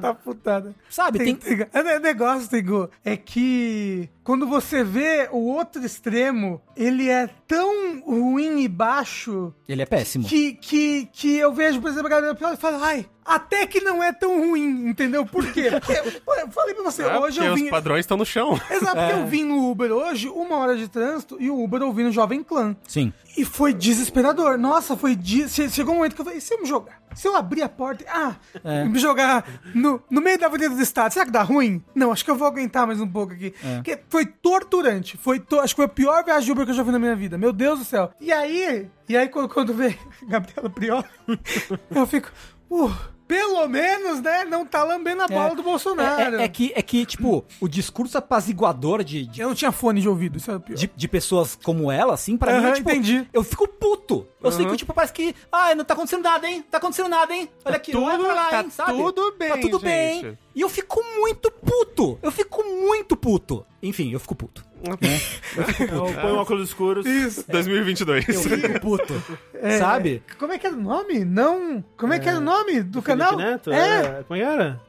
tá 0.00 0.14
putada. 0.14 0.74
Sabe, 0.88 1.18
tem... 1.18 1.34
Tem, 1.36 1.66
o 1.96 2.00
negócio, 2.00 2.48
Tengu, 2.48 2.88
é 3.04 3.16
que 3.16 4.08
quando 4.24 4.46
você 4.46 4.84
vê 4.84 5.28
o 5.32 5.38
outro 5.38 5.84
extremo, 5.84 6.60
ele 6.76 7.08
é 7.08 7.28
tão 7.46 8.00
ruim 8.00 8.60
e 8.62 8.68
baixo 8.68 9.52
Ele 9.68 9.82
é 9.82 9.86
péssimo. 9.86 10.26
que, 10.26 10.52
que, 10.54 11.08
que 11.12 11.36
eu 11.36 11.52
vejo, 11.52 11.80
por 11.80 11.90
exemplo, 11.90 12.06
a 12.06 12.10
galera 12.10 12.36
e 12.52 12.56
falo, 12.56 12.82
ai, 12.82 13.06
até 13.24 13.66
que 13.66 13.80
não 13.80 14.02
é 14.02 14.12
tão 14.12 14.38
ruim, 14.40 14.88
entendeu? 14.88 15.24
Por 15.26 15.44
quê? 15.52 15.70
Porque, 15.70 15.92
eu 16.40 16.48
falei 16.50 16.74
pra 16.74 16.84
você, 16.84 17.02
É, 17.02 17.18
hoje 17.18 17.36
porque 17.38 17.48
eu 17.48 17.54
os 17.54 17.60
vim... 17.60 17.70
padrões 17.70 18.00
estão 18.00 18.16
no 18.16 18.24
chão. 18.24 18.52
Exato, 18.70 18.96
porque 18.96 19.12
É. 19.12 19.20
eu 19.20 19.26
vim 19.26 19.44
no 19.44 19.70
Uber 19.70 19.90
hoje, 19.92 20.28
uma 20.28 20.56
hora 20.58 20.76
de 20.76 20.88
trânsito, 20.88 21.36
e 21.40 21.50
o 21.50 21.60
Uber 21.62 21.82
ouvindo 21.82 22.10
Jovem 22.12 22.42
Clã. 22.42 22.76
Sim. 22.86 23.12
E 23.36 23.44
foi 23.44 23.72
desesperador. 23.72 24.58
Nossa, 24.58 24.96
foi. 24.96 25.14
De... 25.14 25.48
che- 25.48 25.68
Chegou 25.68 25.94
um 25.94 25.98
momento 25.98 26.14
que 26.16 26.20
eu 26.20 26.24
falei: 26.24 26.40
se 26.50 26.54
eu 26.56 26.60
me 26.62 26.66
jogar? 26.66 27.00
Se 27.14 27.26
eu 27.28 27.36
abrir 27.36 27.62
a 27.62 27.68
porta. 27.68 28.02
e- 28.04 28.06
Ah, 28.08 28.34
É. 28.64 28.84
me 28.84 28.98
jogar 28.98 29.44
no, 29.74 30.02
no 30.10 30.20
meio 30.20 30.38
da 30.38 30.46
Avenida 30.46 30.74
do 30.74 30.82
Estado, 30.82 31.12
será 31.12 31.24
que 31.24 31.30
dá 31.30 31.42
ruim? 31.42 31.82
Não, 31.94 32.10
acho 32.12 32.24
que 32.24 32.30
eu 32.30 32.36
vou 32.36 32.46
aguentar 32.48 32.86
mais 32.86 33.00
um 33.00 33.06
pouco 33.08 33.32
aqui. 33.32 33.54
É. 33.64 33.76
Porque 33.76 33.98
foi 34.08 34.26
torturante. 34.26 35.16
Foi 35.16 35.38
to- 35.40 35.60
Acho 35.60 35.74
que 35.74 35.76
foi 35.76 35.84
a 35.86 35.88
pior 35.88 36.24
viagem 36.24 36.44
de 36.46 36.52
Uber 36.52 36.64
que 36.64 36.72
eu 36.72 36.76
já 36.76 36.82
vi 36.82 36.90
na 36.92 36.98
minha 36.98 37.14
vida. 37.16 37.38
Meu 37.38 37.52
Deus 37.52 37.78
do 37.78 37.84
céu. 37.84 38.10
E 38.20 38.32
aí, 38.32 38.88
e 39.08 39.16
aí 39.16 39.28
quando, 39.28 39.48
quando 39.48 39.72
vê 39.74 39.96
Gabriela 40.26 40.68
Prior, 40.70 41.04
eu 41.94 42.06
fico. 42.06 42.30
Uh, 42.70 42.92
pelo 43.30 43.68
menos, 43.68 44.20
né, 44.20 44.44
não 44.44 44.66
tá 44.66 44.82
lambendo 44.82 45.22
a 45.22 45.28
bola 45.28 45.54
do 45.54 45.62
Bolsonaro. 45.62 46.34
É, 46.36 46.40
é- 46.40 46.44
é 46.46 46.48
que, 46.48 46.72
é 46.74 46.82
que, 46.82 47.06
tipo, 47.06 47.44
o 47.60 47.68
discurso 47.68 48.18
apaziguador 48.18 49.04
de, 49.04 49.24
de, 49.26 49.40
Eu 49.40 49.46
não 49.48 49.54
tinha 49.54 49.70
fone 49.70 50.00
de 50.00 50.08
ouvido, 50.08 50.36
isso 50.38 50.50
é 50.50 50.58
pior. 50.58 50.76
de, 50.76 50.90
de 50.96 51.08
pessoas 51.08 51.54
como 51.62 51.92
ela, 51.92 52.12
assim, 52.14 52.36
pra 52.36 52.52
mim, 52.54 52.58
Aham, 52.58 52.68
é, 52.70 52.72
tipo, 52.72 52.90
entendi. 52.90 53.28
eu 53.32 53.44
fico 53.44 53.68
puto. 53.68 54.26
Eu 54.42 54.50
fico, 54.50 54.76
tipo, 54.76 54.92
parece 54.92 55.12
que, 55.12 55.32
ah, 55.52 55.74
não 55.76 55.84
tá 55.84 55.94
acontecendo 55.94 56.24
nada, 56.24 56.48
hein? 56.48 56.64
Tá 56.68 56.78
acontecendo 56.78 57.08
nada, 57.08 57.32
hein? 57.32 57.48
Olha 57.64 57.76
aqui, 57.76 57.92
tudo- 57.92 58.04
pra 58.06 58.16
lá, 58.34 58.46
tá 58.46 58.62
hein? 58.64 58.70
Sabe? 58.70 58.98
tudo 58.98 59.34
bem, 59.38 59.48
Tá 59.50 59.58
tudo 59.58 59.78
bem. 59.78 60.20
gente. 60.22 60.38
E 60.56 60.60
eu 60.62 60.68
fico 60.68 61.00
muito 61.20 61.52
puto. 61.52 62.18
Eu 62.20 62.32
fico 62.32 62.64
muito 62.64 63.16
puto. 63.16 63.64
Enfim, 63.80 64.10
eu 64.12 64.18
fico 64.18 64.34
puto. 64.34 64.64
Eu 65.92 66.06
põe 66.20 66.32
óculos 66.32 66.68
escuros. 66.68 67.04
Isso. 67.06 67.44
2022. 67.48 68.28
Eu 68.28 68.40
fico 68.42 68.80
puto. 68.80 69.22
É, 69.54 69.78
Sabe? 69.78 70.22
Como 70.38 70.52
é 70.52 70.58
que 70.58 70.66
era 70.66 70.74
o 70.74 70.80
nome? 70.80 71.24
Não. 71.24 71.84
Como 71.96 72.12
é, 72.14 72.18
que 72.18 72.28
era 72.28 72.38
o 72.38 72.40
nome 72.40 72.82
do 72.82 73.02
canal? 73.02 73.30
Felipe 73.32 73.50
Neto? 73.50 73.72
É. 73.72 74.22
Como 74.26 74.40
é 74.40 74.42
era? 74.42 74.80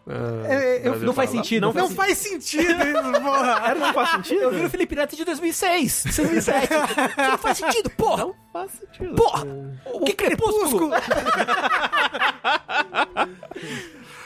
É, 0.48 0.82
eu- 0.88 1.00
Não 1.00 1.14
faz 1.14 1.30
sentido. 1.30 1.74
Não, 1.74 1.90
faz 1.90 2.18
sentido 2.18 2.64
isso, 2.84 3.22
porra. 3.22 3.62
Era, 3.66 3.80
não 3.80 3.94
faz 3.94 4.10
sentido? 4.12 4.42
Eu 4.42 4.52
vi 4.52 4.66
o 4.66 4.70
Felipe 4.70 4.96
Neto 4.96 5.16
de 5.16 5.26
2006, 5.26 6.04
2007. 6.16 6.64
Isso 6.74 7.30
não 7.30 7.38
faz 7.38 7.58
sentido, 7.58 7.90
porra. 7.92 8.24
Não 8.26 8.36
faz 8.54 8.72
sentido. 8.72 9.16
Porra. 9.16 9.46
O 9.86 10.06
que 10.06 10.14
crepúsculo? 10.14 10.92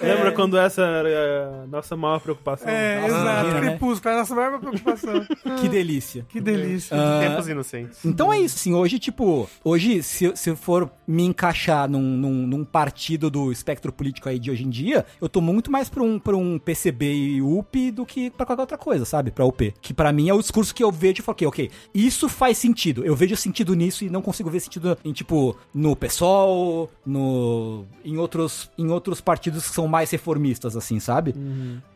Lembra 0.02 0.32
quando 0.32 0.58
essa 0.58 0.82
era 0.82 1.64
a 1.64 1.68
nossa 1.68 1.96
maior 1.96 2.20
preocupação? 2.20 2.68
É, 2.70 3.02
Nossa, 3.02 3.16
exato. 3.16 3.48
né? 3.50 3.60
Crepúsculo, 3.62 4.10
é 4.12 4.16
a 4.16 4.20
nossa 4.20 4.36
maior 4.36 4.60
preocupação. 4.60 5.26
Que 5.60 5.70
delícia. 5.70 6.26
que 6.30 6.42
delícia. 6.42 6.96
Tempos 7.22 7.48
inocentes. 7.48 8.04
Então 8.06 8.32
é 8.32 8.40
isso, 8.40 8.56
assim, 8.56 8.74
hoje, 8.74 9.00
tipo, 9.00 9.50
hoje, 9.64 10.04
se, 10.04 10.26
eu- 10.26 10.36
se 10.36 10.50
eu 10.50 10.56
for 10.56 10.90
me 11.08 11.24
encaixar 11.24 11.90
num, 11.90 12.02
num, 12.02 12.48
num 12.48 12.66
partido 12.66 13.30
do 13.30 13.52
espectro 13.52 13.92
político 13.94 14.28
aí 14.28 14.38
de 14.38 14.52
hoje 14.52 14.64
em 14.66 14.70
dia, 14.70 15.06
eu 15.22 15.30
tô 15.30 15.40
muito 15.42 15.72
mais 15.72 15.90
pra 15.90 16.04
um, 16.04 16.20
pra 16.20 16.36
um 16.36 16.60
PCB 16.60 17.14
e 17.14 17.42
UP 17.42 17.92
do 17.92 18.06
que 18.06 18.30
pra 18.30 18.46
qualquer 18.46 18.62
outra 18.62 18.78
coisa, 18.78 19.06
sabe? 19.06 19.32
Pra 19.32 19.46
UP. 19.46 19.74
Que 19.82 19.94
pra 19.94 20.12
mim 20.12 20.30
é 20.30 20.34
o 20.34 20.40
discurso 20.42 20.74
que 20.76 20.84
eu 20.84 20.92
vejo 20.92 21.20
e 21.20 21.22
falo, 21.22 21.34
ok, 21.36 21.48
ok, 21.48 21.72
isso 21.94 22.28
faz 22.28 22.58
sentido. 22.58 23.04
Eu 23.06 23.16
vejo 23.16 23.36
sentido 23.36 23.74
nisso 23.74 24.04
e 24.04 24.10
não 24.10 24.22
consigo 24.22 24.50
ver 24.50 24.60
sentido 24.60 24.98
em, 25.06 25.14
tipo, 25.14 25.56
no 25.74 25.96
PSOL, 25.96 26.92
no, 27.06 27.86
em 28.04 28.18
outros, 28.18 28.70
em 28.78 28.90
outros 28.90 29.22
partidos 29.22 29.68
que 29.70 29.74
são 29.76 29.85
mais 29.88 30.10
reformistas, 30.12 30.76
assim, 30.76 31.00
sabe? 31.00 31.34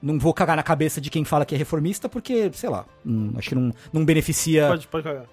Não 0.01 0.17
vou 0.19 0.33
cagar 0.33 0.55
na 0.55 0.63
cabeça 0.63 0.99
de 1.01 1.09
quem 1.09 1.23
fala 1.25 1.45
que 1.45 1.55
é 1.55 1.57
reformista, 1.57 2.07
porque, 2.09 2.49
sei 2.53 2.69
lá, 2.69 2.85
hum, 3.05 3.31
acho 3.37 3.49
que 3.49 3.55
não, 3.55 3.73
não 3.91 4.05
beneficia 4.05 4.67
Pode, 4.67 4.87
pode 4.87 5.03
cagar. 5.03 5.25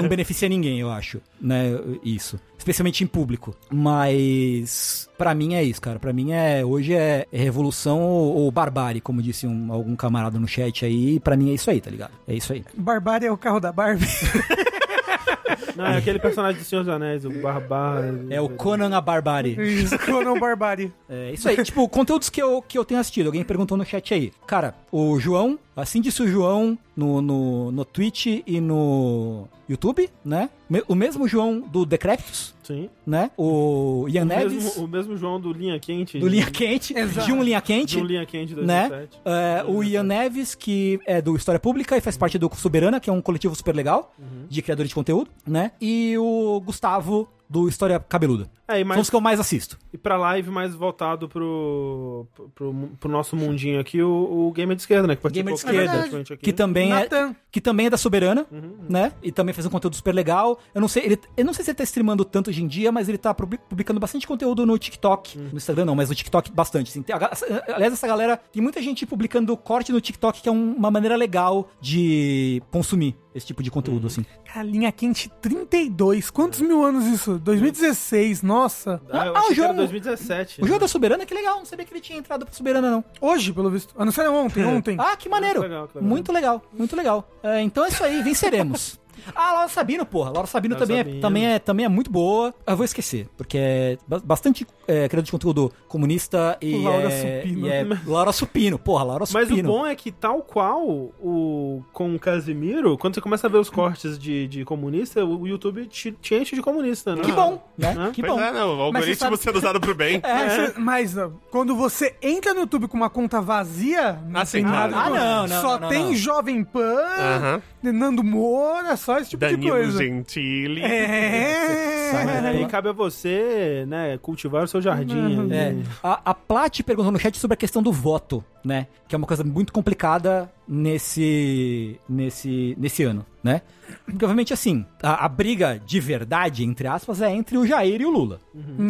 não 0.00 0.08
beneficia 0.08 0.48
ninguém, 0.48 0.80
eu 0.80 0.90
acho, 0.90 1.20
né, 1.40 1.70
isso. 2.02 2.38
Especialmente 2.56 3.04
em 3.04 3.06
público. 3.06 3.54
Mas 3.70 5.08
pra 5.18 5.34
mim 5.34 5.54
é 5.54 5.62
isso, 5.62 5.80
cara. 5.82 5.98
Pra 5.98 6.12
mim 6.14 6.32
é 6.32 6.64
hoje 6.64 6.94
é, 6.94 7.26
é 7.30 7.38
revolução 7.38 8.00
ou, 8.00 8.34
ou 8.36 8.50
barbárie, 8.50 9.00
como 9.02 9.20
disse 9.20 9.46
um- 9.46 9.70
algum 9.70 9.94
camarada 9.94 10.38
no 10.38 10.48
chat 10.48 10.82
aí. 10.84 11.20
Pra 11.20 11.36
mim 11.36 11.50
é 11.50 11.54
isso 11.54 11.70
aí, 11.70 11.78
tá 11.80 11.90
ligado? 11.90 12.12
É 12.26 12.34
isso 12.34 12.52
aí. 12.54 12.64
Barbárie 12.74 13.26
é 13.26 13.32
o 13.32 13.36
carro 13.36 13.60
da 13.60 13.70
Barbie. 13.70 14.06
Não, 15.76 15.86
é 15.86 15.96
aquele 15.98 16.18
personagem 16.18 16.60
do 16.60 16.64
Senhor 16.64 16.82
dos 16.84 16.92
Anéis, 16.92 17.24
o 17.24 17.30
Barbário. 17.30 18.26
É 18.30 18.40
o 18.40 18.48
Conan 18.48 18.96
a 18.96 19.00
Barbárie. 19.00 19.56
Isso, 19.60 19.98
Conan 19.98 20.38
Barbárie. 20.38 20.92
É 21.08 21.32
isso 21.32 21.48
aí. 21.48 21.62
tipo, 21.62 21.88
conteúdos 21.88 22.28
que 22.30 22.42
eu, 22.42 22.62
que 22.62 22.78
eu 22.78 22.84
tenho 22.84 23.00
assistido. 23.00 23.26
Alguém 23.26 23.44
perguntou 23.44 23.76
no 23.76 23.84
chat 23.84 24.14
aí. 24.14 24.32
Cara, 24.46 24.74
o 24.90 25.18
João, 25.18 25.58
assim 25.76 26.00
disse 26.00 26.22
o 26.22 26.28
João 26.28 26.78
no, 26.96 27.20
no, 27.20 27.72
no 27.72 27.84
Twitch 27.84 28.26
e 28.46 28.60
no 28.60 29.48
YouTube, 29.68 30.08
né? 30.24 30.50
O 30.88 30.94
mesmo 30.94 31.28
João 31.28 31.60
do 31.60 31.84
Decreptus, 31.86 32.54
Sim. 32.62 32.88
né? 33.06 33.30
O 33.36 34.06
Ian 34.08 34.22
O 34.22 34.24
Neves. 34.24 34.64
mesmo, 34.64 34.84
o 34.84 34.88
mesmo 34.88 35.16
João 35.16 35.40
do 35.40 35.52
Linha 35.52 35.78
Quente. 35.78 36.18
Do 36.18 36.26
Linha 36.26 36.50
Quente, 36.50 36.96
Exato. 36.96 37.26
de 37.26 37.32
um 37.32 37.42
Linha 37.42 37.60
Quente. 37.60 37.96
De 37.96 38.02
um 38.02 38.06
Linha 38.06 38.26
Quente 38.26 38.54
né? 38.54 38.88
2007. 38.88 39.20
É, 39.24 39.64
o 39.66 39.82
Ian 39.84 40.02
Neves, 40.02 40.54
que 40.54 40.98
é 41.06 41.20
do 41.22 41.36
História 41.36 41.60
Pública 41.60 41.96
e 41.96 42.00
faz 42.00 42.16
parte 42.16 42.38
do 42.38 42.50
Soberana, 42.54 42.98
que 43.00 43.08
é 43.08 43.12
um 43.12 43.20
coletivo 43.22 43.54
super 43.54 43.74
legal 43.74 44.12
de 44.48 44.62
criadores 44.62 44.88
de 44.88 44.94
conteúdo, 44.94 45.30
né? 45.46 45.72
E 45.80 46.16
o 46.18 46.60
Gustavo 46.64 47.28
do 47.48 47.68
História 47.68 48.00
Cabeluda. 48.00 48.50
É, 48.66 48.76
e, 48.76 48.78
São 48.80 48.88
mais, 48.88 49.00
os 49.02 49.10
que 49.10 49.16
eu 49.16 49.20
mais 49.20 49.38
assisto. 49.38 49.78
e 49.92 49.98
pra 49.98 50.16
live 50.16 50.50
mais 50.50 50.74
voltado 50.74 51.28
pro, 51.28 52.26
pro, 52.54 52.74
pro 52.98 53.10
nosso 53.10 53.36
mundinho 53.36 53.78
aqui, 53.78 54.02
o, 54.02 54.46
o 54.48 54.50
Gamer 54.52 54.74
de 54.74 54.80
Esquerda, 54.82 55.06
né? 55.06 55.14
Que 55.14 55.28
Gamer 55.28 55.52
de 55.52 55.60
Esquerda, 55.60 56.00
aqui. 56.20 56.36
que 56.38 56.52
também 56.52 56.90
é 56.92 57.06
que 57.52 57.60
também 57.60 57.86
é 57.86 57.90
da 57.90 57.98
Soberana, 57.98 58.46
né? 58.88 59.12
E 59.22 59.30
também 59.30 59.52
faz 59.52 59.66
um 59.66 59.70
conteúdo 59.70 59.94
super 59.94 60.14
legal. 60.14 60.58
Eu 60.74 60.80
não 60.80 60.88
sei, 60.88 61.04
ele, 61.04 61.20
eu 61.36 61.44
não 61.44 61.52
sei 61.52 61.64
se 61.64 61.70
ele 61.70 61.76
tá 61.76 61.84
streamando 61.84 62.24
tanto 62.24 62.48
hoje 62.48 62.62
em 62.64 62.66
dia, 62.66 62.90
mas 62.90 63.08
ele 63.08 63.18
tá 63.18 63.34
publi- 63.34 63.58
publicando 63.68 64.00
bastante 64.00 64.26
conteúdo 64.26 64.64
no 64.64 64.76
TikTok, 64.78 65.38
no 65.38 65.56
Instagram 65.58 65.84
não, 65.84 65.94
mas 65.94 66.08
no 66.08 66.14
TikTok 66.14 66.50
bastante. 66.50 66.88
assim. 66.88 67.02
Tem- 67.02 67.14
aliás, 67.14 67.92
essa 67.92 68.06
galera 68.08 68.38
tem 68.50 68.62
muita 68.62 68.80
gente 68.80 69.04
publicando 69.04 69.54
corte 69.58 69.92
no 69.92 70.00
TikTok, 70.00 70.40
que 70.40 70.48
é 70.48 70.52
um- 70.52 70.72
uma 70.74 70.90
maneira 70.90 71.14
legal 71.14 71.68
de 71.80 72.62
consumir 72.70 73.14
esse 73.34 73.46
tipo 73.46 73.62
de 73.62 73.70
conteúdo, 73.70 74.06
assim. 74.06 74.24
Cara, 74.44 74.64
linha 74.64 74.92
quente 74.92 75.28
32. 75.40 76.30
Quantos 76.30 76.60
mil 76.60 76.84
anos 76.84 77.04
isso? 77.06 77.38
2016, 77.38 78.42
nossa. 78.42 79.00
Ah, 79.10 79.26
eu 79.26 79.32
Ah, 79.32 79.34
o 79.34 79.36
achei 79.38 79.54
que 79.54 79.60
era 79.60 79.68
João- 79.68 79.76
2017. 79.76 80.62
O 80.62 80.66
jogo 80.66 80.78
da 80.80 80.88
Soberana, 80.88 81.26
que 81.26 81.34
legal, 81.34 81.58
não 81.58 81.64
sabia 81.64 81.84
que 81.84 81.92
ele 81.92 82.00
tinha 82.00 82.18
entrado 82.18 82.44
pra 82.46 82.54
Soberana, 82.54 82.90
não. 82.90 83.04
Hoje, 83.20 83.52
pelo 83.52 83.70
visto. 83.70 83.94
A 83.98 84.04
não 84.04 84.12
ser 84.12 84.28
ontem, 84.28 84.64
ontem. 84.64 84.96
Ah, 84.98 85.16
que 85.16 85.28
maneiro. 85.28 85.60
Que 85.62 85.68
legal, 85.68 85.88
que 85.88 85.94
legal. 85.98 86.08
Muito 86.08 86.32
legal, 86.32 86.62
muito 86.72 86.96
legal. 86.96 87.28
É, 87.42 87.60
então 87.60 87.84
é 87.84 87.88
isso 87.88 88.04
aí, 88.04 88.22
venceremos. 88.22 88.98
Ah, 89.34 89.52
Laura 89.52 89.68
Sabino, 89.68 90.04
porra. 90.06 90.30
Laura 90.30 90.46
Sabino, 90.46 90.74
Laura 90.74 90.86
também, 90.86 90.98
Sabino. 91.02 91.18
É, 91.18 91.20
também, 91.20 91.46
é, 91.46 91.58
também 91.58 91.86
é 91.86 91.88
muito 91.88 92.10
boa. 92.10 92.54
Eu 92.66 92.76
vou 92.76 92.84
esquecer, 92.84 93.28
porque 93.36 93.58
é 93.58 93.98
ba- 94.06 94.20
bastante 94.24 94.66
é, 94.86 95.08
criador 95.08 95.24
de 95.24 95.30
conteúdo 95.32 95.72
comunista 95.88 96.56
e 96.60 96.76
Laura 96.82 97.08
é, 97.12 97.40
Supino. 97.42 97.66
e 97.66 97.70
é 97.70 97.86
Laura 98.06 98.32
Supino. 98.32 98.78
Porra, 98.78 99.04
Laura 99.04 99.24
Mas 99.32 99.48
Supino. 99.48 99.68
o 99.68 99.72
bom 99.72 99.86
é 99.86 99.94
que, 99.94 100.10
tal 100.12 100.42
qual 100.42 100.82
o 100.86 101.82
com 101.92 102.14
o 102.14 102.18
Casimiro, 102.18 102.96
quando 102.98 103.14
você 103.14 103.20
começa 103.20 103.46
a 103.46 103.50
ver 103.50 103.58
os 103.58 103.70
cortes 103.70 104.18
de, 104.18 104.46
de 104.46 104.64
comunista, 104.64 105.24
o 105.24 105.46
YouTube 105.46 105.86
te, 105.86 106.12
te 106.12 106.34
enche 106.34 106.54
de 106.56 106.62
comunista, 106.62 107.14
né? 107.16 107.22
Que 107.22 107.32
bom, 107.32 107.62
né? 107.76 107.94
Ah. 107.98 108.10
Que 108.12 108.20
Pois 108.22 108.32
bom. 108.34 108.40
é, 108.40 108.52
né? 108.52 108.62
O 108.64 108.76
Mas 108.76 108.80
algoritmo 108.80 109.16
sabe- 109.16 109.36
sendo 109.38 109.56
usado 109.58 109.80
pro 109.80 109.94
bem. 109.94 110.20
Mas, 110.24 110.74
mas, 110.78 111.16
ó, 111.18 111.30
quando 111.50 111.74
você 111.76 112.14
entra 112.22 112.52
no 112.54 112.60
YouTube 112.60 112.88
com 112.88 112.96
uma 112.96 113.10
conta 113.10 113.40
vazia, 113.40 114.18
não 114.28 114.40
Ah, 114.40 114.44
sim, 114.44 114.58
tem 114.58 114.64
claro. 114.66 114.92
nada. 114.92 115.06
Ah, 115.06 115.10
não, 115.10 115.46
não, 115.48 115.60
Só 115.60 115.78
não, 115.78 115.88
tem 115.88 116.04
não. 116.06 116.14
Jovem 116.14 116.64
Pan, 116.64 117.62
Aham. 117.88 117.98
Nando 117.98 118.24
Moura, 118.24 118.96
só 118.96 119.18
esse 119.18 119.30
tipo 119.30 119.44
de 119.44 119.52
Danilo 119.52 119.72
coisa. 119.72 119.98
Gentili. 119.98 120.82
É. 120.82 122.10
Aí 122.46 122.66
cabe 122.66 122.88
a 122.88 122.92
você, 122.92 123.84
né, 123.88 124.18
cultivar 124.18 124.64
o 124.64 124.68
seu 124.68 124.80
jardim. 124.80 125.16
Uhum. 125.16 125.52
É. 125.52 125.74
A, 126.02 126.20
a 126.30 126.34
Plat 126.34 126.80
perguntou 126.82 127.12
no 127.12 127.18
chat 127.18 127.36
sobre 127.38 127.54
a 127.54 127.56
questão 127.56 127.82
do 127.82 127.92
voto, 127.92 128.44
né? 128.64 128.86
Que 129.08 129.14
é 129.14 129.18
uma 129.18 129.26
coisa 129.26 129.42
muito 129.42 129.72
complicada 129.72 130.50
nesse, 130.68 131.98
nesse, 132.08 132.74
nesse 132.78 133.02
ano, 133.02 133.24
né? 133.42 133.62
Porque, 134.04 134.24
obviamente, 134.24 134.52
assim, 134.52 134.84
a, 135.02 135.24
a 135.24 135.28
briga 135.28 135.80
de 135.84 136.00
verdade, 136.00 136.64
entre 136.64 136.86
aspas, 136.86 137.20
é 137.20 137.30
entre 137.32 137.56
o 137.58 137.66
Jair 137.66 138.00
e 138.00 138.06
o 138.06 138.10
Lula, 138.10 138.40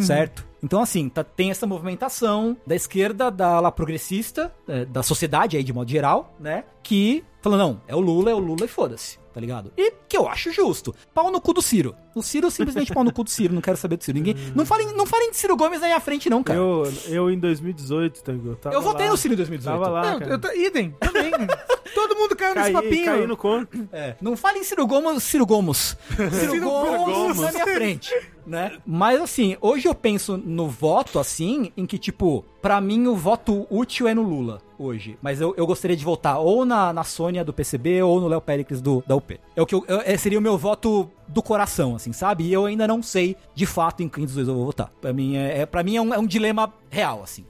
certo? 0.01 0.45
Então, 0.63 0.81
assim, 0.81 1.09
tá- 1.09 1.23
tem 1.23 1.51
essa 1.51 1.67
movimentação 1.67 2.55
da 2.65 2.75
esquerda, 2.75 3.29
da 3.29 3.47
ala 3.57 3.71
progressista, 3.71 4.51
é, 4.67 4.85
da 4.85 5.03
sociedade 5.03 5.57
aí 5.57 5.63
de 5.63 5.73
modo 5.73 5.89
geral, 5.91 6.35
né? 6.39 6.63
Que 6.81 7.23
falou, 7.41 7.57
não, 7.59 7.81
é 7.87 7.95
o 7.95 7.99
Lula, 7.99 8.31
é 8.31 8.33
o 8.33 8.39
Lula 8.39 8.65
e 8.65 8.67
foda-se, 8.67 9.19
tá 9.35 9.41
ligado? 9.41 9.69
E 9.77 9.91
que 10.07 10.15
eu 10.15 10.29
acho 10.29 10.49
justo. 10.49 10.95
Pau 11.13 11.29
no 11.29 11.41
cu 11.41 11.51
do 11.53 11.61
Ciro. 11.61 11.93
O 12.15 12.23
Ciro 12.23 12.49
simplesmente 12.49 12.93
pau 12.93 13.03
no 13.03 13.11
cu 13.11 13.21
do 13.25 13.29
Ciro, 13.29 13.53
não 13.53 13.61
quero 13.61 13.75
saber 13.75 13.97
do 13.97 14.03
Ciro. 14.05 14.17
Ninguém, 14.17 14.33
não, 14.55 14.65
falem, 14.65 14.95
não 14.95 15.05
falem 15.05 15.29
de 15.29 15.35
Ciro 15.35 15.57
Gomes 15.57 15.81
na 15.81 15.87
minha 15.87 15.99
frente, 15.99 16.29
não, 16.29 16.41
cara. 16.41 16.57
Eu, 16.57 16.85
Eu, 17.07 17.13
eu 17.13 17.29
em 17.31 17.37
2018, 17.37 18.23
Tango, 18.23 18.55
tava 18.55 18.79
votei 18.79 19.05
lá. 19.07 19.11
no 19.11 19.17
Ciro 19.17 19.33
em 19.33 19.37
2018. 19.37 19.77
Tava 19.77 19.91
lá, 19.91 20.11
Não, 20.13 20.19
cara. 20.19 20.31
eu 20.31 20.39
tô, 20.39 20.49
idem, 20.53 20.91
também. 21.01 21.31
Todo 21.93 22.15
mundo 22.15 22.35
caiu 22.35 22.55
nesse 22.55 22.71
Caí, 22.71 22.73
papinho. 22.73 23.05
caí 23.05 23.27
no 23.27 23.37
conto. 23.37 23.87
É, 23.93 24.15
não 24.21 24.35
fale 24.35 24.59
em 24.59 24.63
Ciro 24.63 24.85
Gomes, 24.87 25.23
Ciro 25.23 25.45
Gomes. 25.45 25.95
Ciro, 26.31 26.61
Gomes, 26.61 27.39
na 27.39 27.51
minha 27.51 27.63
frente, 27.65 28.11
né? 28.45 28.77
Mas 28.85 29.21
assim, 29.21 29.55
hoje 29.61 29.87
eu 29.87 29.93
penso 29.95 30.35
no 30.37 30.67
voto 30.67 31.19
assim, 31.19 31.71
em 31.77 31.85
que 31.85 31.97
tipo, 31.97 32.43
pra 32.61 32.81
mim 32.81 33.05
o 33.07 33.15
voto 33.15 33.67
útil 33.69 34.07
é 34.07 34.13
no 34.13 34.23
Lula 34.23 34.61
hoje, 34.77 35.17
mas 35.21 35.39
eu, 35.39 35.53
eu 35.55 35.65
gostaria 35.65 35.95
de 35.95 36.03
votar 36.03 36.39
ou 36.39 36.65
na, 36.65 36.91
na 36.91 37.03
Sônia 37.03 37.45
do 37.45 37.53
PCB 37.53 38.01
ou 38.03 38.19
no 38.19 38.27
Léo 38.27 38.41
Péricles 38.41 38.81
do 38.81 39.01
da 39.07 39.15
UP. 39.15 39.39
É 39.55 39.61
o 39.61 39.65
que 39.65 39.73
eu, 39.75 39.85
eu- 39.87 40.01
é, 40.01 40.17
seria 40.17 40.37
o 40.39 40.41
meu 40.41 40.57
voto 40.57 41.09
do 41.27 41.41
coração, 41.41 41.95
assim, 41.95 42.11
sabe? 42.11 42.43
E 42.45 42.51
eu 42.53 42.65
ainda 42.65 42.87
não 42.87 43.01
sei 43.01 43.37
de 43.53 43.65
fato 43.65 44.03
em 44.03 44.09
quem 44.09 44.25
dos 44.25 44.33
dois 44.35 44.47
eu 44.47 44.55
vou 44.55 44.65
votar. 44.65 44.91
Pra 44.99 45.13
mim 45.13 45.37
é, 45.37 45.59
é 45.61 45.65
para 45.65 45.81
mim 45.83 45.95
é 45.95 46.01
um, 46.01 46.13
é 46.13 46.17
um 46.19 46.25
dilema 46.27 46.73
real, 46.89 47.21
assim. 47.23 47.45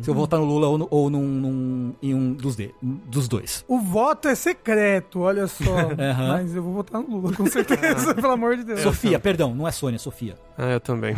Se 0.00 0.08
eu 0.08 0.14
vou 0.14 0.22
votar 0.24 0.40
no 0.40 0.46
Lula 0.46 0.66
ou, 0.68 0.78
no, 0.78 0.88
ou 0.90 1.10
num, 1.10 1.22
num- 1.28 1.94
em 2.02 2.14
um 2.14 2.32
dos, 2.32 2.56
de, 2.56 2.74
dos 2.82 3.28
dois. 3.28 3.64
O 3.68 3.78
voto 3.80 4.26
é 4.28 4.34
secreto, 4.34 5.20
olha 5.20 5.46
só. 5.46 5.62
Aham. 5.98 6.28
Mas 6.28 6.54
eu 6.56 6.62
vou 6.62 6.72
votar 6.72 7.02
no 7.02 7.16
Lula, 7.18 7.32
com 7.34 7.46
certeza, 7.46 8.14
pelo 8.16 8.32
amor 8.32 8.56
de 8.56 8.64
Deus. 8.64 8.80
Sofia, 8.80 9.18
perdão, 9.20 9.54
não 9.54 9.68
é 9.68 9.70
Sônia, 9.70 9.96
é 9.96 9.98
Sofia. 9.98 10.36
Ah, 10.56 10.70
eu 10.70 10.80
também. 10.80 11.14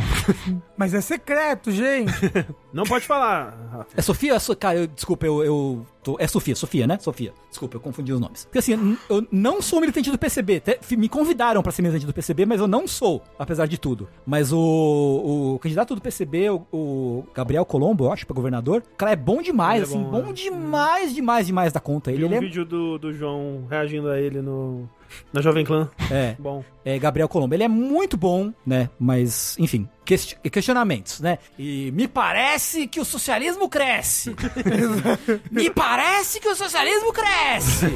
Mas 0.77 0.93
é 0.95 1.01
secreto, 1.01 1.71
gente. 1.71 2.13
Não 2.73 2.85
pode 2.85 3.07
falar. 3.07 3.57
Rafa. 3.73 3.91
É 3.97 4.03
Sofia? 4.03 4.39
So- 4.39 4.57
Cara, 4.57 4.79
eu, 4.79 4.87
desculpa, 4.87 5.27
eu, 5.27 5.43
eu 5.45 5.87
tô- 6.03 6.17
É 6.21 6.27
Sofia, 6.27 6.55
Sofia, 6.55 6.87
né? 6.87 6.99
Sofia. 7.01 7.33
Desculpa, 7.49 7.77
eu 7.77 7.81
confundi 7.81 8.13
os 8.13 8.21
nomes. 8.21 8.45
Porque 8.45 8.59
assim, 8.59 8.97
eu 9.09 9.27
não 9.33 9.61
sou 9.61 9.81
militante 9.81 10.11
do 10.11 10.19
PCB. 10.19 10.63
Me 10.97 11.09
convidaram 11.09 11.63
pra 11.63 11.73
ser 11.73 11.83
militante 11.83 12.07
do 12.07 12.13
PCB, 12.15 12.47
mas 12.47 12.61
eu 12.61 12.69
não 12.69 12.87
sou, 12.87 13.23
apesar 13.39 13.67
de 13.67 13.77
tudo. 13.79 14.09
Mas 14.25 14.53
o, 14.53 15.55
o 15.55 15.59
candidato 15.59 15.95
do 15.95 16.01
PCB, 16.01 16.51
o, 16.51 16.67
o 16.73 17.25
Gabriel 17.35 17.65
Colombo, 17.65 18.05
eu 18.05 18.13
acho, 18.13 18.27
pra 18.27 18.35
governador, 18.35 18.83
o 18.93 18.97
cara 18.97 19.13
é 19.13 19.17
bom 19.17 19.43
demais, 19.43 19.81
é 19.81 19.85
assim, 19.85 20.03
bom, 20.03 20.11
bom, 20.23 20.27
né? 20.27 20.33
demais, 20.33 21.15
demais, 21.15 21.47
demais 21.47 21.73
da 21.73 21.81
conta. 21.81 22.13
Ele, 22.13 22.25
um 22.25 22.29
ele 22.29 22.37
é, 22.37 22.41
vídeo 22.41 22.65
do, 22.65 22.99
do 22.99 23.13
João 23.13 23.65
reagindo 23.69 24.09
a 24.09 24.21
ele 24.21 24.41
no, 24.41 24.89
na 25.33 25.41
Jovem 25.41 25.65
Clã. 25.65 25.89
é, 26.11 26.35
Bom. 26.39 26.65
é 26.85 26.99
Gabriel 26.99 27.29
Colombo. 27.29 27.55
Ele 27.55 27.65
é 27.65 27.69
muito 27.69 28.17
bom, 28.17 28.53
né? 28.67 28.89
Mas, 28.99 29.57
enfim, 29.59 29.89
questi- 30.05 30.37
questionamentos, 30.51 31.21
né? 31.21 31.39
E 31.59 31.91
me 31.93 32.07
parece 32.09 32.87
que 32.87 33.01
o 33.01 33.05
socialismo 33.05 33.69
cresce. 33.69 34.35
me 35.51 35.71
parece 35.71 36.41
que 36.41 36.49
o 36.49 36.55
socialismo 36.57 37.13
cresce. 37.13 37.87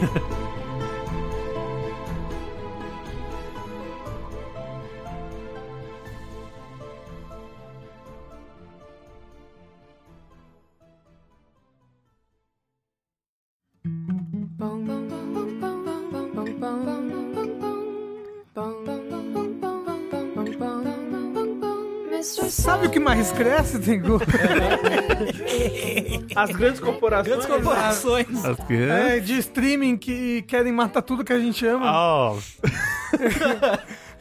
Sabe 22.54 22.86
o 22.86 22.90
que 22.90 23.00
mais 23.00 23.32
cresce, 23.32 23.80
Tengu? 23.80 24.20
As 26.36 26.50
grandes 26.50 26.80
corporações. 26.80 27.26
Grandes 27.26 27.46
corporações. 27.46 28.26
É, 28.70 29.18
de 29.18 29.38
streaming 29.38 29.96
que 29.96 30.42
querem 30.42 30.72
matar 30.72 31.02
tudo 31.02 31.24
que 31.24 31.32
a 31.32 31.38
gente 31.38 31.66
ama. 31.66 31.92
Oh, 31.92 32.38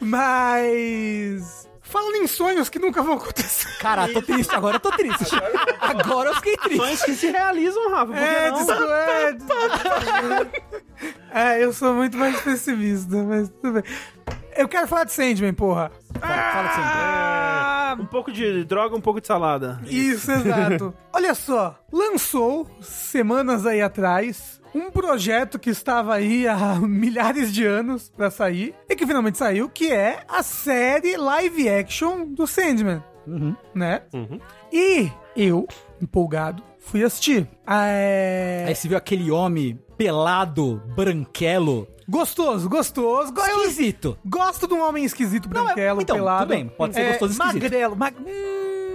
Mas. 0.00 1.68
Falando 1.80 2.16
em 2.16 2.26
sonhos 2.26 2.68
que 2.68 2.78
nunca 2.78 3.02
vão 3.02 3.14
acontecer. 3.14 3.68
Cara, 3.78 4.12
tô 4.12 4.20
triste 4.20 4.52
agora, 4.52 4.76
eu 4.76 4.80
tô 4.80 4.90
triste. 4.90 5.26
Agora 5.80 6.30
eu 6.30 6.34
fiquei 6.34 6.56
triste. 6.56 6.78
Sonhos 6.78 7.02
que 7.02 7.14
se 7.14 7.30
realizam, 7.30 7.88
Rafa. 7.90 8.16
É, 8.16 8.50
não? 8.50 8.58
desculpa, 8.58 8.92
é. 11.30 11.54
É, 11.54 11.64
eu 11.64 11.72
sou 11.72 11.94
muito 11.94 12.16
mais 12.16 12.40
pessimista, 12.40 13.22
mas 13.22 13.48
tudo 13.48 13.80
bem. 13.80 13.84
Eu 14.56 14.68
quero 14.68 14.88
falar 14.88 15.04
de 15.04 15.12
Sandman, 15.12 15.54
porra. 15.54 15.92
Fala, 16.20 16.42
fala 16.52 16.68
assim. 16.68 16.80
Um 18.02 18.06
pouco 18.06 18.30
de 18.32 18.64
droga, 18.64 18.96
um 18.96 19.00
pouco 19.00 19.20
de 19.20 19.26
salada. 19.26 19.80
Isso, 19.86 20.30
exato. 20.32 20.94
Olha 21.12 21.34
só, 21.34 21.78
lançou 21.92 22.66
semanas 22.80 23.66
aí 23.66 23.80
atrás 23.82 24.60
um 24.74 24.90
projeto 24.90 25.58
que 25.58 25.70
estava 25.70 26.14
aí 26.14 26.48
há 26.48 26.74
milhares 26.82 27.52
de 27.52 27.64
anos 27.64 28.10
pra 28.10 28.30
sair 28.30 28.74
e 28.88 28.96
que 28.96 29.06
finalmente 29.06 29.38
saiu, 29.38 29.68
que 29.68 29.92
é 29.92 30.24
a 30.28 30.42
série 30.42 31.16
live 31.16 31.68
action 31.68 32.26
do 32.26 32.46
Sandman, 32.46 33.02
né? 33.72 34.02
Uhum. 34.12 34.40
E 34.72 35.10
eu, 35.36 35.66
empolgado, 36.02 36.62
fui 36.80 37.04
assistir. 37.04 37.48
Ah, 37.66 37.86
É... 37.86 38.64
Aí 38.66 38.74
você 38.74 38.88
viu 38.88 38.98
aquele 38.98 39.30
homem 39.30 39.78
pelado, 39.96 40.82
branquelo, 40.94 41.88
Gostoso, 42.06 42.68
gostoso. 42.68 43.32
Esquisito. 43.34 44.18
Gosto 44.26 44.68
de 44.68 44.74
um 44.74 44.86
homem 44.86 45.04
esquisito, 45.04 45.48
Não, 45.48 45.64
branquelo, 45.64 46.00
é- 46.00 46.02
então, 46.02 46.16
pelado. 46.16 46.40
tudo 46.44 46.48
bem, 46.48 46.68
pode 46.68 46.94
ser 46.94 47.08
gostoso 47.08 47.32
e 47.32 47.36
esquisito. 47.36 47.62
Magrelo. 47.62 47.96
Mag... 47.96 48.14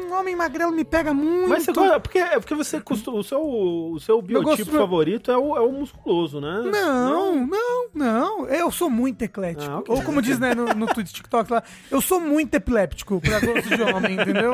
Hum, 0.10 0.19
homem 0.19 0.36
magrelo 0.36 0.72
me 0.72 0.84
pega 0.84 1.14
muito. 1.14 1.49
Mas 1.49 1.64
você 1.64 1.72
gosta, 1.72 1.99
porque, 1.99 2.18
é 2.19 2.40
porque 2.40 2.56
você 2.56 2.80
costuma, 2.81 3.18
o 3.19 3.23
seu, 3.23 3.41
o 3.41 3.99
seu 3.99 4.22
biotipo 4.22 4.72
favorito 4.72 5.31
é 5.31 5.38
o, 5.38 5.56
é 5.56 5.61
o 5.61 5.72
musculoso, 5.72 6.40
né? 6.41 6.61
Não, 6.72 7.45
não, 7.48 7.88
não. 7.94 8.45
Eu 8.48 8.72
sou 8.72 8.90
muito 8.90 9.22
eclético. 9.22 9.72
Ah, 9.72 9.80
ok. 9.80 9.95
Ou 9.95 10.02
como 10.03 10.22
diz, 10.22 10.40
né, 10.40 10.53
no, 10.56 10.65
no 10.65 10.86
Twitter, 10.88 11.14
TikTok 11.14 11.52
lá, 11.52 11.64
eu 11.90 12.02
sou 12.02 12.19
muito 12.19 12.53
epiléptico 12.56 13.19
pra 13.22 13.40
gosto 13.40 13.69
de 13.69 13.81
homem, 13.81 14.14
entendeu? 14.14 14.53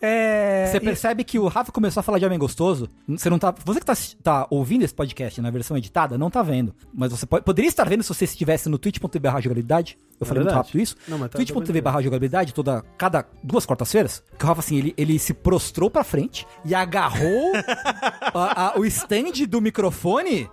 É... 0.00 0.66
Você 0.70 0.76
e- 0.76 0.80
percebe 0.80 1.24
que 1.24 1.38
o 1.38 1.46
Rafa 1.48 1.72
começou 1.72 2.00
a 2.00 2.02
falar 2.02 2.18
de 2.18 2.26
homem 2.26 2.38
gostoso. 2.38 2.88
Você 3.08 3.28
não 3.30 3.38
tá. 3.38 3.54
Você 3.64 3.80
que 3.80 3.86
tá, 3.86 3.94
tá 4.22 4.46
ouvindo 4.50 4.84
esse 4.84 4.94
podcast 4.94 5.40
na 5.40 5.50
versão 5.50 5.76
editada, 5.76 6.16
não 6.18 6.30
tá 6.30 6.42
vendo. 6.42 6.74
Mas 6.92 7.10
você 7.12 7.26
pode- 7.26 7.44
poderia 7.44 7.68
estar 7.68 7.88
vendo 7.88 8.02
se 8.02 8.08
você 8.14 8.24
estivesse 8.24 8.68
no 8.68 8.78
twitch.tv 8.78 9.18
barra 9.18 9.40
jogabilidade. 9.40 9.98
Eu 10.20 10.26
falei 10.26 10.42
muito 10.42 10.48
verdade. 10.52 10.66
rápido 10.66 10.82
isso. 10.82 10.96
Não, 11.06 11.18
mas 11.18 11.30
tá- 11.30 11.38
twitch.tv 11.38 11.80
tá 11.80 11.84
barra 11.84 12.02
jogabilidade, 12.02 12.52
toda. 12.54 12.84
Cada 12.96 13.24
duas 13.42 13.64
quartas-feiras. 13.64 14.22
Que 14.38 14.44
o 14.44 14.48
Rafa, 14.48 14.60
assim, 14.60 14.76
ele, 14.76 14.87
ele 14.96 15.18
se 15.18 15.32
prostrou 15.34 15.90
pra 15.90 16.04
frente 16.04 16.46
e 16.64 16.74
agarrou 16.74 17.52
a- 18.34 18.68
a- 18.74 18.78
o 18.78 18.84
stand 18.86 19.46
do 19.48 19.60
microfone 19.60 20.48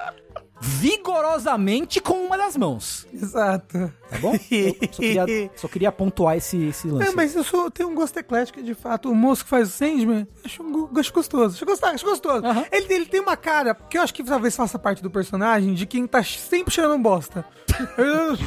vigorosamente 0.61 1.99
com 1.99 2.13
uma 2.25 2.37
das 2.37 2.55
mãos. 2.55 3.05
Exato. 3.13 3.91
Tá 4.09 4.17
bom? 4.19 4.33
Eu 4.49 4.73
só 4.91 5.01
queria, 5.01 5.25
só 5.55 5.67
queria 5.67 5.91
pontuar 5.91 6.37
esse, 6.37 6.57
esse 6.67 6.87
lance. 6.87 7.09
É, 7.09 7.13
mas 7.13 7.35
eu 7.35 7.43
sou, 7.43 7.69
tenho 7.69 7.89
um 7.89 7.95
gosto 7.95 8.17
eclético, 8.17 8.63
de 8.63 8.73
fato. 8.73 9.11
O 9.11 9.15
moço 9.15 9.43
que 9.43 9.49
faz 9.49 9.67
o 9.67 9.71
Sandman, 9.71 10.27
acho 10.43 10.63
um 10.63 10.71
go- 10.71 10.87
gosto 10.87 11.13
gostoso. 11.13 11.55
Acho 11.55 11.65
gostoso, 11.65 11.93
acho 11.93 12.05
gostoso. 12.05 12.41
Ele, 12.71 12.93
ele 12.93 13.05
tem 13.05 13.19
uma 13.19 13.35
cara, 13.35 13.75
que 13.75 13.97
eu 13.97 14.01
acho 14.01 14.13
que 14.13 14.23
talvez 14.23 14.55
faça 14.55 14.79
parte 14.79 15.03
do 15.03 15.11
personagem, 15.11 15.73
de 15.73 15.85
quem 15.85 16.07
tá 16.07 16.23
sempre 16.23 16.73
cheirando 16.73 16.97
bosta. 17.01 17.45
Eu- 17.97 18.37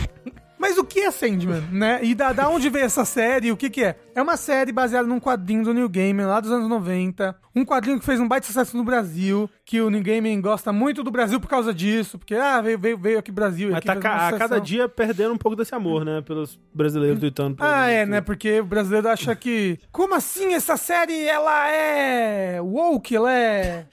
Mas 0.59 0.77
o 0.77 0.85
que 0.85 1.01
é 1.01 1.11
Sandman, 1.11 1.63
né? 1.71 2.01
E 2.03 2.15
da, 2.15 2.33
da 2.33 2.49
onde 2.49 2.69
veio 2.69 2.85
essa 2.85 3.05
série? 3.05 3.53
O 3.53 3.57
que 3.57 3.71
que 3.71 3.85
é? 3.85 3.97
É 4.15 4.21
uma 4.21 4.37
série 4.37 4.73
baseada 4.73 5.07
num 5.07 5.21
quadrinho 5.21 5.63
do 5.63 5.73
New 5.73 5.89
Gaiman, 5.89 6.27
lá 6.27 6.41
dos 6.41 6.51
anos 6.51 6.69
90. 6.69 7.37
Um 7.55 7.65
quadrinho 7.65 7.99
que 7.99 8.05
fez 8.05 8.19
um 8.21 8.27
baita 8.27 8.47
sucesso 8.47 8.77
no 8.77 8.83
Brasil, 8.85 9.49
que 9.65 9.81
o 9.81 9.89
New 9.91 10.03
Gaiman 10.03 10.41
gosta 10.41 10.73
muito 10.73 11.03
do 11.05 11.11
Brasil 11.11 11.39
por 11.41 11.49
causa 11.49 11.73
disso, 11.73 12.19
porque, 12.19 12.35
ah, 12.35 12.61
veio, 12.61 12.79
veio, 12.79 12.99
veio 12.99 13.19
aqui 13.19 13.31
Brasil. 13.31 13.69
Mas 13.71 13.79
aqui 13.79 14.01
tá 14.01 14.29
a 14.29 14.33
cada 14.39 14.61
dia 14.61 14.89
perdendo 14.89 15.33
um 15.35 15.39
pouco 15.39 15.57
desse 15.57 15.75
amor, 15.75 16.05
né? 16.05 16.23
Pelos 16.23 16.59
brasileiros 16.75 17.21
tweetando. 17.21 17.57
por 17.57 17.65
Ah, 17.65 17.89
é, 17.89 17.95
exemplo. 17.99 18.11
né? 18.11 18.21
Porque 18.21 18.61
o 18.61 18.65
brasileiro 18.65 19.09
acha 19.09 19.35
que. 19.37 19.79
Como 19.93 20.15
assim 20.15 20.55
essa 20.55 20.77
série 20.77 21.25
ela 21.25 21.69
é. 21.71 22.61
woke, 22.61 23.15
ela 23.15 23.33
é. 23.33 23.87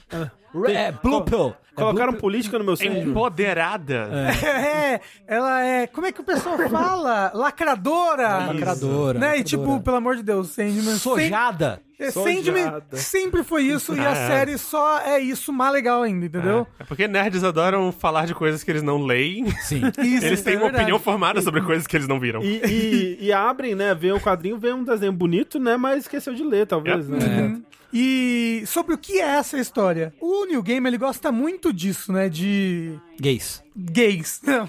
É, 0.69 0.91
Blue 0.91 1.23
Pill. 1.25 1.53
É 1.77 1.81
Colocaram 1.81 2.13
política 2.13 2.57
no 2.57 2.63
meu 2.63 2.75
sangue. 2.75 3.01
empoderada. 3.01 4.09
É, 4.45 5.01
ela 5.27 5.61
é. 5.63 5.87
Como 5.87 6.07
é 6.07 6.11
que 6.11 6.21
o 6.21 6.23
pessoal 6.23 6.57
fala? 6.69 7.31
Lacradora. 7.33 8.47
Lacradora. 8.47 9.19
Né? 9.19 9.27
E 9.37 9.39
lacradora. 9.39 9.43
tipo, 9.43 9.81
pelo 9.81 9.97
amor 9.97 10.15
de 10.15 10.23
Deus, 10.23 10.49
Sandman. 10.49 10.95
Sojada. 10.97 11.81
Sojada. 12.11 12.43
Sandman 12.43 12.81
sempre 12.93 13.43
foi 13.43 13.63
isso 13.63 13.95
e 13.95 13.99
a 13.99 14.11
Ah. 14.11 14.15
série 14.27 14.57
só 14.57 14.99
é 14.99 15.19
isso 15.19 15.51
mais 15.53 15.71
legal 15.73 16.03
ainda, 16.03 16.25
entendeu? 16.25 16.67
É 16.79 16.83
porque 16.83 17.07
nerds 17.07 17.43
adoram 17.43 17.91
falar 17.91 18.25
de 18.25 18.33
coisas 18.35 18.63
que 18.63 18.71
eles 18.71 18.83
não 18.83 19.03
leem. 19.05 19.49
Sim. 19.61 19.81
Isso, 20.03 20.25
Eles 20.25 20.41
têm 20.41 20.53
é 20.53 20.57
uma 20.57 20.63
verdade. 20.65 20.83
opinião 20.83 20.99
formada 20.99 21.41
sobre 21.41 21.61
coisas 21.61 21.87
que 21.87 21.95
eles 21.95 22.07
não 22.07 22.19
viram. 22.19 22.41
E, 22.43 22.61
e- 22.65 23.17
e 23.27 23.31
abrem, 23.33 23.75
né? 23.75 23.93
Vê 23.95 24.11
o 24.11 24.19
quadrinho, 24.19 24.57
vê 24.57 24.71
um 24.73 24.83
desenho 24.83 25.13
bonito, 25.13 25.59
né? 25.59 25.77
Mas 25.77 26.01
esqueceu 26.03 26.33
de 26.33 26.43
ler, 26.43 26.67
talvez, 26.67 27.07
Yep. 27.09 27.23
né? 27.25 27.61
E 27.93 28.63
sobre 28.67 28.93
o 28.93 28.97
que 28.97 29.19
é 29.21 29.37
essa 29.37 29.57
história? 29.57 30.13
O 30.19 30.45
New 30.45 30.61
Game 30.61 30.85
ele 30.87 30.97
gosta 30.97 31.31
muito 31.31 31.71
disso, 31.71 32.11
né? 32.11 32.27
De 32.27 32.91
Gays. 33.19 33.63
gays. 33.75 34.41
Não. 34.43 34.67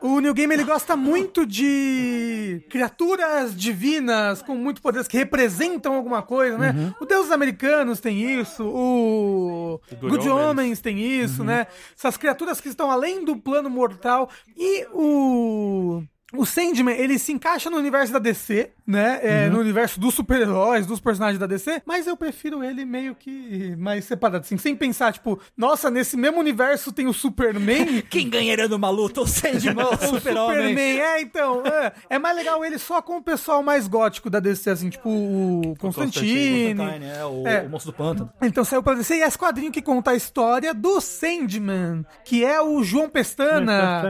o 0.00 0.20
New 0.20 0.34
Game 0.34 0.52
ele 0.52 0.64
gosta 0.64 0.96
muito 0.96 1.46
de 1.46 2.62
criaturas 2.68 3.56
divinas 3.56 4.42
com 4.42 4.54
muito 4.54 4.82
poderes 4.82 5.08
que 5.08 5.16
representam 5.16 5.94
alguma 5.94 6.22
coisa, 6.22 6.58
né? 6.58 6.94
O 7.00 7.06
Deus 7.06 7.30
Americanos 7.30 8.00
tem 8.00 8.40
isso, 8.40 8.64
o 8.64 9.80
Good 9.88 10.08
Good 10.08 10.28
Omens. 10.28 10.50
Homens 10.50 10.80
tem 10.80 10.98
isso, 11.00 11.42
né? 11.42 11.66
Essas 11.96 12.16
criaturas 12.16 12.60
que 12.60 12.68
estão 12.68 12.90
além 12.90 13.24
do 13.24 13.36
plano 13.36 13.70
mortal 13.70 14.28
e 14.56 14.86
o 14.92 16.02
o 16.36 16.46
Sandman, 16.46 16.96
ele 16.96 17.18
se 17.18 17.32
encaixa 17.32 17.68
no 17.70 17.76
universo 17.76 18.12
da 18.12 18.18
DC, 18.18 18.70
né? 18.86 19.20
É, 19.22 19.48
No 19.48 19.58
universo 19.60 19.98
dos 19.98 20.14
super-heróis, 20.14 20.86
dos 20.86 21.00
personagens 21.00 21.38
da 21.38 21.46
DC, 21.46 21.82
mas 21.84 22.06
eu 22.06 22.16
prefiro 22.16 22.62
ele 22.62 22.84
meio 22.84 23.14
que 23.14 23.74
mais 23.76 24.04
separado, 24.04 24.44
assim, 24.44 24.56
sem 24.56 24.74
pensar, 24.76 25.12
tipo, 25.12 25.40
nossa, 25.56 25.90
nesse 25.90 26.16
mesmo 26.16 26.38
universo 26.38 26.92
tem 26.92 27.06
o 27.06 27.12
Superman, 27.12 28.02
Quem 28.10 28.28
ganharia 28.28 28.68
numa 28.68 28.90
luta? 28.90 29.20
O 29.20 29.26
Sandman 29.26 29.84
ou 29.84 29.94
o 29.94 29.98
Super-Homem? 29.98 30.56
Superman, 30.68 31.00
é, 31.00 31.20
então. 31.20 31.62
É, 31.66 31.92
é 32.10 32.18
mais 32.18 32.36
legal 32.36 32.64
ele 32.64 32.78
só 32.78 33.00
com 33.02 33.16
o 33.16 33.22
pessoal 33.22 33.62
mais 33.62 33.88
gótico 33.88 34.28
da 34.30 34.40
DC, 34.40 34.70
assim, 34.70 34.90
tipo 34.90 35.08
o 35.08 35.74
Constantine. 35.78 36.74
Constantine, 36.74 37.06
é, 37.06 37.24
o, 37.24 37.46
É. 37.46 37.62
o 37.62 37.70
Monstro 37.70 37.92
do 37.92 37.96
Pântano. 37.96 38.30
Então 38.42 38.64
saiu 38.64 38.82
pra 38.82 38.94
DC 38.94 39.16
e 39.16 39.22
é 39.22 39.26
esse 39.26 39.38
quadrinho 39.38 39.72
que 39.72 39.82
conta 39.82 40.10
a 40.12 40.14
história 40.14 40.72
do 40.74 41.00
Sandman, 41.00 42.04
que 42.24 42.44
é 42.44 42.60
o 42.60 42.82
João 42.82 43.08
Pestana, 43.08 44.02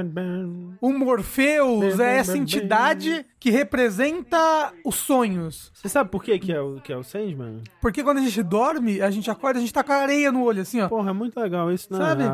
o 0.80 0.92
Morpheus, 0.92 1.98
é 2.00 2.15
essa 2.16 2.36
entidade 2.38 3.24
que 3.38 3.50
representa 3.50 4.72
os 4.84 4.94
sonhos. 4.96 5.70
Você 5.74 5.88
sabe 5.88 6.10
por 6.10 6.22
que 6.22 6.38
que 6.38 6.52
é 6.52 6.60
o, 6.60 6.80
que 6.80 6.92
é 6.92 6.96
o 6.96 7.02
Sandman? 7.04 7.62
Porque 7.80 8.02
quando 8.02 8.18
a 8.18 8.20
gente 8.22 8.42
dorme, 8.42 9.00
a 9.00 9.10
gente 9.10 9.30
acorda, 9.30 9.58
a 9.58 9.60
gente 9.62 9.72
tá 9.72 9.82
com 9.84 9.92
a 9.92 9.96
areia 9.96 10.32
no 10.32 10.42
olho, 10.42 10.62
assim, 10.62 10.80
ó. 10.80 10.88
Porra, 10.88 11.10
é 11.10 11.12
muito 11.12 11.38
legal 11.38 11.70
isso, 11.72 11.92
né? 11.92 11.98
Sabe? 11.98 12.24
A, 12.24 12.28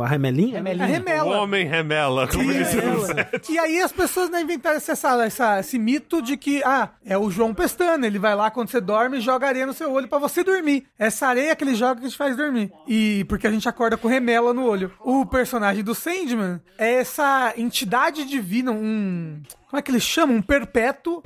a, 0.00 0.02
a 0.04 0.06
remelinha? 0.06 0.54
A 0.54 0.56
Remelinha. 0.58 0.86
O 0.86 0.90
remela. 0.90 1.40
homem 1.42 1.66
remela, 1.66 2.26
como 2.28 2.50
E, 2.50 2.58
disse 2.58 2.76
set. 3.06 3.52
e 3.52 3.58
aí 3.58 3.80
as 3.80 3.92
pessoas 3.92 4.30
né, 4.30 4.40
inventaram 4.42 4.76
essa, 4.76 4.92
essa- 5.24 5.60
esse 5.60 5.78
mito 5.78 6.20
de 6.20 6.36
que, 6.36 6.62
ah, 6.64 6.90
é 7.04 7.16
o 7.16 7.30
João 7.30 7.54
Pestana, 7.54 8.06
ele 8.06 8.18
vai 8.18 8.34
lá 8.34 8.50
quando 8.50 8.68
você 8.70 8.80
dorme 8.80 9.18
e 9.18 9.20
joga 9.20 9.46
areia 9.46 9.66
no 9.66 9.72
seu 9.72 9.92
olho 9.92 10.08
pra 10.08 10.18
você 10.18 10.42
dormir. 10.42 10.86
Essa 10.98 11.28
areia 11.28 11.54
que 11.54 11.62
ele 11.64 11.74
joga 11.74 12.00
que 12.00 12.08
te 12.08 12.16
faz 12.16 12.36
dormir. 12.36 12.72
E 12.86 13.24
porque 13.28 13.46
a 13.46 13.50
gente 13.50 13.68
acorda 13.68 13.96
com 13.96 14.08
remela 14.08 14.52
no 14.52 14.64
olho. 14.66 14.90
O 15.00 15.24
personagem 15.26 15.84
do 15.84 15.94
Sandman 15.94 16.60
é 16.76 16.94
essa 16.94 17.52
entidade 17.56 18.24
divina, 18.28 18.70
um... 18.72 19.40
Como 19.68 19.78
é 19.78 19.82
que 19.82 19.90
eles 19.90 20.02
chamam? 20.02 20.36
Um 20.36 20.40
perpétuo, 20.40 21.22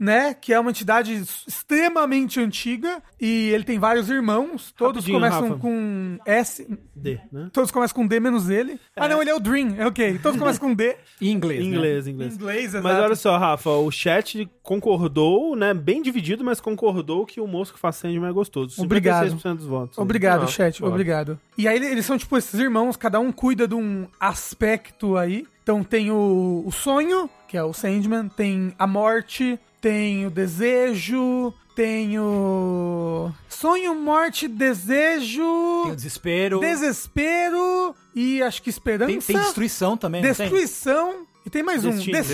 né? 0.00 0.34
Que 0.34 0.52
é 0.52 0.58
uma 0.58 0.70
entidade 0.70 1.12
extremamente 1.46 2.40
antiga. 2.40 3.00
E 3.20 3.50
ele 3.50 3.62
tem 3.62 3.78
vários 3.78 4.10
irmãos. 4.10 4.74
Todos 4.76 5.04
Rapidinho, 5.04 5.18
começam 5.20 5.48
Rafa. 5.50 5.60
com 5.60 6.18
S. 6.26 6.66
D, 6.96 7.20
né? 7.30 7.50
Todos 7.52 7.70
começam 7.70 7.94
com 7.94 8.04
D 8.04 8.18
menos 8.18 8.50
ele. 8.50 8.80
Ah, 8.96 9.06
não, 9.06 9.20
ele 9.22 9.30
é 9.30 9.34
o 9.34 9.38
Dream. 9.38 9.76
É 9.78 9.86
ok. 9.86 10.18
Todos 10.18 10.36
começam 10.40 10.60
com 10.68 10.74
D. 10.74 10.96
Em 11.20 11.30
inglês, 11.30 11.60
Em 11.64 11.70
né? 11.70 11.76
inglês, 11.76 12.06
em 12.08 12.10
Em 12.10 12.14
inglês. 12.14 12.34
inglês, 12.34 12.72
Mas 12.74 12.84
exato. 12.84 13.02
olha 13.04 13.14
só, 13.14 13.38
Rafa, 13.38 13.70
o 13.70 13.90
chat 13.92 14.48
concordou, 14.60 15.54
né? 15.54 15.72
Bem 15.72 16.02
dividido, 16.02 16.42
mas 16.42 16.60
concordou 16.60 17.24
que 17.24 17.40
o 17.40 17.46
moço 17.46 17.72
que 17.74 17.78
faz 17.78 17.94
Sandman 17.94 18.28
é 18.28 18.32
gostoso. 18.32 18.82
Obrigado. 18.82 19.26
56% 19.30 19.54
dos 19.56 19.66
votos. 19.66 19.98
Obrigado, 19.98 20.42
Ah, 20.42 20.46
chat. 20.48 20.82
Obrigado. 20.84 21.38
E 21.56 21.68
aí 21.68 21.76
eles 21.76 22.04
são 22.04 22.18
tipo 22.18 22.36
esses 22.36 22.58
irmãos, 22.58 22.96
cada 22.96 23.20
um 23.20 23.30
cuida 23.30 23.68
de 23.68 23.74
um 23.76 24.08
aspecto 24.18 25.16
aí. 25.16 25.46
Então 25.64 25.82
tem 25.82 26.10
o, 26.10 26.62
o 26.66 26.70
sonho, 26.70 27.28
que 27.48 27.56
é 27.56 27.64
o 27.64 27.72
Sandman, 27.72 28.28
tem 28.28 28.72
a 28.78 28.86
morte, 28.86 29.58
tem 29.80 30.26
o 30.26 30.30
desejo, 30.30 31.52
tem 31.74 32.18
o 32.18 33.32
sonho, 33.48 33.94
morte, 33.94 34.46
desejo, 34.46 35.42
Tem 35.84 35.92
o 35.92 35.96
desespero. 35.96 36.60
desespero 36.60 37.94
e 38.14 38.42
acho 38.42 38.62
que 38.62 38.68
esperança, 38.70 39.10
Tem, 39.10 39.20
tem 39.20 39.36
destruição 39.38 39.96
também, 39.96 40.22
não 40.22 40.34
tem? 40.34 40.46
destruição. 40.48 41.26
E 41.46 41.50
tem 41.50 41.62
mais 41.62 41.82
Destino, 41.82 41.94
um, 42.18 42.20
destino, 42.20 42.32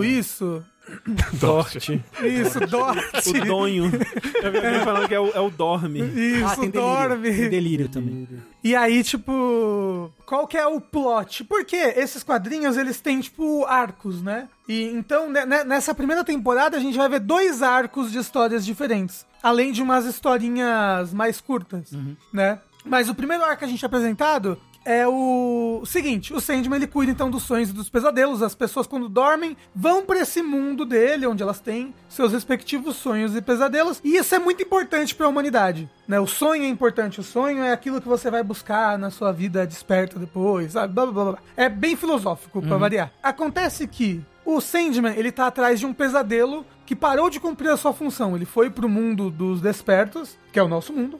destino, 0.00 0.04
isso. 0.04 0.64
Dorte. 1.40 2.00
Isso, 2.22 2.60
dorte. 2.60 3.30
o 3.30 3.44
donho. 3.44 3.84
Eu 4.42 4.52
vi 4.52 4.58
alguém 4.58 4.80
falando 4.84 5.08
que 5.08 5.14
é 5.14 5.20
o, 5.20 5.28
é 5.30 5.40
o 5.40 5.50
dorme. 5.50 6.00
Isso, 6.00 6.46
Ah, 6.46 6.56
tem 6.56 6.70
delírio. 6.70 6.80
dorme. 6.80 7.32
Tem 7.34 7.50
delírio 7.50 7.88
também. 7.88 8.28
E 8.66 8.74
aí, 8.74 9.04
tipo, 9.04 10.10
qual 10.26 10.44
que 10.44 10.56
é 10.58 10.66
o 10.66 10.80
plot? 10.80 11.44
Porque 11.44 11.76
esses 11.76 12.24
quadrinhos, 12.24 12.76
eles 12.76 13.00
têm, 13.00 13.20
tipo, 13.20 13.64
arcos, 13.64 14.20
né? 14.20 14.48
E 14.66 14.82
então, 14.88 15.30
ne- 15.30 15.46
ne- 15.46 15.62
nessa 15.62 15.94
primeira 15.94 16.24
temporada, 16.24 16.76
a 16.76 16.80
gente 16.80 16.98
vai 16.98 17.08
ver 17.08 17.20
dois 17.20 17.62
arcos 17.62 18.10
de 18.10 18.18
histórias 18.18 18.66
diferentes. 18.66 19.24
Além 19.40 19.70
de 19.70 19.80
umas 19.80 20.04
historinhas 20.04 21.14
mais 21.14 21.40
curtas, 21.40 21.92
né? 22.32 22.58
Mas 22.84 23.08
o 23.08 23.14
primeiro 23.14 23.44
arco 23.44 23.58
que 23.60 23.64
a 23.66 23.68
gente 23.68 23.84
é 23.84 23.86
apresentado 23.86 24.58
é 24.86 25.04
o 25.06 25.82
seguinte, 25.84 26.32
o 26.32 26.40
Sandman 26.40 26.76
ele 26.76 26.86
cuida 26.86 27.10
então 27.10 27.28
dos 27.28 27.42
sonhos 27.42 27.70
e 27.70 27.72
dos 27.72 27.90
pesadelos. 27.90 28.40
As 28.40 28.54
pessoas 28.54 28.86
quando 28.86 29.08
dormem 29.08 29.56
vão 29.74 30.06
pra 30.06 30.20
esse 30.20 30.40
mundo 30.40 30.86
dele, 30.86 31.26
onde 31.26 31.42
elas 31.42 31.58
têm 31.58 31.92
seus 32.08 32.32
respectivos 32.32 32.94
sonhos 32.94 33.34
e 33.34 33.42
pesadelos. 33.42 34.00
E 34.04 34.16
isso 34.16 34.32
é 34.32 34.38
muito 34.38 34.62
importante 34.62 35.12
pra 35.12 35.26
humanidade, 35.26 35.90
né? 36.06 36.20
O 36.20 36.26
sonho 36.26 36.62
é 36.62 36.68
importante, 36.68 37.18
o 37.18 37.24
sonho 37.24 37.64
é 37.64 37.72
aquilo 37.72 38.00
que 38.00 38.06
você 38.06 38.30
vai 38.30 38.44
buscar 38.44 38.96
na 38.96 39.10
sua 39.10 39.32
vida 39.32 39.66
desperta 39.66 40.20
depois, 40.20 40.72
sabe? 40.72 40.94
Blá, 40.94 41.04
blá, 41.06 41.12
blá, 41.12 41.32
blá. 41.32 41.38
É 41.56 41.68
bem 41.68 41.96
filosófico 41.96 42.62
pra 42.62 42.76
variar. 42.76 43.10
Acontece 43.20 43.88
que 43.88 44.24
o 44.46 44.60
Sandman, 44.60 45.14
ele 45.16 45.32
tá 45.32 45.48
atrás 45.48 45.80
de 45.80 45.84
um 45.84 45.92
pesadelo 45.92 46.64
que 46.86 46.94
parou 46.94 47.28
de 47.28 47.40
cumprir 47.40 47.68
a 47.70 47.76
sua 47.76 47.92
função. 47.92 48.36
Ele 48.36 48.44
foi 48.44 48.70
pro 48.70 48.88
mundo 48.88 49.28
dos 49.28 49.60
despertos, 49.60 50.38
que 50.52 50.58
é 50.58 50.62
o 50.62 50.68
nosso 50.68 50.92
mundo, 50.92 51.18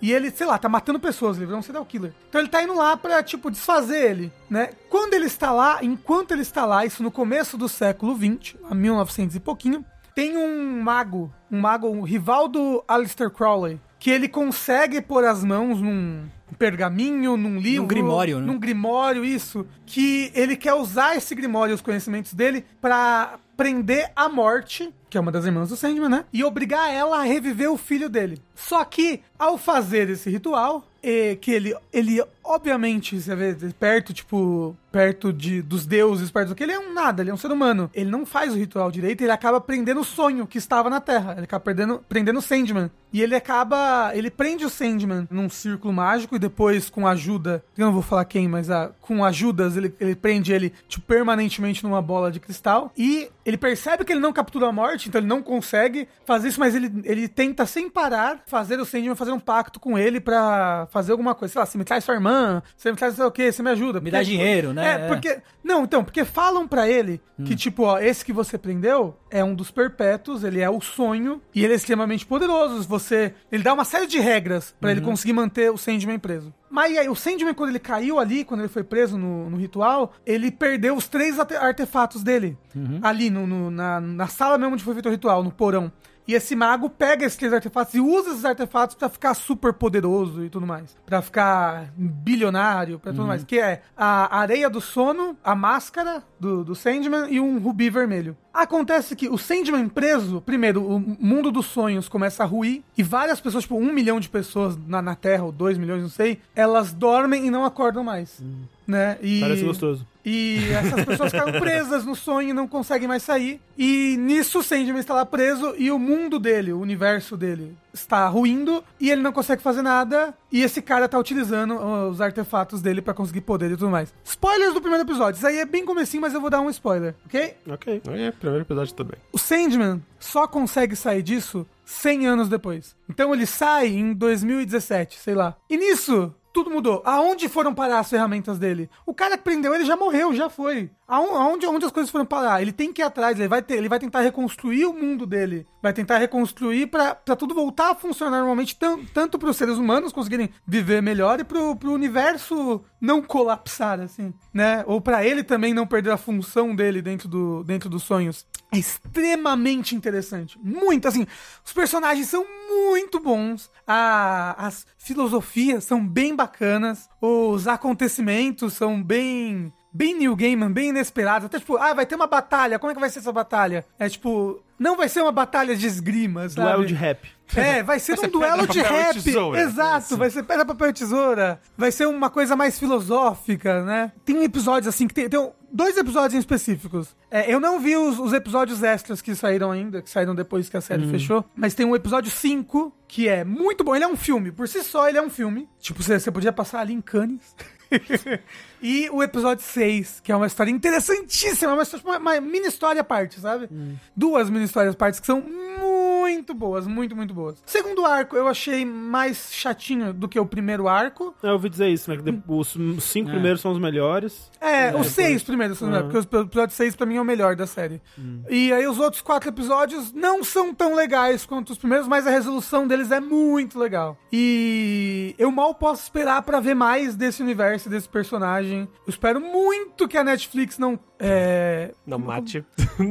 e 0.00 0.12
ele, 0.12 0.30
sei 0.30 0.46
lá, 0.46 0.58
tá 0.58 0.68
matando 0.68 1.00
pessoas, 1.00 1.38
ele 1.38 1.46
virou 1.46 1.58
um 1.58 1.62
serial 1.62 1.86
killer. 1.86 2.12
Então 2.28 2.38
ele 2.38 2.50
tá 2.50 2.62
indo 2.62 2.74
lá 2.74 2.96
pra, 2.96 3.22
tipo, 3.22 3.50
desfazer 3.50 4.10
ele, 4.10 4.32
né? 4.50 4.70
Quando 4.90 5.14
ele 5.14 5.24
está 5.24 5.50
lá, 5.50 5.78
enquanto 5.82 6.32
ele 6.32 6.42
está 6.42 6.66
lá, 6.66 6.84
isso 6.84 7.02
no 7.02 7.10
começo 7.10 7.56
do 7.56 7.68
século 7.68 8.14
XX, 8.14 8.56
a 8.70 8.74
1900 8.74 9.36
e 9.36 9.40
pouquinho, 9.40 9.84
tem 10.14 10.36
um 10.36 10.82
mago, 10.82 11.32
um 11.50 11.60
mago, 11.60 11.88
um 11.88 12.02
rival 12.02 12.46
do 12.46 12.84
Aleister 12.86 13.30
Crowley, 13.30 13.80
que 13.98 14.10
ele 14.10 14.28
consegue 14.28 15.00
pôr 15.00 15.24
as 15.24 15.42
mãos 15.42 15.80
num 15.80 16.28
pergaminho, 16.54 17.36
num 17.36 17.58
livro, 17.58 17.86
grimório, 17.86 18.40
né? 18.40 18.46
num 18.46 18.58
grimório, 18.58 19.24
isso, 19.24 19.66
que 19.84 20.30
ele 20.34 20.56
quer 20.56 20.74
usar 20.74 21.16
esse 21.16 21.34
grimório, 21.34 21.74
os 21.74 21.80
conhecimentos 21.80 22.32
dele, 22.34 22.64
pra 22.80 23.38
prender 23.56 24.12
a 24.14 24.28
morte, 24.28 24.92
que 25.08 25.16
é 25.16 25.20
uma 25.20 25.32
das 25.32 25.46
irmãs 25.46 25.70
do 25.70 25.76
Sandman, 25.76 26.08
né? 26.08 26.24
E 26.32 26.44
obrigar 26.44 26.92
ela 26.92 27.20
a 27.20 27.22
reviver 27.22 27.70
o 27.70 27.78
filho 27.78 28.08
dele. 28.08 28.38
Só 28.54 28.84
que, 28.84 29.22
ao 29.38 29.56
fazer 29.56 30.10
esse 30.10 30.28
ritual, 30.28 30.86
eh, 31.02 31.36
que 31.40 31.50
ele, 31.50 31.74
ele 31.92 32.22
obviamente, 32.44 33.20
você 33.20 33.34
vê, 33.34 33.54
perto, 33.78 34.12
tipo, 34.12 34.76
perto 34.92 35.32
de, 35.32 35.62
dos 35.62 35.86
deuses, 35.86 36.30
perto 36.30 36.48
do 36.48 36.54
que, 36.54 36.62
ele 36.62 36.72
é 36.72 36.78
um 36.78 36.92
nada, 36.92 37.22
ele 37.22 37.30
é 37.30 37.34
um 37.34 37.38
ser 37.38 37.50
humano. 37.50 37.90
Ele 37.94 38.10
não 38.10 38.26
faz 38.26 38.52
o 38.52 38.56
ritual 38.56 38.90
direito, 38.90 39.22
ele 39.22 39.30
acaba 39.30 39.60
prendendo 39.60 40.00
o 40.00 40.04
sonho 40.04 40.46
que 40.46 40.58
estava 40.58 40.90
na 40.90 41.00
Terra. 41.00 41.32
Ele 41.32 41.44
acaba 41.44 41.62
prendendo, 41.62 42.04
prendendo 42.08 42.38
o 42.38 42.42
Sandman. 42.42 42.90
E 43.12 43.22
ele 43.22 43.34
acaba, 43.34 44.10
ele 44.14 44.30
prende 44.30 44.64
o 44.64 44.70
Sandman 44.70 45.26
num 45.30 45.48
círculo 45.48 45.94
mágico 45.94 46.35
e 46.36 46.38
depois, 46.38 46.88
com 46.88 47.06
ajuda, 47.06 47.64
eu 47.76 47.86
não 47.86 47.92
vou 47.92 48.02
falar 48.02 48.24
quem, 48.24 48.48
mas 48.48 48.70
a, 48.70 48.90
com 49.00 49.24
ajudas, 49.24 49.76
ele, 49.76 49.94
ele 49.98 50.14
prende 50.14 50.52
ele, 50.52 50.72
tipo, 50.88 51.04
permanentemente 51.06 51.82
numa 51.82 52.00
bola 52.00 52.30
de 52.30 52.40
cristal. 52.40 52.92
E 52.96 53.28
ele 53.46 53.56
percebe 53.56 54.04
que 54.04 54.12
ele 54.12 54.20
não 54.20 54.32
captura 54.32 54.66
a 54.66 54.72
morte, 54.72 55.08
então 55.08 55.20
ele 55.20 55.28
não 55.28 55.40
consegue 55.40 56.08
fazer 56.24 56.48
isso, 56.48 56.58
mas 56.58 56.74
ele, 56.74 56.92
ele 57.04 57.28
tenta 57.28 57.64
sem 57.64 57.88
parar 57.88 58.42
fazer 58.44 58.80
o 58.80 58.84
Sandman 58.84 59.14
fazer 59.14 59.30
um 59.30 59.38
pacto 59.38 59.78
com 59.78 59.96
ele 59.96 60.18
pra 60.18 60.88
fazer 60.90 61.12
alguma 61.12 61.32
coisa. 61.32 61.52
Sei 61.52 61.60
lá, 61.60 61.64
você 61.64 61.78
me 61.78 61.84
traz 61.84 62.02
sua 62.02 62.14
irmã, 62.14 62.60
você 62.76 62.90
me 62.90 62.96
traz 62.96 63.12
não 63.12 63.18
sei 63.18 63.26
o 63.26 63.30
que, 63.30 63.52
você 63.52 63.62
me 63.62 63.70
ajuda. 63.70 64.00
Me 64.00 64.10
dá 64.10 64.20
dinheiro, 64.20 64.72
né? 64.72 64.94
É, 64.94 65.06
porque. 65.06 65.40
Não, 65.62 65.84
então, 65.84 66.02
porque 66.02 66.24
falam 66.24 66.66
pra 66.66 66.88
ele 66.88 67.20
que, 67.44 67.54
tipo, 67.54 67.84
ó, 67.84 67.98
esse 67.98 68.24
que 68.24 68.32
você 68.32 68.56
prendeu 68.56 69.16
é 69.30 69.44
um 69.44 69.54
dos 69.54 69.70
perpétuos, 69.70 70.42
ele 70.42 70.60
é 70.60 70.70
o 70.70 70.80
sonho 70.80 71.40
e 71.54 71.64
ele 71.64 71.72
é 71.72 71.76
extremamente 71.76 72.26
poderoso. 72.26 72.82
Você. 72.88 73.32
Ele 73.52 73.62
dá 73.62 73.72
uma 73.72 73.84
série 73.84 74.06
de 74.06 74.18
regras 74.18 74.74
pra 74.80 74.90
ele 74.90 75.00
conseguir 75.00 75.32
manter 75.32 75.70
o 75.70 75.76
Sandman 75.76 76.18
preso. 76.18 76.52
Mas 76.68 76.96
aí, 76.98 77.08
o 77.08 77.14
Sandman, 77.14 77.54
quando 77.54 77.70
ele 77.70 77.78
caiu 77.78 78.18
ali, 78.18 78.44
quando 78.44 78.60
ele 78.60 78.68
foi 78.68 78.82
preso 78.82 79.16
no, 79.16 79.48
no 79.48 79.56
ritual, 79.56 80.12
ele 80.26 80.50
perdeu 80.50 80.96
os 80.96 81.06
três 81.08 81.38
arte- 81.38 81.54
artefatos 81.54 82.22
dele. 82.22 82.58
Ali, 83.02 83.30
no, 83.30 83.46
no- 83.46 83.70
na, 83.70 84.00
na 84.00 84.26
sala 84.26 84.58
mesmo 84.58 84.74
onde 84.74 84.82
foi 84.84 84.92
feito 84.94 85.08
o 85.08 85.12
ritual, 85.12 85.42
no 85.44 85.52
porão. 85.52 85.90
E 86.26 86.34
esse 86.34 86.56
mago 86.56 86.90
pega 86.90 87.24
esses 87.24 87.38
três 87.38 87.52
artefatos 87.52 87.94
e 87.94 88.00
usa 88.00 88.30
esses 88.30 88.44
artefatos 88.44 88.96
pra 88.96 89.08
ficar 89.08 89.34
super 89.34 89.72
poderoso 89.72 90.44
e 90.44 90.50
tudo 90.50 90.66
mais. 90.66 90.96
Pra 91.06 91.22
ficar 91.22 91.92
bilionário, 91.96 92.98
pra 92.98 93.12
tudo 93.12 93.26
mais. 93.26 93.44
Que 93.44 93.60
é 93.60 93.82
a 93.96 94.38
areia 94.38 94.68
do 94.68 94.80
sono, 94.80 95.36
a 95.44 95.54
máscara 95.54 96.22
do, 96.40 96.64
do 96.64 96.74
Sandman 96.74 97.30
e 97.30 97.38
um 97.38 97.58
rubi 97.58 97.88
vermelho. 97.88 98.36
Acontece 98.52 99.14
que 99.14 99.28
o 99.28 99.36
Sandman 99.36 99.88
preso, 99.88 100.40
primeiro, 100.40 100.82
o 100.82 100.98
mundo 100.98 101.52
dos 101.52 101.66
sonhos 101.66 102.08
começa 102.08 102.42
a 102.42 102.46
ruir 102.46 102.82
e 102.96 103.02
várias 103.02 103.40
pessoas, 103.40 103.64
tipo 103.64 103.76
um 103.76 103.92
milhão 103.92 104.18
de 104.18 104.28
pessoas 104.28 104.76
na, 104.86 105.02
na 105.02 105.14
Terra, 105.14 105.44
ou 105.44 105.52
dois 105.52 105.76
milhões, 105.76 106.02
não 106.02 106.08
sei, 106.08 106.40
elas 106.54 106.92
dormem 106.92 107.46
e 107.46 107.50
não 107.50 107.64
acordam 107.64 108.02
mais. 108.02 108.42
Né? 108.86 109.18
E... 109.20 109.40
Parece 109.40 109.64
gostoso. 109.64 110.06
E 110.26 110.72
essas 110.72 111.04
pessoas 111.04 111.30
ficaram 111.30 111.52
presas 111.60 112.04
no 112.04 112.16
sonho 112.16 112.48
e 112.48 112.52
não 112.52 112.66
conseguem 112.66 113.06
mais 113.06 113.22
sair. 113.22 113.60
E 113.78 114.16
nisso 114.18 114.58
o 114.58 114.62
Sandman 114.62 114.98
está 114.98 115.14
lá 115.14 115.24
preso 115.24 115.72
e 115.78 115.88
o 115.88 116.00
mundo 116.00 116.40
dele, 116.40 116.72
o 116.72 116.80
universo 116.80 117.36
dele, 117.36 117.76
está 117.94 118.26
ruindo 118.26 118.82
e 118.98 119.08
ele 119.08 119.22
não 119.22 119.32
consegue 119.32 119.62
fazer 119.62 119.82
nada. 119.82 120.34
E 120.50 120.62
esse 120.62 120.82
cara 120.82 121.08
tá 121.08 121.16
utilizando 121.16 121.76
os 122.10 122.20
artefatos 122.20 122.82
dele 122.82 123.00
pra 123.00 123.14
conseguir 123.14 123.42
poder 123.42 123.70
e 123.70 123.76
tudo 123.76 123.90
mais. 123.90 124.12
Spoilers 124.24 124.74
do 124.74 124.80
primeiro 124.80 125.04
episódio. 125.04 125.38
Isso 125.38 125.46
aí 125.46 125.58
é 125.58 125.64
bem 125.64 125.84
comecinho, 125.84 126.20
mas 126.22 126.34
eu 126.34 126.40
vou 126.40 126.50
dar 126.50 126.60
um 126.60 126.70
spoiler, 126.70 127.14
ok? 127.24 127.54
Ok. 127.70 128.02
É, 128.08 128.30
primeiro 128.32 128.64
episódio 128.64 128.94
também. 128.94 129.18
O 129.32 129.38
Sandman 129.38 130.02
só 130.18 130.48
consegue 130.48 130.96
sair 130.96 131.22
disso 131.22 131.64
100 131.84 132.26
anos 132.26 132.48
depois. 132.48 132.96
Então 133.08 133.32
ele 133.32 133.46
sai 133.46 133.88
em 133.88 134.12
2017, 134.12 135.20
sei 135.20 135.34
lá. 135.34 135.56
E 135.70 135.76
nisso, 135.76 136.34
tudo 136.56 136.70
mudou. 136.70 137.02
Aonde 137.04 137.50
foram 137.50 137.74
parar 137.74 137.98
as 137.98 138.08
ferramentas 138.08 138.58
dele? 138.58 138.88
O 139.04 139.12
cara 139.12 139.36
que 139.36 139.44
prendeu 139.44 139.74
ele 139.74 139.84
já 139.84 139.94
morreu, 139.94 140.32
já 140.34 140.48
foi. 140.48 140.90
Aon- 141.06 141.36
Aonde, 141.36 141.66
aonde 141.66 141.84
as 141.84 141.92
coisas 141.92 142.10
foram 142.10 142.24
parar? 142.24 142.62
Ele 142.62 142.72
tem 142.72 142.90
que 142.94 143.02
ir 143.02 143.04
atrás, 143.04 143.38
ele 143.38 143.46
vai, 143.46 143.60
ter, 143.60 143.74
ele 143.76 143.90
vai 143.90 143.98
tentar 143.98 144.22
reconstruir 144.22 144.86
o 144.86 144.94
mundo 144.94 145.26
dele. 145.26 145.66
Vai 145.82 145.92
tentar 145.92 146.16
reconstruir 146.16 146.86
pra 146.86 147.14
tudo 147.14 147.54
voltar 147.54 147.90
a 147.90 147.94
funcionar 147.94 148.38
normalmente, 148.38 148.74
tan- 148.74 149.00
tanto 149.12 149.38
pros 149.38 149.56
seres 149.58 149.76
humanos 149.76 150.12
conseguirem 150.12 150.48
viver 150.66 151.02
melhor 151.02 151.38
e 151.40 151.44
pro, 151.44 151.76
pro 151.76 151.92
universo 151.92 152.82
não 152.98 153.20
colapsar, 153.20 154.00
assim, 154.00 154.32
né? 154.52 154.82
Ou 154.86 154.98
pra 155.00 155.24
ele 155.24 155.42
também 155.44 155.74
não 155.74 155.86
perder 155.86 156.10
a 156.12 156.16
função 156.16 156.74
dele 156.74 157.02
dentro, 157.02 157.28
do, 157.28 157.62
dentro 157.64 157.90
dos 157.90 158.02
sonhos. 158.02 158.46
Extremamente 158.78 159.94
interessante. 159.94 160.58
Muito, 160.62 161.08
assim, 161.08 161.26
os 161.64 161.72
personagens 161.72 162.28
são 162.28 162.44
muito 162.68 163.18
bons, 163.20 163.70
a- 163.86 164.54
as 164.58 164.86
filosofias 164.98 165.84
são 165.84 166.06
bem 166.06 166.34
bacanas, 166.34 167.08
os 167.20 167.66
acontecimentos 167.66 168.74
são 168.74 169.02
bem 169.02 169.72
bem 169.96 170.14
New 170.14 170.36
Gaiman, 170.36 170.70
bem 170.70 170.90
inesperados. 170.90 171.46
Até 171.46 171.58
tipo, 171.58 171.76
ah, 171.78 171.94
vai 171.94 172.04
ter 172.04 172.14
uma 172.14 172.26
batalha, 172.26 172.78
como 172.78 172.90
é 172.90 172.94
que 172.94 173.00
vai 173.00 173.08
ser 173.08 173.20
essa 173.20 173.32
batalha? 173.32 173.84
É 173.98 174.08
tipo, 174.08 174.62
não 174.78 174.96
vai 174.96 175.08
ser 175.08 175.22
uma 175.22 175.32
batalha 175.32 175.74
de 175.74 175.86
esgrima, 175.86 176.48
sabe? 176.48 176.68
Duelo 176.68 176.86
de 176.86 176.94
rap. 176.94 177.26
É, 177.54 177.82
vai 177.82 177.98
ser 177.98 178.18
um 178.18 178.28
duelo 178.28 178.66
de 178.66 178.80
rap. 178.80 179.16
Exato, 179.58 180.16
vai 180.16 180.28
ser 180.28 180.42
pedra, 180.42 180.66
papel 180.66 180.90
e 180.90 180.92
tesoura. 180.92 181.60
Vai 181.78 181.90
ser 181.90 182.06
uma 182.06 182.28
coisa 182.28 182.54
mais 182.54 182.78
filosófica, 182.78 183.82
né? 183.84 184.12
Tem 184.24 184.44
episódios 184.44 184.88
assim 184.92 185.06
que 185.06 185.14
tem, 185.14 185.28
tem 185.28 185.50
dois 185.72 185.96
episódios 185.96 186.34
em 186.34 186.38
específicos. 186.38 187.14
É, 187.30 187.52
eu 187.52 187.58
não 187.58 187.80
vi 187.80 187.96
os, 187.96 188.18
os 188.18 188.32
episódios 188.32 188.82
extras 188.82 189.22
que 189.22 189.34
saíram 189.34 189.70
ainda, 189.70 190.02
que 190.02 190.10
saíram 190.10 190.34
depois 190.34 190.68
que 190.68 190.76
a 190.76 190.80
série 190.80 191.06
fechou, 191.08 191.44
mas 191.54 191.74
tem 191.74 191.86
um 191.86 191.94
episódio 191.94 192.30
5 192.30 192.92
que 193.08 193.28
é 193.28 193.44
muito 193.44 193.84
bom. 193.84 193.94
Ele 193.94 194.04
é 194.04 194.08
um 194.08 194.16
filme, 194.16 194.50
por 194.52 194.68
si 194.68 194.82
só 194.82 195.08
ele 195.08 195.16
é 195.16 195.22
um 195.22 195.30
filme. 195.30 195.68
Tipo, 195.80 196.02
você, 196.02 196.18
você 196.18 196.30
podia 196.30 196.52
passar 196.52 196.80
ali 196.80 196.92
em 196.92 197.00
Cannes. 197.00 197.54
e 198.82 199.08
o 199.10 199.22
episódio 199.22 199.64
6, 199.64 200.20
que 200.20 200.32
é 200.32 200.36
uma 200.36 200.46
história 200.46 200.70
interessantíssima, 200.70 201.72
uma, 201.74 202.18
uma, 202.18 202.40
mini 202.40 202.66
história 202.66 203.00
à 203.00 203.04
parte, 203.04 203.40
sabe? 203.40 203.68
Duas 204.14 204.50
mini 204.50 204.64
histórias 204.64 204.94
à 204.94 204.96
parte 204.96 205.20
que 205.20 205.26
são 205.26 205.40
muito 205.40 206.15
boas, 206.54 206.86
muito, 206.86 207.14
muito 207.16 207.32
boas. 207.34 207.62
Segundo 207.66 208.04
arco, 208.04 208.36
eu 208.36 208.48
achei 208.48 208.84
mais 208.84 209.48
chatinho 209.52 210.12
do 210.12 210.28
que 210.28 210.38
o 210.38 210.46
primeiro 210.46 210.88
arco. 210.88 211.34
Eu 211.42 211.52
ouvi 211.52 211.68
dizer 211.68 211.88
isso, 211.88 212.10
né? 212.10 212.16
Que 212.16 212.42
os 212.48 212.76
cinco 213.02 213.30
primeiros 213.30 213.60
são 213.60 213.72
os 213.72 213.78
melhores. 213.78 214.50
É, 214.60 214.94
os 214.96 215.08
seis 215.08 215.42
primeiros? 215.42 215.78
Porque 215.78 216.18
os- 216.18 216.26
o 216.30 216.40
episódio 216.40 216.74
6 216.74 216.96
pra 216.96 217.06
mim 217.06 217.16
é 217.16 217.20
o 217.20 217.24
melhor 217.24 217.54
da 217.56 217.66
série. 217.66 218.00
E 218.48 218.72
aí 218.72 218.86
os 218.86 218.98
outros 218.98 219.22
quatro 219.22 219.48
episódios 219.48 220.12
não 220.12 220.42
são 220.44 220.74
tão 220.74 220.94
legais 220.94 221.44
quanto 221.46 221.70
os 221.70 221.78
primeiros, 221.78 222.06
mas 222.08 222.26
a 222.26 222.30
resolução 222.30 222.86
deles 222.86 223.10
é 223.10 223.20
muito 223.20 223.78
legal. 223.78 224.16
E 224.32 225.34
eu 225.38 225.50
mal 225.50 225.74
posso 225.74 226.02
esperar 226.02 226.42
pra 226.42 226.60
ver 226.60 226.74
mais 226.74 227.14
desse 227.14 227.42
universo, 227.42 227.88
desse 227.88 228.08
personagem. 228.08 228.80
Eu 229.06 229.10
espero 229.10 229.40
muito 229.40 230.06
que 230.08 230.16
a 230.16 230.24
Netflix 230.24 230.78
não. 230.78 230.98
É, 231.18 231.94
Não 232.06 232.18
mate. 232.18 232.62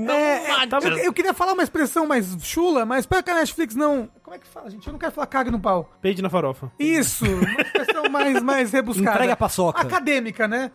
é, 0.07 0.51
é, 0.61 0.65
mate. 0.67 0.87
eu, 0.87 0.97
eu 0.97 1.13
queria 1.13 1.33
falar 1.33 1.53
uma 1.53 1.63
expressão 1.63 2.05
mais 2.05 2.35
chula, 2.43 2.85
mas 2.85 3.04
espero 3.05 3.23
que 3.23 3.31
a 3.31 3.35
Netflix 3.35 3.75
não. 3.75 4.09
Como 4.35 4.43
é 4.43 4.47
que 4.47 4.47
fala, 4.47 4.69
gente? 4.69 4.85
Eu 4.85 4.91
não 4.91 4.99
quero 4.99 5.13
falar 5.13 5.27
caga 5.27 5.49
no 5.49 5.59
pau. 5.59 5.89
Peide 6.01 6.21
na 6.21 6.29
farofa. 6.29 6.69
Isso, 6.77 7.23
uma 7.25 7.61
expressão 7.61 8.09
mais, 8.09 8.43
mais 8.43 8.71
rebuscada. 8.73 9.11
Entrega 9.15 9.33
a 9.33 9.37
paçoca. 9.37 9.81
Acadêmica, 9.81 10.45
né? 10.45 10.71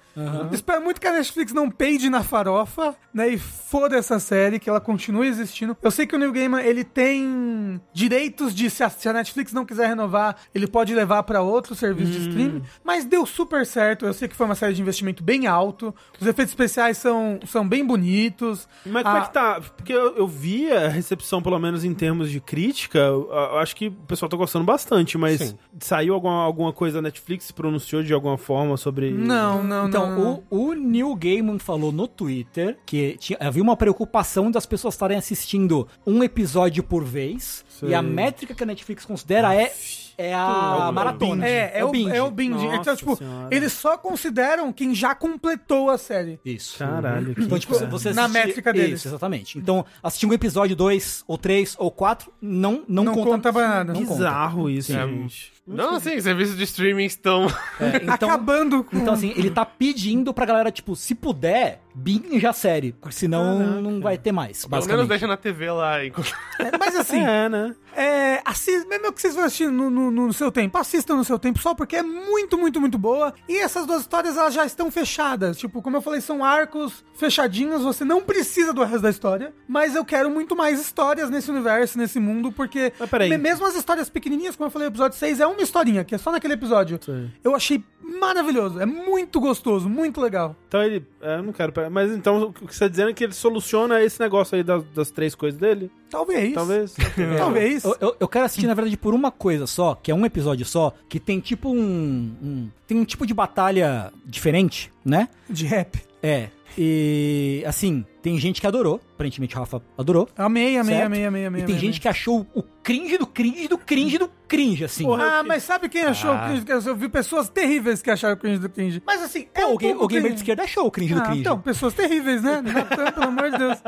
Espero 0.50 0.82
muito 0.82 0.98
que 1.00 1.06
a 1.06 1.12
Netflix 1.12 1.52
não 1.52 1.70
peide 1.70 2.08
na 2.08 2.22
farofa, 2.22 2.96
né? 3.12 3.28
E 3.28 3.38
foda 3.38 3.96
essa 3.98 4.18
série, 4.18 4.58
que 4.58 4.70
ela 4.70 4.80
continue 4.80 5.28
existindo. 5.28 5.76
Eu 5.82 5.90
sei 5.90 6.06
que 6.06 6.16
o 6.16 6.18
New 6.18 6.32
Gaiman, 6.32 6.62
ele 6.62 6.84
tem 6.84 7.80
direitos 7.92 8.54
de, 8.54 8.70
se 8.70 8.82
a, 8.82 8.88
se 8.88 9.06
a 9.08 9.12
Netflix 9.12 9.52
não 9.52 9.66
quiser 9.66 9.88
renovar, 9.88 10.36
ele 10.54 10.66
pode 10.66 10.94
levar 10.94 11.22
pra 11.24 11.42
outro 11.42 11.74
serviço 11.74 12.12
de 12.12 12.28
streaming, 12.28 12.62
mas 12.82 13.04
deu 13.04 13.26
super 13.26 13.66
certo. 13.66 14.06
Eu 14.06 14.14
sei 14.14 14.26
que 14.26 14.34
foi 14.36 14.46
uma 14.46 14.54
série 14.54 14.72
de 14.72 14.80
investimento 14.80 15.22
bem 15.22 15.46
alto, 15.46 15.94
os 16.18 16.26
efeitos 16.26 16.52
especiais 16.52 16.96
são, 16.96 17.38
são 17.46 17.68
bem 17.68 17.84
bonitos. 17.84 18.66
Mas 18.86 19.02
como 19.02 19.16
Ah, 19.16 19.20
é 19.20 19.22
que 19.24 19.32
tá? 19.32 19.60
Porque 19.76 19.92
eu, 19.92 20.16
eu 20.16 20.26
vi 20.26 20.72
a 20.72 20.88
recepção, 20.88 21.42
pelo 21.42 21.58
menos 21.58 21.84
em 21.84 21.92
termos 21.92 22.30
de 22.30 22.40
crítica, 22.40 22.98
eu 22.98 23.28
acho 23.58 23.74
que 23.76 23.88
o 23.88 23.92
pessoal 24.06 24.28
tá 24.28 24.36
gostando 24.36 24.64
bastante, 24.64 25.16
mas 25.18 25.40
Sim. 25.40 25.58
saiu 25.80 26.14
alguma, 26.14 26.42
alguma 26.42 26.72
coisa, 26.72 26.98
a 26.98 27.02
Netflix 27.02 27.44
se 27.46 27.52
pronunciou 27.52 28.02
de 28.02 28.12
alguma 28.12 28.38
forma 28.38 28.76
sobre... 28.76 29.10
Não, 29.10 29.62
não, 29.62 29.88
Então, 29.88 30.10
não. 30.10 30.18
não. 30.18 30.42
O, 30.50 30.70
o 30.70 30.74
Neil 30.74 31.14
Gaiman 31.14 31.58
falou 31.58 31.92
no 31.92 32.06
Twitter 32.06 32.78
que 32.86 33.16
tinha, 33.18 33.38
havia 33.40 33.62
uma 33.62 33.76
preocupação 33.76 34.50
das 34.50 34.66
pessoas 34.66 34.94
estarem 34.94 35.16
assistindo 35.16 35.86
um 36.06 36.22
episódio 36.22 36.82
por 36.82 37.04
vez. 37.04 37.64
Sei. 37.80 37.88
E 37.90 37.94
a 37.94 38.02
métrica 38.02 38.54
que 38.54 38.62
a 38.62 38.66
Netflix 38.66 39.04
considera 39.04 39.54
é, 39.54 39.72
é 40.18 40.34
a 40.34 40.76
É 40.86 40.88
o- 40.88 40.92
maratona. 40.92 41.46
É, 41.46 41.72
é, 41.80 41.84
o, 41.84 41.90
binge. 41.90 42.16
é 42.16 42.22
o 42.22 42.30
binge. 42.30 42.64
Nossa 42.66 42.76
então, 42.76 42.96
tipo, 42.96 43.16
Senhora. 43.16 43.48
eles 43.50 43.72
só 43.72 43.96
consideram 43.96 44.72
quem 44.72 44.94
já 44.94 45.14
completou 45.14 45.90
a 45.90 45.96
série. 45.98 46.38
Isso. 46.44 46.78
Caralho, 46.78 47.34
que 47.34 47.42
Então, 47.42 47.58
tipo, 47.58 47.74
inferno. 47.74 47.90
você 47.98 48.12
Na 48.12 48.24
assistir- 48.26 48.46
métrica 48.46 48.72
deles. 48.72 49.00
Isso, 49.00 49.08
exatamente. 49.08 49.58
Então, 49.58 49.84
assistir 50.02 50.26
um 50.26 50.32
episódio 50.32 50.76
2, 50.76 51.24
ou 51.26 51.38
3, 51.38 51.74
ou 51.78 51.90
4, 51.90 52.30
não, 52.40 52.84
não, 52.86 53.04
Não 53.04 53.14
conta 53.14 53.52
pra 53.52 53.68
nada. 53.68 53.92
não 53.92 54.00
conta. 54.02 54.14
Bizarro 54.14 54.68
isso, 54.70 54.92
É, 54.92 55.06
gente. 55.06 55.52
Não, 55.66 55.94
assim, 55.96 56.20
serviços 56.20 56.56
de 56.56 56.64
streaming 56.64 57.04
estão. 57.04 57.46
É, 57.80 57.96
então, 58.02 58.28
Acabando 58.28 58.82
com... 58.84 58.96
então, 58.98 59.14
assim, 59.14 59.32
ele 59.36 59.50
tá 59.50 59.64
pedindo 59.64 60.34
pra 60.34 60.44
galera, 60.44 60.70
tipo, 60.72 60.96
se 60.96 61.14
puder, 61.14 61.80
binge 61.94 62.46
a 62.46 62.52
série. 62.52 62.92
Porque 62.92 63.14
senão 63.14 63.80
não 63.80 64.00
vai 64.00 64.16
ter 64.18 64.32
mais, 64.32 64.64
Pelo 64.64 64.86
menos 64.86 65.08
deixa 65.08 65.26
na 65.26 65.36
TV 65.36 65.70
lá. 65.70 66.04
enquanto- 66.04 66.32
É, 66.60 66.76
mas 66.78 66.94
assim, 66.96 67.20
É, 67.24 67.48
né? 67.48 67.74
é, 67.96 68.40
assi- 68.44 68.84
mesmo 68.86 69.12
que 69.12 69.20
vocês 69.20 69.34
vão 69.34 69.44
assistir 69.44 69.70
no, 69.70 69.88
no- 69.90 70.10
no 70.10 70.32
seu 70.32 70.52
tempo, 70.52 70.76
assistam 70.78 71.16
no 71.16 71.24
seu 71.24 71.38
tempo 71.38 71.58
só 71.58 71.74
porque 71.74 71.96
é 71.96 72.02
muito, 72.02 72.56
muito, 72.58 72.80
muito 72.80 72.98
boa. 72.98 73.34
E 73.48 73.56
essas 73.58 73.86
duas 73.86 74.02
histórias, 74.02 74.36
elas 74.36 74.52
já 74.54 74.64
estão 74.66 74.90
fechadas. 74.90 75.56
Tipo, 75.58 75.80
como 75.82 75.96
eu 75.96 76.02
falei, 76.02 76.20
são 76.20 76.44
arcos 76.44 77.04
fechadinhos, 77.14 77.82
você 77.82 78.04
não 78.04 78.20
precisa 78.22 78.72
do 78.72 78.82
resto 78.84 79.02
da 79.02 79.10
história. 79.10 79.52
Mas 79.68 79.94
eu 79.94 80.04
quero 80.04 80.30
muito 80.30 80.54
mais 80.56 80.80
histórias 80.80 81.30
nesse 81.30 81.50
universo, 81.50 81.98
nesse 81.98 82.18
mundo, 82.20 82.52
porque 82.52 82.92
Mas 82.98 83.08
peraí. 83.10 83.30
me- 83.30 83.38
mesmo 83.38 83.66
as 83.66 83.74
histórias 83.74 84.08
pequenininhas, 84.10 84.54
como 84.56 84.66
eu 84.66 84.70
falei, 84.70 84.88
o 84.88 84.90
episódio 84.90 85.18
6 85.18 85.40
é 85.40 85.46
uma 85.46 85.60
historinha, 85.62 86.04
que 86.04 86.14
é 86.14 86.18
só 86.18 86.30
naquele 86.30 86.54
episódio. 86.54 86.98
Sei. 87.02 87.30
Eu 87.42 87.54
achei 87.54 87.82
maravilhoso, 88.02 88.80
é 88.80 88.86
muito 88.86 89.40
gostoso, 89.40 89.88
muito 89.88 90.20
legal. 90.20 90.56
Então 90.68 90.82
ele... 90.82 91.06
é, 91.20 91.36
eu 91.36 91.42
não 91.42 91.52
quero... 91.52 91.72
Mas 91.90 92.10
então 92.12 92.42
o 92.44 92.52
que 92.52 92.74
você 92.74 92.80
tá 92.80 92.88
dizendo 92.88 93.10
é 93.10 93.12
que 93.14 93.24
ele 93.24 93.32
soluciona 93.32 94.02
esse 94.02 94.20
negócio 94.20 94.56
aí 94.56 94.62
das, 94.62 94.82
das 94.94 95.10
três 95.10 95.34
coisas 95.34 95.58
dele? 95.60 95.90
Talvez. 96.10 96.54
Talvez. 96.54 96.94
Talvez. 97.38 97.84
Eu, 97.84 97.96
eu, 98.00 98.16
eu 98.20 98.28
quero 98.28 98.44
assistir, 98.44 98.66
na 98.66 98.74
verdade, 98.74 98.96
por 98.96 99.14
uma 99.14 99.30
coisa 99.30 99.66
só, 99.66 99.94
que 99.94 100.10
é 100.10 100.14
um 100.14 100.26
episódio 100.26 100.66
só, 100.66 100.92
que 101.08 101.20
tem 101.20 101.38
tipo 101.40 101.68
um. 101.70 102.34
um- 102.42 102.70
tem 102.86 102.98
um 102.98 103.04
tipo 103.04 103.24
de 103.24 103.32
batalha 103.32 104.12
diferente, 104.26 104.92
né? 105.04 105.28
De 105.48 105.64
rap. 105.64 106.00
É. 106.22 106.48
E 106.76 107.62
assim, 107.66 108.04
tem 108.22 108.38
gente 108.38 108.60
que 108.60 108.66
adorou. 108.66 109.00
Aparentemente 109.14 109.54
o 109.56 109.58
Rafa 109.58 109.82
adorou. 109.98 110.28
Amei, 110.36 110.76
amei, 110.78 110.94
certo? 110.94 111.06
amei, 111.06 111.24
amei, 111.26 111.46
amei. 111.46 111.62
E 111.62 111.64
tem 111.66 111.74
amei, 111.76 111.86
gente 111.86 112.00
que 112.00 112.08
achou 112.08 112.46
o 112.54 112.62
cringe 112.62 113.18
do 113.18 113.26
cringe 113.26 113.68
do 113.68 113.78
cringe 113.78 114.18
do 114.18 114.30
cringe, 114.48 114.84
assim. 114.84 115.04
Ah, 115.20 115.42
mas 115.46 115.62
sabe 115.62 115.88
quem 115.88 116.02
achou 116.02 116.34
o 116.34 116.38
cringe? 116.38 116.64
Eu 116.88 116.96
vi 116.96 117.08
pessoas 117.08 117.48
terríveis 117.48 118.00
que 118.02 118.10
acharam 118.10 118.34
o 118.34 118.38
cringe 118.38 118.58
do 118.58 118.68
cringe. 118.68 119.02
Mas 119.06 119.22
assim, 119.22 119.46
é 119.54 119.60
Pô, 119.62 119.68
um 119.68 119.74
o, 119.74 119.78
ga- 119.78 119.86
o 119.88 120.06
gamer 120.08 120.08
de 120.08 120.08
cringe. 120.28 120.34
esquerda 120.36 120.62
achou 120.64 120.86
o 120.86 120.90
cringe 120.90 121.14
do 121.14 121.20
Ah, 121.20 121.24
cringe. 121.24 121.40
então, 121.40 121.60
pessoas 121.60 121.94
terríveis, 121.94 122.42
né? 122.42 122.60
Natan, 122.62 123.12
pelo 123.12 123.26
amor 123.26 123.50
de 123.50 123.58
Deus. 123.58 123.78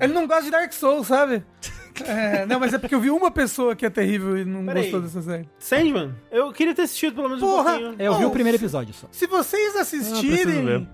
Ele 0.00 0.12
não 0.12 0.26
gosta 0.26 0.42
de 0.44 0.50
Dark 0.50 0.72
Souls, 0.72 1.06
sabe? 1.06 1.42
É, 2.04 2.44
não, 2.44 2.60
mas 2.60 2.74
é 2.74 2.78
porque 2.78 2.94
eu 2.94 3.00
vi 3.00 3.08
uma 3.10 3.30
pessoa 3.30 3.74
que 3.74 3.86
é 3.86 3.88
terrível 3.90 4.36
e 4.36 4.44
não 4.44 4.64
Peraí. 4.66 4.82
gostou 4.82 5.00
dessa 5.00 5.22
série. 5.22 5.48
Sandman? 5.58 6.14
Eu 6.30 6.52
queria 6.52 6.74
ter 6.74 6.82
assistido 6.82 7.14
pelo 7.14 7.28
menos 7.28 7.42
Porra! 7.42 7.72
um 7.76 7.78
pouquinho. 7.78 7.94
É, 7.98 8.06
eu 8.08 8.18
vi 8.18 8.24
Oh, 8.24 8.28
o 8.28 8.30
primeiro 8.30 8.58
episódio 8.58 8.92
só. 8.92 9.06
Se 9.10 9.26
vocês 9.26 9.72
preciso 9.72 10.12
assistirem, 10.12 10.64
ver. 10.64 10.86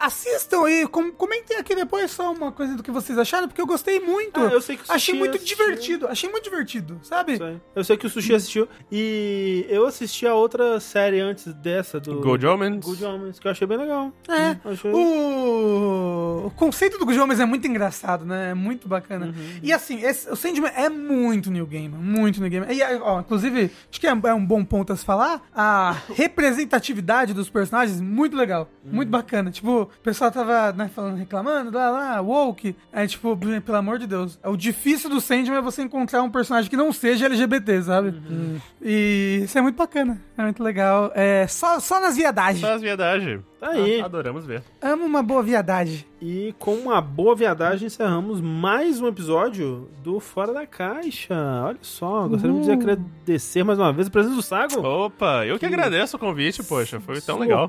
Assistam 0.00 0.64
aí, 0.64 0.86
com- 0.86 1.10
comentem 1.12 1.56
aqui 1.56 1.74
depois 1.74 2.10
só 2.10 2.32
uma 2.32 2.50
coisa 2.52 2.74
do 2.76 2.82
que 2.82 2.90
vocês 2.90 3.18
acharam, 3.18 3.48
porque 3.48 3.60
eu 3.60 3.66
gostei 3.66 4.00
muito. 4.00 4.38
Ah, 4.40 4.44
eu 4.52 4.60
sei 4.60 4.76
que 4.76 4.82
o 4.82 4.86
Sushi 4.86 4.96
achei 4.96 5.14
muito 5.18 5.36
assistiu. 5.36 5.56
divertido, 5.56 6.08
achei 6.08 6.30
muito 6.30 6.44
divertido, 6.44 7.00
sabe? 7.02 7.34
Isso 7.34 7.44
aí. 7.44 7.60
Eu 7.74 7.84
sei 7.84 7.96
que 7.96 8.06
o 8.06 8.10
Sushi 8.10 8.34
assistiu. 8.34 8.68
E 8.90 9.66
eu 9.68 9.86
assisti 9.86 10.26
a 10.26 10.34
outra 10.34 10.80
série 10.80 11.20
antes 11.20 11.52
dessa, 11.54 12.00
do... 12.00 12.20
Good 12.20 12.46
Omens. 12.46 12.84
Good 12.84 13.04
Omens, 13.04 13.38
que 13.38 13.46
eu 13.46 13.50
achei 13.52 13.66
bem 13.66 13.78
legal. 13.78 14.12
É. 14.28 14.56
Achei... 14.68 14.90
O... 14.92 16.46
o 16.46 16.50
conceito 16.56 16.98
do 16.98 17.04
Good 17.04 17.18
Homens 17.20 17.40
é 17.40 17.44
muito 17.44 17.66
engraçado, 17.66 18.24
né? 18.24 18.50
É 18.50 18.54
muito 18.54 18.88
bacana. 18.88 19.26
Uhum. 19.26 19.60
E 19.62 19.72
assim, 19.72 20.02
esse- 20.04 20.30
o 20.30 20.36
Sandman 20.36 20.72
é 20.74 20.88
muito 20.88 21.50
New 21.50 21.66
Gaiman, 21.66 21.98
muito 21.98 22.40
New 22.40 22.50
Gaiman. 22.50 22.72
E, 22.72 22.82
ó, 23.02 23.20
inclusive, 23.20 23.70
acho 23.90 24.00
que 24.00 24.06
é, 24.06 24.10
é 24.10 24.34
um 24.34 24.44
bom 24.44 24.64
ponto 24.64 24.92
a 24.92 24.96
se 24.96 25.04
falar, 25.04 25.42
a 25.54 25.96
representatividade 26.14 27.34
dos 27.34 27.50
personagens, 27.50 28.00
muito 28.00 28.36
legal. 28.36 28.68
Uhum. 28.84 28.92
Muito 28.94 29.08
bacana. 29.10 29.50
Tipo, 29.50 29.77
o 29.82 30.02
pessoal 30.02 30.30
tava 30.30 30.72
né, 30.72 30.90
falando, 30.94 31.16
reclamando, 31.16 31.76
lá, 31.76 31.90
lá, 31.90 32.20
woke. 32.20 32.74
Aí, 32.92 33.06
tipo, 33.06 33.36
pelo 33.36 33.78
amor 33.78 33.98
de 33.98 34.06
Deus. 34.06 34.38
O 34.44 34.56
difícil 34.56 35.10
do 35.10 35.20
Sandman 35.20 35.58
é 35.58 35.62
você 35.62 35.82
encontrar 35.82 36.22
um 36.22 36.30
personagem 36.30 36.70
que 36.70 36.76
não 36.76 36.92
seja 36.92 37.26
LGBT, 37.26 37.82
sabe? 37.82 38.08
Uhum. 38.08 38.60
E 38.82 39.40
isso 39.44 39.58
é 39.58 39.60
muito 39.60 39.76
bacana. 39.76 40.20
É 40.36 40.42
muito 40.42 40.62
legal. 40.62 41.12
É 41.14 41.46
só, 41.46 41.80
só 41.80 42.00
nas 42.00 42.16
viadagens. 42.16 42.60
Só 42.60 42.74
as 42.74 42.82
viadagens. 42.82 43.40
Tá 43.60 43.70
aí. 43.70 44.00
Ah, 44.00 44.04
Adoramos 44.04 44.46
ver. 44.46 44.62
Amo 44.80 45.04
uma 45.04 45.20
boa 45.20 45.42
viadagem. 45.42 46.04
E 46.22 46.54
com 46.60 46.74
uma 46.74 47.00
boa 47.00 47.34
viadagem 47.34 47.86
encerramos 47.86 48.40
mais 48.40 49.00
um 49.00 49.08
episódio 49.08 49.88
do 50.02 50.20
Fora 50.20 50.52
da 50.52 50.64
Caixa. 50.64 51.34
Olha 51.64 51.78
só, 51.82 52.28
gostaria 52.28 52.60
de 52.60 52.70
agradecer 52.70 53.64
mais 53.64 53.78
uma 53.78 53.92
vez 53.92 54.06
a 54.06 54.10
presença 54.10 54.36
do 54.36 54.42
Sago. 54.42 54.80
Opa, 54.80 55.44
eu 55.44 55.58
que 55.58 55.66
agradeço 55.66 56.16
o 56.16 56.20
convite, 56.20 56.62
poxa. 56.62 57.00
Foi 57.00 57.20
tão 57.20 57.38
legal. 57.40 57.68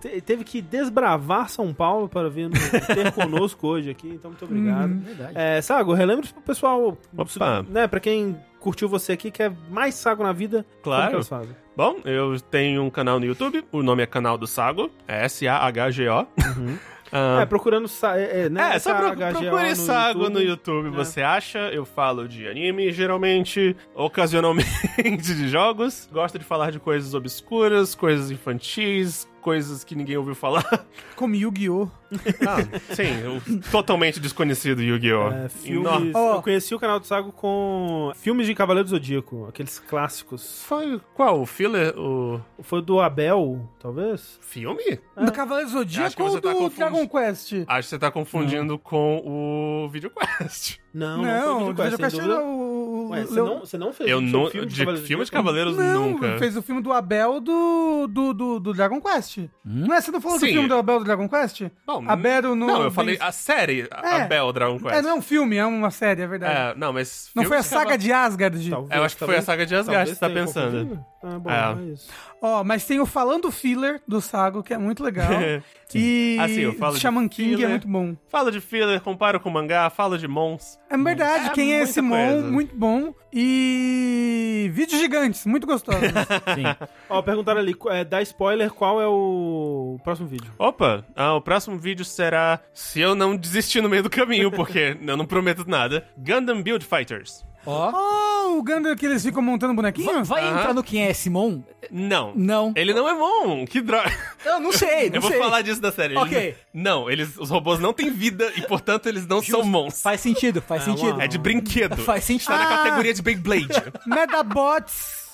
Te- 0.00 0.20
teve 0.22 0.42
que 0.42 0.62
desbravar 0.62 1.50
São 1.50 1.72
Paulo 1.74 2.08
para 2.08 2.30
vir 2.30 2.50
ter 2.86 3.12
conosco 3.12 3.66
hoje 3.66 3.90
aqui, 3.90 4.08
então 4.08 4.30
muito 4.30 4.44
obrigado. 4.44 4.94
Verdade. 5.00 5.32
É, 5.34 5.60
Sago, 5.60 5.92
relembra 5.92 6.26
pro 6.32 6.42
pessoal, 6.42 6.96
Opa. 7.16 7.62
né, 7.68 7.86
pra 7.86 8.00
quem 8.00 8.36
curtiu 8.58 8.88
você 8.88 9.12
aqui, 9.12 9.30
quer 9.30 9.52
mais 9.70 9.94
Sago 9.96 10.22
na 10.22 10.32
vida, 10.32 10.64
Claro. 10.82 11.00
como 11.02 11.10
que 11.10 11.16
eles 11.16 11.28
fazem? 11.28 11.65
Bom, 11.76 12.00
eu 12.04 12.40
tenho 12.40 12.82
um 12.82 12.88
canal 12.90 13.20
no 13.20 13.26
YouTube, 13.26 13.62
o 13.70 13.82
nome 13.82 14.02
é 14.02 14.06
Canal 14.06 14.38
do 14.38 14.46
Sago, 14.46 14.90
é 15.06 15.24
S-A-H-G-O. 15.26 16.26
Ah, 17.12 17.42
É, 17.42 17.46
procurando, 17.46 17.88
é, 18.16 18.40
é, 18.40 18.48
né, 18.48 18.74
É, 18.74 18.78
só 18.80 18.92
pro, 18.92 19.16
procure 19.16 19.68
no 19.68 19.76
Sago 19.76 20.28
no 20.28 20.40
YouTube, 20.42 20.88
É. 20.88 20.90
você 20.90 21.22
acha. 21.22 21.58
Eu 21.72 21.84
falo 21.84 22.26
de 22.26 22.48
anime, 22.48 22.90
geralmente, 22.90 23.76
ocasionalmente 23.94 24.66
de 25.22 25.48
jogos. 25.48 26.08
Gosto 26.12 26.36
de 26.36 26.44
falar 26.44 26.72
de 26.72 26.80
coisas 26.80 27.14
obscuras, 27.14 27.94
coisas 27.94 28.32
infantis, 28.32 29.28
coisas 29.46 29.84
que 29.84 29.94
ninguém 29.94 30.16
ouviu 30.16 30.34
falar. 30.34 30.64
Como 31.14 31.36
Yu-Gi-Oh! 31.36 31.88
Ah, 32.46 32.94
sim, 32.94 33.12
o 33.26 33.60
totalmente 33.70 34.18
desconhecido 34.20 34.80
Yu-Gi-Oh! 34.82 35.28
É, 35.28 35.48
filmes. 35.48 36.14
Ó. 36.14 36.36
Eu 36.36 36.42
conheci 36.42 36.74
o 36.74 36.78
canal 36.80 36.98
do 37.00 37.06
Sago 37.06 37.30
com 37.32 38.12
filmes 38.16 38.46
de 38.46 38.54
Cavaleiro 38.54 38.88
do 38.88 38.90
Zodíaco, 38.90 39.46
aqueles 39.48 39.78
clássicos. 39.78 40.62
Foi 40.64 41.00
qual? 41.14 41.40
O 41.40 41.46
filler? 41.46 41.96
O 41.98 42.40
Foi 42.62 42.80
do 42.82 43.00
Abel, 43.00 43.68
talvez? 43.78 44.38
filme? 44.40 45.00
Do 45.16 45.32
Cavaleiro 45.32 45.68
Acho 45.68 45.78
Zodíaco 45.78 46.16
que 46.16 46.22
ou 46.22 46.30
do 46.30 46.40
tá 46.40 46.52
confundindo. 46.52 46.76
Dragon 46.76 47.08
Quest? 47.08 47.52
Acho 47.68 47.82
que 47.82 47.90
você 47.90 47.98
tá 47.98 48.10
confundindo 48.10 48.78
com 48.78 49.22
o 49.24 49.88
VideoQuest. 49.88 50.78
Não, 50.94 51.18
não, 51.18 51.24
Não, 51.24 51.42
foi 51.42 51.52
o 51.52 51.56
o 51.56 51.74
Videocast, 51.74 51.90
Videocast 51.92 52.16
sem 52.16 52.24
era 52.24 52.44
o... 52.44 52.75
Ué, 53.10 53.22
você 53.24 53.34
Leo- 53.34 53.46
não, 53.46 53.60
você 53.60 53.78
não 53.78 53.92
fez 53.92 54.10
Eu 54.10 54.20
não. 54.20 54.48
filme 54.50 54.66
de 54.66 54.76
Cavaleiro 54.78 55.00
do 55.00 55.06
filme 55.06 55.24
de? 55.24 55.30
Cavaleiros 55.30 55.76
Não, 55.76 56.10
nunca. 56.10 56.38
fez 56.38 56.56
o 56.56 56.62
filme 56.62 56.80
do 56.82 56.92
Abel 56.92 57.40
do, 57.40 58.06
do, 58.08 58.32
do, 58.34 58.60
do 58.60 58.72
Dragon 58.74 59.00
Quest. 59.00 59.38
Não 59.64 59.94
é? 59.94 60.00
Você 60.00 60.10
não 60.10 60.20
falou 60.20 60.38
do 60.38 60.46
Sim. 60.46 60.52
filme 60.52 60.68
do 60.68 60.74
Abel 60.74 60.98
do 60.98 61.04
Dragon 61.04 61.28
Quest? 61.28 61.62
Bom, 61.86 62.04
Abel 62.08 62.54
no... 62.54 62.66
Não, 62.66 62.82
eu 62.82 62.90
falei 62.90 63.16
a 63.20 63.32
série, 63.32 63.88
É. 64.02 64.22
Abel 64.22 64.52
Dragon 64.52 64.78
Quest. 64.78 64.94
É, 64.94 65.02
não 65.02 65.10
é 65.10 65.14
um 65.14 65.22
filme, 65.22 65.56
é 65.56 65.66
uma 65.66 65.90
série, 65.90 66.22
é 66.22 66.26
verdade. 66.26 66.72
É, 66.76 66.78
não, 66.78 66.92
mas. 66.92 67.30
não 67.34 67.44
foi 67.44 67.56
a 67.58 67.60
de 67.60 67.66
saga 67.66 67.96
de 67.98 68.12
Asgard. 68.12 68.70
Talvez, 68.70 68.96
Eu 68.98 69.04
acho 69.04 69.16
que 69.16 69.24
foi 69.24 69.36
a 69.36 69.42
saga 69.42 69.66
de 69.66 69.74
Asgard 69.74 70.10
você 70.10 70.16
tá 70.16 70.28
pensando. 70.30 70.72
confundido. 70.72 71.04
Ah, 71.28 71.38
bom, 71.40 71.50
É. 71.50 71.88
é 71.90 71.92
isso. 71.92 72.08
Ó, 72.40 72.62
mas 72.62 72.84
tem 72.84 73.00
o 73.00 73.06
Falando 73.06 73.50
Filler 73.50 74.00
do 74.06 74.20
Sago, 74.20 74.62
que 74.62 74.72
é 74.72 74.78
muito 74.78 75.02
legal. 75.02 75.28
e 75.94 76.36
Ah, 76.40 76.46
sim, 76.48 76.60
eu 76.60 76.72
falo 76.74 76.94
de 76.94 77.00
Shaman 77.00 77.26
King 77.28 77.54
é 77.54 77.56
filler. 77.56 77.70
muito 77.70 77.88
bom. 77.88 78.14
Fala 78.28 78.52
de 78.52 78.60
filler, 78.60 79.00
compara 79.00 79.40
com 79.40 79.50
mangá, 79.50 79.90
fala 79.90 80.16
de 80.18 80.28
Mons. 80.28 80.78
É 80.88 80.96
verdade, 80.96 81.46
É 81.48 81.50
quem 81.50 81.74
é 81.74 81.82
esse 81.82 82.00
Mon? 82.00 82.42
Muito 82.42 82.76
bom. 82.76 83.12
E 83.32 84.70
vídeos 84.72 85.00
gigantes, 85.00 85.44
muito 85.46 85.66
gostosos. 85.66 86.00
Sim. 86.54 86.86
Ó, 87.08 87.20
perguntaram 87.22 87.60
ali, 87.60 87.74
é, 87.88 88.04
dá 88.04 88.22
spoiler, 88.22 88.70
qual 88.70 89.00
é 89.00 89.06
o 89.06 89.98
próximo 90.04 90.28
vídeo? 90.28 90.52
Opa, 90.58 91.04
ah, 91.16 91.34
o 91.34 91.40
próximo 91.40 91.78
vídeo 91.78 92.04
será 92.04 92.60
se 92.72 93.00
eu 93.00 93.14
não 93.14 93.36
desistir 93.36 93.80
no 93.82 93.88
meio 93.88 94.02
do 94.02 94.10
caminho, 94.10 94.50
porque 94.50 94.96
eu 95.04 95.16
não 95.16 95.26
prometo 95.26 95.64
nada. 95.68 96.06
Gundam 96.16 96.62
Build 96.62 96.84
Fighters. 96.84 97.44
Ó. 97.66 97.90
oh, 97.92 98.58
o 98.58 98.62
Gundam 98.62 98.94
que 98.96 99.04
eles 99.04 99.22
ficam 99.24 99.42
montando 99.42 99.74
bonequinho? 99.74 100.06
Va- 100.06 100.22
Vai 100.22 100.44
Aham. 100.44 100.58
entrar 100.60 100.74
no 100.74 100.82
Quem 100.84 101.02
é 101.02 101.12
Simon? 101.12 101.62
Não. 101.90 102.32
Não. 102.34 102.72
Ele 102.76 102.94
não 102.94 103.08
é 103.08 103.12
Mon, 103.14 103.66
que 103.66 103.80
droga. 103.80 104.10
Eu 104.44 104.60
não 104.60 104.72
sei, 104.72 105.08
não 105.10 105.16
Eu 105.16 105.20
vou 105.20 105.30
sei. 105.30 105.38
falar 105.40 105.62
disso 105.62 105.80
da 105.80 105.90
série. 105.92 106.14
Ele 106.14 106.20
Ok. 106.20 106.56
Não, 106.72 107.10
eles, 107.10 107.36
os 107.36 107.50
robôs 107.50 107.78
não 107.80 107.92
têm 107.92 108.10
vida 108.10 108.52
e, 108.56 108.62
portanto, 108.62 109.06
eles 109.08 109.26
não 109.26 109.42
são 109.42 109.62
Mons. 109.64 110.00
Faz 110.00 110.20
sentido, 110.20 110.62
faz 110.62 110.82
É 110.82 110.84
sentido. 110.86 111.20
É 111.20 111.26
de 111.26 111.38
brinquedo. 111.38 111.96
Faz 111.96 112.24
sentido. 112.24 112.48
Tá 112.48 112.58
na 112.58 112.64
Ah. 112.74 112.84
categoria 112.84 113.12
de 113.12 113.22
Beyblade. 113.22 113.68
Medabots. 114.06 115.26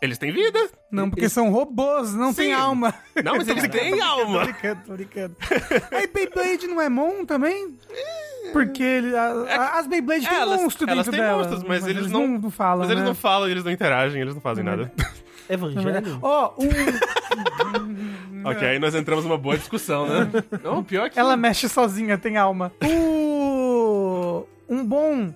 Eles 0.00 0.18
têm 0.18 0.30
vida. 0.30 0.58
Não, 0.90 1.08
porque 1.10 1.28
são 1.28 1.50
robôs, 1.50 2.14
não 2.14 2.32
tem 2.34 2.52
alma. 2.52 2.94
Não, 3.24 3.36
mas 3.36 3.48
eles 3.48 3.66
têm 3.68 3.96
Tô 3.96 4.04
alma. 4.04 4.44
brincando, 4.44 4.80
tô 4.86 4.92
brincando. 4.92 5.36
Aí 5.90 6.06
Beyblade 6.06 6.66
não 6.66 6.80
é 6.80 6.88
Mon 6.88 7.24
também? 7.24 7.76
Porque 8.52 8.82
ele, 8.82 9.16
a- 9.16 9.32
a- 9.48 9.78
as 9.78 9.86
Beyblade 9.86 10.26
têm 10.28 10.36
É, 10.36 10.40
elas- 10.40 10.60
monstro 10.62 10.88
elas 10.90 11.06
dentro 11.06 11.10
têm 11.12 11.20
delas. 11.28 11.46
monstros, 11.48 11.62
mas 11.68 11.86
eles 11.86 12.10
não- 12.10 12.26
não, 12.38 12.50
falam, 12.50 12.80
Mas 12.80 12.90
eles 12.90 13.02
né? 13.02 13.08
não 13.08 13.14
falam, 13.14 13.48
eles 13.48 13.64
não 13.64 13.72
interagem, 13.72 14.20
eles 14.20 14.34
não 14.34 14.40
fazem 14.40 14.62
nada. 14.64 14.92
Evangelho? 15.48 16.18
Ó, 16.22 16.52
o- 16.56 16.64
ok, 18.48 18.68
aí 18.68 18.78
nós 18.78 18.94
entramos 18.94 19.24
numa 19.24 19.36
boa 19.38 19.56
discussão, 19.58 20.06
né? 20.06 20.30
Não, 20.62 20.82
pior 20.84 21.10
que... 21.10 21.18
ela 21.18 21.36
mexe 21.36 21.68
sozinha, 21.68 22.16
tem 22.18 22.36
alma. 22.36 22.72
O... 22.84 24.46
Um 24.68 24.84
bom 24.84 25.32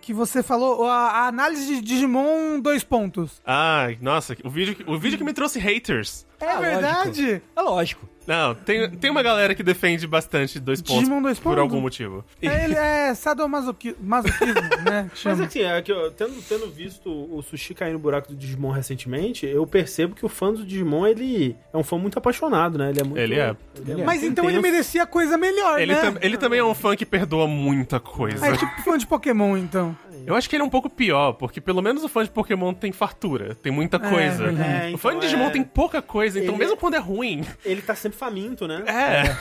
que 0.00 0.14
você 0.14 0.42
falou, 0.42 0.86
a, 0.88 0.94
a 1.10 1.26
análise 1.28 1.66
de 1.66 1.80
Digimon, 1.80 2.60
dois 2.60 2.82
pontos. 2.84 3.40
Ai, 3.44 3.98
nossa, 4.00 4.36
o 4.44 4.50
vídeo, 4.50 4.74
que- 4.74 4.84
o 4.90 4.98
vídeo 4.98 5.18
que 5.18 5.24
me 5.24 5.32
trouxe 5.32 5.58
haters. 5.58 6.26
É 6.40 6.50
Ah, 6.50 6.58
verdade? 6.60 7.42
É 7.54 7.60
lógico. 7.60 8.08
Não, 8.26 8.54
tem, 8.54 8.88
tem 8.90 9.10
uma 9.10 9.22
galera 9.22 9.54
que 9.56 9.62
defende 9.62 10.06
bastante 10.06 10.60
dois 10.60 10.80
pontos 10.80 11.00
Digimon 11.00 11.20
dois 11.22 11.38
por 11.38 11.44
pontos? 11.56 11.62
algum 11.62 11.80
motivo. 11.80 12.24
É, 12.40 12.64
Ele 12.64 12.76
é 12.76 13.12
sadomasoquismo, 13.14 13.98
masoquismo, 14.00 14.52
né? 14.84 15.08
Mas 15.10 15.18
Chama. 15.18 15.44
assim, 15.46 15.62
é 15.62 15.82
que 15.82 15.90
eu, 15.90 16.10
tendo, 16.12 16.40
tendo 16.42 16.70
visto 16.70 17.10
o 17.10 17.42
Sushi 17.42 17.74
cair 17.74 17.92
no 17.92 17.98
buraco 17.98 18.28
do 18.28 18.36
Digimon 18.36 18.70
recentemente, 18.70 19.46
eu 19.46 19.66
percebo 19.66 20.14
que 20.14 20.24
o 20.24 20.28
fã 20.28 20.52
do 20.52 20.64
Digimon, 20.64 21.06
ele 21.08 21.56
é 21.72 21.76
um 21.76 21.82
fã 21.82 21.98
muito 21.98 22.18
apaixonado, 22.18 22.78
né? 22.78 22.90
Ele 22.90 23.00
é 23.00 23.04
muito... 23.04 23.18
Ele 23.18 23.34
é. 23.40 23.56
ele 23.88 24.04
Mas 24.04 24.20
muito 24.20 24.32
então 24.32 24.48
ele 24.48 24.60
merecia 24.60 25.04
coisa 25.06 25.36
melhor, 25.36 25.80
Ele, 25.80 25.94
né? 25.94 26.00
tam- 26.00 26.18
ele 26.20 26.36
também 26.36 26.60
é 26.60 26.64
um 26.64 26.74
fã 26.74 26.94
que 26.94 27.06
perdoa 27.06 27.48
muita 27.48 27.98
coisa. 27.98 28.46
É 28.46 28.52
tipo 28.56 28.82
fã 28.82 28.96
de 28.96 29.06
Pokémon, 29.06 29.56
então. 29.56 29.96
Eu 30.26 30.34
acho 30.34 30.48
que 30.48 30.56
ele 30.56 30.62
é 30.62 30.66
um 30.66 30.70
pouco 30.70 30.88
pior, 30.90 31.32
porque 31.32 31.60
pelo 31.60 31.80
menos 31.82 32.02
o 32.04 32.08
fã 32.08 32.22
de 32.24 32.30
Pokémon 32.30 32.72
tem 32.74 32.92
fartura, 32.92 33.54
tem 33.54 33.72
muita 33.72 33.98
coisa. 33.98 34.44
É, 34.46 34.92
o 34.94 34.98
fã 34.98 35.10
de 35.10 35.16
então, 35.16 35.20
Digimon 35.20 35.46
é- 35.46 35.50
tem 35.50 35.62
pouca 35.62 36.00
coisa, 36.02 36.38
então 36.38 36.54
Ele- 36.54 36.64
mesmo 36.64 36.76
quando 36.76 36.94
é 36.94 36.98
ruim, 36.98 37.44
Ele 37.64 37.82
tá 37.82 37.94
sempre 37.94 38.18
faminto, 38.18 38.66
né? 38.68 38.82
é, 38.86 39.36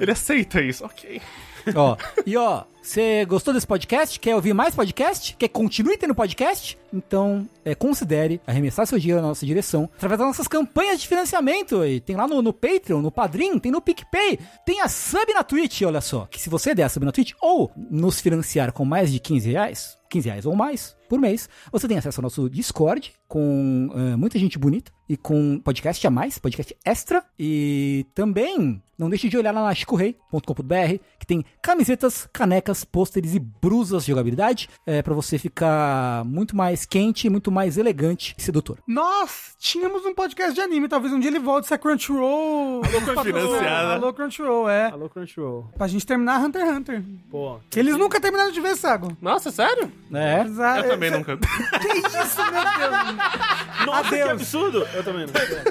ele 0.00 0.10
aceita 0.10 0.60
isso, 0.60 0.84
ok. 0.84 1.20
Ó, 1.74 1.96
e 2.26 2.36
ó, 2.36 2.64
você 2.82 3.24
gostou 3.26 3.54
desse 3.54 3.66
podcast? 3.66 4.18
Quer 4.18 4.34
ouvir 4.34 4.52
mais 4.52 4.74
podcast? 4.74 5.36
Quer 5.36 5.46
que 5.46 5.54
continue 5.54 5.96
tendo 5.96 6.14
podcast? 6.14 6.76
Então, 6.92 7.48
é, 7.64 7.76
considere 7.76 8.40
arremessar 8.44 8.86
seu 8.86 8.98
dinheiro 8.98 9.22
na 9.22 9.28
nossa 9.28 9.46
direção 9.46 9.88
através 9.94 10.18
das 10.18 10.26
nossas 10.26 10.48
campanhas 10.48 11.00
de 11.00 11.06
financiamento. 11.06 11.80
aí. 11.80 12.00
Tem 12.00 12.16
lá 12.16 12.26
no, 12.26 12.42
no 12.42 12.52
Patreon, 12.52 13.00
no 13.00 13.12
Padrim, 13.12 13.58
tem 13.60 13.70
no 13.70 13.80
PicPay, 13.80 14.38
tem 14.66 14.80
a 14.80 14.88
sub 14.88 15.32
na 15.32 15.44
Twitch, 15.44 15.82
olha 15.82 16.00
só. 16.00 16.26
Que 16.26 16.40
se 16.40 16.50
você 16.50 16.74
der 16.74 16.82
a 16.82 16.88
sub 16.88 17.06
na 17.06 17.12
Twitch 17.12 17.34
ou 17.40 17.70
nos 17.76 18.20
financiar 18.20 18.72
com 18.72 18.84
mais 18.84 19.12
de 19.12 19.20
15 19.20 19.52
reais, 19.52 19.96
15 20.10 20.28
reais 20.28 20.46
ou 20.46 20.56
mais 20.56 20.96
por 21.08 21.18
mês, 21.18 21.48
você 21.70 21.86
tem 21.86 21.98
acesso 21.98 22.20
ao 22.20 22.22
nosso 22.22 22.50
Discord 22.50 23.12
com 23.28 23.90
eh, 23.94 24.16
muita 24.16 24.38
gente 24.38 24.58
bonita 24.58 24.90
e 25.08 25.16
com 25.16 25.58
podcast 25.60 26.06
a 26.06 26.10
mais, 26.10 26.38
podcast 26.38 26.76
extra. 26.84 27.24
E 27.38 28.06
também 28.14 28.82
não 28.98 29.08
deixe 29.10 29.28
de 29.28 29.36
olhar 29.36 29.52
lá 29.52 29.62
na 29.62 29.74
chicorei.com.br 29.74 31.00
que 31.22 31.26
tem 31.26 31.44
camisetas, 31.62 32.28
canecas, 32.32 32.84
pôsteres 32.84 33.32
e 33.34 33.38
brusas 33.38 34.04
de 34.04 34.10
jogabilidade 34.10 34.68
é, 34.84 35.00
para 35.02 35.14
você 35.14 35.38
ficar 35.38 36.24
muito 36.24 36.56
mais 36.56 36.84
quente, 36.84 37.30
muito 37.30 37.52
mais 37.52 37.78
elegante 37.78 38.34
e 38.36 38.42
sedutor. 38.42 38.78
Nós 38.88 39.54
tínhamos 39.56 40.04
um 40.04 40.12
podcast 40.12 40.52
de 40.52 40.60
anime, 40.60 40.88
talvez 40.88 41.12
um 41.12 41.20
dia 41.20 41.30
ele 41.30 41.38
volte 41.38 41.68
se 41.68 41.74
a 41.74 41.78
Crunchyroll... 41.78 42.82
Financiada. 43.22 43.94
Alô, 43.94 44.12
Crunchyroll, 44.12 44.68
é. 44.68 44.86
Alô, 44.90 45.08
Crunchyroll. 45.08 45.70
Pra 45.78 45.86
gente 45.86 46.04
terminar 46.04 46.40
Hunter 46.40 46.62
x 46.66 46.76
Hunter. 46.76 47.02
Pô. 47.30 47.60
Eles 47.76 47.96
nunca 47.96 48.20
terminaram 48.20 48.50
de 48.50 48.60
ver, 48.60 48.76
Sago. 48.76 49.16
Nossa, 49.22 49.52
sério? 49.52 49.92
É. 50.12 50.42
Exa- 50.42 50.78
Eu 50.80 50.88
também 50.90 51.10
cê- 51.10 51.16
nunca. 51.18 51.38
Que 51.82 51.98
isso, 51.98 52.42
meu 52.50 52.62
Deus. 52.62 53.86
Nossa, 53.86 54.08
que 54.08 54.14
Adeus. 54.16 54.30
absurdo! 54.30 54.86
Eu 54.92 55.04
também 55.04 55.26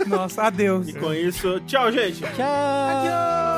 não. 0.07 0.17
Nossa, 0.17 0.43
adeus. 0.43 0.87
E 0.87 0.93
com 0.93 1.13
isso, 1.13 1.59
tchau, 1.67 1.91
gente! 1.91 2.21
Tchau! 2.21 2.29
Adiós. 2.39 3.50